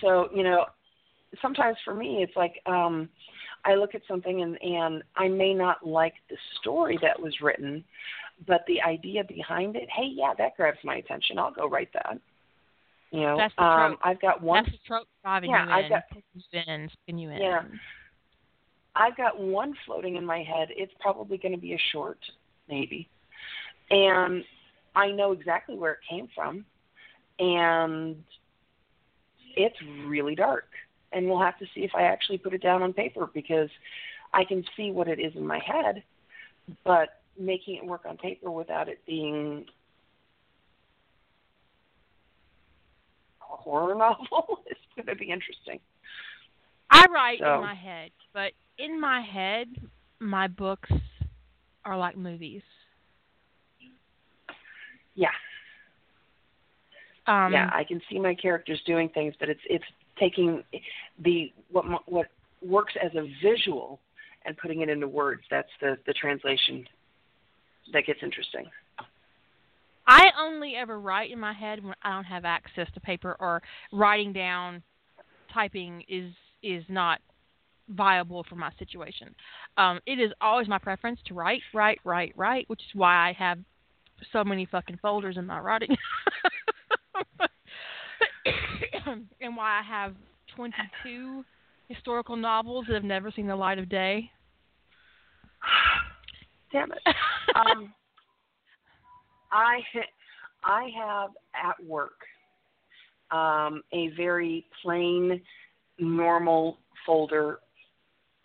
So 0.00 0.28
you 0.34 0.42
know, 0.44 0.66
sometimes 1.42 1.76
for 1.84 1.94
me, 1.94 2.22
it's 2.22 2.36
like 2.36 2.60
um, 2.66 3.08
I 3.64 3.74
look 3.74 3.94
at 3.94 4.02
something 4.06 4.42
and 4.42 4.60
and 4.62 5.02
I 5.16 5.28
may 5.28 5.54
not 5.54 5.84
like 5.86 6.14
the 6.30 6.36
story 6.60 6.98
that 7.02 7.18
was 7.20 7.34
written, 7.40 7.84
but 8.46 8.64
the 8.66 8.80
idea 8.82 9.24
behind 9.24 9.76
it, 9.76 9.88
hey, 9.90 10.08
yeah, 10.12 10.32
that 10.38 10.56
grabs 10.56 10.78
my 10.84 10.96
attention. 10.96 11.38
I'll 11.38 11.52
go 11.52 11.68
write 11.68 11.92
that. 11.94 12.18
You 13.10 13.20
know, 13.22 13.36
That's 13.38 13.54
the 13.56 13.64
um, 13.64 13.90
trope. 13.92 14.00
I've 14.04 14.20
got 14.20 14.42
one. 14.42 14.64
That's 14.64 14.76
the 14.76 14.86
trope 14.86 15.08
driving 15.22 15.50
Yeah, 15.50 15.64
you 15.66 15.72
I've 15.72 15.84
in, 15.84 15.90
got- 15.90 16.68
in, 16.68 16.90
spin 17.02 17.18
you 17.18 17.30
in. 17.30 17.38
Yeah. 17.40 17.62
I've 18.94 19.16
got 19.16 19.40
one 19.40 19.74
floating 19.86 20.16
in 20.16 20.24
my 20.26 20.42
head. 20.42 20.68
It's 20.70 20.92
probably 21.00 21.38
going 21.38 21.52
to 21.54 21.60
be 21.60 21.72
a 21.74 21.78
short, 21.92 22.18
maybe, 22.68 23.08
and 23.90 24.44
I 24.94 25.10
know 25.10 25.32
exactly 25.32 25.76
where 25.76 25.92
it 25.92 25.98
came 26.08 26.28
from, 26.34 26.64
and 27.38 28.22
it's 29.56 29.76
really 30.06 30.34
dark. 30.34 30.66
And 31.12 31.26
we'll 31.26 31.40
have 31.40 31.58
to 31.58 31.66
see 31.74 31.80
if 31.84 31.92
I 31.94 32.02
actually 32.02 32.38
put 32.38 32.52
it 32.52 32.62
down 32.62 32.82
on 32.82 32.92
paper 32.92 33.30
because 33.32 33.70
I 34.34 34.44
can 34.44 34.62
see 34.76 34.90
what 34.90 35.08
it 35.08 35.18
is 35.18 35.34
in 35.36 35.46
my 35.46 35.58
head, 35.58 36.02
but 36.84 37.20
making 37.38 37.76
it 37.76 37.84
work 37.86 38.02
on 38.06 38.16
paper 38.18 38.50
without 38.50 38.88
it 38.88 39.00
being 39.06 39.64
a 43.40 43.56
horror 43.56 43.94
novel 43.96 44.58
is 44.70 44.76
going 44.96 45.06
to 45.06 45.14
be 45.14 45.30
interesting. 45.30 45.80
I 46.90 47.06
write 47.10 47.38
So- 47.40 47.54
in 47.54 47.60
my 47.62 47.74
head, 47.74 48.10
but 48.32 48.52
in 48.78 49.00
my 49.00 49.20
head, 49.22 49.68
my 50.20 50.46
books 50.48 50.90
are 51.84 51.96
like 51.96 52.16
movies. 52.16 52.62
Yeah, 55.14 55.30
Um, 57.28 57.52
yeah, 57.52 57.68
I 57.72 57.84
can 57.84 58.00
see 58.10 58.18
my 58.18 58.34
characters 58.34 58.80
doing 58.86 59.10
things, 59.10 59.34
but 59.38 59.50
it's 59.50 59.60
it's 59.68 59.84
taking 60.18 60.64
the 61.22 61.52
what 61.70 61.84
what 62.10 62.26
works 62.62 62.94
as 63.02 63.14
a 63.14 63.28
visual 63.42 64.00
and 64.46 64.56
putting 64.56 64.80
it 64.80 64.88
into 64.88 65.06
words. 65.06 65.42
That's 65.50 65.68
the 65.80 65.98
the 66.06 66.14
translation 66.14 66.86
that 67.92 68.06
gets 68.06 68.20
interesting. 68.22 68.66
I 70.06 70.30
only 70.40 70.74
ever 70.74 70.98
write 70.98 71.30
in 71.30 71.38
my 71.38 71.52
head 71.52 71.84
when 71.84 71.94
I 72.02 72.14
don't 72.14 72.24
have 72.24 72.46
access 72.46 72.88
to 72.94 73.00
paper 73.00 73.36
or 73.38 73.60
writing 73.92 74.32
down, 74.32 74.82
typing 75.52 76.02
is 76.08 76.32
is 76.62 76.82
not 76.88 77.20
viable 77.88 78.44
for 78.48 78.56
my 78.56 78.70
situation. 78.78 79.34
Um, 79.76 80.00
it 80.06 80.18
is 80.20 80.32
always 80.40 80.68
my 80.68 80.78
preference 80.78 81.20
to 81.26 81.34
write, 81.34 81.62
write, 81.72 82.00
write, 82.04 82.32
write, 82.36 82.68
which 82.68 82.80
is 82.80 82.94
why 82.94 83.28
I 83.28 83.32
have 83.32 83.58
so 84.32 84.44
many 84.44 84.66
fucking 84.66 84.98
folders 85.00 85.36
in 85.36 85.46
my 85.46 85.60
writing, 85.60 85.96
and 89.40 89.56
why 89.56 89.80
I 89.80 89.82
have 89.82 90.14
twenty-two 90.54 91.44
historical 91.88 92.36
novels 92.36 92.86
that 92.88 92.94
have 92.94 93.04
never 93.04 93.30
seen 93.30 93.46
the 93.46 93.56
light 93.56 93.78
of 93.78 93.88
day. 93.88 94.30
Damn 96.72 96.92
it. 96.92 96.98
Um, 97.54 97.94
I 99.50 99.80
I 100.62 100.90
have 100.96 101.30
at 101.54 101.82
work 101.84 102.20
um, 103.30 103.82
a 103.92 104.08
very 104.16 104.66
plain, 104.82 105.40
normal 105.98 106.78
folder 107.06 107.58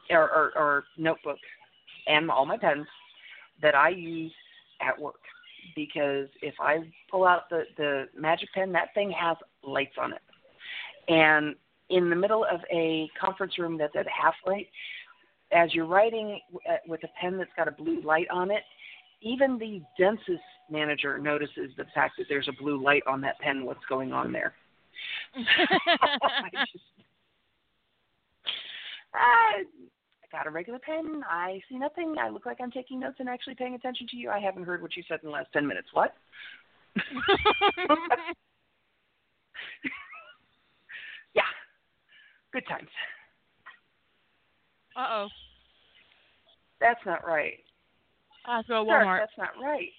or, 0.10 0.30
or, 0.30 0.52
or 0.56 0.84
notebook 0.98 1.38
and 2.08 2.30
all 2.30 2.46
my 2.46 2.58
pens 2.58 2.88
that 3.62 3.76
I 3.76 3.90
use 3.90 4.34
at 4.82 5.00
work 5.00 5.20
because 5.76 6.28
if 6.42 6.56
I 6.60 6.80
pull 7.10 7.26
out 7.26 7.50
the 7.50 7.64
the 7.78 8.06
magic 8.18 8.50
pen, 8.54 8.72
that 8.74 8.94
thing 8.94 9.12
has 9.12 9.38
lights 9.64 9.96
on 10.00 10.14
it, 10.14 10.22
and 11.08 11.56
in 11.90 12.10
the 12.10 12.16
middle 12.16 12.46
of 12.46 12.60
a 12.72 13.10
conference 13.20 13.58
room 13.58 13.78
that's 13.78 13.96
at 13.96 14.08
half 14.08 14.36
light, 14.46 14.68
as 15.52 15.74
you're 15.74 15.86
writing 15.86 16.40
uh, 16.70 16.76
with 16.88 17.04
a 17.04 17.08
pen 17.20 17.38
that's 17.38 17.52
got 17.56 17.68
a 17.68 17.72
blue 17.72 18.02
light 18.02 18.28
on 18.32 18.52
it, 18.52 18.64
even 19.22 19.58
the 19.58 19.82
densest 19.98 20.44
manager 20.70 21.18
notices 21.18 21.72
the 21.78 21.86
fact 21.94 22.16
that 22.18 22.26
there's 22.30 22.48
a 22.48 22.62
blue 22.62 22.82
light 22.82 23.04
on 23.08 23.22
that 23.22 23.40
pen. 23.40 23.66
What's 23.66 23.86
going 23.88 24.12
on 24.12 24.32
there? 24.32 24.54
I 25.36 26.50
just, 26.72 26.84
I, 29.14 29.18
I 29.20 29.64
got 30.34 30.48
a 30.48 30.50
regular 30.50 30.80
pen. 30.80 31.22
I 31.30 31.62
see 31.70 31.78
nothing. 31.78 32.16
I 32.20 32.28
look 32.30 32.46
like 32.46 32.58
I'm 32.62 32.72
taking 32.72 33.00
notes 33.00 33.18
and 33.20 33.30
actually 33.30 33.56
paying 33.56 33.76
attention 33.76 34.08
to 34.10 34.18
you. 34.18 34.30
I 34.32 34.40
haven't 34.40 34.64
heard 34.66 34.82
what 34.82 34.98
you 34.98 35.04
said 35.08 35.20
in 35.24 35.28
the 35.28 35.32
last 35.34 35.48
ten 35.54 35.66
minutes. 35.66 35.88
What? 35.94 36.14
yeah. 41.34 41.44
Good 42.52 42.64
times. 42.68 42.90
uh 44.98 45.06
oh, 45.10 45.28
That's 46.82 47.00
not 47.06 47.26
right. 47.26 47.60
I 48.46 48.58
have 48.58 48.66
to 48.66 48.70
go 48.74 48.84
to 48.84 48.90
Sir, 48.90 48.94
Walmart. 49.06 49.20
that's 49.20 49.32
not 49.38 49.50
right. 49.64 49.90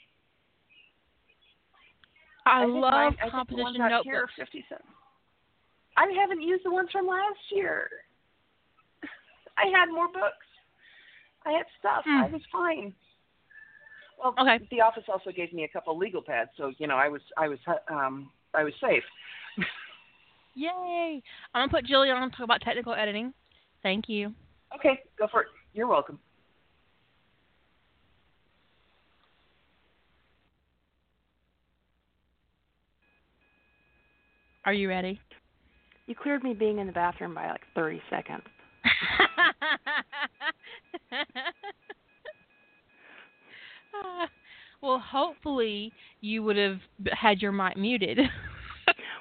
I, 2.47 2.65
think 2.65 2.75
love 2.75 2.93
mine- 2.93 3.17
I 3.25 3.31
composition 3.31 3.79
notebooks. 3.79 4.05
here 4.05 4.17
are 4.23 4.29
fifty 4.37 4.65
cents. 4.69 4.83
I 5.97 6.07
haven't 6.21 6.43
used 6.43 6.65
the 6.65 6.71
ones 6.73 6.89
from 6.93 7.07
last 7.07 7.39
year. 7.53 7.89
I 9.57 9.67
had 9.67 9.87
more 9.93 10.09
books. 10.09 10.47
I 11.47 11.53
had 11.53 11.67
stuff. 11.79 12.05
Hmm. 12.07 12.23
I 12.25 12.29
was 12.31 12.43
fine. 12.51 12.95
Well, 14.19 14.35
Okay. 14.41 14.65
the 14.71 14.81
office 14.81 15.05
also 15.13 15.31
gave 15.31 15.53
me 15.53 15.65
a 15.65 15.69
couple 15.69 15.97
legal 15.99 16.23
pads, 16.23 16.51
so 16.57 16.73
you 16.79 16.87
know 16.87 16.97
I 16.97 17.09
was 17.09 17.21
I 17.37 17.49
was 17.49 17.59
um 17.91 18.31
I 18.55 18.65
was 18.65 18.73
safe. 18.81 19.03
Yay! 20.55 21.23
I'm 21.53 21.69
gonna 21.69 21.71
put 21.71 21.87
Jillian 21.87 22.15
on 22.17 22.31
to 22.31 22.37
talk 22.37 22.45
about 22.45 22.61
technical 22.63 22.95
editing. 22.95 23.35
Thank 23.83 24.09
you. 24.09 24.33
okay, 24.75 25.01
go 25.19 25.27
for 25.31 25.43
it. 25.43 25.49
You're 25.75 25.89
welcome. 25.89 26.19
Are 34.65 34.73
you 34.73 34.89
ready? 34.89 35.21
You 36.07 36.15
cleared 36.15 36.43
me 36.43 36.55
being 36.55 36.79
in 36.79 36.87
the 36.87 36.93
bathroom 36.93 37.35
by 37.35 37.49
like 37.49 37.63
30 37.75 38.01
seconds. 38.11 38.43
well, 44.83 44.99
hopefully 44.99 45.93
you 46.21 46.43
would 46.43 46.57
have 46.57 46.81
had 47.13 47.41
your 47.41 47.53
mic 47.53 47.77
muted. 47.77 48.19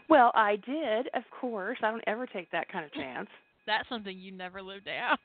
Well, 0.09 0.31
I 0.35 0.57
did, 0.57 1.07
of 1.15 1.23
course. 1.31 1.77
I 1.81 1.89
don't 1.89 2.03
ever 2.07 2.27
take 2.27 2.51
that 2.51 2.69
kind 2.69 2.85
of 2.85 2.93
chance. 2.93 3.29
That's 3.65 3.87
something 3.89 4.17
you 4.17 4.31
never 4.31 4.61
live 4.61 4.83
down. 4.85 5.17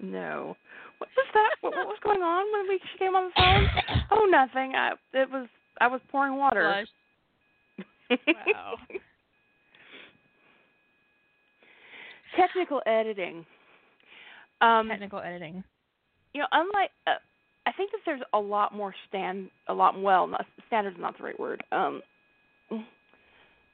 No. 0.00 0.56
What 0.98 1.08
was 1.16 1.26
that? 1.34 1.50
What, 1.60 1.76
what 1.76 1.86
was 1.86 1.98
going 2.02 2.20
on 2.20 2.44
when 2.52 2.68
we 2.68 2.80
she 2.92 2.98
came 2.98 3.14
on 3.14 3.30
the 3.30 3.32
phone? 3.36 3.66
Oh, 4.10 4.26
nothing. 4.30 4.74
I 4.74 4.92
it 5.12 5.30
was 5.30 5.46
I 5.80 5.86
was 5.86 6.00
pouring 6.10 6.36
water. 6.36 6.84
Wow. 8.10 8.74
Technical 12.36 12.80
editing. 12.86 13.44
Um, 14.60 14.88
Technical 14.88 15.20
editing. 15.20 15.64
you 16.34 16.40
know, 16.40 16.46
unlike 16.52 16.90
uh, 17.06 17.12
I 17.66 17.72
think 17.72 17.90
that 17.92 18.00
there's 18.04 18.20
a 18.32 18.38
lot 18.38 18.74
more 18.74 18.94
stand 19.08 19.50
a 19.68 19.74
lot 19.74 20.00
well, 20.00 20.26
not 20.26 20.44
standard 20.66 20.94
is 20.94 21.00
not 21.00 21.16
the 21.18 21.24
right 21.24 21.38
word. 21.38 21.62
Um 21.72 22.02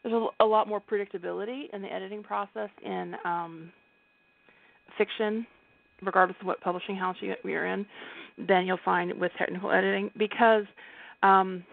there's 0.02 0.14
a, 0.14 0.44
a 0.44 0.46
lot 0.46 0.68
more 0.68 0.80
predictability 0.80 1.64
in 1.72 1.82
the 1.82 1.92
editing 1.92 2.22
process 2.22 2.70
in 2.84 3.14
um 3.24 3.72
fiction, 4.96 5.46
regardless 6.02 6.36
of 6.40 6.46
what 6.46 6.60
publishing 6.60 6.96
house 6.96 7.16
you, 7.20 7.34
you're 7.44 7.66
in, 7.66 7.84
than 8.48 8.66
you'll 8.66 8.78
find 8.84 9.12
with 9.20 9.32
technical 9.38 9.70
editing 9.70 10.10
because 10.16 10.64
um 11.22 11.64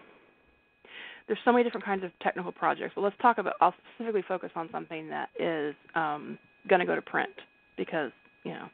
there's 1.26 1.38
so 1.44 1.52
many 1.52 1.64
different 1.64 1.86
kinds 1.86 2.04
of 2.04 2.10
technical 2.20 2.52
projects. 2.52 2.92
But 2.94 3.00
let's 3.02 3.16
talk 3.22 3.38
about. 3.38 3.54
I'll 3.60 3.74
specifically 3.94 4.24
focus 4.28 4.50
on 4.54 4.68
something 4.70 5.08
that 5.08 5.30
is 5.40 5.74
um, 5.94 6.38
going 6.68 6.80
to 6.80 6.86
go 6.86 6.94
to 6.94 7.02
print 7.02 7.32
because 7.76 8.10
you 8.44 8.52
know, 8.52 8.68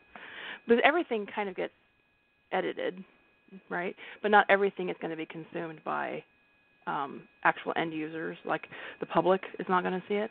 because 0.66 0.82
everything 0.84 1.26
kind 1.34 1.48
of 1.48 1.56
gets 1.56 1.72
edited, 2.52 3.02
right? 3.68 3.94
But 4.22 4.30
not 4.30 4.46
everything 4.48 4.88
is 4.88 4.96
going 5.00 5.10
to 5.10 5.16
be 5.16 5.26
consumed 5.26 5.80
by 5.84 6.22
um, 6.86 7.22
actual 7.44 7.72
end 7.76 7.92
users. 7.92 8.36
Like 8.44 8.66
the 8.98 9.06
public 9.06 9.40
is 9.58 9.66
not 9.68 9.82
going 9.82 9.94
to 9.94 10.06
see 10.08 10.14
it. 10.14 10.30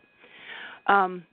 Um, 0.87 1.23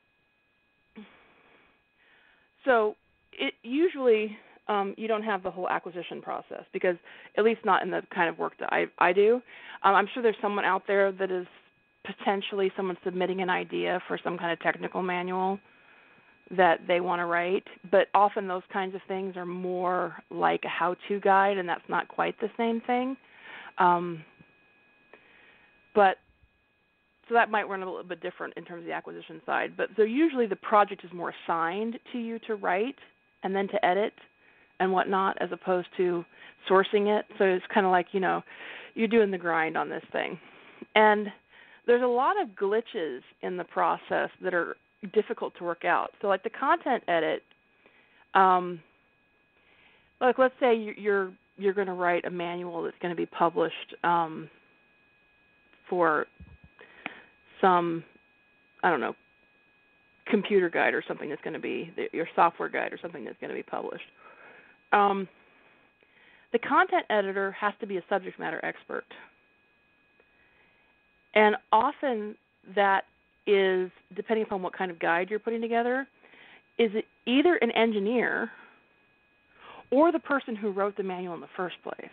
so 2.64 2.94
it 3.32 3.54
usually 3.62 4.36
um, 4.68 4.94
you 4.96 5.06
don't 5.08 5.22
have 5.22 5.42
the 5.42 5.50
whole 5.50 5.68
acquisition 5.68 6.20
process 6.20 6.64
because 6.72 6.96
at 7.36 7.44
least 7.44 7.60
not 7.64 7.82
in 7.82 7.90
the 7.90 8.02
kind 8.14 8.28
of 8.28 8.38
work 8.38 8.54
that 8.60 8.72
I 8.72 8.86
I 8.98 9.12
do. 9.12 9.40
Um, 9.82 9.94
I'm 9.94 10.08
sure 10.12 10.22
there's 10.22 10.36
someone 10.42 10.64
out 10.64 10.82
there 10.86 11.12
that 11.12 11.30
is 11.30 11.46
potentially 12.04 12.72
someone 12.76 12.96
submitting 13.04 13.40
an 13.40 13.50
idea 13.50 14.00
for 14.06 14.18
some 14.22 14.38
kind 14.38 14.52
of 14.52 14.60
technical 14.60 15.02
manual 15.02 15.58
that 16.56 16.80
they 16.86 17.00
want 17.00 17.20
to 17.20 17.26
write, 17.26 17.64
but 17.90 18.06
often 18.14 18.46
those 18.46 18.62
kinds 18.72 18.94
of 18.94 19.00
things 19.08 19.36
are 19.36 19.46
more 19.46 20.16
like 20.30 20.62
a 20.64 20.68
how-to 20.68 21.20
guide, 21.20 21.58
and 21.58 21.68
that's 21.68 21.88
not 21.88 22.06
quite 22.08 22.38
the 22.40 22.48
same 22.56 22.80
thing. 22.86 23.16
Um, 23.78 24.24
but 25.94 26.18
so 27.28 27.34
that 27.34 27.50
might 27.50 27.68
run 27.68 27.82
a 27.82 27.86
little 27.86 28.04
bit 28.04 28.20
different 28.20 28.54
in 28.56 28.64
terms 28.64 28.82
of 28.82 28.86
the 28.86 28.92
acquisition 28.92 29.42
side. 29.44 29.76
But 29.76 29.88
so 29.96 30.02
usually 30.02 30.46
the 30.46 30.56
project 30.56 31.04
is 31.04 31.12
more 31.12 31.34
assigned 31.44 31.98
to 32.12 32.18
you 32.18 32.38
to 32.46 32.54
write 32.54 32.96
and 33.42 33.54
then 33.54 33.66
to 33.68 33.84
edit 33.84 34.12
and 34.78 34.92
whatnot, 34.92 35.36
as 35.40 35.48
opposed 35.50 35.88
to 35.96 36.24
sourcing 36.70 37.18
it. 37.18 37.24
So 37.38 37.44
it's 37.44 37.64
kind 37.74 37.86
of 37.86 37.90
like 37.90 38.06
you 38.12 38.20
know, 38.20 38.42
you're 38.94 39.08
doing 39.08 39.32
the 39.32 39.38
grind 39.38 39.76
on 39.76 39.88
this 39.88 40.04
thing, 40.12 40.38
and 40.94 41.26
there's 41.86 42.02
a 42.02 42.06
lot 42.06 42.40
of 42.40 42.50
glitches 42.50 43.20
in 43.42 43.56
the 43.56 43.64
process 43.64 44.30
that 44.42 44.54
are 44.54 44.76
difficult 45.12 45.54
to 45.58 45.64
work 45.64 45.84
out. 45.84 46.12
So 46.20 46.28
like 46.28 46.42
the 46.42 46.50
content 46.50 47.02
edit, 47.08 47.42
um, 48.34 48.80
like 50.20 50.38
let's 50.38 50.54
say 50.60 50.94
you're 50.96 51.32
you're 51.58 51.74
going 51.74 51.86
to 51.86 51.94
write 51.94 52.24
a 52.24 52.30
manual 52.30 52.82
that's 52.82 52.96
going 53.00 53.10
to 53.10 53.16
be 53.16 53.26
published 53.26 53.94
um, 54.04 54.48
for 55.88 56.26
some 57.60 58.04
I 58.82 58.90
don't 58.90 59.00
know 59.00 59.14
computer 60.26 60.68
guide 60.68 60.92
or 60.92 61.04
something 61.06 61.28
that's 61.28 61.40
going 61.42 61.54
to 61.54 61.60
be 61.60 61.92
your 62.12 62.28
software 62.34 62.68
guide 62.68 62.92
or 62.92 62.98
something 63.00 63.24
that's 63.24 63.38
going 63.40 63.50
to 63.50 63.54
be 63.54 63.62
published. 63.62 64.04
Um, 64.92 65.28
the 66.52 66.58
content 66.58 67.04
editor 67.10 67.52
has 67.52 67.72
to 67.80 67.86
be 67.86 67.98
a 67.98 68.02
subject 68.08 68.38
matter 68.38 68.64
expert. 68.64 69.04
And 71.34 71.56
often 71.70 72.34
that 72.74 73.04
is, 73.46 73.90
depending 74.14 74.44
upon 74.44 74.62
what 74.62 74.76
kind 74.76 74.90
of 74.90 74.98
guide 74.98 75.28
you're 75.30 75.38
putting 75.38 75.60
together, 75.60 76.06
is 76.78 76.90
it 76.94 77.04
either 77.26 77.56
an 77.56 77.70
engineer 77.72 78.50
or 79.90 80.12
the 80.12 80.18
person 80.18 80.56
who 80.56 80.70
wrote 80.70 80.96
the 80.96 81.02
manual 81.02 81.34
in 81.34 81.40
the 81.40 81.48
first 81.56 81.76
place. 81.82 82.10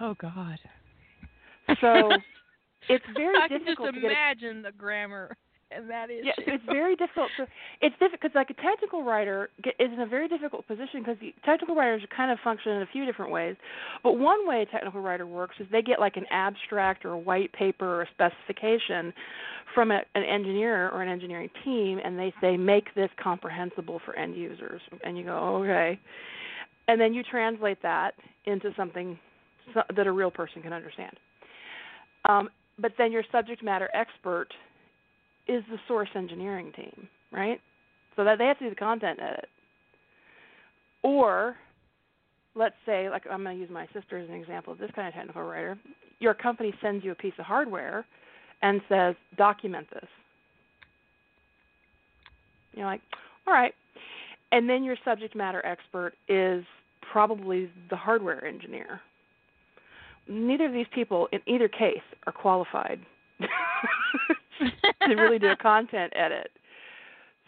Oh 0.00 0.14
God. 0.20 0.58
So 1.80 2.10
it's 2.88 3.04
very 3.16 3.36
I 3.38 3.48
difficult 3.48 3.94
can 3.94 3.94
just 3.94 4.06
to 4.06 4.10
imagine 4.10 4.62
the 4.62 4.72
grammar 4.72 5.36
and 5.76 5.88
that 5.90 6.10
is. 6.10 6.24
Yeah, 6.24 6.32
so 6.44 6.52
it's 6.54 6.64
very 6.70 6.96
difficult. 6.96 7.30
So 7.36 7.46
it's 7.80 7.94
difficult 7.98 8.20
because 8.20 8.34
like 8.34 8.50
a 8.50 8.54
technical 8.62 9.02
writer 9.02 9.50
is 9.64 9.90
in 9.92 10.00
a 10.00 10.06
very 10.06 10.28
difficult 10.28 10.66
position 10.66 11.02
because 11.04 11.16
technical 11.44 11.74
writers 11.74 12.02
kind 12.14 12.30
of 12.30 12.38
function 12.42 12.72
in 12.72 12.82
a 12.82 12.86
few 12.92 13.04
different 13.04 13.32
ways. 13.32 13.56
But 14.02 14.18
one 14.18 14.46
way 14.46 14.62
a 14.62 14.66
technical 14.66 15.00
writer 15.00 15.26
works 15.26 15.56
is 15.60 15.66
they 15.72 15.82
get 15.82 16.00
like 16.00 16.16
an 16.16 16.26
abstract 16.30 17.04
or 17.04 17.12
a 17.12 17.18
white 17.18 17.52
paper 17.52 17.86
or 17.86 18.02
a 18.02 18.08
specification 18.10 19.12
from 19.74 19.90
a, 19.90 20.00
an 20.14 20.22
engineer 20.22 20.90
or 20.90 21.02
an 21.02 21.08
engineering 21.08 21.50
team, 21.64 21.98
and 22.04 22.18
they 22.18 22.32
say 22.40 22.56
make 22.56 22.94
this 22.94 23.10
comprehensible 23.22 24.00
for 24.04 24.16
end 24.16 24.36
users, 24.36 24.80
and 25.04 25.16
you 25.16 25.24
go 25.24 25.62
okay, 25.62 25.98
and 26.88 27.00
then 27.00 27.14
you 27.14 27.22
translate 27.22 27.80
that 27.82 28.12
into 28.44 28.70
something 28.76 29.18
that 29.96 30.06
a 30.06 30.12
real 30.12 30.30
person 30.30 30.60
can 30.62 30.72
understand. 30.72 31.16
Um, 32.28 32.48
but 32.78 32.92
then 32.98 33.12
your 33.12 33.24
subject 33.30 33.62
matter 33.62 33.88
expert 33.94 34.48
is 35.48 35.62
the 35.70 35.78
source 35.88 36.08
engineering 36.14 36.72
team, 36.74 37.08
right? 37.30 37.60
So 38.16 38.24
that 38.24 38.38
they 38.38 38.46
have 38.46 38.58
to 38.58 38.64
do 38.64 38.70
the 38.70 38.76
content 38.76 39.18
edit. 39.20 39.48
Or 41.02 41.56
let's 42.54 42.74
say, 42.86 43.08
like 43.08 43.22
I'm 43.30 43.42
going 43.42 43.56
to 43.56 43.60
use 43.60 43.70
my 43.70 43.86
sister 43.92 44.18
as 44.18 44.28
an 44.28 44.34
example 44.34 44.72
of 44.72 44.78
this 44.78 44.90
kind 44.94 45.08
of 45.08 45.14
technical 45.14 45.42
writer. 45.42 45.78
Your 46.20 46.34
company 46.34 46.72
sends 46.80 47.04
you 47.04 47.12
a 47.12 47.16
piece 47.16 47.32
of 47.38 47.44
hardware 47.44 48.06
and 48.62 48.80
says, 48.88 49.16
document 49.36 49.88
this. 49.92 50.08
You're 52.74 52.86
like, 52.86 53.00
all 53.46 53.54
right. 53.54 53.74
And 54.52 54.68
then 54.68 54.84
your 54.84 54.96
subject 55.04 55.34
matter 55.34 55.64
expert 55.66 56.12
is 56.28 56.64
probably 57.10 57.70
the 57.90 57.96
hardware 57.96 58.44
engineer. 58.44 59.00
Neither 60.28 60.66
of 60.66 60.72
these 60.72 60.86
people, 60.94 61.28
in 61.32 61.40
either 61.46 61.68
case, 61.68 62.02
are 62.26 62.32
qualified 62.32 63.00
to 65.08 65.14
really 65.14 65.38
do 65.38 65.50
a 65.50 65.56
content 65.62 66.12
edit. 66.16 66.50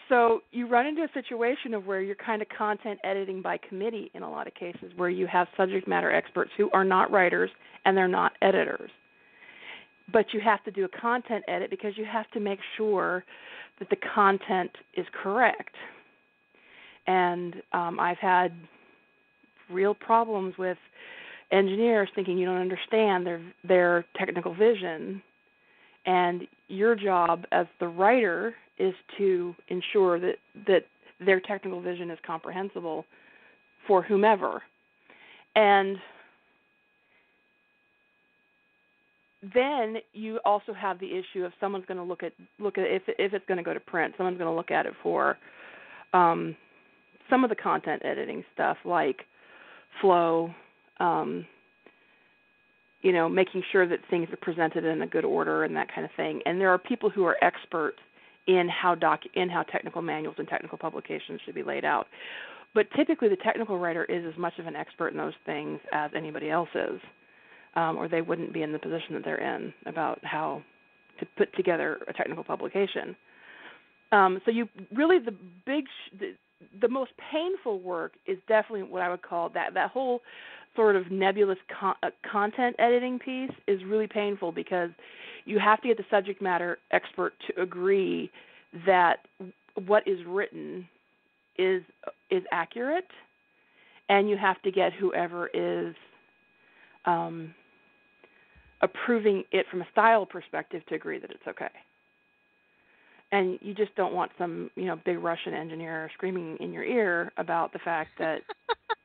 So 0.08 0.40
you 0.52 0.68
run 0.68 0.86
into 0.86 1.02
a 1.02 1.08
situation 1.14 1.72
of 1.72 1.86
where 1.86 2.02
you're 2.02 2.14
kind 2.14 2.42
of 2.42 2.48
content 2.56 3.00
editing 3.04 3.40
by 3.40 3.58
committee 3.68 4.10
in 4.14 4.22
a 4.22 4.30
lot 4.30 4.46
of 4.46 4.54
cases, 4.54 4.92
where 4.96 5.08
you 5.08 5.26
have 5.26 5.48
subject 5.56 5.88
matter 5.88 6.12
experts 6.12 6.50
who 6.56 6.70
are 6.72 6.84
not 6.84 7.10
writers 7.10 7.50
and 7.84 7.96
they're 7.96 8.06
not 8.06 8.32
editors. 8.42 8.90
But 10.12 10.26
you 10.34 10.40
have 10.40 10.62
to 10.64 10.70
do 10.70 10.84
a 10.84 11.00
content 11.00 11.44
edit 11.48 11.70
because 11.70 11.96
you 11.96 12.04
have 12.04 12.30
to 12.32 12.40
make 12.40 12.58
sure 12.76 13.24
that 13.78 13.88
the 13.88 13.96
content 14.14 14.70
is 14.94 15.06
correct. 15.22 15.74
And 17.06 17.56
um, 17.72 17.98
I've 17.98 18.18
had 18.18 18.52
real 19.70 19.94
problems 19.94 20.54
with 20.58 20.78
engineers 21.50 22.08
thinking 22.14 22.36
you 22.36 22.46
don't 22.46 22.60
understand 22.60 23.26
their 23.26 23.42
their 23.62 24.04
technical 24.16 24.54
vision 24.54 25.22
and 26.06 26.46
your 26.68 26.94
job 26.94 27.44
as 27.52 27.66
the 27.80 27.88
writer 27.88 28.54
is 28.78 28.94
to 29.18 29.54
ensure 29.68 30.18
that 30.18 30.36
that 30.66 30.84
their 31.24 31.40
technical 31.40 31.80
vision 31.80 32.10
is 32.10 32.18
comprehensible 32.26 33.04
for 33.86 34.02
whomever. 34.02 34.62
And 35.54 35.96
then 39.54 39.96
you 40.12 40.40
also 40.44 40.72
have 40.72 40.98
the 40.98 41.06
issue 41.06 41.44
of 41.44 41.52
someone's 41.60 41.84
going 41.86 41.98
to 41.98 42.04
look 42.04 42.22
at 42.22 42.32
look 42.58 42.78
at 42.78 42.84
if 42.84 43.02
if 43.18 43.34
it's 43.34 43.44
going 43.46 43.58
to 43.58 43.64
go 43.64 43.74
to 43.74 43.80
print 43.80 44.14
someone's 44.16 44.38
going 44.38 44.50
to 44.50 44.56
look 44.56 44.70
at 44.70 44.86
it 44.86 44.94
for 45.02 45.36
um, 46.14 46.56
some 47.28 47.44
of 47.44 47.50
the 47.50 47.56
content 47.56 48.02
editing 48.04 48.42
stuff 48.54 48.76
like 48.84 49.20
flow 50.00 50.52
um, 50.98 51.44
you 53.04 53.12
know, 53.12 53.28
making 53.28 53.62
sure 53.70 53.86
that 53.86 54.00
things 54.08 54.28
are 54.32 54.36
presented 54.38 54.82
in 54.82 55.02
a 55.02 55.06
good 55.06 55.26
order 55.26 55.64
and 55.64 55.76
that 55.76 55.94
kind 55.94 56.06
of 56.06 56.10
thing. 56.16 56.40
And 56.46 56.58
there 56.58 56.70
are 56.70 56.78
people 56.78 57.10
who 57.10 57.24
are 57.26 57.36
experts 57.44 57.98
in 58.46 58.66
how 58.68 58.94
doc 58.94 59.20
in 59.34 59.50
how 59.50 59.62
technical 59.62 60.00
manuals 60.00 60.36
and 60.38 60.48
technical 60.48 60.78
publications 60.78 61.40
should 61.44 61.54
be 61.54 61.62
laid 61.62 61.84
out. 61.84 62.06
But 62.74 62.86
typically, 62.96 63.28
the 63.28 63.36
technical 63.36 63.78
writer 63.78 64.04
is 64.06 64.24
as 64.26 64.36
much 64.38 64.54
of 64.58 64.66
an 64.66 64.74
expert 64.74 65.08
in 65.08 65.18
those 65.18 65.34
things 65.44 65.80
as 65.92 66.10
anybody 66.16 66.50
else 66.50 66.70
is, 66.74 66.98
um, 67.76 67.98
or 67.98 68.08
they 68.08 68.22
wouldn't 68.22 68.54
be 68.54 68.62
in 68.62 68.72
the 68.72 68.78
position 68.78 69.12
that 69.12 69.24
they're 69.24 69.54
in 69.54 69.72
about 69.84 70.18
how 70.24 70.62
to 71.20 71.26
put 71.36 71.54
together 71.56 72.00
a 72.08 72.12
technical 72.14 72.42
publication. 72.42 73.14
Um, 74.12 74.40
so 74.46 74.50
you 74.50 74.66
really 74.94 75.18
the 75.18 75.34
big 75.66 75.84
sh- 75.84 76.16
the, 76.18 76.34
the 76.80 76.88
most 76.88 77.10
painful 77.30 77.80
work 77.80 78.14
is 78.26 78.38
definitely 78.48 78.84
what 78.84 79.02
I 79.02 79.10
would 79.10 79.22
call 79.22 79.50
that 79.50 79.74
that 79.74 79.90
whole 79.90 80.22
sort 80.76 80.96
of 80.96 81.10
nebulous 81.10 81.58
con- 81.78 81.96
uh, 82.02 82.10
content 82.30 82.76
editing 82.78 83.18
piece 83.18 83.50
is 83.66 83.82
really 83.84 84.06
painful 84.06 84.52
because 84.52 84.90
you 85.44 85.58
have 85.58 85.80
to 85.82 85.88
get 85.88 85.96
the 85.96 86.04
subject 86.10 86.40
matter 86.40 86.78
expert 86.90 87.34
to 87.46 87.62
agree 87.62 88.30
that 88.86 89.26
what 89.86 90.06
is 90.06 90.18
written 90.26 90.88
is 91.58 91.82
is 92.30 92.42
accurate, 92.50 93.06
and 94.08 94.28
you 94.28 94.36
have 94.36 94.60
to 94.62 94.70
get 94.70 94.92
whoever 94.92 95.48
is 95.54 95.94
um, 97.04 97.54
approving 98.80 99.44
it 99.52 99.66
from 99.70 99.82
a 99.82 99.86
style 99.92 100.26
perspective 100.26 100.82
to 100.88 100.94
agree 100.94 101.18
that 101.18 101.30
it's 101.30 101.46
okay. 101.46 101.70
And 103.32 103.58
you 103.62 103.74
just 103.74 103.94
don't 103.96 104.14
want 104.14 104.32
some 104.38 104.70
you 104.76 104.86
know 104.86 104.98
big 105.04 105.18
Russian 105.18 105.54
engineer 105.54 106.10
screaming 106.14 106.56
in 106.60 106.72
your 106.72 106.84
ear 106.84 107.32
about 107.36 107.72
the 107.72 107.78
fact 107.80 108.10
that 108.18 108.40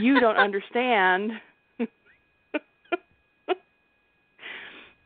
you 0.00 0.20
don't 0.20 0.36
understand 0.36 1.32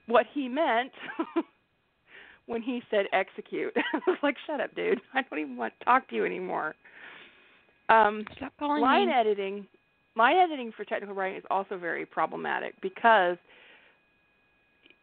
what 0.07 0.27
he 0.33 0.49
meant 0.49 0.93
when 2.47 2.63
he 2.63 2.83
said 2.91 3.07
execute. 3.13 3.73
I 3.95 4.01
was 4.07 4.19
like, 4.23 4.37
shut 4.47 4.61
up, 4.61 4.75
dude. 4.75 5.01
I 5.15 5.23
don't 5.23 5.39
even 5.39 5.57
want 5.57 5.73
to 5.79 5.85
talk 5.85 6.09
to 6.09 6.17
you 6.17 6.25
anymore. 6.25 6.75
Um, 7.89 8.25
line 8.61 9.09
me. 9.09 9.13
editing, 9.13 9.67
line 10.17 10.37
editing 10.37 10.73
for 10.77 10.85
technical 10.85 11.15
writing 11.15 11.39
is 11.39 11.45
also 11.51 11.77
very 11.77 12.07
problematic 12.07 12.75
because 12.81 13.37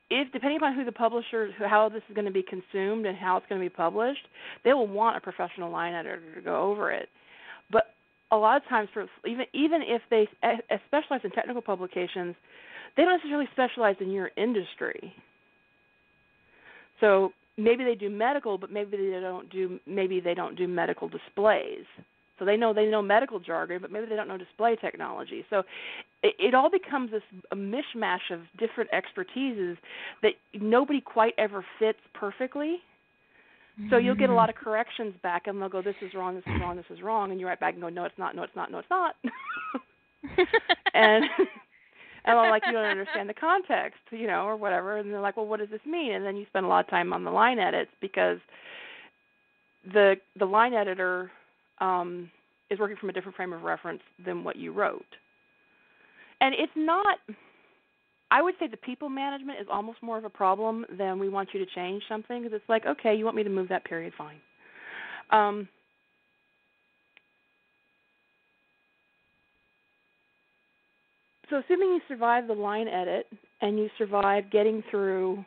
if 0.10 0.32
depending 0.34 0.58
upon 0.58 0.76
who 0.76 0.84
the 0.84 0.92
publisher, 0.92 1.50
how 1.60 1.90
this 1.90 2.02
is 2.10 2.16
going 2.16 2.26
to 2.26 2.32
be 2.32 2.44
consumed 2.44 3.06
and 3.06 3.18
how 3.18 3.38
it's 3.38 3.46
going 3.48 3.62
to 3.62 3.66
be 3.66 3.74
published, 3.74 4.28
they 4.66 4.74
will 4.74 4.88
want 4.88 5.16
a 5.16 5.22
professional 5.22 5.72
line 5.72 5.94
editor 5.94 6.22
to 6.36 6.42
go 6.42 6.60
over 6.60 6.92
it. 6.92 7.08
A 8.32 8.38
lot 8.38 8.58
of 8.58 8.68
times 8.70 8.90
for 8.94 9.08
even 9.26 9.46
even 9.54 9.82
if 9.84 10.02
they 10.10 10.28
eh, 10.44 10.58
eh, 10.70 10.78
specialize 10.88 11.22
in 11.24 11.32
technical 11.32 11.62
publications, 11.62 12.36
they 12.96 13.04
don't 13.04 13.14
necessarily 13.14 13.48
specialize 13.52 13.96
in 14.00 14.12
your 14.12 14.32
industry. 14.38 15.14
So 17.00 17.34
maybe 17.58 17.84
they 17.84 17.96
do 17.96 18.10
medical, 18.10 18.58
but 18.58 18.72
maybe 18.72 18.98
they 18.98 19.20
don't 19.20 19.50
do 19.50 19.80
maybe 19.86 20.20
they 20.20 20.34
don't 20.34 20.56
do 20.56 20.68
medical 20.68 21.10
displays. 21.10 21.86
So 22.40 22.46
they 22.46 22.58
know 22.58 22.74
they 22.74 22.86
know 22.88 23.02
medical 23.02 23.40
jargon, 23.40 23.80
but 23.82 23.92
maybe 23.92 24.08
they 24.08 24.16
don't 24.16 24.28
know 24.28 24.38
display 24.38 24.76
technology. 24.76 25.46
So 25.50 25.64
it, 26.24 26.36
it 26.40 26.56
all 26.56 26.72
becomes 26.72 27.12
this 27.12 27.22
a 27.52 27.56
mishmash 27.56 28.32
of 28.32 28.42
different 28.58 28.90
expertises 28.92 29.78
that 30.24 30.34
nobody 30.54 31.02
quite 31.02 31.34
ever 31.38 31.64
fits 31.78 32.00
perfectly. 32.14 32.78
So 33.90 33.98
you'll 33.98 34.16
get 34.16 34.30
a 34.30 34.34
lot 34.34 34.50
of 34.50 34.56
corrections 34.56 35.14
back, 35.24 35.48
and 35.48 35.62
they'll 35.62 35.70
go, 35.70 35.82
"This 35.82 35.96
is 36.02 36.14
wrong. 36.14 36.36
This 36.36 36.44
is 36.48 36.62
wrong. 36.62 36.76
This 36.76 36.86
is 36.90 37.02
wrong," 37.02 37.32
and 37.32 37.40
you 37.40 37.48
write 37.48 37.60
back 37.60 37.74
and 37.74 37.82
go, 37.82 37.90
"No, 37.90 38.06
it's 38.06 38.18
not. 38.18 38.36
No, 38.36 38.44
it's 38.44 38.56
not. 38.56 38.72
No, 38.72 38.80
it's 38.80 38.90
not." 38.90 39.16
and 40.94 41.26
and 42.26 42.40
I'm 42.40 42.50
like, 42.50 42.64
"You 42.66 42.74
don't 42.74 42.86
understand 42.86 43.30
the 43.30 43.34
context, 43.34 44.00
you 44.12 44.28
know, 44.28 44.46
or 44.46 44.56
whatever." 44.56 44.98
And 44.98 45.12
they're 45.12 45.22
like, 45.22 45.38
"Well, 45.38 45.46
what 45.46 45.60
does 45.60 45.70
this 45.70 45.86
mean?" 45.86 46.14
And 46.14 46.26
then 46.26 46.36
you 46.36 46.46
spend 46.48 46.66
a 46.66 46.70
lot 46.70 46.84
of 46.86 46.90
time 46.90 47.14
on 47.14 47.24
the 47.24 47.32
line 47.32 47.60
edits 47.60 47.92
because 48.02 48.40
the 49.94 50.16
the 50.38 50.46
line 50.46 50.74
editor 50.74 51.32
um, 51.80 52.30
is 52.70 52.80
working 52.80 52.98
from 52.98 53.10
a 53.10 53.14
different 53.14 53.36
frame 53.36 53.54
of 53.54 53.64
reference 53.64 54.02
than 54.24 54.44
what 54.44 54.56
you 54.56 54.72
wrote. 54.72 55.06
And 56.40 56.54
it's 56.56 56.74
not. 56.76 57.18
I 58.32 58.42
would 58.42 58.56
say 58.60 58.68
the 58.68 58.78
people 58.78 59.10
management 59.10 59.60
is 59.60 59.68
almost 59.70 60.02
more 60.02 60.18
of 60.18 60.24
a 60.24 60.30
problem 60.30 60.86
than 60.98 61.20
we 61.20 61.28
want 61.28 61.50
you 61.54 61.64
to 61.64 61.72
change 61.76 62.02
something 62.08 62.42
because 62.42 62.56
it's 62.56 62.70
like, 62.70 62.86
okay, 62.86 63.14
you 63.14 63.26
want 63.26 63.36
me 63.36 63.44
to 63.44 63.50
move 63.50 63.68
that 63.68 63.84
period, 63.84 64.14
fine. 64.18 64.38
Um, 65.32 65.68
so 71.50 71.58
assuming 71.58 71.90
you 71.90 72.02
survive 72.08 72.48
the 72.48 72.54
line 72.54 72.88
edit 72.88 73.28
and 73.62 73.78
you 73.78 73.90
survive 73.98 74.50
getting 74.50 74.82
through 74.90 75.44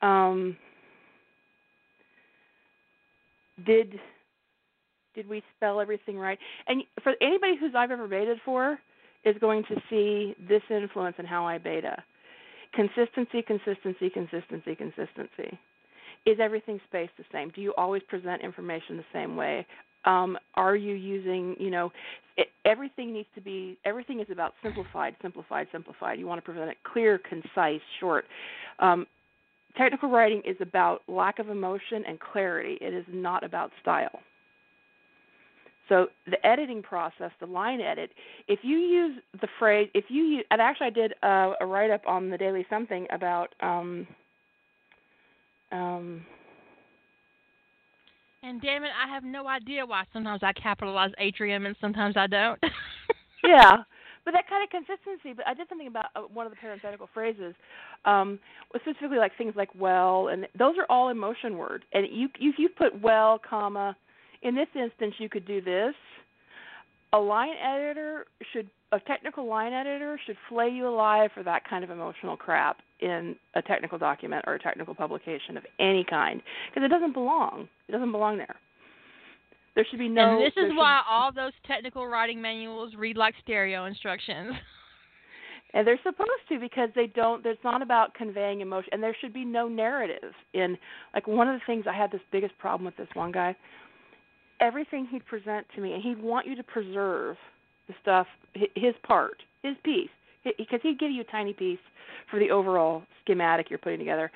um, 0.00 0.56
did 3.66 4.00
did 5.14 5.28
we 5.28 5.42
spell 5.56 5.80
everything 5.80 6.18
right 6.18 6.38
and 6.66 6.82
for 7.02 7.12
anybody 7.20 7.54
who's 7.58 7.72
i've 7.76 7.92
ever 7.92 8.08
baited 8.08 8.38
for 8.44 8.78
is 9.24 9.36
going 9.40 9.64
to 9.64 9.76
see 9.90 10.34
this 10.48 10.62
influence 10.70 11.16
in 11.18 11.26
how 11.26 11.46
i 11.46 11.58
beta. 11.58 12.02
Consistency 12.74 13.42
consistency 13.42 14.10
consistency 14.10 14.74
consistency. 14.74 15.58
Is 16.26 16.38
everything 16.40 16.80
spaced 16.88 17.12
the 17.18 17.24
same? 17.32 17.50
Do 17.50 17.60
you 17.60 17.74
always 17.76 18.02
present 18.08 18.42
information 18.42 18.96
the 18.96 19.04
same 19.12 19.36
way? 19.36 19.66
Um, 20.06 20.36
are 20.54 20.76
you 20.76 20.94
using 20.94 21.56
you 21.58 21.70
know 21.70 21.90
it, 22.36 22.48
everything 22.64 23.12
needs 23.12 23.28
to 23.34 23.40
be 23.40 23.78
everything 23.84 24.20
is 24.20 24.26
about 24.30 24.54
simplified 24.62 25.16
simplified 25.22 25.68
simplified. 25.72 26.18
You 26.18 26.26
want 26.26 26.38
to 26.38 26.50
present 26.50 26.70
it 26.70 26.76
clear 26.84 27.18
concise 27.18 27.80
short. 28.00 28.24
Um, 28.80 29.06
technical 29.76 30.10
writing 30.10 30.42
is 30.44 30.56
about 30.60 31.02
lack 31.08 31.38
of 31.38 31.48
emotion 31.48 32.04
and 32.06 32.18
clarity. 32.20 32.76
It 32.80 32.92
is 32.92 33.04
not 33.08 33.44
about 33.44 33.70
style 33.80 34.20
so 35.88 36.06
the 36.26 36.46
editing 36.46 36.82
process 36.82 37.30
the 37.40 37.46
line 37.46 37.80
edit 37.80 38.10
if 38.48 38.60
you 38.62 38.76
use 38.76 39.18
the 39.40 39.48
phrase 39.58 39.88
if 39.94 40.04
you 40.08 40.22
use 40.22 40.44
and 40.50 40.60
actually 40.60 40.86
i 40.86 40.90
did 40.90 41.14
a, 41.22 41.52
a 41.60 41.66
write 41.66 41.90
up 41.90 42.02
on 42.06 42.30
the 42.30 42.38
daily 42.38 42.66
something 42.70 43.06
about 43.10 43.54
um, 43.60 44.06
um, 45.72 46.24
and 48.44 48.60
damn 48.60 48.84
it, 48.84 48.90
I 49.02 49.08
have 49.12 49.24
no 49.24 49.48
idea 49.48 49.86
why 49.86 50.04
sometimes 50.12 50.42
I 50.42 50.52
capitalize 50.52 51.12
atrium 51.18 51.64
and 51.64 51.74
sometimes 51.80 52.14
I 52.14 52.26
don't. 52.26 52.62
yeah, 53.42 53.78
but 54.22 54.32
that 54.32 54.46
kind 54.50 54.62
of 54.62 54.68
consistency. 54.68 55.32
But 55.34 55.46
I 55.48 55.54
did 55.54 55.66
something 55.68 55.86
about 55.86 56.06
uh, 56.14 56.20
one 56.32 56.44
of 56.44 56.52
the 56.52 56.56
parenthetical 56.56 57.08
phrases, 57.14 57.54
um, 58.04 58.38
specifically 58.76 59.16
like 59.16 59.32
things 59.38 59.54
like 59.56 59.70
well, 59.74 60.28
and 60.28 60.46
those 60.58 60.74
are 60.76 60.84
all 60.90 61.08
emotion 61.08 61.56
words. 61.56 61.84
And 61.94 62.06
you 62.12 62.28
if 62.38 62.58
you 62.58 62.68
put 62.68 63.00
well, 63.00 63.40
comma, 63.48 63.96
in 64.44 64.54
this 64.54 64.68
instance 64.74 65.14
you 65.18 65.28
could 65.28 65.46
do 65.46 65.60
this. 65.60 65.94
A 67.12 67.18
line 67.18 67.54
editor 67.62 68.26
should 68.52 68.68
a 68.92 69.00
technical 69.00 69.46
line 69.46 69.72
editor 69.72 70.18
should 70.26 70.36
flay 70.48 70.68
you 70.68 70.88
alive 70.88 71.30
for 71.34 71.42
that 71.42 71.68
kind 71.68 71.82
of 71.82 71.90
emotional 71.90 72.36
crap 72.36 72.78
in 73.00 73.34
a 73.54 73.62
technical 73.62 73.98
document 73.98 74.44
or 74.46 74.54
a 74.54 74.58
technical 74.58 74.94
publication 74.94 75.56
of 75.56 75.64
any 75.80 76.04
kind 76.08 76.40
because 76.68 76.84
it 76.84 76.88
doesn't 76.88 77.12
belong. 77.12 77.68
It 77.88 77.92
doesn't 77.92 78.12
belong 78.12 78.38
there. 78.38 78.56
There 79.74 79.86
should 79.90 79.98
be 79.98 80.08
no. 80.08 80.36
And 80.36 80.40
this 80.40 80.52
is 80.56 80.70
should, 80.70 80.76
why 80.76 81.02
all 81.08 81.32
those 81.32 81.52
technical 81.66 82.06
writing 82.06 82.40
manuals 82.40 82.94
read 82.96 83.16
like 83.16 83.34
stereo 83.42 83.84
instructions. 83.86 84.54
And 85.76 85.84
they're 85.84 85.98
supposed 86.04 86.30
to 86.50 86.60
because 86.60 86.88
they 86.94 87.08
don't. 87.08 87.44
It's 87.44 87.58
not 87.64 87.82
about 87.82 88.14
conveying 88.14 88.60
emotion, 88.60 88.90
and 88.92 89.02
there 89.02 89.16
should 89.20 89.34
be 89.34 89.44
no 89.44 89.66
narrative 89.66 90.32
in. 90.52 90.78
Like 91.12 91.26
one 91.26 91.48
of 91.48 91.58
the 91.58 91.66
things 91.66 91.86
I 91.88 91.92
had 91.92 92.12
this 92.12 92.20
biggest 92.30 92.56
problem 92.58 92.84
with 92.84 92.96
this 92.96 93.08
one 93.14 93.32
guy. 93.32 93.56
Everything 94.60 95.06
he'd 95.10 95.26
present 95.26 95.66
to 95.74 95.80
me, 95.80 95.92
and 95.92 96.02
he'd 96.02 96.22
want 96.22 96.46
you 96.46 96.54
to 96.56 96.62
preserve 96.62 97.36
the 97.88 97.94
stuff, 98.00 98.26
his 98.74 98.94
part, 99.06 99.42
his 99.62 99.76
piece, 99.84 100.08
because 100.56 100.80
he'd 100.82 100.98
give 100.98 101.10
you 101.10 101.20
a 101.20 101.24
tiny 101.24 101.52
piece 101.52 101.78
for 102.30 102.38
the 102.38 102.50
overall 102.50 103.02
schematic 103.22 103.68
you're 103.68 103.78
putting 103.78 103.98
together, 103.98 104.30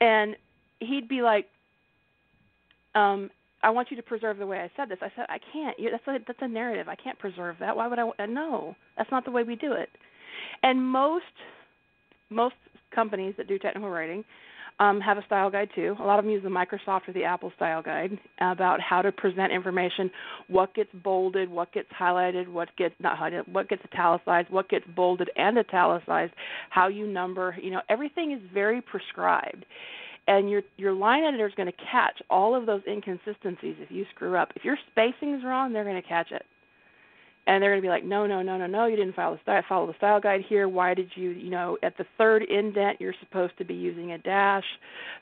and 0.00 0.36
he'd 0.80 1.08
be 1.08 1.22
like, 1.22 1.46
um, 2.94 3.30
"I 3.62 3.70
want 3.70 3.90
you 3.90 3.96
to 3.96 4.02
preserve 4.02 4.38
the 4.38 4.46
way 4.46 4.60
I 4.60 4.70
said 4.76 4.88
this." 4.88 4.98
I 5.02 5.10
said, 5.16 5.26
"I 5.28 5.38
can't. 5.52 5.76
That's 5.90 6.06
a 6.06 6.18
that's 6.26 6.42
a 6.42 6.48
narrative. 6.48 6.88
I 6.88 6.94
can't 6.94 7.18
preserve 7.18 7.56
that. 7.60 7.76
Why 7.76 7.86
would 7.86 7.98
I? 7.98 8.08
Uh, 8.18 8.26
no, 8.26 8.76
that's 8.96 9.10
not 9.10 9.24
the 9.24 9.30
way 9.30 9.42
we 9.42 9.56
do 9.56 9.72
it." 9.72 9.90
And 10.62 10.82
most 10.84 11.24
most 12.30 12.54
companies 12.94 13.34
that 13.36 13.46
do 13.46 13.58
technical 13.58 13.90
writing 13.90 14.24
um, 14.80 14.98
have 15.00 15.18
a 15.18 15.24
style 15.26 15.50
guide 15.50 15.68
too. 15.74 15.94
A 16.00 16.02
lot 16.02 16.18
of 16.18 16.24
them 16.24 16.32
use 16.32 16.42
the 16.42 16.48
Microsoft 16.48 17.06
or 17.06 17.12
the 17.12 17.22
Apple 17.22 17.52
style 17.54 17.82
guide 17.82 18.18
about 18.40 18.80
how 18.80 19.02
to 19.02 19.12
present 19.12 19.52
information, 19.52 20.10
what 20.48 20.74
gets 20.74 20.90
bolded, 21.04 21.50
what 21.50 21.70
gets 21.72 21.88
highlighted, 21.90 22.48
what 22.48 22.74
gets 22.76 22.94
not 22.98 23.18
highlighted, 23.18 23.46
what 23.46 23.68
gets 23.68 23.82
italicized, 23.92 24.48
what 24.50 24.68
gets 24.70 24.86
bolded 24.96 25.30
and 25.36 25.58
italicized, 25.58 26.32
how 26.70 26.88
you 26.88 27.06
number. 27.06 27.56
You 27.62 27.72
know, 27.72 27.82
everything 27.90 28.32
is 28.32 28.40
very 28.52 28.80
prescribed. 28.80 29.66
And 30.26 30.50
your 30.50 30.62
your 30.78 30.92
line 30.92 31.24
editor 31.24 31.46
is 31.46 31.54
going 31.56 31.70
to 31.70 31.78
catch 31.90 32.22
all 32.30 32.54
of 32.54 32.64
those 32.64 32.82
inconsistencies 32.88 33.76
if 33.80 33.90
you 33.90 34.06
screw 34.14 34.36
up. 34.36 34.52
If 34.56 34.64
your 34.64 34.78
spacing 34.90 35.34
is 35.34 35.44
wrong, 35.44 35.72
they're 35.72 35.84
going 35.84 36.00
to 36.00 36.08
catch 36.08 36.32
it 36.32 36.44
and 37.46 37.62
they're 37.62 37.70
going 37.70 37.80
to 37.80 37.86
be 37.86 37.90
like, 37.90 38.04
no, 38.04 38.26
no, 38.26 38.42
no, 38.42 38.56
no, 38.56 38.66
no, 38.66 38.86
you 38.86 38.96
didn't 38.96 39.14
follow 39.14 39.36
the 39.36 39.42
style, 39.42 39.62
follow 39.68 39.86
the 39.86 39.96
style 39.96 40.20
guide 40.20 40.42
here. 40.46 40.68
Why 40.68 40.94
did 40.94 41.10
you, 41.14 41.30
you 41.30 41.50
know, 41.50 41.78
at 41.82 41.96
the 41.96 42.04
third 42.18 42.42
indent, 42.42 43.00
you're 43.00 43.14
supposed 43.18 43.56
to 43.58 43.64
be 43.64 43.74
using 43.74 44.12
a 44.12 44.18
dash, 44.18 44.64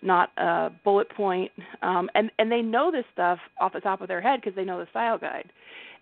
not 0.03 0.31
a 0.37 0.71
bullet 0.85 1.09
point. 1.11 1.53
Um, 1.83 2.11
and 2.15 2.31
and 2.39 2.51
they 2.51 2.61
know 2.61 2.91
this 2.91 3.05
stuff 3.13 3.39
off 3.61 3.73
the 3.73 3.81
top 3.81 4.01
of 4.01 4.09
their 4.09 4.21
head 4.21 4.41
because 4.41 4.57
they 4.57 4.65
know 4.65 4.79
the 4.79 4.89
style 4.91 5.17
guide, 5.17 5.51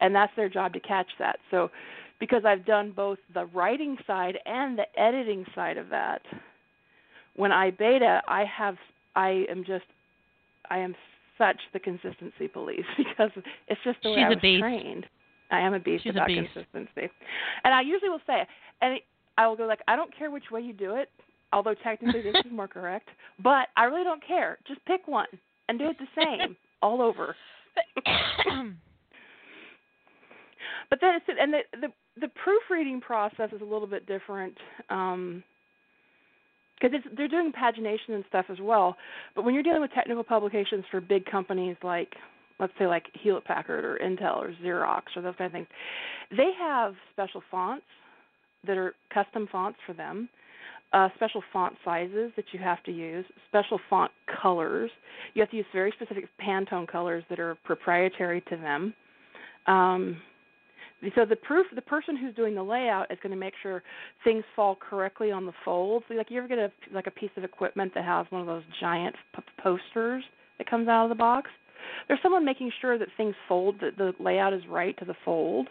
and 0.00 0.14
that's 0.14 0.32
their 0.36 0.48
job 0.48 0.72
to 0.72 0.80
catch 0.80 1.08
that. 1.18 1.38
So, 1.50 1.70
because 2.18 2.44
I've 2.44 2.64
done 2.64 2.92
both 2.96 3.18
the 3.34 3.44
writing 3.46 3.96
side 4.06 4.38
and 4.46 4.78
the 4.78 4.86
editing 4.98 5.44
side 5.54 5.76
of 5.76 5.90
that, 5.90 6.22
when 7.36 7.52
I 7.52 7.70
beta, 7.70 8.22
I 8.26 8.44
have, 8.44 8.76
I 9.14 9.44
am 9.50 9.64
just, 9.64 9.84
I 10.70 10.78
am 10.78 10.94
such 11.38 11.58
the 11.72 11.78
consistency 11.78 12.48
police 12.48 12.86
because 12.96 13.30
it's 13.68 13.80
just 13.84 13.98
the 14.02 14.10
way 14.10 14.16
She's 14.16 14.24
I 14.24 14.28
was 14.28 14.38
trained. 14.60 15.06
I 15.50 15.60
am 15.60 15.74
a 15.74 15.80
beast 15.80 16.04
She's 16.04 16.14
a 16.14 16.16
about 16.16 16.28
beast. 16.28 16.52
consistency. 16.52 17.10
And 17.64 17.74
I 17.74 17.80
usually 17.82 18.10
will 18.10 18.20
say, 18.26 18.46
and 18.80 18.98
I 19.38 19.46
will 19.46 19.56
go 19.56 19.64
like, 19.66 19.80
I 19.88 19.96
don't 19.96 20.16
care 20.16 20.30
which 20.30 20.50
way 20.50 20.60
you 20.60 20.72
do 20.72 20.96
it, 20.96 21.10
although 21.52 21.74
technically 21.74 22.22
this 22.22 22.36
is 22.44 22.52
more 22.52 22.68
correct, 22.68 23.08
but 23.42 23.68
I 23.76 23.84
really 23.84 24.04
don't 24.04 24.24
care. 24.26 24.58
Just 24.66 24.84
pick 24.86 25.06
one 25.06 25.28
and 25.68 25.78
do 25.78 25.88
it 25.88 25.96
the 25.98 26.06
same 26.22 26.56
all 26.82 27.02
over. 27.02 27.36
but 30.90 30.98
then 31.00 31.14
it's 31.16 31.26
and 31.28 31.52
the 31.52 31.60
the 31.80 31.88
the 32.20 32.28
proofreading 32.42 33.00
process 33.00 33.50
is 33.52 33.60
a 33.60 33.64
little 33.64 33.86
bit 33.86 34.06
different. 34.06 34.56
Um, 34.88 35.42
because 36.80 36.98
it's 37.04 37.16
they're 37.16 37.28
doing 37.28 37.52
pagination 37.52 38.14
and 38.14 38.24
stuff 38.28 38.46
as 38.50 38.58
well. 38.60 38.96
But 39.34 39.44
when 39.44 39.54
you're 39.54 39.62
dealing 39.62 39.80
with 39.80 39.92
technical 39.92 40.24
publications 40.24 40.84
for 40.90 41.00
big 41.00 41.24
companies 41.24 41.76
like 41.82 42.14
let's 42.58 42.72
say 42.78 42.86
like 42.86 43.04
Hewlett 43.22 43.44
Packard 43.44 43.84
or 43.84 43.98
Intel 44.02 44.36
or 44.36 44.54
Xerox 44.62 45.02
or 45.14 45.22
those 45.22 45.34
kind 45.36 45.46
of 45.46 45.52
things, 45.52 45.66
they 46.30 46.50
have 46.58 46.94
special 47.12 47.42
fonts 47.50 47.84
that 48.66 48.76
are 48.76 48.94
custom 49.12 49.48
fonts 49.50 49.78
for 49.86 49.92
them, 49.92 50.28
uh, 50.92 51.08
special 51.16 51.42
font 51.52 51.74
sizes 51.84 52.32
that 52.36 52.46
you 52.52 52.58
have 52.58 52.82
to 52.84 52.92
use, 52.92 53.24
special 53.48 53.78
font 53.90 54.10
colors. 54.42 54.90
You 55.34 55.42
have 55.42 55.50
to 55.50 55.56
use 55.56 55.66
very 55.72 55.92
specific 55.96 56.28
Pantone 56.40 56.88
colors 56.88 57.24
that 57.28 57.38
are 57.38 57.56
proprietary 57.64 58.40
to 58.48 58.56
them. 58.56 58.94
Um, 59.66 60.20
so 61.14 61.24
the 61.24 61.36
proof, 61.36 61.66
the 61.74 61.82
person 61.82 62.16
who's 62.16 62.34
doing 62.34 62.54
the 62.54 62.62
layout 62.62 63.10
is 63.10 63.18
going 63.22 63.32
to 63.32 63.38
make 63.38 63.52
sure 63.62 63.82
things 64.24 64.44
fall 64.54 64.76
correctly 64.76 65.30
on 65.30 65.44
the 65.44 65.52
folds. 65.64 66.04
Like 66.08 66.30
you 66.30 66.38
ever 66.38 66.48
get 66.48 66.58
a 66.58 66.72
like 66.92 67.06
a 67.06 67.10
piece 67.10 67.30
of 67.36 67.44
equipment 67.44 67.92
that 67.94 68.04
has 68.04 68.26
one 68.30 68.40
of 68.40 68.46
those 68.46 68.62
giant 68.80 69.14
p- 69.34 69.42
posters 69.62 70.24
that 70.58 70.68
comes 70.68 70.88
out 70.88 71.04
of 71.04 71.08
the 71.10 71.14
box? 71.14 71.50
There's 72.08 72.20
someone 72.22 72.44
making 72.44 72.72
sure 72.80 72.98
that 72.98 73.08
things 73.16 73.34
fold, 73.48 73.80
that 73.80 73.96
the 73.96 74.12
layout 74.18 74.52
is 74.52 74.62
right 74.68 74.96
to 74.98 75.04
the 75.04 75.14
fold, 75.24 75.68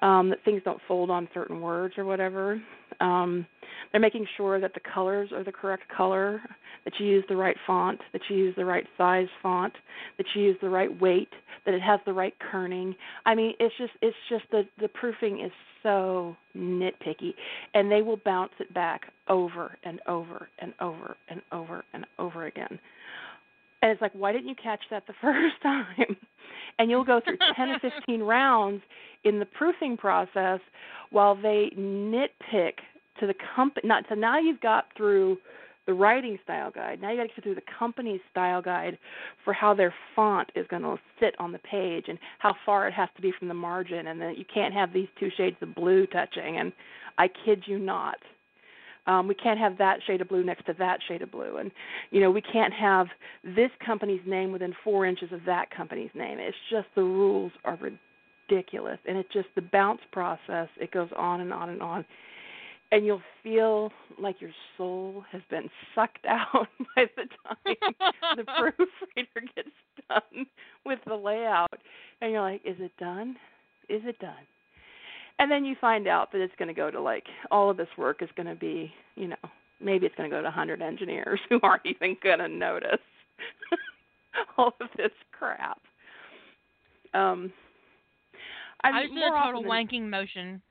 um, 0.00 0.30
that 0.30 0.44
things 0.44 0.62
don't 0.64 0.80
fold 0.86 1.10
on 1.10 1.28
certain 1.32 1.60
words 1.60 1.94
or 1.96 2.04
whatever. 2.04 2.60
Um, 3.00 3.46
they're 3.90 4.00
making 4.00 4.26
sure 4.36 4.60
that 4.60 4.74
the 4.74 4.80
colors 4.92 5.30
are 5.32 5.44
the 5.44 5.52
correct 5.52 5.84
color, 5.94 6.40
that 6.84 6.94
you 6.98 7.06
use 7.06 7.24
the 7.28 7.36
right 7.36 7.56
font, 7.66 8.00
that 8.12 8.22
you 8.28 8.36
use 8.36 8.54
the 8.56 8.64
right 8.64 8.86
size 8.98 9.28
font, 9.42 9.72
that 10.18 10.26
you 10.34 10.42
use 10.42 10.56
the 10.60 10.68
right 10.68 11.00
weight, 11.00 11.30
that 11.64 11.74
it 11.74 11.82
has 11.82 12.00
the 12.06 12.12
right 12.12 12.34
kerning. 12.52 12.94
I 13.24 13.34
mean, 13.34 13.54
it's 13.58 13.74
just 13.78 13.92
it's 14.02 14.16
just 14.28 14.44
the 14.50 14.62
the 14.80 14.88
proofing 14.88 15.40
is 15.40 15.52
so 15.82 16.36
nitpicky, 16.56 17.34
and 17.74 17.90
they 17.90 18.02
will 18.02 18.18
bounce 18.24 18.52
it 18.60 18.72
back 18.74 19.12
over 19.28 19.76
and 19.82 20.00
over 20.06 20.48
and 20.58 20.74
over 20.80 21.16
and 21.28 21.42
over 21.52 21.84
and 21.92 22.06
over 22.18 22.46
again. 22.46 22.78
And 23.86 23.92
it's 23.92 24.02
like, 24.02 24.12
why 24.14 24.32
didn't 24.32 24.48
you 24.48 24.56
catch 24.60 24.80
that 24.90 25.06
the 25.06 25.14
first 25.20 25.62
time? 25.62 26.16
And 26.78 26.90
you'll 26.90 27.04
go 27.04 27.20
through 27.24 27.38
10 27.56 27.68
or 27.68 27.78
15 27.78 28.20
rounds 28.22 28.82
in 29.24 29.38
the 29.38 29.46
proofing 29.46 29.96
process 29.96 30.60
while 31.10 31.36
they 31.36 31.70
nitpick 31.78 32.72
to 33.20 33.26
the 33.28 33.34
company. 33.54 33.86
Not 33.86 34.04
so 34.08 34.16
now 34.16 34.40
you've 34.40 34.60
got 34.60 34.86
through 34.96 35.38
the 35.86 35.94
writing 35.94 36.36
style 36.42 36.72
guide. 36.72 37.00
Now 37.00 37.12
you 37.12 37.16
got 37.16 37.22
to 37.22 37.28
get 37.28 37.44
through 37.44 37.54
the 37.54 37.62
company's 37.78 38.20
style 38.32 38.60
guide 38.60 38.98
for 39.44 39.52
how 39.52 39.72
their 39.72 39.94
font 40.16 40.50
is 40.56 40.66
going 40.66 40.82
to 40.82 40.96
sit 41.20 41.36
on 41.38 41.52
the 41.52 41.60
page 41.60 42.06
and 42.08 42.18
how 42.40 42.56
far 42.66 42.88
it 42.88 42.94
has 42.94 43.08
to 43.14 43.22
be 43.22 43.32
from 43.38 43.46
the 43.46 43.54
margin, 43.54 44.08
and 44.08 44.20
then 44.20 44.34
you 44.36 44.44
can't 44.52 44.74
have 44.74 44.92
these 44.92 45.06
two 45.18 45.28
shades 45.36 45.56
of 45.62 45.76
blue 45.76 46.06
touching. 46.08 46.58
And 46.58 46.72
I 47.18 47.28
kid 47.28 47.62
you 47.66 47.78
not, 47.78 48.16
um, 49.06 49.28
we 49.28 49.34
can't 49.34 49.58
have 49.58 49.78
that 49.78 50.00
shade 50.06 50.20
of 50.20 50.28
blue 50.28 50.44
next 50.44 50.66
to 50.66 50.74
that 50.78 50.98
shade 51.06 51.22
of 51.22 51.30
blue, 51.30 51.56
and 51.56 51.70
you 52.10 52.20
know 52.20 52.30
we 52.30 52.42
can't 52.42 52.72
have 52.72 53.06
this 53.44 53.70
company's 53.84 54.20
name 54.26 54.52
within 54.52 54.74
four 54.82 55.06
inches 55.06 55.32
of 55.32 55.40
that 55.46 55.70
company's 55.70 56.10
name. 56.14 56.38
It's 56.38 56.56
just 56.70 56.88
the 56.94 57.02
rules 57.02 57.52
are 57.64 57.78
ridiculous, 58.50 58.98
and 59.06 59.16
it's 59.16 59.32
just 59.32 59.48
the 59.54 59.62
bounce 59.62 60.00
process. 60.12 60.68
It 60.80 60.90
goes 60.90 61.10
on 61.16 61.40
and 61.40 61.52
on 61.52 61.70
and 61.70 61.82
on. 61.82 62.04
And 62.92 63.04
you'll 63.04 63.22
feel 63.42 63.90
like 64.16 64.40
your 64.40 64.52
soul 64.76 65.24
has 65.32 65.42
been 65.50 65.68
sucked 65.94 66.24
out 66.28 66.68
by 66.94 67.06
the 67.16 67.24
time 67.44 68.36
the 68.36 68.44
proofreader 68.58 69.52
gets 69.56 69.70
done 70.08 70.46
with 70.84 71.00
the 71.06 71.16
layout. 71.16 71.80
And 72.20 72.32
you're 72.32 72.42
like 72.42 72.62
is 72.64 72.76
it 72.78 72.92
done? 72.98 73.36
Is 73.88 74.02
it 74.04 74.18
done 74.20 74.34
and 75.38 75.50
then 75.50 75.64
you 75.64 75.76
find 75.80 76.06
out 76.06 76.32
that 76.32 76.40
it's 76.40 76.54
going 76.58 76.68
to 76.68 76.74
go 76.74 76.90
to 76.90 77.00
like 77.00 77.24
all 77.50 77.70
of 77.70 77.76
this 77.76 77.88
work 77.98 78.22
is 78.22 78.28
going 78.36 78.46
to 78.46 78.54
be 78.54 78.92
you 79.14 79.28
know 79.28 79.36
maybe 79.80 80.06
it's 80.06 80.14
going 80.14 80.28
to 80.28 80.34
go 80.34 80.40
to 80.40 80.46
100 80.46 80.80
engineers 80.82 81.40
who 81.48 81.60
aren't 81.62 81.84
even 81.86 82.16
going 82.22 82.38
to 82.38 82.48
notice 82.48 83.00
all 84.58 84.72
of 84.80 84.88
this 84.96 85.12
crap 85.32 85.80
um 87.14 87.52
I'm 88.84 88.94
I 88.94 89.02
just 89.04 89.14
did 89.14 89.22
a 89.22 89.42
total 89.42 89.64
wanking 89.64 90.08
motion 90.08 90.62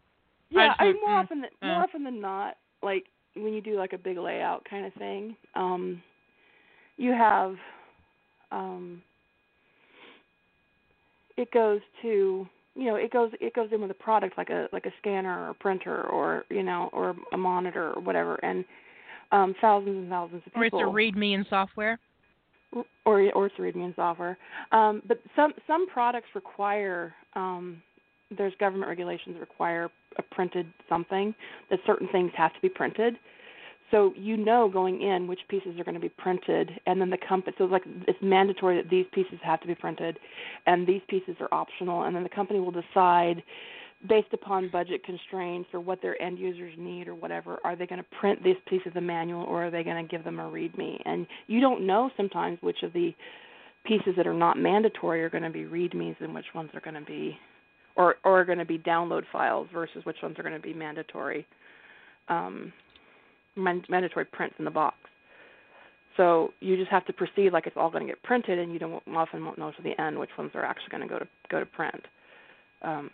yeah, 0.50 0.74
I, 0.80 0.94
more 0.94 1.10
mm, 1.10 1.24
often 1.24 1.42
than, 1.42 1.50
uh. 1.62 1.68
more 1.68 1.84
often 1.84 2.04
than 2.04 2.22
not, 2.22 2.58
like 2.82 3.06
when 3.36 3.54
you 3.54 3.62
do 3.62 3.78
like 3.78 3.94
a 3.94 3.98
big 3.98 4.18
layout 4.18 4.66
kind 4.70 4.86
of 4.86 4.94
thing, 4.94 5.36
um, 5.56 6.02
you 6.98 7.12
have 7.12 7.56
um, 8.52 9.02
it 11.38 11.52
goes 11.52 11.82
to 12.02 12.48
you 12.76 12.86
know 12.86 12.96
it 12.96 13.12
goes 13.12 13.32
it 13.40 13.54
goes 13.54 13.70
in 13.72 13.82
with 13.82 13.92
a 13.92 13.96
product 13.96 14.38
like 14.38 14.50
a 14.50 14.68
like 14.72 14.86
a 14.86 14.92
scanner 15.00 15.48
or 15.48 15.50
a 15.50 15.54
printer 15.54 16.04
or 16.10 16.44
you 16.50 16.64
know 16.64 16.90
or 16.94 17.16
a 17.34 17.38
monitor 17.38 17.94
or 17.94 18.02
whatever. 18.02 18.36
And 18.44 18.66
um 19.32 19.56
thousands 19.62 19.98
and 19.98 20.10
thousands 20.10 20.44
of 20.46 20.54
people 20.54 20.80
or 20.80 21.00
it's 21.00 21.16
a 21.16 21.18
readme 21.18 21.34
in 21.34 21.46
software? 21.50 22.00
Or 23.06 23.22
or 23.32 23.46
it's 23.48 23.56
a 23.58 23.62
readme 23.62 23.86
in 23.86 23.94
software. 23.96 24.38
Um 24.72 25.02
but 25.08 25.20
some 25.36 25.54
some 25.68 25.88
products 25.88 26.28
require 26.36 27.14
um 27.36 27.82
there's 28.38 28.54
government 28.60 28.90
regulations 28.90 29.36
that 29.36 29.40
require 29.40 29.90
a 30.18 30.22
printed 30.22 30.66
something 30.90 31.34
that 31.70 31.80
certain 31.86 32.08
things 32.12 32.32
have 32.36 32.54
to 32.54 32.62
be 32.62 32.70
printed. 32.70 33.16
So 33.96 34.12
you 34.18 34.36
know 34.36 34.68
going 34.68 35.02
in 35.02 35.26
which 35.26 35.40
pieces 35.48 35.80
are 35.80 35.86
going 35.86 35.96
to 35.96 36.02
be 36.02 36.10
printed, 36.10 36.70
and 36.86 37.00
then 37.00 37.10
the 37.10 37.18
company. 37.18 37.56
So 37.58 37.64
it's 37.64 37.72
like 37.72 37.84
it's 38.10 38.20
mandatory 38.22 38.76
that 38.76 38.90
these 38.90 39.06
pieces 39.14 39.40
have 39.42 39.62
to 39.62 39.68
be 39.68 39.76
printed, 39.76 40.20
and 40.66 40.86
these 40.86 41.00
pieces 41.08 41.38
are 41.40 41.48
optional, 41.54 42.04
and 42.04 42.14
then 42.14 42.24
the 42.24 42.28
company 42.28 42.60
will 42.60 42.74
decide 42.74 43.42
based 44.10 44.34
upon 44.34 44.70
budget 44.70 45.02
constraints 45.06 45.70
or 45.72 45.80
what 45.80 46.02
their 46.02 46.22
end 46.22 46.38
users 46.38 46.74
need 46.78 47.08
or 47.08 47.16
whatever, 47.16 47.58
are 47.64 47.78
they 47.78 47.88
going 47.88 48.04
to 48.04 48.20
print 48.20 48.44
this 48.44 48.58
piece 48.68 48.82
of 48.86 48.94
the 48.94 49.00
manual 49.02 49.44
or 49.44 49.66
are 49.66 49.72
they 49.72 49.82
going 49.82 50.06
to 50.06 50.12
give 50.12 50.26
them 50.26 50.40
a 50.40 50.44
README? 50.44 51.02
And 51.06 51.26
you 51.48 51.62
don't 51.62 51.88
know 51.88 52.12
sometimes 52.18 52.58
which 52.62 52.84
of 52.84 52.92
the 52.92 53.16
pieces 53.86 54.14
that 54.18 54.28
are 54.28 54.34
not 54.34 54.58
mandatory 54.58 55.24
are 55.24 55.30
going 55.30 55.44
to 55.44 55.50
be 55.50 55.64
READMEs 55.64 56.18
and 56.20 56.36
which 56.36 56.46
ones 56.54 56.70
are 56.74 56.82
going 56.82 56.96
to 56.96 57.10
be 57.10 57.38
or 57.96 58.18
or 58.26 58.42
are 58.42 58.46
going 58.46 58.60
to 58.60 58.66
be 58.66 58.78
download 58.78 59.24
files 59.32 59.68
versus 59.74 60.04
which 60.04 60.18
ones 60.22 60.38
are 60.38 60.44
going 60.44 60.54
to 60.54 60.62
be 60.62 60.74
mandatory 60.74 61.48
um, 62.28 62.74
mandatory 63.56 64.26
prints 64.26 64.56
in 64.60 64.66
the 64.66 64.72
box. 64.72 64.98
So 66.18 66.54
you 66.62 66.78
just 66.78 66.92
have 66.92 67.06
to 67.06 67.14
proceed 67.14 67.52
like 67.52 67.68
it's 67.68 67.76
all 67.78 67.90
going 67.90 68.06
to 68.06 68.12
get 68.12 68.24
printed, 68.24 68.60
and 68.60 68.72
you 68.72 68.80
don't 68.80 69.04
often 69.14 69.44
won't 69.44 69.58
know 69.58 69.72
to 69.72 69.84
the 69.84 70.00
end 70.02 70.18
which 70.18 70.30
ones 70.38 70.52
are 70.54 70.64
actually 70.64 70.90
going 70.92 71.04
to 71.04 71.10
go 71.10 71.20
to 71.20 71.28
go 71.50 71.60
to 71.60 71.66
print. 71.66 72.06
Um, 72.82 73.10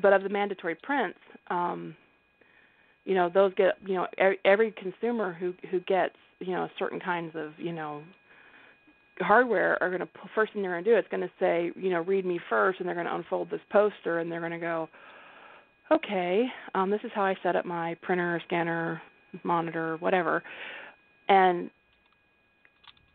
but 0.00 0.12
of 0.12 0.22
the 0.22 0.28
mandatory 0.28 0.74
prints, 0.74 1.18
um, 1.48 1.96
you 3.08 3.14
know 3.14 3.30
those 3.32 3.52
get 3.54 3.74
you 3.86 3.94
know 3.94 4.06
every, 4.18 4.38
every 4.44 4.72
consumer 4.72 5.32
who 5.32 5.54
who 5.70 5.80
gets 5.80 6.14
you 6.40 6.52
know 6.52 6.68
certain 6.78 7.00
kinds 7.00 7.32
of 7.34 7.52
you 7.56 7.72
know 7.72 8.02
hardware 9.20 9.82
are 9.82 9.88
going 9.88 10.00
to 10.00 10.08
first 10.34 10.52
thing 10.52 10.62
they're 10.62 10.72
going 10.72 10.84
to 10.84 10.90
do 10.90 10.96
it's 10.96 11.08
going 11.08 11.22
to 11.22 11.30
say 11.40 11.72
you 11.74 11.90
know 11.90 12.02
read 12.02 12.24
me 12.24 12.38
first 12.48 12.78
and 12.78 12.86
they're 12.86 12.94
going 12.94 13.06
to 13.06 13.14
unfold 13.14 13.50
this 13.50 13.60
poster 13.72 14.20
and 14.20 14.30
they're 14.30 14.40
going 14.40 14.52
to 14.52 14.58
go 14.58 14.88
okay 15.90 16.46
um, 16.74 16.90
this 16.90 17.00
is 17.02 17.10
how 17.14 17.24
i 17.24 17.34
set 17.42 17.56
up 17.56 17.64
my 17.64 17.96
printer 18.02 18.40
scanner 18.46 19.00
monitor 19.44 19.96
whatever. 19.98 20.42
And 21.28 21.70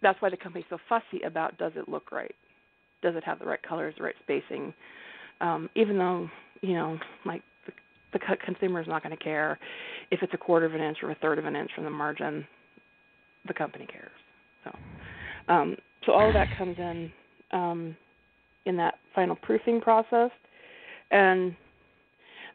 that's 0.01 0.21
why 0.21 0.29
the 0.29 0.37
company's 0.37 0.65
so 0.69 0.77
fussy 0.89 1.23
about 1.25 1.57
does 1.57 1.71
it 1.75 1.89
look 1.89 2.11
right? 2.11 2.35
Does 3.01 3.15
it 3.15 3.23
have 3.23 3.39
the 3.39 3.45
right 3.45 3.61
colors 3.61 3.93
the 3.97 4.03
right 4.03 4.15
spacing? 4.21 4.73
Um, 5.41 5.69
even 5.75 5.97
though 5.97 6.29
you 6.61 6.73
know 6.73 6.99
like 7.25 7.41
the, 7.65 7.73
the 8.13 8.19
consumer 8.45 8.81
is 8.81 8.87
not 8.87 9.03
going 9.03 9.15
to 9.15 9.23
care. 9.23 9.59
If 10.11 10.21
it's 10.21 10.33
a 10.33 10.37
quarter 10.37 10.65
of 10.65 10.75
an 10.75 10.81
inch 10.81 10.97
or 11.01 11.11
a 11.11 11.15
third 11.15 11.39
of 11.39 11.45
an 11.45 11.55
inch 11.55 11.71
from 11.73 11.85
the 11.85 11.89
margin 11.89 12.45
the 13.47 13.53
company 13.53 13.85
cares. 13.85 14.11
So 14.63 15.53
um, 15.53 15.75
so 16.05 16.11
all 16.11 16.27
of 16.27 16.33
that 16.33 16.47
comes 16.57 16.77
in 16.77 17.11
um, 17.51 17.95
in 18.65 18.77
that 18.77 18.95
final 19.15 19.35
proofing 19.35 19.81
process. 19.81 20.31
And 21.11 21.55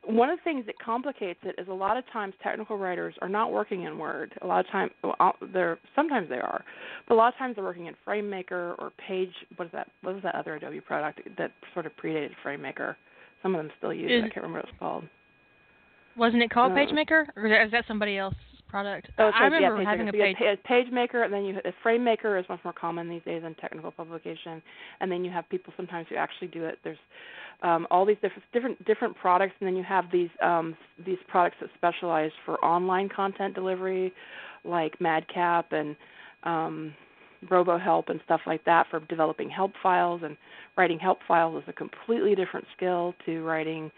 one 0.05 0.31
of 0.31 0.39
the 0.39 0.43
things 0.43 0.67
that 0.67 0.79
complicates 0.79 1.41
it 1.45 1.55
is 1.59 1.69
a 1.69 1.73
lot 1.73 1.97
of 1.97 2.05
times 2.13 2.35
technical 2.43 2.77
writers 2.79 3.15
are 3.21 3.29
not 3.29 3.53
working 3.53 3.85
in 3.85 3.99
Word. 3.99 4.33
A 4.43 4.47
lot 4.47 4.65
of 4.65 4.71
times 4.71 4.91
well, 5.03 5.35
they're 5.53 5.79
sometimes 5.95 6.29
they 6.29 6.37
are, 6.37 6.65
but 7.09 7.15
a 7.15 7.17
lot 7.17 7.33
of 7.33 7.39
times 7.39 7.57
they're 7.57 7.65
working 7.65 7.87
in 7.87 7.95
FrameMaker 8.07 8.75
or 8.79 8.93
Page. 9.07 9.33
What 9.57 9.67
is 9.67 9.73
that? 9.73 9.89
What 10.03 10.17
is 10.17 10.23
that 10.23 10.35
other 10.35 10.57
Adobe 10.57 10.81
product 10.81 11.21
that 11.37 11.53
sort 11.75 11.87
of 11.87 11.93
predated 12.03 12.31
FrameMaker? 12.45 12.97
Some 13.43 13.55
of 13.55 13.63
them 13.63 13.71
still 13.79 13.93
use 13.93 14.11
is, 14.11 14.25
it. 14.25 14.27
I 14.27 14.29
can't 14.29 14.37
remember 14.37 14.59
what 14.59 14.69
it's 14.69 14.79
called. 14.79 15.05
Wasn't 16.17 16.43
it 16.43 16.51
called 16.51 16.73
uh, 16.73 16.75
PageMaker, 16.75 17.27
or 17.37 17.63
is 17.63 17.71
that 17.71 17.85
somebody 17.87 18.19
else? 18.19 18.35
Product. 18.69 19.09
Oh, 19.19 19.31
I 19.35 19.45
remember 19.45 19.83
yeah, 19.83 19.91
having 19.91 20.09
a 20.09 20.13
page. 20.13 20.37
Yeah, 20.41 20.55
page 20.65 20.87
maker, 20.93 21.23
and 21.23 21.33
then 21.33 21.45
you 21.45 21.57
a 21.65 21.73
frame 21.83 22.05
maker 22.05 22.39
is 22.39 22.45
much 22.49 22.61
more 22.65 22.73
common 22.73 23.09
these 23.09 23.23
days 23.25 23.43
in 23.45 23.55
technical 23.55 23.91
publication, 23.91 24.63
and 25.01 25.11
then 25.11 25.25
you 25.25 25.31
have 25.31 25.49
people 25.49 25.73
sometimes 25.77 26.07
who 26.09 26.17
actually 26.17 26.49
do 26.49 26.65
it. 26.65 26.79
There's 26.85 26.99
um, 27.63 27.87
all 27.91 28.05
these 28.05 28.17
different 28.23 28.45
different 28.53 28.85
different 28.85 29.17
products, 29.17 29.55
and 29.61 29.67
then 29.67 29.77
you 29.77 29.83
have 29.83 30.05
these 30.13 30.31
um, 30.43 30.77
these 31.05 31.19
products 31.29 31.57
that 31.61 31.71
specialize 31.77 32.31
for 32.45 32.63
online 32.65 33.09
content 33.09 33.55
delivery, 33.55 34.13
like 34.65 35.01
Madcap 35.01 35.73
and 35.73 35.97
um, 36.45 36.95
RoboHelp 37.47 38.11
and 38.11 38.21
stuff 38.25 38.41
like 38.47 38.65
that 38.65 38.87
for 38.91 39.01
developing 39.01 39.51
help 39.51 39.73
files. 39.83 40.23
And 40.25 40.37
writing 40.77 40.99
help 40.99 41.19
files 41.27 41.63
is 41.63 41.69
a 41.69 41.73
completely 41.73 42.35
different 42.35 42.67
skill 42.77 43.15
to 43.27 43.43
writing 43.43 43.91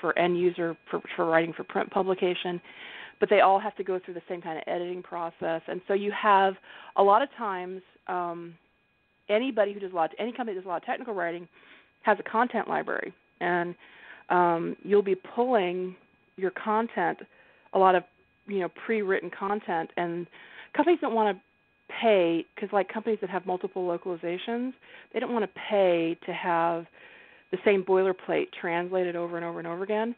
for 0.00 0.18
end 0.18 0.38
user 0.38 0.76
for, 0.90 1.00
for 1.14 1.26
writing 1.26 1.52
for 1.56 1.64
print 1.64 1.90
publication 1.90 2.60
but 3.20 3.30
they 3.30 3.40
all 3.40 3.58
have 3.58 3.76
to 3.76 3.84
go 3.84 4.00
through 4.04 4.14
the 4.14 4.22
same 4.28 4.40
kind 4.40 4.58
of 4.58 4.64
editing 4.66 5.02
process. 5.02 5.62
And 5.68 5.80
so 5.86 5.94
you 5.94 6.12
have 6.20 6.54
a 6.96 7.02
lot 7.02 7.22
of 7.22 7.28
times 7.36 7.82
um, 8.08 8.54
anybody 9.28 9.72
who 9.72 9.80
does 9.80 9.92
a 9.92 9.94
lot, 9.94 10.10
any 10.18 10.32
company 10.32 10.54
that 10.54 10.60
does 10.60 10.66
a 10.66 10.68
lot 10.68 10.76
of 10.78 10.84
technical 10.84 11.14
writing 11.14 11.48
has 12.02 12.18
a 12.20 12.22
content 12.22 12.68
library, 12.68 13.12
and 13.40 13.74
um, 14.28 14.76
you'll 14.82 15.02
be 15.02 15.14
pulling 15.14 15.96
your 16.36 16.50
content, 16.50 17.18
a 17.72 17.78
lot 17.78 17.94
of 17.94 18.02
you 18.46 18.60
know 18.60 18.68
pre-written 18.84 19.30
content, 19.30 19.90
and 19.96 20.26
companies 20.76 20.98
don't 21.00 21.14
want 21.14 21.36
to 21.36 21.42
pay 22.02 22.44
because 22.54 22.72
like 22.72 22.92
companies 22.92 23.18
that 23.20 23.30
have 23.30 23.46
multiple 23.46 23.86
localizations, 23.86 24.72
they 25.12 25.20
don't 25.20 25.32
want 25.32 25.44
to 25.44 25.60
pay 25.70 26.16
to 26.26 26.32
have 26.32 26.86
the 27.50 27.58
same 27.64 27.84
boilerplate 27.84 28.46
translated 28.58 29.16
over 29.16 29.36
and 29.36 29.44
over 29.44 29.58
and 29.58 29.68
over 29.68 29.82
again. 29.82 30.14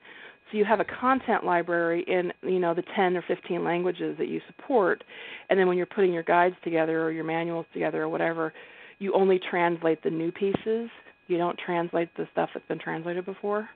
So 0.51 0.59
you 0.59 0.64
have 0.64 0.81
a 0.81 0.85
content 0.85 1.44
library 1.44 2.05
in 2.06 2.32
you 2.43 2.60
know 2.60 2.73
the 2.73 2.85
10 2.94 3.16
or 3.16 3.24
15 3.27 3.64
languages 3.64 4.16
that 4.18 4.28
you 4.28 4.40
support, 4.47 5.02
and 5.51 5.59
then 5.59 5.66
when 5.66 5.77
you're 5.77 5.86
putting 5.86 6.12
your 6.12 6.23
guides 6.23 6.55
together 6.62 7.02
or 7.02 7.10
your 7.10 7.24
manuals 7.24 7.66
together 7.73 8.02
or 8.02 8.09
whatever, 8.09 8.52
you 8.98 9.12
only 9.14 9.40
translate 9.51 10.02
the 10.02 10.10
new 10.10 10.31
pieces. 10.31 10.89
You 11.28 11.39
don't 11.39 11.59
translate 11.59 12.09
the 12.16 12.28
stuff 12.32 12.51
that's 12.55 12.66
been 12.68 12.78
translated 12.78 13.24
before. 13.24 13.68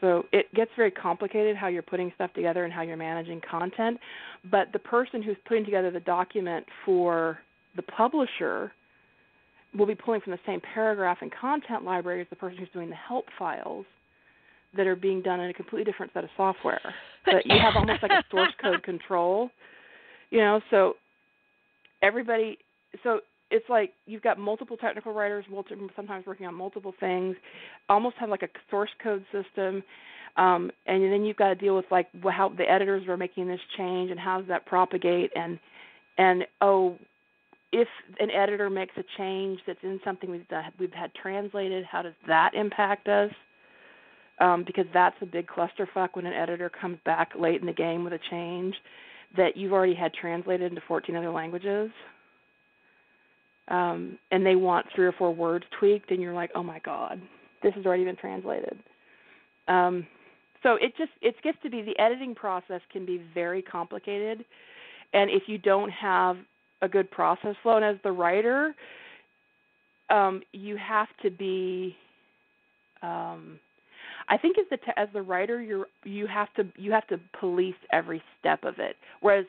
So 0.00 0.24
it 0.32 0.52
gets 0.54 0.70
very 0.76 0.90
complicated 0.90 1.56
how 1.56 1.68
you're 1.68 1.82
putting 1.82 2.12
stuff 2.16 2.32
together 2.34 2.64
and 2.64 2.72
how 2.72 2.82
you're 2.82 2.96
managing 2.96 3.40
content. 3.48 3.98
But 4.50 4.72
the 4.72 4.80
person 4.80 5.22
who's 5.22 5.36
putting 5.46 5.64
together 5.64 5.90
the 5.90 6.00
document 6.00 6.66
for 6.84 7.38
the 7.76 7.82
publisher 7.82 8.72
will 9.76 9.86
be 9.86 9.94
pulling 9.94 10.20
from 10.20 10.32
the 10.32 10.38
same 10.46 10.60
paragraph 10.74 11.18
and 11.20 11.32
content 11.32 11.84
library 11.84 12.20
as 12.20 12.26
the 12.30 12.36
person 12.36 12.58
who's 12.58 12.68
doing 12.72 12.90
the 12.90 12.96
help 12.96 13.26
files 13.38 13.86
that 14.76 14.86
are 14.86 14.96
being 14.96 15.22
done 15.22 15.40
in 15.40 15.50
a 15.50 15.54
completely 15.54 15.90
different 15.90 16.12
set 16.12 16.24
of 16.24 16.30
software. 16.36 16.94
But 17.24 17.46
you 17.46 17.58
have 17.58 17.74
almost 17.76 18.02
like 18.02 18.12
a 18.12 18.24
source 18.30 18.52
code 18.62 18.82
control, 18.82 19.50
you 20.30 20.38
know. 20.38 20.60
So 20.70 20.94
everybody, 22.02 22.58
so 23.02 23.20
it's 23.50 23.68
like 23.68 23.92
you've 24.06 24.22
got 24.22 24.38
multiple 24.38 24.76
technical 24.76 25.12
writers, 25.12 25.44
sometimes 25.96 26.26
working 26.26 26.46
on 26.46 26.54
multiple 26.54 26.94
things, 27.00 27.36
almost 27.88 28.16
have 28.18 28.28
like 28.28 28.42
a 28.42 28.48
source 28.70 28.90
code 29.02 29.24
system, 29.32 29.82
um, 30.36 30.70
and 30.86 31.02
then 31.12 31.24
you've 31.24 31.36
got 31.36 31.48
to 31.48 31.54
deal 31.54 31.76
with 31.76 31.84
like 31.90 32.08
how 32.30 32.48
the 32.50 32.68
editors 32.68 33.06
are 33.08 33.16
making 33.16 33.46
this 33.46 33.60
change 33.76 34.10
and 34.10 34.18
how 34.18 34.38
does 34.38 34.48
that 34.48 34.66
propagate 34.66 35.30
and 35.36 35.58
and 36.16 36.44
oh, 36.60 36.96
if 37.72 37.88
an 38.20 38.30
editor 38.30 38.70
makes 38.70 38.94
a 38.96 39.04
change 39.18 39.58
that's 39.66 39.80
in 39.82 39.98
something 40.04 40.30
we've 40.30 40.46
done, 40.46 40.64
we've 40.78 40.92
had 40.92 41.12
translated, 41.20 41.84
how 41.84 42.02
does 42.02 42.14
that 42.28 42.54
impact 42.54 43.08
us? 43.08 43.30
Um, 44.40 44.64
because 44.66 44.86
that's 44.92 45.14
a 45.22 45.26
big 45.26 45.46
clusterfuck 45.46 46.08
when 46.14 46.26
an 46.26 46.32
editor 46.32 46.68
comes 46.68 46.98
back 47.04 47.30
late 47.38 47.60
in 47.60 47.66
the 47.66 47.72
game 47.72 48.02
with 48.02 48.12
a 48.12 48.18
change 48.30 48.74
that 49.36 49.56
you've 49.56 49.72
already 49.72 49.94
had 49.94 50.12
translated 50.12 50.72
into 50.72 50.82
14 50.88 51.14
other 51.14 51.30
languages. 51.30 51.90
Um, 53.68 54.18
and 54.30 54.44
they 54.44 54.56
want 54.56 54.86
three 54.94 55.06
or 55.06 55.12
four 55.12 55.34
words 55.34 55.64
tweaked, 55.78 56.10
and 56.10 56.20
you're 56.20 56.34
like, 56.34 56.50
oh 56.54 56.62
my 56.62 56.80
god, 56.80 57.20
this 57.62 57.72
has 57.74 57.86
already 57.86 58.04
been 58.04 58.16
translated. 58.16 58.76
Um, 59.68 60.06
so 60.62 60.74
it 60.74 60.94
just 60.98 61.12
it 61.22 61.34
gets 61.42 61.58
to 61.62 61.70
be 61.70 61.82
the 61.82 61.98
editing 61.98 62.34
process 62.34 62.80
can 62.92 63.06
be 63.06 63.22
very 63.32 63.62
complicated, 63.62 64.44
and 65.14 65.30
if 65.30 65.44
you 65.46 65.56
don't 65.56 65.90
have 65.90 66.36
a 66.82 66.88
good 66.88 67.10
process 67.10 67.54
flow, 67.62 67.76
and 67.76 67.84
as 67.84 67.96
the 68.04 68.12
writer, 68.12 68.74
um, 70.10 70.42
you 70.52 70.76
have 70.76 71.08
to 71.22 71.30
be. 71.30 71.96
I 74.28 74.38
think 74.38 74.56
as 74.58 74.64
the 74.70 74.98
as 74.98 75.08
the 75.12 75.22
writer, 75.22 75.60
you're 75.60 75.86
you 76.04 76.26
have 76.26 76.52
to 76.54 76.66
you 76.76 76.92
have 76.92 77.06
to 77.08 77.20
police 77.38 77.74
every 77.92 78.22
step 78.40 78.64
of 78.64 78.78
it. 78.78 78.96
Whereas, 79.20 79.46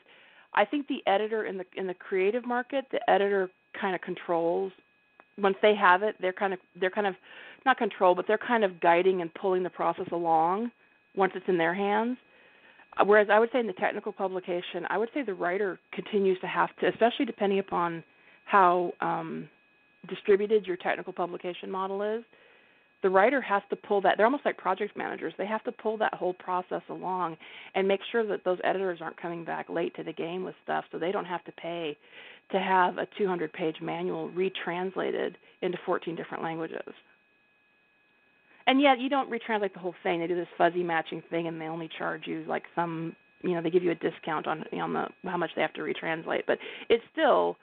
I 0.54 0.64
think 0.64 0.86
the 0.88 1.02
editor 1.06 1.44
in 1.44 1.58
the 1.58 1.64
in 1.76 1.86
the 1.86 1.94
creative 1.94 2.46
market, 2.46 2.84
the 2.90 3.00
editor 3.10 3.50
kind 3.80 3.94
of 3.94 4.00
controls. 4.00 4.72
Once 5.38 5.56
they 5.60 5.74
have 5.74 6.02
it, 6.02 6.16
they're 6.20 6.32
kind 6.32 6.52
of 6.52 6.58
they're 6.80 6.90
kind 6.90 7.06
of 7.06 7.14
not 7.64 7.76
control, 7.78 8.14
but 8.14 8.26
they're 8.26 8.38
kind 8.38 8.64
of 8.64 8.80
guiding 8.80 9.20
and 9.20 9.32
pulling 9.34 9.62
the 9.62 9.70
process 9.70 10.06
along 10.12 10.70
once 11.14 11.32
it's 11.34 11.48
in 11.48 11.58
their 11.58 11.74
hands. 11.74 12.16
Whereas 13.04 13.28
I 13.30 13.38
would 13.38 13.50
say 13.52 13.60
in 13.60 13.66
the 13.66 13.74
technical 13.74 14.12
publication, 14.12 14.86
I 14.88 14.96
would 14.96 15.10
say 15.12 15.22
the 15.22 15.34
writer 15.34 15.78
continues 15.92 16.40
to 16.40 16.46
have 16.46 16.70
to, 16.80 16.88
especially 16.88 17.26
depending 17.26 17.58
upon 17.58 18.02
how 18.46 18.92
um, 19.02 19.48
distributed 20.08 20.66
your 20.66 20.76
technical 20.76 21.12
publication 21.12 21.70
model 21.70 22.00
is. 22.02 22.24
The 23.02 23.10
writer 23.10 23.40
has 23.40 23.62
to 23.70 23.76
pull 23.76 24.00
that. 24.02 24.14
They're 24.16 24.26
almost 24.26 24.44
like 24.44 24.56
project 24.56 24.96
managers. 24.96 25.34
They 25.38 25.46
have 25.46 25.62
to 25.64 25.72
pull 25.72 25.96
that 25.98 26.14
whole 26.14 26.34
process 26.34 26.82
along 26.88 27.36
and 27.74 27.86
make 27.86 28.00
sure 28.10 28.26
that 28.26 28.44
those 28.44 28.58
editors 28.64 28.98
aren't 29.00 29.20
coming 29.20 29.44
back 29.44 29.68
late 29.68 29.94
to 29.96 30.02
the 30.02 30.12
game 30.12 30.44
with 30.44 30.54
stuff, 30.64 30.84
so 30.90 30.98
they 30.98 31.12
don't 31.12 31.26
have 31.26 31.44
to 31.44 31.52
pay 31.52 31.96
to 32.52 32.58
have 32.58 32.98
a 32.98 33.06
200-page 33.20 33.76
manual 33.82 34.30
retranslated 34.30 35.36
into 35.62 35.78
14 35.84 36.16
different 36.16 36.42
languages 36.42 36.94
and 38.66 38.80
yet 38.80 38.98
you 38.98 39.08
don't 39.08 39.30
retranslate 39.30 39.72
the 39.72 39.78
whole 39.78 39.94
thing. 40.02 40.20
They 40.20 40.26
do 40.26 40.34
this 40.34 40.48
fuzzy 40.58 40.82
matching 40.82 41.22
thing, 41.30 41.46
and 41.46 41.60
they 41.60 41.66
only 41.66 41.88
charge 41.98 42.22
you 42.26 42.44
like 42.48 42.64
some, 42.74 43.14
you 43.42 43.54
know, 43.54 43.62
they 43.62 43.70
give 43.70 43.82
you 43.82 43.92
a 43.92 43.96
discount 43.96 44.46
on 44.46 44.64
on 44.72 44.92
the 44.92 45.06
how 45.24 45.36
much 45.36 45.50
they 45.54 45.62
have 45.62 45.72
to 45.74 45.82
retranslate. 45.82 46.42
But 46.46 46.58
it's 46.88 47.04
still 47.12 47.56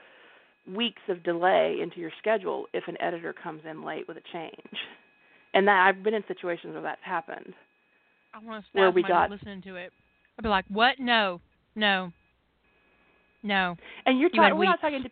weeks 0.73 1.01
of 1.09 1.23
delay 1.23 1.77
into 1.81 1.99
your 1.99 2.11
schedule 2.19 2.67
if 2.73 2.85
an 2.87 2.95
editor 3.01 3.33
comes 3.33 3.61
in 3.69 3.83
late 3.83 4.07
with 4.07 4.17
a 4.17 4.21
change. 4.31 4.77
And 5.53 5.67
that 5.67 5.87
I've 5.87 6.03
been 6.03 6.13
in 6.13 6.23
situations 6.27 6.73
where 6.73 6.81
that's 6.81 7.03
happened. 7.03 7.53
I 8.33 8.39
want 8.39 8.65
to 8.65 8.79
where 8.79 8.91
we 8.91 9.03
got 9.03 9.29
listening 9.29 9.61
to 9.63 9.75
it. 9.75 9.91
I'd 10.37 10.43
be 10.43 10.49
like, 10.49 10.65
"What? 10.67 10.99
No, 10.99 11.41
no, 11.75 12.11
no." 13.43 13.77
And 14.05 14.19
you're 14.19 14.29
talking. 14.29 14.57
we're 14.57 14.65
not 14.65 14.81
talking 14.81 15.03
to. 15.03 15.09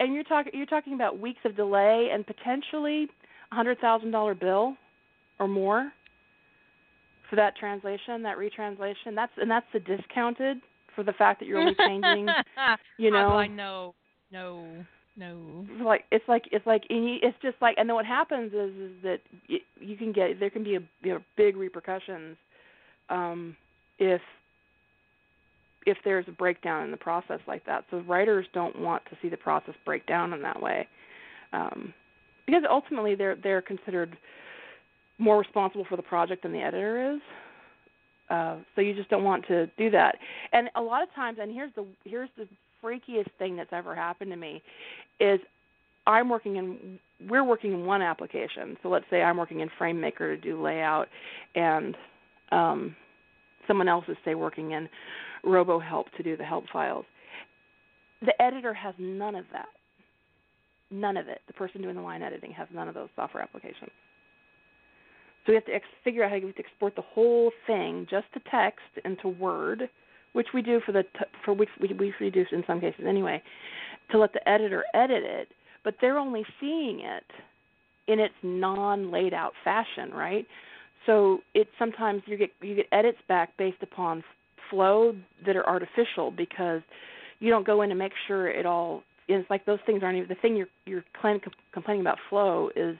And 0.00 0.12
you're 0.14 0.24
talking. 0.24 0.52
You're 0.54 0.66
talking 0.66 0.94
about 0.94 1.20
weeks 1.20 1.38
of 1.44 1.56
delay 1.56 2.08
and 2.12 2.26
potentially 2.26 3.06
a 3.52 3.54
hundred 3.54 3.78
thousand 3.78 4.10
dollar 4.10 4.34
bill 4.34 4.76
or 5.38 5.46
more 5.46 5.92
for 7.30 7.36
that 7.36 7.56
translation, 7.56 8.22
that 8.22 8.38
retranslation. 8.38 9.14
That's 9.14 9.32
and 9.36 9.50
that's 9.50 9.66
the 9.72 9.80
discounted 9.80 10.58
for 10.94 11.04
the 11.04 11.12
fact 11.12 11.40
that 11.40 11.46
you're 11.46 11.58
only 11.58 11.74
changing. 11.78 12.28
you 12.98 13.10
know, 13.10 13.28
I 13.28 13.46
know, 13.46 13.94
no, 14.32 14.84
no. 15.16 15.66
Like 15.82 16.04
it's 16.10 16.28
like 16.28 16.44
it's 16.52 16.66
like 16.66 16.82
it's 16.90 17.36
just 17.42 17.56
like 17.60 17.76
and 17.78 17.88
then 17.88 17.94
what 17.94 18.06
happens 18.06 18.52
is 18.52 18.74
is 18.76 18.92
that 19.02 19.18
you 19.80 19.96
can 19.96 20.12
get 20.12 20.38
there 20.38 20.50
can 20.50 20.64
be 20.64 20.76
a 20.76 20.80
you 21.02 21.14
know 21.14 21.20
big 21.36 21.56
repercussions 21.56 22.36
um, 23.08 23.56
if 23.98 24.20
if 25.86 25.96
there's 26.04 26.26
a 26.28 26.32
breakdown 26.32 26.84
in 26.84 26.90
the 26.90 26.96
process 26.96 27.40
like 27.46 27.64
that. 27.64 27.84
So 27.90 28.00
writers 28.00 28.46
don't 28.52 28.78
want 28.78 29.04
to 29.06 29.16
see 29.22 29.28
the 29.28 29.36
process 29.36 29.74
break 29.84 30.04
down 30.06 30.32
in 30.32 30.42
that 30.42 30.60
way, 30.60 30.86
um, 31.52 31.94
because 32.44 32.64
ultimately 32.68 33.14
they're 33.14 33.36
they're 33.36 33.62
considered 33.62 34.16
more 35.18 35.38
responsible 35.38 35.86
for 35.88 35.96
the 35.96 36.02
project 36.02 36.42
than 36.42 36.52
the 36.52 36.60
editor 36.60 37.14
is. 37.14 37.20
Uh, 38.28 38.56
so 38.74 38.80
you 38.80 38.92
just 38.92 39.08
don't 39.08 39.24
want 39.24 39.46
to 39.46 39.66
do 39.78 39.88
that. 39.90 40.16
And 40.52 40.68
a 40.74 40.82
lot 40.82 41.02
of 41.02 41.08
times, 41.14 41.38
and 41.40 41.52
here's 41.52 41.72
the 41.74 41.86
here's 42.04 42.28
the 42.36 42.46
freakiest 42.86 43.30
thing 43.38 43.56
that's 43.56 43.72
ever 43.72 43.94
happened 43.94 44.30
to 44.30 44.36
me, 44.36 44.62
is 45.18 45.40
I'm 46.06 46.28
working 46.28 46.56
in 46.56 46.98
we're 47.28 47.44
working 47.44 47.72
in 47.72 47.86
one 47.86 48.02
application. 48.02 48.76
So 48.82 48.88
let's 48.88 49.06
say 49.10 49.22
I'm 49.22 49.38
working 49.38 49.60
in 49.60 49.70
FrameMaker 49.80 50.18
to 50.18 50.36
do 50.36 50.62
layout, 50.62 51.08
and 51.54 51.96
um, 52.52 52.94
someone 53.66 53.88
else 53.88 54.04
is 54.08 54.16
say 54.24 54.34
working 54.34 54.72
in 54.72 54.88
RoboHelp 55.44 56.04
to 56.16 56.22
do 56.22 56.36
the 56.36 56.44
help 56.44 56.64
files. 56.72 57.06
The 58.22 58.40
editor 58.40 58.74
has 58.74 58.94
none 58.98 59.34
of 59.34 59.46
that. 59.52 59.68
None 60.90 61.16
of 61.16 61.28
it. 61.28 61.40
The 61.46 61.52
person 61.52 61.82
doing 61.82 61.96
the 61.96 62.02
line 62.02 62.22
editing 62.22 62.52
has 62.52 62.68
none 62.72 62.88
of 62.88 62.94
those 62.94 63.08
software 63.16 63.42
applications. 63.42 63.90
So 65.44 65.52
we 65.52 65.54
have 65.54 65.64
to 65.66 65.74
ex- 65.74 65.86
figure 66.02 66.24
out 66.24 66.30
how 66.30 66.38
to 66.38 66.52
export 66.58 66.96
the 66.96 67.02
whole 67.02 67.52
thing 67.66 68.06
just 68.10 68.26
to 68.34 68.40
text 68.50 68.80
into 69.04 69.28
Word, 69.28 69.88
which 70.36 70.48
we 70.52 70.60
do 70.60 70.80
for 70.84 70.92
the 70.92 71.02
for 71.42 71.54
which 71.54 71.70
we 71.80 71.88
we 71.94 72.12
reduce 72.20 72.48
in 72.52 72.62
some 72.66 72.78
cases 72.78 73.06
anyway, 73.08 73.42
to 74.10 74.18
let 74.18 74.34
the 74.34 74.46
editor 74.46 74.84
edit 74.92 75.22
it. 75.24 75.48
But 75.82 75.94
they're 76.00 76.18
only 76.18 76.44
seeing 76.60 77.00
it 77.00 77.24
in 78.06 78.20
its 78.20 78.34
non-laid 78.42 79.32
out 79.32 79.54
fashion, 79.64 80.10
right? 80.12 80.46
So 81.06 81.38
it 81.54 81.68
sometimes 81.78 82.22
you 82.26 82.36
get 82.36 82.50
you 82.60 82.74
get 82.74 82.86
edits 82.92 83.16
back 83.28 83.56
based 83.56 83.82
upon 83.82 84.22
flow 84.68 85.16
that 85.46 85.56
are 85.56 85.66
artificial 85.66 86.30
because 86.30 86.82
you 87.40 87.48
don't 87.48 87.66
go 87.66 87.80
in 87.80 87.90
and 87.90 87.98
make 87.98 88.12
sure 88.26 88.50
it 88.50 88.66
all. 88.66 89.02
It's 89.28 89.48
like 89.48 89.64
those 89.64 89.78
things 89.86 90.02
aren't 90.02 90.18
even 90.18 90.28
the 90.28 90.34
thing 90.34 90.54
you're 90.54 90.68
you're 90.84 91.04
complaining 91.72 92.02
about 92.02 92.18
flow 92.28 92.68
is 92.76 92.98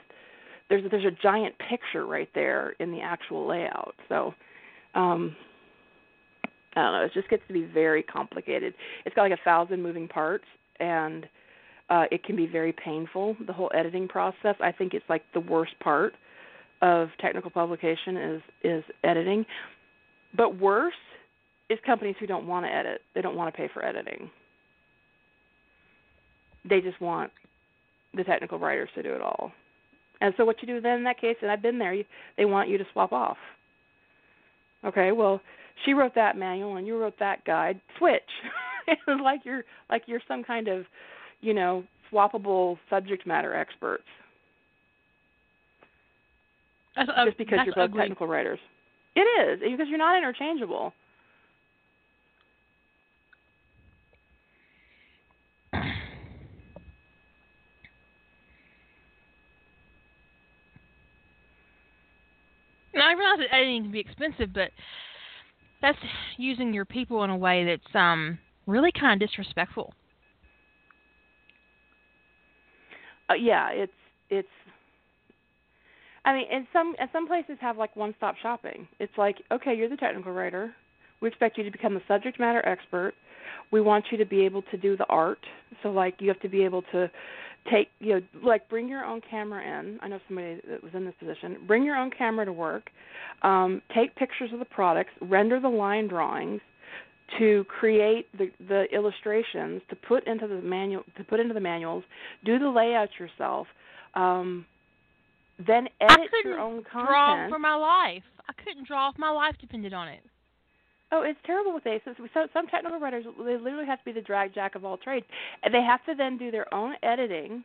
there's 0.71 0.91
there's 0.91 1.05
a 1.05 1.23
giant 1.23 1.55
picture 1.59 2.07
right 2.07 2.31
there 2.35 2.75
in 2.81 2.93
the 2.93 3.03
actual 3.03 3.47
layout. 3.47 3.95
So 4.09 4.33
um 4.95 5.37
I 6.77 6.83
don't 6.83 6.93
know, 6.93 7.05
it 7.05 7.13
just 7.15 7.29
gets 7.29 7.43
to 7.49 7.53
be 7.53 7.65
very 7.65 8.03
complicated. 8.03 8.75
It's 9.05 9.15
got 9.15 9.23
like 9.23 9.33
a 9.33 9.45
thousand 9.45 9.83
moving 9.83 10.07
parts 10.09 10.45
and 10.79 11.27
uh 11.89 12.05
it 12.11 12.23
can 12.25 12.37
be 12.37 12.47
very 12.47 12.73
painful, 12.73 13.37
the 13.47 13.53
whole 13.53 13.71
editing 13.75 14.07
process. 14.09 14.57
I 14.61 14.73
think 14.73 14.95
it's 14.95 15.05
like 15.09 15.23
the 15.35 15.41
worst 15.41 15.73
part 15.81 16.15
of 16.83 17.09
technical 17.21 17.51
publication 17.51 18.17
is 18.17 18.43
is 18.63 18.85
editing. 19.05 19.45
But 20.37 20.59
worse 20.59 20.93
is 21.71 21.79
companies 21.85 22.17
who 22.21 22.27
don't 22.27 22.47
want 22.47 22.67
to 22.67 22.73
edit. 22.73 23.01
They 23.15 23.23
don't 23.23 23.37
want 23.37 23.53
to 23.53 23.57
pay 23.57 23.69
for 23.73 23.85
editing. 23.85 24.31
They 26.69 26.81
just 26.81 27.01
want 27.01 27.31
the 28.15 28.25
technical 28.25 28.59
writers 28.59 28.89
to 28.95 29.03
do 29.03 29.13
it 29.13 29.21
all. 29.21 29.53
And 30.21 30.33
so 30.37 30.45
what 30.45 30.57
you 30.63 30.67
do 30.67 30.81
then 30.81 30.99
in 30.99 31.05
that 31.05 31.21
case, 31.21 31.37
and 31.43 31.51
I've 31.51 31.63
been 31.63 31.79
there, 31.79 31.93
you, 31.93 32.05
they 32.37 32.45
want 32.45 32.69
you 32.69 32.79
to 32.79 32.85
swap 32.93 33.13
off. 33.13 33.37
Okay, 34.85 35.13
well, 35.13 35.41
she 35.85 35.93
wrote 35.93 36.15
that 36.15 36.37
manual 36.37 36.77
and 36.77 36.87
you 36.87 36.99
wrote 36.99 37.19
that 37.19 37.45
guide. 37.45 37.81
Switch. 37.99 38.23
it's 38.87 39.01
like 39.23 39.41
you're 39.45 39.65
like 39.91 40.03
you're 40.07 40.23
some 40.27 40.43
kind 40.43 40.69
of, 40.69 40.85
you 41.41 41.55
know, 41.55 41.85
swappable 42.13 42.79
subject 42.89 43.27
matter 43.27 43.55
experts. 43.55 44.05
That's, 46.97 47.11
Just 47.27 47.39
because 47.39 47.59
you're 47.67 47.75
both 47.75 47.91
ugly. 47.91 48.01
technical 48.01 48.27
writers. 48.27 48.59
It 49.15 49.21
is 49.21 49.61
because 49.61 49.87
you're 49.89 49.99
not 49.99 50.17
interchangeable. 50.17 50.93
Now 62.95 63.11
I 63.11 63.13
realize 63.13 63.39
that 63.39 63.55
editing 63.55 63.83
can 63.85 63.93
be 63.93 64.01
expensive, 64.01 64.55
but 64.55 64.71
that's 65.83 65.99
using 66.37 66.73
your 66.73 66.85
people 66.85 67.23
in 67.25 67.31
a 67.31 67.37
way 67.37 67.65
that's 67.65 67.95
um 67.95 68.39
really 68.67 68.91
kind 68.93 69.21
of 69.21 69.29
disrespectful. 69.29 69.93
Uh, 73.29 73.35
yeah, 73.35 73.71
it's 73.71 73.93
it's. 74.31 74.49
I 76.25 76.35
mean, 76.35 76.47
and 76.51 76.67
some 76.73 76.95
and 76.99 77.09
some 77.13 77.27
places 77.27 77.57
have 77.61 77.77
like 77.77 77.95
one-stop 77.95 78.35
shopping. 78.43 78.89
It's 78.99 79.13
like, 79.17 79.37
okay, 79.53 79.75
you're 79.75 79.89
the 79.89 79.97
technical 79.97 80.33
writer. 80.33 80.75
We 81.21 81.29
expect 81.29 81.57
you 81.57 81.65
to 81.65 81.71
become 81.71 81.95
the 81.95 82.03
subject 82.09 82.39
matter 82.39 82.67
expert. 82.67 83.15
We 83.73 83.81
want 83.81 84.07
you 84.11 84.19
to 84.19 84.27
be 84.27 84.45
able 84.45 84.63
to 84.71 84.77
do 84.77 84.97
the 84.97 85.07
art. 85.07 85.39
So 85.83 85.91
like, 85.91 86.17
you 86.19 86.29
have 86.29 86.41
to 86.41 86.49
be 86.49 86.65
able 86.65 86.83
to 86.93 87.11
take 87.71 87.89
you 88.01 88.15
know 88.15 88.21
like 88.43 88.69
bring 88.69 88.89
your 88.89 89.05
own 89.05 89.21
camera 89.29 89.63
in 89.81 89.99
i 90.03 90.09
know 90.09 90.19
somebody 90.29 90.61
that 90.69 90.83
was 90.83 90.93
in 90.95 91.05
this 91.05 91.15
position 91.19 91.57
bring 91.67 91.85
your 91.85 91.97
own 91.97 92.11
camera 92.11 92.45
to 92.45 92.53
work 92.53 92.91
um, 93.43 93.83
take 93.95 94.15
pictures 94.17 94.51
of 94.53 94.59
the 94.59 94.65
products 94.65 95.11
render 95.21 95.61
the 95.61 95.69
line 95.69 96.09
drawings 96.09 96.61
to 97.39 97.65
create 97.65 98.27
the 98.39 98.51
the 98.69 98.85
illustrations 98.93 99.83
to 99.91 99.97
put 99.97 100.27
into 100.27 100.47
the 100.47 100.61
manual 100.61 101.03
to 101.17 101.25
put 101.25 101.41
into 101.41 101.55
the 101.55 101.61
manuals, 101.61 102.05
do 102.45 102.59
the 102.59 102.69
layout 102.69 103.09
yourself, 103.19 103.67
um, 104.15 104.65
then 105.59 105.89
edit 106.01 106.31
your 106.45 106.59
own 106.61 106.85
content. 106.85 107.09
draw 107.09 107.49
for 107.49 107.59
my 107.59 107.75
life. 107.75 108.23
I 108.49 108.53
couldn't 108.63 108.87
draw 108.87 109.11
if 109.11 109.19
my 109.19 109.31
life 109.31 109.57
depended 109.61 109.93
on 109.93 110.09
it. 110.09 110.21
Oh, 111.13 111.23
it's 111.23 111.39
terrible 111.47 111.73
with 111.73 111.87
ACES. 111.87 112.17
So 112.35 112.49
some 112.53 112.67
technical 112.67 112.99
writers, 112.99 113.25
they 113.39 113.57
literally 113.57 113.87
have 113.87 114.01
to 114.01 114.05
be 114.05 114.13
the 114.13 114.21
drag 114.21 114.55
jack 114.55 114.75
of 114.75 114.85
all 114.85 114.97
trades, 114.97 115.27
and 115.63 115.73
they 115.73 115.83
have 115.83 116.05
to 116.07 116.15
then 116.15 116.37
do 116.37 116.51
their 116.51 116.73
own 116.75 116.95
editing 117.03 117.63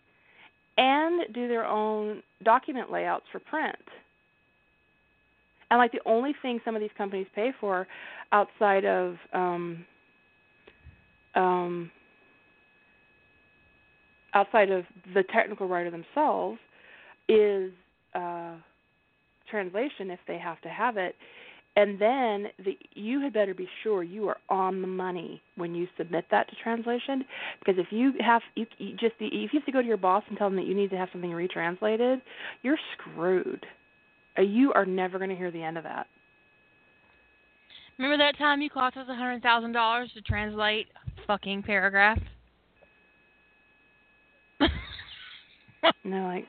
and 0.77 1.33
do 1.33 1.47
their 1.47 1.65
own 1.65 2.21
document 2.43 2.91
layouts 2.91 3.25
for 3.31 3.39
print. 3.39 3.75
And 5.69 5.77
like 5.79 5.91
the 5.91 6.01
only 6.05 6.35
thing 6.41 6.59
some 6.65 6.75
of 6.75 6.81
these 6.81 6.91
companies 6.97 7.27
pay 7.33 7.51
for 7.59 7.87
outside 8.31 8.85
of 8.85 9.15
um, 9.33 9.85
um, 11.35 11.91
outside 14.33 14.69
of 14.69 14.85
the 15.13 15.23
technical 15.33 15.67
writer 15.67 15.89
themselves 15.89 16.59
is 17.27 17.71
uh, 18.13 18.55
translation 19.49 20.09
if 20.09 20.19
they 20.27 20.37
have 20.37 20.61
to 20.61 20.69
have 20.69 20.97
it. 20.97 21.15
And 21.77 21.99
then 21.99 22.47
the, 22.65 22.77
you 22.93 23.21
had 23.21 23.33
better 23.33 23.53
be 23.53 23.67
sure 23.81 24.03
you 24.03 24.27
are 24.27 24.37
on 24.49 24.81
the 24.81 24.87
money 24.87 25.41
when 25.55 25.73
you 25.73 25.87
submit 25.97 26.25
that 26.29 26.49
to 26.49 26.55
translation, 26.61 27.23
because 27.59 27.79
if 27.79 27.87
you 27.91 28.11
have 28.19 28.41
you, 28.55 28.65
you 28.77 28.91
just 28.91 29.15
if 29.19 29.53
you 29.53 29.59
have 29.59 29.65
to 29.65 29.71
go 29.71 29.81
to 29.81 29.87
your 29.87 29.95
boss 29.95 30.23
and 30.27 30.37
tell 30.37 30.49
them 30.49 30.57
that 30.57 30.65
you 30.65 30.75
need 30.75 30.89
to 30.89 30.97
have 30.97 31.07
something 31.13 31.31
retranslated, 31.31 32.21
you're 32.61 32.77
screwed. 32.97 33.65
Uh, 34.37 34.41
you 34.41 34.73
are 34.73 34.85
never 34.85 35.17
going 35.17 35.29
to 35.29 35.35
hear 35.35 35.49
the 35.49 35.63
end 35.63 35.77
of 35.77 35.85
that. 35.85 36.07
Remember 37.97 38.21
that 38.21 38.37
time 38.37 38.61
you 38.61 38.69
cost 38.69 38.97
us 38.97 39.07
a 39.09 39.15
hundred 39.15 39.41
thousand 39.41 39.71
dollars 39.71 40.11
to 40.15 40.21
translate 40.21 40.87
a 40.95 41.25
fucking 41.25 41.63
paragraph? 41.63 42.19
and 44.59 44.69
they're 46.03 46.23
like, 46.23 46.47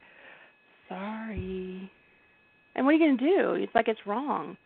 sorry. 0.88 1.90
And 2.74 2.84
what 2.84 2.92
are 2.92 2.98
you 2.98 3.06
going 3.06 3.18
to 3.18 3.24
do? 3.24 3.54
It's 3.62 3.74
like 3.74 3.86
it's 3.86 4.00
wrong. 4.04 4.56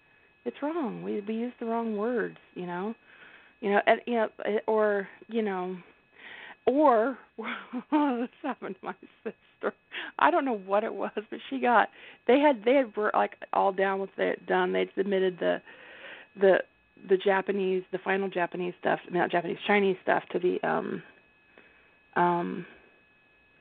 It's 0.47 0.57
wrong. 0.63 1.03
We 1.03 1.21
we 1.27 1.35
used 1.35 1.57
the 1.59 1.67
wrong 1.67 1.97
words, 1.97 2.39
you 2.55 2.67
know. 2.67 2.95
You 3.61 3.71
know, 3.71 3.81
and, 3.87 4.01
you 4.07 4.15
know, 4.15 4.29
or 4.69 5.09
you 5.29 5.43
know, 5.43 5.77
or 6.67 7.19
this 7.39 8.29
happened 8.43 8.77
to 8.81 8.87
my 8.87 8.95
sister. 9.25 9.75
I 10.19 10.31
don't 10.31 10.45
know 10.45 10.59
what 10.59 10.85
it 10.85 10.95
was, 10.95 11.11
but 11.15 11.41
she 11.51 11.59
got 11.59 11.89
they 12.29 12.39
had 12.39 12.63
they 12.65 12.75
had 12.75 12.93
like 13.13 13.33
all 13.53 13.73
down 13.73 13.99
with 13.99 14.11
it 14.19 14.47
done. 14.47 14.73
They'd 14.73 14.91
submitted 14.97 15.39
the 15.41 15.61
the 16.41 16.59
the 17.09 17.17
Japanese 17.17 17.83
the 17.91 17.99
final 17.99 18.29
Japanese 18.29 18.75
stuff, 18.81 19.01
not 19.11 19.33
Japanese 19.33 19.59
Chinese 19.67 19.97
stuff 20.03 20.23
to 20.31 20.39
the 20.39 20.61
um 20.69 21.03
um 22.15 22.67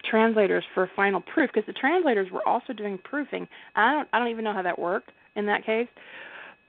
translators 0.09 0.63
for 0.75 0.87
final 0.95 1.21
proof 1.21 1.49
because 1.51 1.65
the 1.65 1.73
translators 1.73 2.29
were 2.31 2.47
also 2.47 2.73
doing 2.73 2.99
proofing. 3.03 3.47
I 3.75 3.91
don't 3.91 4.07
I 4.13 4.19
don't 4.19 4.27
even 4.27 4.43
know 4.43 4.53
how 4.53 4.61
that 4.61 4.77
worked 4.77 5.11
in 5.35 5.47
that 5.47 5.65
case. 5.65 5.87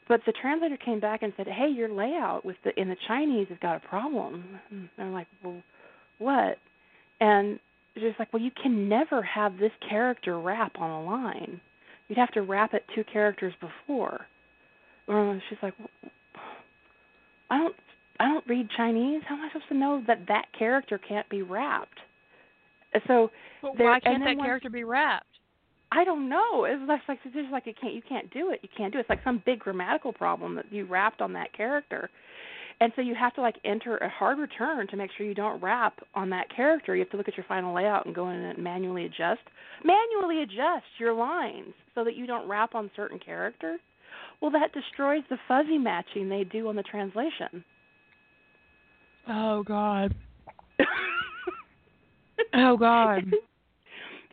But 0.08 0.20
the 0.24 0.32
translator 0.32 0.76
came 0.76 1.00
back 1.00 1.22
and 1.22 1.32
said, 1.36 1.48
"Hey, 1.48 1.68
your 1.68 1.88
layout 1.88 2.44
with 2.44 2.56
the 2.64 2.78
in 2.80 2.88
the 2.88 2.96
Chinese 3.08 3.48
has 3.48 3.58
got 3.58 3.76
a 3.76 3.88
problem." 3.88 4.60
And 4.70 4.88
I'm 4.98 5.12
like, 5.12 5.26
"Well, 5.42 5.62
what?" 6.18 6.58
And 7.20 7.58
she's 7.94 8.14
like, 8.18 8.32
"Well, 8.32 8.42
you 8.42 8.52
can 8.62 8.88
never 8.88 9.22
have 9.22 9.58
this 9.58 9.72
character 9.88 10.38
wrap 10.38 10.78
on 10.78 10.90
a 10.90 11.02
line. 11.02 11.60
You'd 12.08 12.18
have 12.18 12.30
to 12.32 12.42
wrap 12.42 12.72
it 12.74 12.84
two 12.94 13.04
characters 13.04 13.54
before." 13.60 14.26
Or 15.08 15.40
she's 15.48 15.58
like, 15.62 15.74
"I 17.50 17.58
don't, 17.58 17.76
I 18.20 18.28
don't 18.28 18.46
read 18.46 18.68
Chinese. 18.76 19.22
How 19.26 19.36
am 19.36 19.42
I 19.42 19.48
supposed 19.48 19.68
to 19.68 19.74
know 19.74 20.02
that 20.06 20.26
that 20.28 20.46
character 20.56 20.98
can't 20.98 21.28
be 21.28 21.42
wrapped?" 21.42 21.98
So, 23.06 23.30
but 23.60 23.76
there, 23.76 23.86
why 23.88 24.00
can't 24.00 24.24
that 24.24 24.36
once, 24.36 24.46
character 24.46 24.70
be 24.70 24.84
wrapped? 24.84 25.26
I 25.92 26.04
don't 26.04 26.28
know. 26.28 26.64
It's 26.64 26.82
like 26.88 27.18
it's 27.24 27.34
just 27.34 27.52
like 27.52 27.66
you 27.66 27.74
can't 27.80 27.94
you 27.94 28.02
can't 28.06 28.32
do 28.32 28.50
it. 28.50 28.60
You 28.62 28.68
can't 28.76 28.92
do 28.92 28.98
it. 28.98 29.02
It's 29.02 29.10
like 29.10 29.24
some 29.24 29.42
big 29.46 29.60
grammatical 29.60 30.12
problem 30.12 30.56
that 30.56 30.72
you 30.72 30.84
wrapped 30.84 31.20
on 31.20 31.32
that 31.34 31.52
character. 31.56 32.10
And 32.80 32.92
so 32.94 33.02
you 33.02 33.14
have 33.14 33.34
to 33.34 33.40
like 33.40 33.56
enter 33.64 33.96
a 33.98 34.08
hard 34.08 34.38
return 34.38 34.86
to 34.88 34.96
make 34.96 35.10
sure 35.16 35.24
you 35.26 35.34
don't 35.34 35.62
wrap 35.62 35.98
on 36.14 36.28
that 36.30 36.54
character. 36.54 36.94
You 36.94 37.02
have 37.02 37.10
to 37.10 37.16
look 37.16 37.28
at 37.28 37.36
your 37.36 37.46
final 37.48 37.74
layout 37.74 38.04
and 38.04 38.14
go 38.14 38.28
in 38.28 38.36
and 38.36 38.58
manually 38.58 39.06
adjust. 39.06 39.40
Manually 39.82 40.42
adjust 40.42 40.84
your 40.98 41.14
lines 41.14 41.72
so 41.94 42.04
that 42.04 42.16
you 42.16 42.26
don't 42.26 42.48
wrap 42.48 42.74
on 42.74 42.90
certain 42.94 43.18
characters. 43.18 43.80
Well, 44.42 44.50
that 44.50 44.72
destroys 44.72 45.22
the 45.30 45.38
fuzzy 45.48 45.78
matching 45.78 46.28
they 46.28 46.44
do 46.44 46.68
on 46.68 46.76
the 46.76 46.82
translation. 46.82 47.64
Oh 49.28 49.62
God. 49.62 50.14
oh 52.54 52.76
God. 52.76 53.24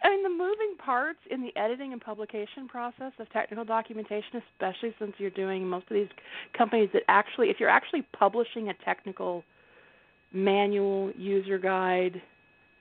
I 0.03 0.09
mean, 0.09 0.23
the 0.23 0.29
moving 0.29 0.75
parts 0.83 1.19
in 1.31 1.41
the 1.41 1.55
editing 1.57 1.93
and 1.93 2.01
publication 2.01 2.67
process 2.67 3.13
of 3.19 3.29
technical 3.31 3.63
documentation, 3.63 4.41
especially 4.51 4.93
since 4.99 5.13
you're 5.17 5.29
doing 5.29 5.65
most 5.65 5.85
of 5.89 5.95
these 5.95 6.09
companies 6.57 6.89
that 6.93 7.03
actually, 7.07 7.49
if 7.49 7.57
you're 7.59 7.69
actually 7.69 8.05
publishing 8.17 8.69
a 8.69 8.73
technical 8.85 9.43
manual, 10.33 11.11
user 11.17 11.57
guide, 11.57 12.21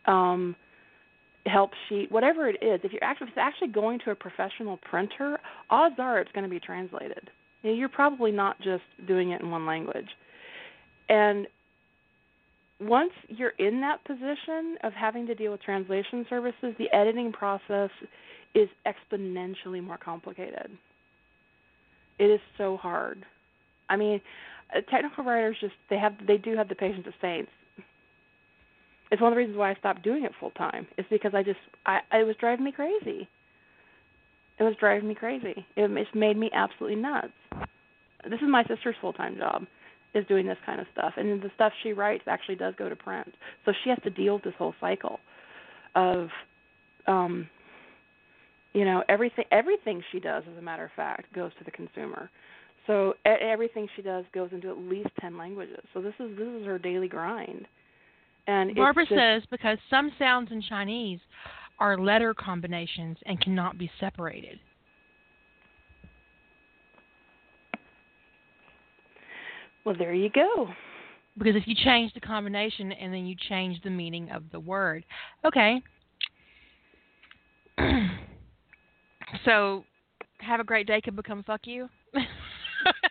um, 0.06 0.56
help 1.46 1.70
sheet, 1.88 2.10
whatever 2.10 2.48
it 2.48 2.56
is, 2.62 2.80
if 2.82 2.92
you're 2.92 3.04
actually, 3.04 3.28
if 3.28 3.32
it's 3.32 3.38
actually 3.38 3.68
going 3.68 4.00
to 4.04 4.10
a 4.10 4.14
professional 4.14 4.78
printer, 4.78 5.38
odds 5.70 5.96
are 5.98 6.18
it's 6.20 6.32
going 6.32 6.44
to 6.44 6.50
be 6.50 6.60
translated. 6.60 7.30
You 7.62 7.70
know, 7.70 7.76
you're 7.76 7.88
probably 7.88 8.32
not 8.32 8.58
just 8.58 8.82
doing 9.06 9.30
it 9.30 9.40
in 9.40 9.50
one 9.50 9.64
language. 9.64 10.08
And 11.08 11.46
once 12.80 13.12
you're 13.28 13.52
in 13.58 13.80
that 13.80 14.04
position 14.04 14.76
of 14.82 14.92
having 14.92 15.26
to 15.26 15.34
deal 15.34 15.52
with 15.52 15.62
translation 15.62 16.26
services, 16.28 16.74
the 16.78 16.92
editing 16.92 17.32
process 17.32 17.90
is 18.54 18.68
exponentially 18.86 19.82
more 19.82 19.98
complicated. 19.98 20.70
It 22.18 22.24
is 22.24 22.40
so 22.58 22.76
hard. 22.76 23.24
I 23.88 23.96
mean, 23.96 24.20
uh, 24.74 24.80
technical 24.90 25.24
writers 25.24 25.56
just 25.60 25.74
they 25.90 25.98
have 25.98 26.14
they 26.26 26.36
do 26.36 26.56
have 26.56 26.68
the 26.68 26.74
patience 26.74 27.06
of 27.06 27.14
saints. 27.20 27.50
It's 29.10 29.20
one 29.20 29.32
of 29.32 29.36
the 29.36 29.40
reasons 29.40 29.58
why 29.58 29.70
I 29.70 29.74
stopped 29.74 30.02
doing 30.02 30.24
it 30.24 30.32
full 30.40 30.52
time. 30.52 30.86
Is 30.98 31.06
because 31.10 31.32
I 31.34 31.42
just 31.42 31.58
I 31.86 32.00
it 32.12 32.26
was 32.26 32.36
driving 32.36 32.64
me 32.64 32.72
crazy. 32.72 33.28
It 34.58 34.62
was 34.62 34.74
driving 34.78 35.08
me 35.08 35.14
crazy. 35.14 35.66
It, 35.76 35.90
it 35.90 36.06
made 36.14 36.36
me 36.36 36.50
absolutely 36.54 37.00
nuts. 37.00 37.32
This 38.24 38.40
is 38.40 38.48
my 38.48 38.64
sister's 38.64 38.94
full 39.00 39.12
time 39.12 39.36
job 39.36 39.66
is 40.14 40.26
doing 40.26 40.46
this 40.46 40.58
kind 40.66 40.80
of 40.80 40.86
stuff, 40.92 41.14
and 41.16 41.40
the 41.42 41.50
stuff 41.54 41.72
she 41.82 41.92
writes 41.92 42.24
actually 42.26 42.56
does 42.56 42.74
go 42.76 42.88
to 42.88 42.96
print. 42.96 43.32
So 43.64 43.72
she 43.82 43.90
has 43.90 43.98
to 44.04 44.10
deal 44.10 44.34
with 44.34 44.44
this 44.44 44.54
whole 44.58 44.74
cycle 44.80 45.20
of, 45.94 46.28
um, 47.06 47.48
you 48.74 48.84
know, 48.84 49.02
everything. 49.08 49.44
Everything 49.50 50.02
she 50.12 50.20
does, 50.20 50.44
as 50.50 50.58
a 50.58 50.62
matter 50.62 50.84
of 50.84 50.90
fact, 50.94 51.32
goes 51.34 51.52
to 51.58 51.64
the 51.64 51.70
consumer. 51.70 52.30
So 52.86 53.14
everything 53.24 53.86
she 53.94 54.02
does 54.02 54.24
goes 54.34 54.50
into 54.52 54.68
at 54.68 54.78
least 54.78 55.10
ten 55.20 55.38
languages. 55.38 55.84
So 55.94 56.02
this 56.02 56.14
is 56.18 56.36
this 56.36 56.48
is 56.48 56.66
her 56.66 56.78
daily 56.78 57.08
grind. 57.08 57.66
And 58.46 58.74
Barbara 58.74 59.04
just, 59.04 59.14
says 59.16 59.42
because 59.50 59.78
some 59.88 60.10
sounds 60.18 60.50
in 60.50 60.60
Chinese 60.62 61.20
are 61.78 61.96
letter 61.96 62.34
combinations 62.34 63.16
and 63.26 63.40
cannot 63.40 63.78
be 63.78 63.90
separated. 64.00 64.58
Well, 69.84 69.94
there 69.98 70.14
you 70.14 70.30
go. 70.30 70.68
Because 71.38 71.56
if 71.56 71.66
you 71.66 71.74
change 71.74 72.12
the 72.14 72.20
combination 72.20 72.92
and 72.92 73.12
then 73.12 73.26
you 73.26 73.34
change 73.48 73.80
the 73.82 73.90
meaning 73.90 74.30
of 74.30 74.44
the 74.52 74.60
word, 74.60 75.04
okay. 75.44 75.82
so, 79.44 79.84
have 80.38 80.60
a 80.60 80.64
great 80.64 80.86
day 80.86 81.00
could 81.00 81.16
become 81.16 81.42
fuck 81.42 81.66
you. 81.66 81.88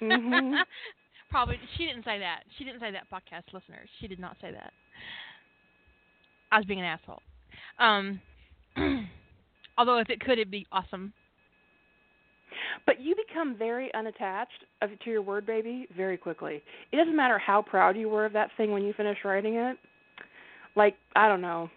mm-hmm. 0.01 0.55
Probably 1.31 1.57
she 1.77 1.85
didn't 1.85 2.03
say 2.03 2.19
that. 2.19 2.41
She 2.57 2.65
didn't 2.65 2.81
say 2.81 2.91
that, 2.91 3.07
podcast 3.11 3.53
listeners. 3.53 3.89
She 3.99 4.07
did 4.07 4.19
not 4.19 4.35
say 4.41 4.51
that. 4.51 4.73
I 6.51 6.57
was 6.57 6.65
being 6.65 6.79
an 6.79 6.85
asshole. 6.85 7.21
Um, 7.79 8.21
although 9.77 9.97
if 9.97 10.09
it 10.09 10.19
could, 10.19 10.33
it'd 10.33 10.51
be 10.51 10.67
awesome. 10.71 11.13
But 12.85 12.99
you 13.01 13.15
become 13.15 13.55
very 13.57 13.93
unattached 13.93 14.65
to 14.81 15.09
your 15.09 15.21
word 15.21 15.45
baby 15.45 15.87
very 15.95 16.17
quickly. 16.17 16.61
It 16.91 16.97
doesn't 16.97 17.15
matter 17.15 17.37
how 17.37 17.61
proud 17.61 17.97
you 17.97 18.09
were 18.09 18.25
of 18.25 18.33
that 18.33 18.49
thing 18.57 18.71
when 18.71 18.83
you 18.83 18.93
finished 18.93 19.23
writing 19.23 19.55
it. 19.55 19.77
Like, 20.75 20.95
I 21.15 21.27
don't 21.27 21.41
know, 21.41 21.69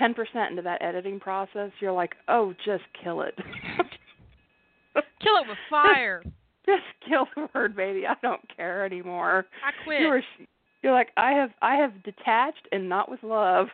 10% 0.00 0.14
into 0.50 0.62
that 0.62 0.82
editing 0.82 1.20
process, 1.20 1.70
you're 1.80 1.92
like, 1.92 2.14
"Oh, 2.28 2.54
just 2.64 2.84
kill 3.02 3.22
it." 3.22 3.34
kill 5.20 5.36
it 5.36 5.48
with 5.48 5.58
fire. 5.68 6.22
Just 6.66 6.82
kill 7.08 7.26
the 7.34 7.48
word 7.54 7.74
baby. 7.74 8.06
I 8.06 8.14
don't 8.22 8.42
care 8.54 8.84
anymore. 8.84 9.46
I 9.64 9.70
quit. 9.82 10.00
You're, 10.00 10.22
you're 10.82 10.92
like, 10.92 11.08
"I 11.16 11.32
have 11.32 11.50
I 11.62 11.76
have 11.76 12.02
detached 12.02 12.68
and 12.70 12.86
not 12.86 13.10
with 13.10 13.22
love." 13.22 13.68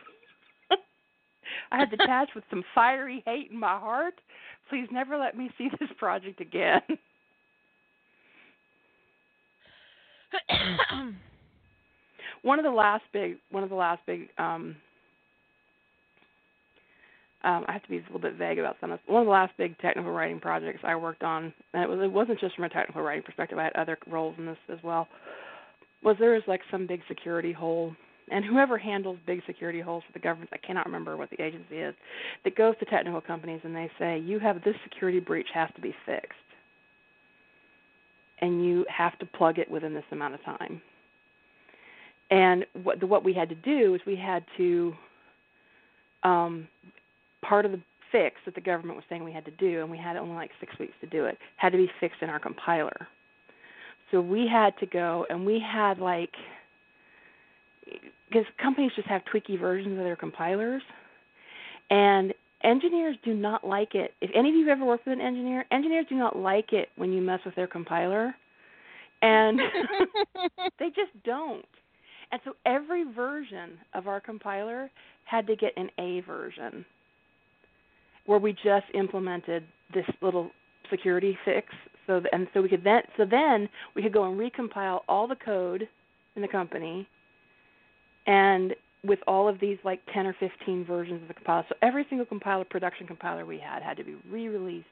I 1.71 1.79
have 1.79 1.91
detached 1.91 2.33
with 2.33 2.45
some 2.49 2.63
fiery 2.73 3.23
hate 3.25 3.51
in 3.51 3.59
my 3.59 3.77
heart 3.77 4.15
Please 4.69 4.87
never 4.91 5.17
let 5.17 5.37
me 5.37 5.49
see 5.57 5.69
this 5.79 5.89
project 5.97 6.41
again. 6.41 6.81
one 12.41 12.59
of 12.59 12.65
the 12.65 12.71
last 12.71 13.03
big 13.13 13.37
one 13.51 13.63
of 13.63 13.69
the 13.69 13.75
last 13.75 14.01
big 14.05 14.27
um 14.37 14.75
um, 17.43 17.63
I 17.67 17.73
have 17.73 17.83
to 17.83 17.89
be 17.89 17.97
a 17.97 18.01
little 18.01 18.19
bit 18.19 18.35
vague 18.35 18.59
about 18.59 18.77
some 18.81 18.91
of 18.91 18.99
this. 18.99 19.07
One 19.07 19.21
of 19.21 19.27
the 19.27 19.31
last 19.31 19.53
big 19.57 19.77
technical 19.77 20.11
writing 20.11 20.39
projects 20.39 20.79
I 20.83 20.95
worked 20.95 21.23
on, 21.23 21.53
and 21.73 21.83
it 21.83 21.89
was 21.89 21.99
it 22.01 22.11
wasn't 22.11 22.39
just 22.39 22.55
from 22.55 22.65
a 22.65 22.69
technical 22.69 23.03
writing 23.03 23.23
perspective. 23.23 23.57
I 23.57 23.65
had 23.65 23.75
other 23.75 23.97
roles 24.07 24.35
in 24.37 24.45
this 24.45 24.57
as 24.69 24.79
well. 24.83 25.07
Was 26.03 26.17
there 26.19 26.33
was 26.33 26.43
like 26.47 26.61
some 26.71 26.87
big 26.87 27.01
security 27.07 27.53
hole, 27.53 27.95
and 28.29 28.43
whoever 28.43 28.77
handles 28.77 29.17
big 29.25 29.41
security 29.45 29.79
holes 29.79 30.03
for 30.05 30.13
the 30.13 30.19
government, 30.19 30.49
I 30.53 30.57
cannot 30.57 30.85
remember 30.85 31.15
what 31.17 31.29
the 31.29 31.41
agency 31.41 31.77
is, 31.77 31.95
that 32.43 32.55
goes 32.55 32.75
to 32.79 32.85
technical 32.85 33.21
companies 33.21 33.61
and 33.63 33.75
they 33.75 33.89
say 33.97 34.19
you 34.19 34.39
have 34.39 34.63
this 34.63 34.75
security 34.83 35.19
breach 35.19 35.47
has 35.53 35.69
to 35.75 35.81
be 35.81 35.95
fixed, 36.05 36.33
and 38.39 38.63
you 38.65 38.85
have 38.89 39.17
to 39.19 39.25
plug 39.25 39.59
it 39.59 39.69
within 39.69 39.93
this 39.93 40.03
amount 40.11 40.33
of 40.33 40.43
time. 40.43 40.81
And 42.29 42.65
what 42.83 43.01
what 43.03 43.23
we 43.23 43.33
had 43.33 43.49
to 43.49 43.55
do 43.55 43.95
is 43.95 44.01
we 44.05 44.15
had 44.15 44.43
to 44.57 44.93
um, 46.23 46.67
part 47.41 47.65
of 47.65 47.71
the 47.71 47.81
fix 48.11 48.35
that 48.45 48.55
the 48.55 48.61
government 48.61 48.95
was 48.95 49.05
saying 49.09 49.23
we 49.23 49.31
had 49.31 49.45
to 49.45 49.51
do, 49.51 49.81
and 49.81 49.89
we 49.89 49.97
had 49.97 50.17
only 50.17 50.35
like 50.35 50.51
six 50.59 50.77
weeks 50.79 50.93
to 51.01 51.07
do 51.07 51.25
it, 51.25 51.37
had 51.55 51.71
to 51.71 51.77
be 51.77 51.89
fixed 51.99 52.21
in 52.21 52.29
our 52.29 52.39
compiler. 52.39 53.07
So 54.11 54.21
we 54.21 54.47
had 54.47 54.77
to 54.79 54.85
go, 54.85 55.25
and 55.29 55.45
we 55.45 55.59
had 55.59 55.99
like, 55.99 56.33
because 58.29 58.45
companies 58.61 58.91
just 58.95 59.07
have 59.07 59.21
tweaky 59.33 59.59
versions 59.59 59.97
of 59.97 60.03
their 60.03 60.15
compilers, 60.15 60.81
and 61.89 62.33
engineers 62.63 63.15
do 63.23 63.33
not 63.33 63.65
like 63.65 63.95
it. 63.95 64.13
If 64.21 64.31
any 64.35 64.49
of 64.49 64.55
you 64.55 64.67
have 64.67 64.77
ever 64.77 64.85
worked 64.85 65.05
with 65.05 65.13
an 65.13 65.21
engineer, 65.21 65.65
engineers 65.71 66.05
do 66.09 66.15
not 66.15 66.35
like 66.37 66.73
it 66.73 66.89
when 66.95 67.13
you 67.13 67.21
mess 67.21 67.39
with 67.45 67.55
their 67.55 67.67
compiler, 67.67 68.35
and 69.21 69.59
they 70.79 70.87
just 70.87 71.11
don't. 71.23 71.65
And 72.31 72.41
so 72.43 72.53
every 72.65 73.03
version 73.03 73.77
of 73.93 74.07
our 74.07 74.19
compiler 74.19 74.91
had 75.25 75.47
to 75.47 75.55
get 75.55 75.71
an 75.77 75.89
A 75.97 76.21
version 76.21 76.85
where 78.25 78.39
we 78.39 78.51
just 78.51 78.85
implemented 78.93 79.63
this 79.93 80.05
little 80.21 80.51
security 80.89 81.37
fix 81.43 81.67
so 82.05 82.21
and 82.31 82.47
so 82.53 82.61
we 82.61 82.69
could 82.69 82.83
then 82.83 83.01
so 83.17 83.25
then 83.29 83.67
we 83.95 84.01
could 84.01 84.13
go 84.13 84.29
and 84.29 84.39
recompile 84.39 85.01
all 85.09 85.27
the 85.27 85.35
code 85.35 85.87
in 86.35 86.41
the 86.41 86.47
company 86.47 87.07
and 88.27 88.75
with 89.03 89.19
all 89.25 89.47
of 89.47 89.59
these 89.59 89.77
like 89.83 90.01
10 90.13 90.27
or 90.27 90.35
15 90.39 90.85
versions 90.85 91.21
of 91.21 91.27
the 91.27 91.33
compiler 91.33 91.65
so 91.69 91.75
every 91.81 92.05
single 92.09 92.25
compiler 92.25 92.65
production 92.65 93.07
compiler 93.07 93.45
we 93.45 93.57
had 93.57 93.81
had 93.81 93.97
to 93.97 94.03
be 94.03 94.15
re-released 94.29 94.85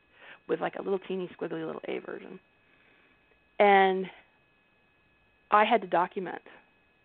with 0.47 0.61
like 0.61 0.75
a 0.75 0.81
little 0.81 0.99
teeny 0.99 1.29
squiggly 1.39 1.65
little 1.65 1.81
a 1.87 1.99
version 1.99 2.39
and 3.59 4.05
i 5.51 5.63
had 5.63 5.81
to 5.81 5.87
document 5.87 6.41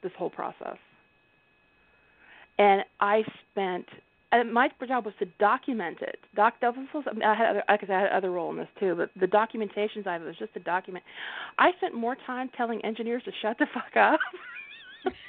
this 0.02 0.12
whole 0.16 0.31
process 0.31 0.77
and 2.59 2.82
i 3.01 3.23
spent 3.51 3.86
and 4.32 4.52
my 4.52 4.69
job 4.86 5.05
was 5.05 5.15
to 5.19 5.27
document 5.39 5.98
it. 6.02 6.19
Doc, 6.36 6.55
that 6.61 6.77
was, 6.77 7.05
I 7.24 7.35
had 7.35 7.51
other, 7.51 7.62
like 7.69 7.82
I, 7.82 7.86
said, 7.86 7.90
I 7.90 8.01
had 8.02 8.12
other 8.12 8.31
role 8.31 8.51
in 8.51 8.59
this 8.59 8.69
too, 8.78 8.94
but 8.97 9.11
the 9.19 9.27
documentation 9.27 10.05
side 10.05 10.16
of 10.16 10.23
it 10.23 10.27
was 10.27 10.39
just 10.39 10.55
to 10.55 10.61
document. 10.61 11.05
I 11.59 11.73
spent 11.78 11.94
more 11.94 12.16
time 12.27 12.48
telling 12.57 12.85
engineers 12.85 13.23
to 13.24 13.32
shut 13.43 13.59
the 13.59 13.66
fuck 13.74 13.97
up. 13.97 14.20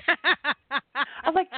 I 0.08 1.30
was 1.30 1.36
like, 1.36 1.50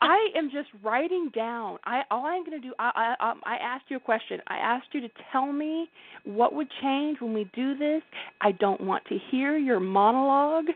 I 0.00 0.28
am 0.36 0.50
just 0.50 0.68
writing 0.82 1.30
down. 1.34 1.78
I 1.84 2.02
all 2.10 2.24
I'm 2.24 2.44
going 2.44 2.60
to 2.60 2.68
do. 2.68 2.74
I, 2.78 3.14
I 3.20 3.30
um, 3.30 3.40
I 3.44 3.56
asked 3.56 3.84
you 3.88 3.96
a 3.96 4.00
question. 4.00 4.40
I 4.46 4.56
asked 4.56 4.88
you 4.92 5.00
to 5.00 5.08
tell 5.32 5.52
me 5.52 5.88
what 6.24 6.54
would 6.54 6.68
change 6.82 7.20
when 7.20 7.32
we 7.32 7.50
do 7.54 7.76
this. 7.76 8.02
I 8.40 8.52
don't 8.52 8.80
want 8.80 9.04
to 9.06 9.18
hear 9.30 9.56
your 9.56 9.80
monologue 9.80 10.66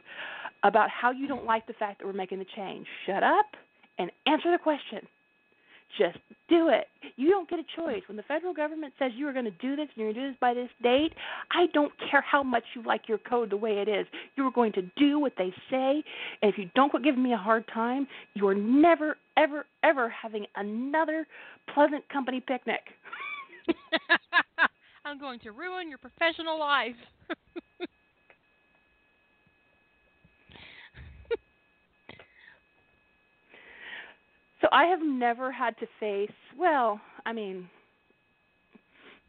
about 0.64 0.88
how 0.90 1.10
you 1.10 1.28
don't 1.28 1.44
like 1.44 1.66
the 1.66 1.72
fact 1.74 2.00
that 2.00 2.06
we're 2.06 2.12
making 2.12 2.38
the 2.38 2.46
change. 2.56 2.86
Shut 3.06 3.22
up 3.22 3.46
and 3.98 4.10
answer 4.26 4.50
the 4.50 4.58
question. 4.58 5.06
Just 5.96 6.18
do 6.48 6.68
it. 6.68 6.86
You 7.16 7.30
don't 7.30 7.48
get 7.48 7.58
a 7.58 7.64
choice. 7.76 8.02
When 8.08 8.16
the 8.16 8.22
federal 8.24 8.52
government 8.52 8.92
says 8.98 9.12
you 9.16 9.26
are 9.28 9.32
going 9.32 9.44
to 9.46 9.50
do 9.52 9.76
this 9.76 9.88
and 9.94 9.96
you're 9.96 10.12
going 10.12 10.14
to 10.14 10.20
do 10.20 10.28
this 10.28 10.36
by 10.40 10.54
this 10.54 10.68
date, 10.82 11.12
I 11.50 11.66
don't 11.72 11.92
care 12.10 12.20
how 12.20 12.42
much 12.42 12.64
you 12.74 12.82
like 12.82 13.08
your 13.08 13.18
code 13.18 13.50
the 13.50 13.56
way 13.56 13.78
it 13.78 13.88
is. 13.88 14.06
You 14.36 14.46
are 14.46 14.50
going 14.52 14.72
to 14.72 14.82
do 14.96 15.18
what 15.18 15.32
they 15.38 15.52
say. 15.70 16.02
And 16.42 16.52
if 16.52 16.58
you 16.58 16.70
don't 16.74 16.90
quit 16.90 17.04
giving 17.04 17.22
me 17.22 17.32
a 17.32 17.38
hard 17.38 17.64
time, 17.72 18.06
you 18.34 18.46
are 18.48 18.54
never, 18.54 19.16
ever, 19.36 19.66
ever 19.82 20.08
having 20.08 20.46
another 20.56 21.26
pleasant 21.74 22.08
company 22.08 22.40
picnic. 22.40 22.80
I'm 25.04 25.18
going 25.18 25.40
to 25.40 25.52
ruin 25.52 25.88
your 25.88 25.98
professional 25.98 26.58
life. 26.58 26.96
So 34.60 34.68
I 34.72 34.86
have 34.86 35.00
never 35.02 35.52
had 35.52 35.76
to 35.78 35.86
face, 36.00 36.30
well, 36.58 37.00
I 37.24 37.32
mean, 37.32 37.68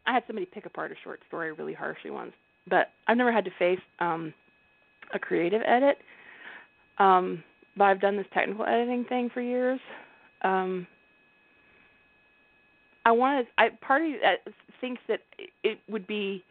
I 0.06 0.12
had 0.12 0.24
somebody 0.26 0.46
pick 0.46 0.66
apart 0.66 0.90
a 0.90 0.94
short 1.04 1.20
story 1.28 1.52
really 1.52 1.74
harshly 1.74 2.10
once, 2.10 2.32
but 2.68 2.88
I've 3.06 3.16
never 3.16 3.32
had 3.32 3.44
to 3.44 3.50
face 3.58 3.80
um 4.00 4.32
a 5.14 5.18
creative 5.18 5.62
edit. 5.66 5.98
Um 6.98 7.42
but 7.76 7.84
I've 7.84 8.00
done 8.00 8.16
this 8.16 8.26
technical 8.34 8.64
editing 8.66 9.04
thing 9.04 9.30
for 9.32 9.40
years. 9.40 9.80
Um 10.42 10.86
I 13.04 13.12
want 13.12 13.46
to 13.46 13.52
I 13.62 13.68
part 13.80 14.02
of 14.02 14.08
uh, 14.08 14.50
thinks 14.80 15.00
that 15.08 15.20
it 15.62 15.78
would 15.88 16.06
be 16.06 16.42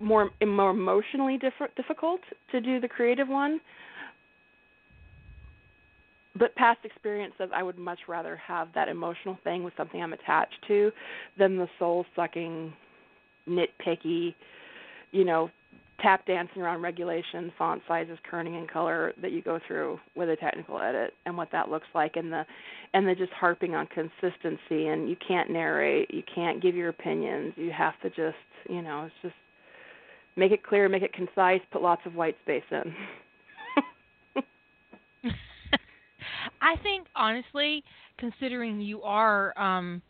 more 0.00 0.30
more 0.44 0.70
emotionally 0.70 1.38
diff- 1.38 1.74
difficult 1.76 2.20
to 2.52 2.60
do 2.60 2.80
the 2.80 2.88
creative 2.88 3.28
one 3.28 3.60
but 6.38 6.54
past 6.56 6.80
experience 6.84 7.34
says 7.38 7.50
I 7.54 7.62
would 7.62 7.78
much 7.78 8.00
rather 8.08 8.36
have 8.36 8.68
that 8.74 8.88
emotional 8.88 9.38
thing 9.44 9.62
with 9.62 9.74
something 9.76 10.02
I'm 10.02 10.12
attached 10.12 10.64
to 10.68 10.90
than 11.38 11.56
the 11.56 11.68
soul 11.78 12.04
sucking, 12.16 12.72
nitpicky, 13.48 14.34
you 15.12 15.24
know, 15.24 15.50
tap 16.00 16.26
dancing 16.26 16.60
around 16.60 16.82
regulation, 16.82 17.52
font 17.56 17.80
sizes, 17.86 18.18
kerning 18.30 18.58
and 18.58 18.68
color 18.68 19.12
that 19.22 19.30
you 19.30 19.42
go 19.42 19.60
through 19.66 19.98
with 20.16 20.28
a 20.28 20.36
technical 20.36 20.80
edit 20.80 21.14
and 21.24 21.36
what 21.36 21.50
that 21.52 21.70
looks 21.70 21.86
like 21.94 22.16
and 22.16 22.32
the 22.32 22.44
and 22.92 23.06
the 23.06 23.14
just 23.14 23.32
harping 23.32 23.74
on 23.74 23.86
consistency 23.86 24.88
and 24.88 25.08
you 25.08 25.16
can't 25.26 25.50
narrate, 25.50 26.12
you 26.12 26.22
can't 26.32 26.60
give 26.62 26.74
your 26.74 26.88
opinions. 26.88 27.52
You 27.56 27.70
have 27.70 27.94
to 28.02 28.10
just, 28.10 28.36
you 28.68 28.82
know, 28.82 29.04
it's 29.04 29.14
just 29.22 29.34
make 30.36 30.52
it 30.52 30.64
clear, 30.64 30.88
make 30.88 31.02
it 31.02 31.12
concise, 31.12 31.60
put 31.72 31.82
lots 31.82 32.02
of 32.06 32.14
white 32.14 32.36
space 32.42 32.64
in. 32.70 32.94
I 36.60 36.76
think 36.82 37.06
honestly, 37.14 37.82
considering 38.18 38.80
you 38.80 39.02
are 39.02 39.58
um, 39.58 40.02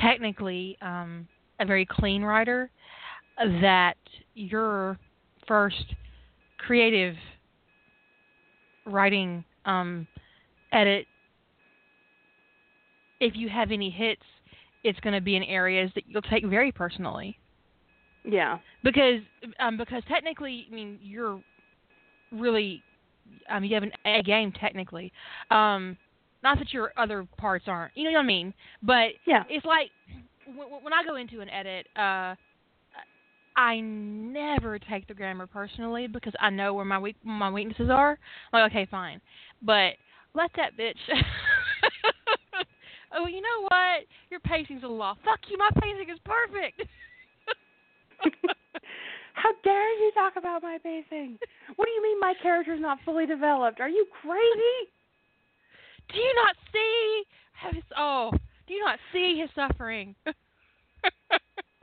technically 0.00 0.76
um, 0.80 1.26
a 1.60 1.66
very 1.66 1.86
clean 1.86 2.22
writer, 2.22 2.70
that 3.60 3.96
your 4.34 4.98
first 5.46 5.94
creative 6.58 7.14
writing 8.86 9.44
um, 9.64 10.06
edit, 10.72 11.06
if 13.20 13.34
you 13.36 13.48
have 13.48 13.70
any 13.70 13.90
hits, 13.90 14.22
it's 14.84 14.98
going 15.00 15.14
to 15.14 15.20
be 15.20 15.36
in 15.36 15.42
areas 15.44 15.90
that 15.94 16.04
you'll 16.08 16.22
take 16.22 16.44
very 16.46 16.72
personally. 16.72 17.38
Yeah. 18.24 18.58
Because 18.82 19.20
um, 19.60 19.76
because 19.76 20.02
technically, 20.08 20.66
I 20.70 20.74
mean, 20.74 20.98
you're 21.02 21.40
really 22.32 22.82
um, 23.50 23.64
you 23.64 23.74
have 23.74 23.82
an 23.82 23.92
A 24.04 24.22
game 24.22 24.52
technically. 24.52 25.12
Um, 25.50 25.96
not 26.42 26.58
that 26.58 26.72
your 26.72 26.92
other 26.96 27.26
parts 27.36 27.66
aren't, 27.68 27.96
you 27.96 28.04
know 28.04 28.12
what 28.12 28.20
I 28.20 28.26
mean. 28.26 28.52
But 28.82 29.10
yeah, 29.26 29.44
it's 29.48 29.64
like 29.64 29.90
when, 30.46 30.68
when 30.82 30.92
I 30.92 31.04
go 31.04 31.16
into 31.16 31.40
an 31.40 31.48
edit, 31.48 31.86
uh, 31.96 32.34
I 33.56 33.80
never 33.80 34.78
take 34.78 35.06
the 35.08 35.14
grammar 35.14 35.46
personally 35.46 36.06
because 36.06 36.32
I 36.40 36.50
know 36.50 36.74
where 36.74 36.84
my 36.84 36.98
weak 36.98 37.16
my 37.22 37.50
weaknesses 37.50 37.90
are. 37.90 38.18
I'm 38.52 38.62
like, 38.62 38.72
okay, 38.72 38.86
fine, 38.90 39.20
but 39.62 39.92
let 40.34 40.50
that 40.56 40.76
bitch. 40.76 40.94
oh, 43.14 43.26
you 43.26 43.40
know 43.40 43.62
what? 43.68 44.06
Your 44.30 44.40
pacing's 44.40 44.82
a 44.84 44.88
law. 44.88 45.14
Fuck 45.24 45.40
you. 45.48 45.58
My 45.58 45.68
pacing 45.80 46.08
is 46.10 46.18
perfect. 46.24 46.82
How 49.34 49.50
dare 49.64 49.90
you 49.98 50.12
talk 50.14 50.34
about 50.36 50.62
my 50.62 50.78
pacing? 50.82 51.38
What 51.76 51.86
do 51.86 51.92
you 51.92 52.02
mean 52.02 52.20
my 52.20 52.34
character's 52.42 52.80
not 52.80 52.98
fully 53.04 53.26
developed? 53.26 53.80
Are 53.80 53.88
you 53.88 54.06
crazy? 54.20 54.90
Do 56.12 56.18
you 56.18 56.34
not 56.34 56.56
see 56.72 57.22
his 57.70 57.84
oh, 57.96 58.30
do 58.66 58.74
you 58.74 58.84
not 58.84 58.98
see 59.12 59.38
his 59.40 59.50
suffering? 59.54 60.14
do 60.24 60.32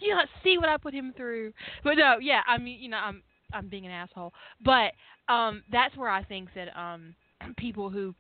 you 0.06 0.14
not 0.14 0.28
see 0.44 0.58
what 0.58 0.70
I 0.70 0.78
put 0.78 0.94
him 0.94 1.14
through? 1.16 1.54
But 1.84 1.96
no, 1.96 2.18
yeah, 2.22 2.42
I 2.48 2.58
mean, 2.58 2.80
you 2.82 2.90
know, 2.90 2.98
I'm 2.98 3.24
I'm 3.54 3.68
being 3.68 3.86
an 3.86 3.92
asshole. 3.92 4.34
But 4.64 4.94
um 5.32 5.64
that's 5.72 5.96
where 5.98 6.10
I 6.10 6.24
think 6.24 6.50
that 6.56 6.78
um 6.80 7.16
people 7.58 7.90
who 7.90 8.14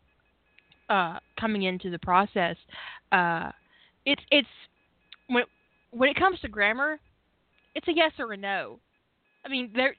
uh 0.89 1.19
coming 1.39 1.63
into 1.63 1.91
the 1.91 1.99
process 1.99 2.55
uh 3.11 3.51
it's 4.05 4.21
it's 4.31 4.47
when 5.27 5.43
when 5.91 6.09
it 6.09 6.15
comes 6.15 6.39
to 6.41 6.47
grammar, 6.47 6.99
it's 7.75 7.87
a 7.87 7.93
yes 7.93 8.11
or 8.19 8.33
a 8.33 8.37
no. 8.37 8.79
I 9.45 9.49
mean, 9.49 9.71
there 9.75 9.95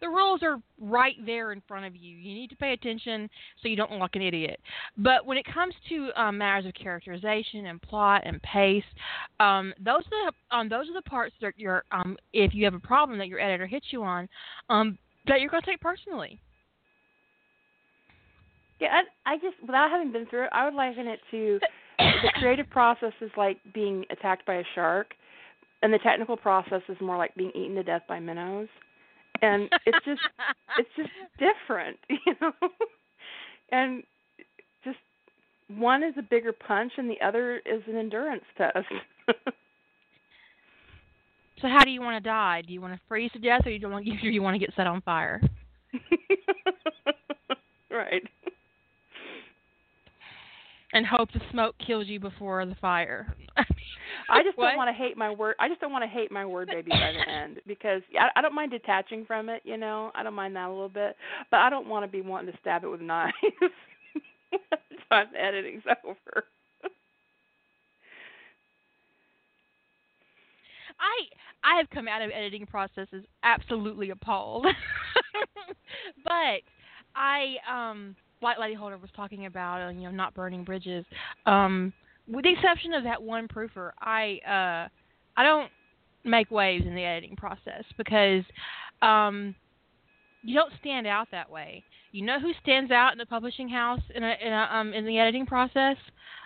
the 0.00 0.08
rules 0.08 0.42
are 0.42 0.60
right 0.80 1.14
there 1.26 1.52
in 1.52 1.62
front 1.66 1.84
of 1.84 1.96
you. 1.96 2.16
You 2.16 2.34
need 2.34 2.50
to 2.50 2.56
pay 2.56 2.72
attention 2.72 3.28
so 3.60 3.68
you 3.68 3.76
don't 3.76 3.90
look 3.90 4.00
like 4.00 4.16
an 4.16 4.22
idiot. 4.22 4.60
But 4.96 5.26
when 5.26 5.36
it 5.36 5.46
comes 5.52 5.74
to 5.88 6.10
um, 6.20 6.38
matters 6.38 6.66
of 6.66 6.74
characterization 6.74 7.66
and 7.66 7.82
plot 7.82 8.22
and 8.24 8.40
pace, 8.42 8.84
um, 9.40 9.74
those 9.78 10.02
are 10.12 10.30
the 10.30 10.56
um, 10.56 10.68
those 10.68 10.88
are 10.88 10.94
the 10.94 11.02
parts 11.02 11.34
that 11.40 11.54
you're 11.56 11.84
um, 11.90 12.16
if 12.32 12.54
you 12.54 12.64
have 12.64 12.74
a 12.74 12.80
problem 12.80 13.18
that 13.18 13.28
your 13.28 13.40
editor 13.40 13.66
hits 13.66 13.86
you 13.90 14.02
on, 14.02 14.28
um, 14.70 14.98
that 15.26 15.40
you're 15.40 15.50
going 15.50 15.62
to 15.62 15.70
take 15.70 15.80
personally. 15.80 16.40
Yeah, 18.80 19.00
I, 19.26 19.32
I 19.32 19.36
just 19.38 19.56
without 19.62 19.90
having 19.90 20.12
been 20.12 20.26
through 20.26 20.44
it, 20.44 20.50
I 20.52 20.64
would 20.64 20.74
liken 20.74 21.08
it 21.08 21.20
to 21.32 21.58
the 21.98 22.30
creative 22.34 22.70
process 22.70 23.12
is 23.20 23.30
like 23.36 23.58
being 23.74 24.04
attacked 24.10 24.46
by 24.46 24.54
a 24.54 24.64
shark, 24.74 25.14
and 25.82 25.92
the 25.92 25.98
technical 25.98 26.36
process 26.36 26.82
is 26.88 26.96
more 27.00 27.16
like 27.16 27.34
being 27.34 27.52
eaten 27.54 27.74
to 27.76 27.82
death 27.82 28.02
by 28.08 28.18
minnows. 28.20 28.68
And 29.42 29.68
it's 29.86 30.04
just 30.04 30.20
it's 30.78 30.88
just 30.96 31.10
different, 31.38 31.96
you 32.08 32.34
know. 32.40 32.52
and 33.70 34.02
just 34.84 34.98
one 35.68 36.02
is 36.02 36.14
a 36.18 36.22
bigger 36.22 36.52
punch, 36.52 36.92
and 36.96 37.08
the 37.08 37.20
other 37.24 37.58
is 37.58 37.82
an 37.86 37.96
endurance 37.96 38.44
test. 38.56 38.86
so, 41.60 41.68
how 41.68 41.84
do 41.84 41.90
you 41.90 42.00
want 42.00 42.22
to 42.22 42.28
die? 42.28 42.62
Do 42.66 42.72
you 42.72 42.80
want 42.80 42.94
to 42.94 43.00
freeze 43.06 43.30
to 43.32 43.38
death, 43.38 43.66
or 43.66 43.70
you 43.70 43.78
don't 43.78 43.92
want? 43.92 44.08
Or 44.08 44.30
you 44.30 44.42
want 44.42 44.54
to 44.54 44.58
get 44.58 44.74
set 44.74 44.86
on 44.86 45.00
fire? 45.02 45.40
right 47.90 48.22
and 50.92 51.06
hope 51.06 51.30
the 51.32 51.40
smoke 51.50 51.74
kills 51.84 52.06
you 52.06 52.18
before 52.20 52.64
the 52.64 52.74
fire. 52.76 53.36
I 54.30 54.42
just 54.42 54.56
don't 54.56 54.76
want 54.76 54.88
to 54.88 54.92
hate 54.94 55.16
my 55.16 55.30
word. 55.30 55.54
I 55.58 55.68
just 55.68 55.80
don't 55.80 55.92
want 55.92 56.04
to 56.04 56.08
hate 56.08 56.30
my 56.30 56.44
word 56.44 56.68
baby 56.68 56.90
by 56.90 57.12
the 57.12 57.30
end 57.30 57.60
because 57.66 58.02
I, 58.18 58.28
I 58.36 58.42
don't 58.42 58.54
mind 58.54 58.70
detaching 58.70 59.24
from 59.26 59.48
it. 59.48 59.62
You 59.64 59.76
know, 59.76 60.10
I 60.14 60.22
don't 60.22 60.34
mind 60.34 60.56
that 60.56 60.68
a 60.68 60.70
little 60.70 60.88
bit, 60.88 61.16
but 61.50 61.58
I 61.58 61.70
don't 61.70 61.88
want 61.88 62.04
to 62.04 62.10
be 62.10 62.20
wanting 62.20 62.52
to 62.52 62.58
stab 62.60 62.84
it 62.84 62.88
with 62.88 63.00
knives. 63.00 63.34
time 65.10 65.26
editing's 65.38 65.82
over. 66.04 66.44
I 71.00 71.28
I 71.64 71.76
have 71.76 71.88
come 71.90 72.08
out 72.08 72.22
of 72.22 72.30
editing 72.34 72.66
processes 72.66 73.24
absolutely 73.42 74.10
appalled, 74.10 74.66
but 76.24 76.60
I 77.14 77.56
um 77.70 78.16
like 78.42 78.58
Lady 78.58 78.74
Holder 78.74 78.98
was 78.98 79.10
talking 79.16 79.46
about, 79.46 79.86
uh, 79.86 79.90
you 79.90 80.02
know, 80.02 80.10
not 80.10 80.34
burning 80.34 80.64
bridges. 80.64 81.04
Um, 81.46 81.92
with 82.28 82.44
the 82.44 82.52
exception 82.52 82.92
of 82.94 83.04
that 83.04 83.22
one 83.22 83.48
proofer, 83.48 83.92
I 84.00 84.38
uh, 84.46 84.88
I 85.36 85.42
don't 85.42 85.70
make 86.24 86.50
waves 86.50 86.84
in 86.86 86.94
the 86.94 87.04
editing 87.04 87.36
process 87.36 87.84
because 87.96 88.44
um, 89.02 89.54
you 90.42 90.54
don't 90.54 90.72
stand 90.80 91.06
out 91.06 91.28
that 91.30 91.48
way. 91.50 91.82
You 92.12 92.24
know 92.24 92.40
who 92.40 92.52
stands 92.62 92.90
out 92.90 93.12
in 93.12 93.18
the 93.18 93.26
publishing 93.26 93.68
house 93.68 94.00
in 94.14 94.22
a, 94.22 94.34
in 94.44 94.52
a 94.52 94.68
um 94.72 94.92
in 94.92 95.04
the 95.06 95.18
editing 95.18 95.46
process? 95.46 95.96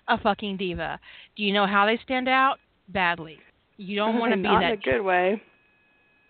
A 0.09 0.19
fucking 0.19 0.57
diva. 0.57 0.99
Do 1.37 1.45
you 1.45 1.53
know 1.53 1.67
how 1.67 1.87
they 1.87 1.99
stand 2.05 2.29
out? 2.29 2.57
Badly. 2.89 3.39
You 3.77 3.97
don't 3.97 4.19
want 4.21 4.33
to 4.33 4.37
be 4.37 4.43
Not 4.43 4.61
that. 4.61 4.73
in 4.73 4.79
a 4.79 4.83
good 4.83 5.03
way 5.03 5.41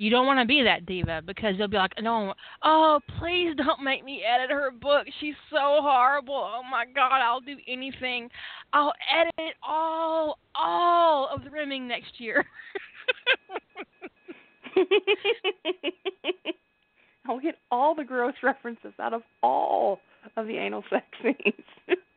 you 0.03 0.11
don't 0.11 0.27
want 0.27 0.41
to 0.41 0.45
be 0.45 0.65
that 0.65 0.85
diva 0.85 1.23
because 1.25 1.55
they'll 1.57 1.69
be 1.69 1.77
like, 1.77 1.93
no, 2.01 2.35
oh, 2.65 2.99
please 3.21 3.55
don't 3.57 3.85
make 3.85 4.05
me 4.05 4.25
edit 4.25 4.51
her 4.51 4.73
book. 4.73 5.07
She's 5.21 5.37
so 5.49 5.79
horrible. 5.81 6.35
Oh 6.35 6.63
my 6.69 6.87
God, 6.93 7.21
I'll 7.23 7.41
do 7.41 7.55
anything. 7.69 8.29
I'll 8.73 8.93
edit 9.17 9.55
all, 9.63 10.41
all 10.57 11.29
of 11.33 11.45
the 11.45 11.51
rimming 11.51 11.87
next 11.87 12.19
year. 12.19 12.45
I'll 17.29 17.39
get 17.39 17.55
all 17.71 17.95
the 17.95 18.03
gross 18.03 18.35
references 18.43 18.95
out 18.99 19.13
of 19.15 19.23
all 19.41 20.01
of 20.37 20.49
the 20.49 20.57
anal 20.57 20.83
sex 20.91 21.07
scenes. 21.23 21.63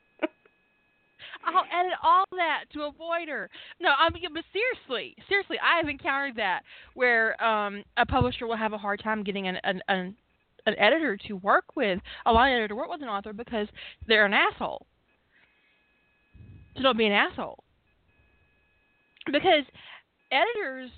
I'll 1.45 1.65
edit 1.80 1.93
all 2.03 2.26
that 2.31 2.65
to 2.73 2.84
avoid 2.84 3.30
her. 3.30 3.49
No, 3.80 3.89
I 3.97 4.09
mean, 4.09 4.23
but 4.34 4.43
seriously, 4.51 5.15
seriously, 5.30 5.57
I 5.63 5.77
have 5.77 5.89
encountered 5.89 6.35
that 6.38 6.61
where 6.93 7.41
um 7.43 7.84
a 7.97 8.05
publisher 8.05 8.47
will 8.47 8.57
have 8.57 8.73
a 8.73 8.77
hard 8.77 9.01
time 9.03 9.23
getting 9.23 9.47
an 9.47 9.57
an, 9.63 9.81
an 9.88 10.15
an 10.65 10.76
editor 10.80 11.17
to 11.27 11.34
work 11.34 11.76
with 11.76 11.99
a 12.26 12.31
line 12.31 12.51
editor 12.51 12.69
to 12.69 12.76
work 12.76 12.89
with 12.89 13.01
an 13.01 13.07
author 13.07 13.34
because 13.34 13.67
they're 14.07 14.26
an 14.26 14.34
asshole. 14.34 14.85
So 16.76 16.84
don't 16.84 16.97
be 16.97 17.05
an 17.05 17.11
asshole. 17.11 17.63
Because 19.31 19.63
editors 20.31 20.91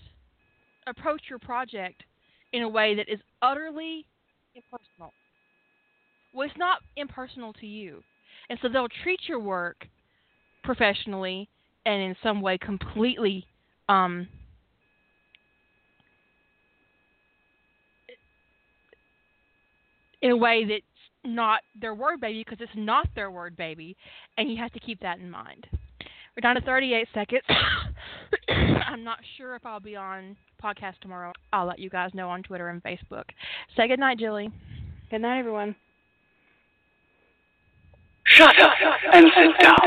approach 0.88 1.22
your 1.30 1.40
project 1.40 2.04
in 2.54 2.64
a 2.64 2.70
way 2.70 2.96
that 2.96 3.10
is 3.10 3.20
utterly 3.42 4.06
impersonal. 4.56 5.14
Well, 6.34 6.48
it's 6.48 6.58
not 6.58 6.80
impersonal 6.96 7.54
to 7.54 7.66
you. 7.66 8.02
And 8.50 8.58
so 8.62 8.70
they'll 8.70 8.88
treat 9.04 9.20
your 9.28 9.40
work 9.40 9.88
professionally 10.68 11.50
and 11.86 12.02
in 12.04 12.16
some 12.22 12.42
way 12.42 12.58
completely 12.58 13.46
um, 13.88 14.28
in 20.22 20.32
a 20.32 20.38
way 20.38 20.66
that's 20.66 20.84
not 21.24 21.62
their 21.80 21.96
word 21.96 22.20
baby 22.20 22.44
because 22.44 22.60
it's 22.62 22.72
not 22.76 23.08
their 23.16 23.32
word 23.32 23.56
baby, 23.56 23.96
and 24.38 24.52
you 24.52 24.58
have 24.58 24.72
to 24.74 24.80
keep 24.80 25.00
that 25.00 25.20
in 25.20 25.32
mind. 25.32 25.68
We're 26.36 26.42
down 26.42 26.56
to 26.56 26.62
38 26.62 27.08
seconds. 27.14 27.42
I'm 28.50 29.04
not 29.04 29.20
sure 29.38 29.56
if 29.56 29.66
I'll 29.66 29.80
be 29.80 29.96
on 29.96 30.36
podcast 30.64 31.00
tomorrow. 31.02 31.32
I'll 31.54 31.66
let 31.66 31.80
you 31.80 31.90
guys 31.90 32.12
know 32.14 32.30
on 32.30 32.44
Twitter 32.44 32.68
and 32.70 32.84
Facebook. 32.84 33.24
Say 33.76 33.88
good 33.88 34.00
night, 34.00 34.20
Jilly. 34.20 34.52
Good 35.10 35.22
night, 35.22 35.40
everyone. 35.40 35.76
Shut 38.26 38.60
up 38.62 38.74
and 39.14 39.26
sit 39.34 39.64
down. 39.64 39.78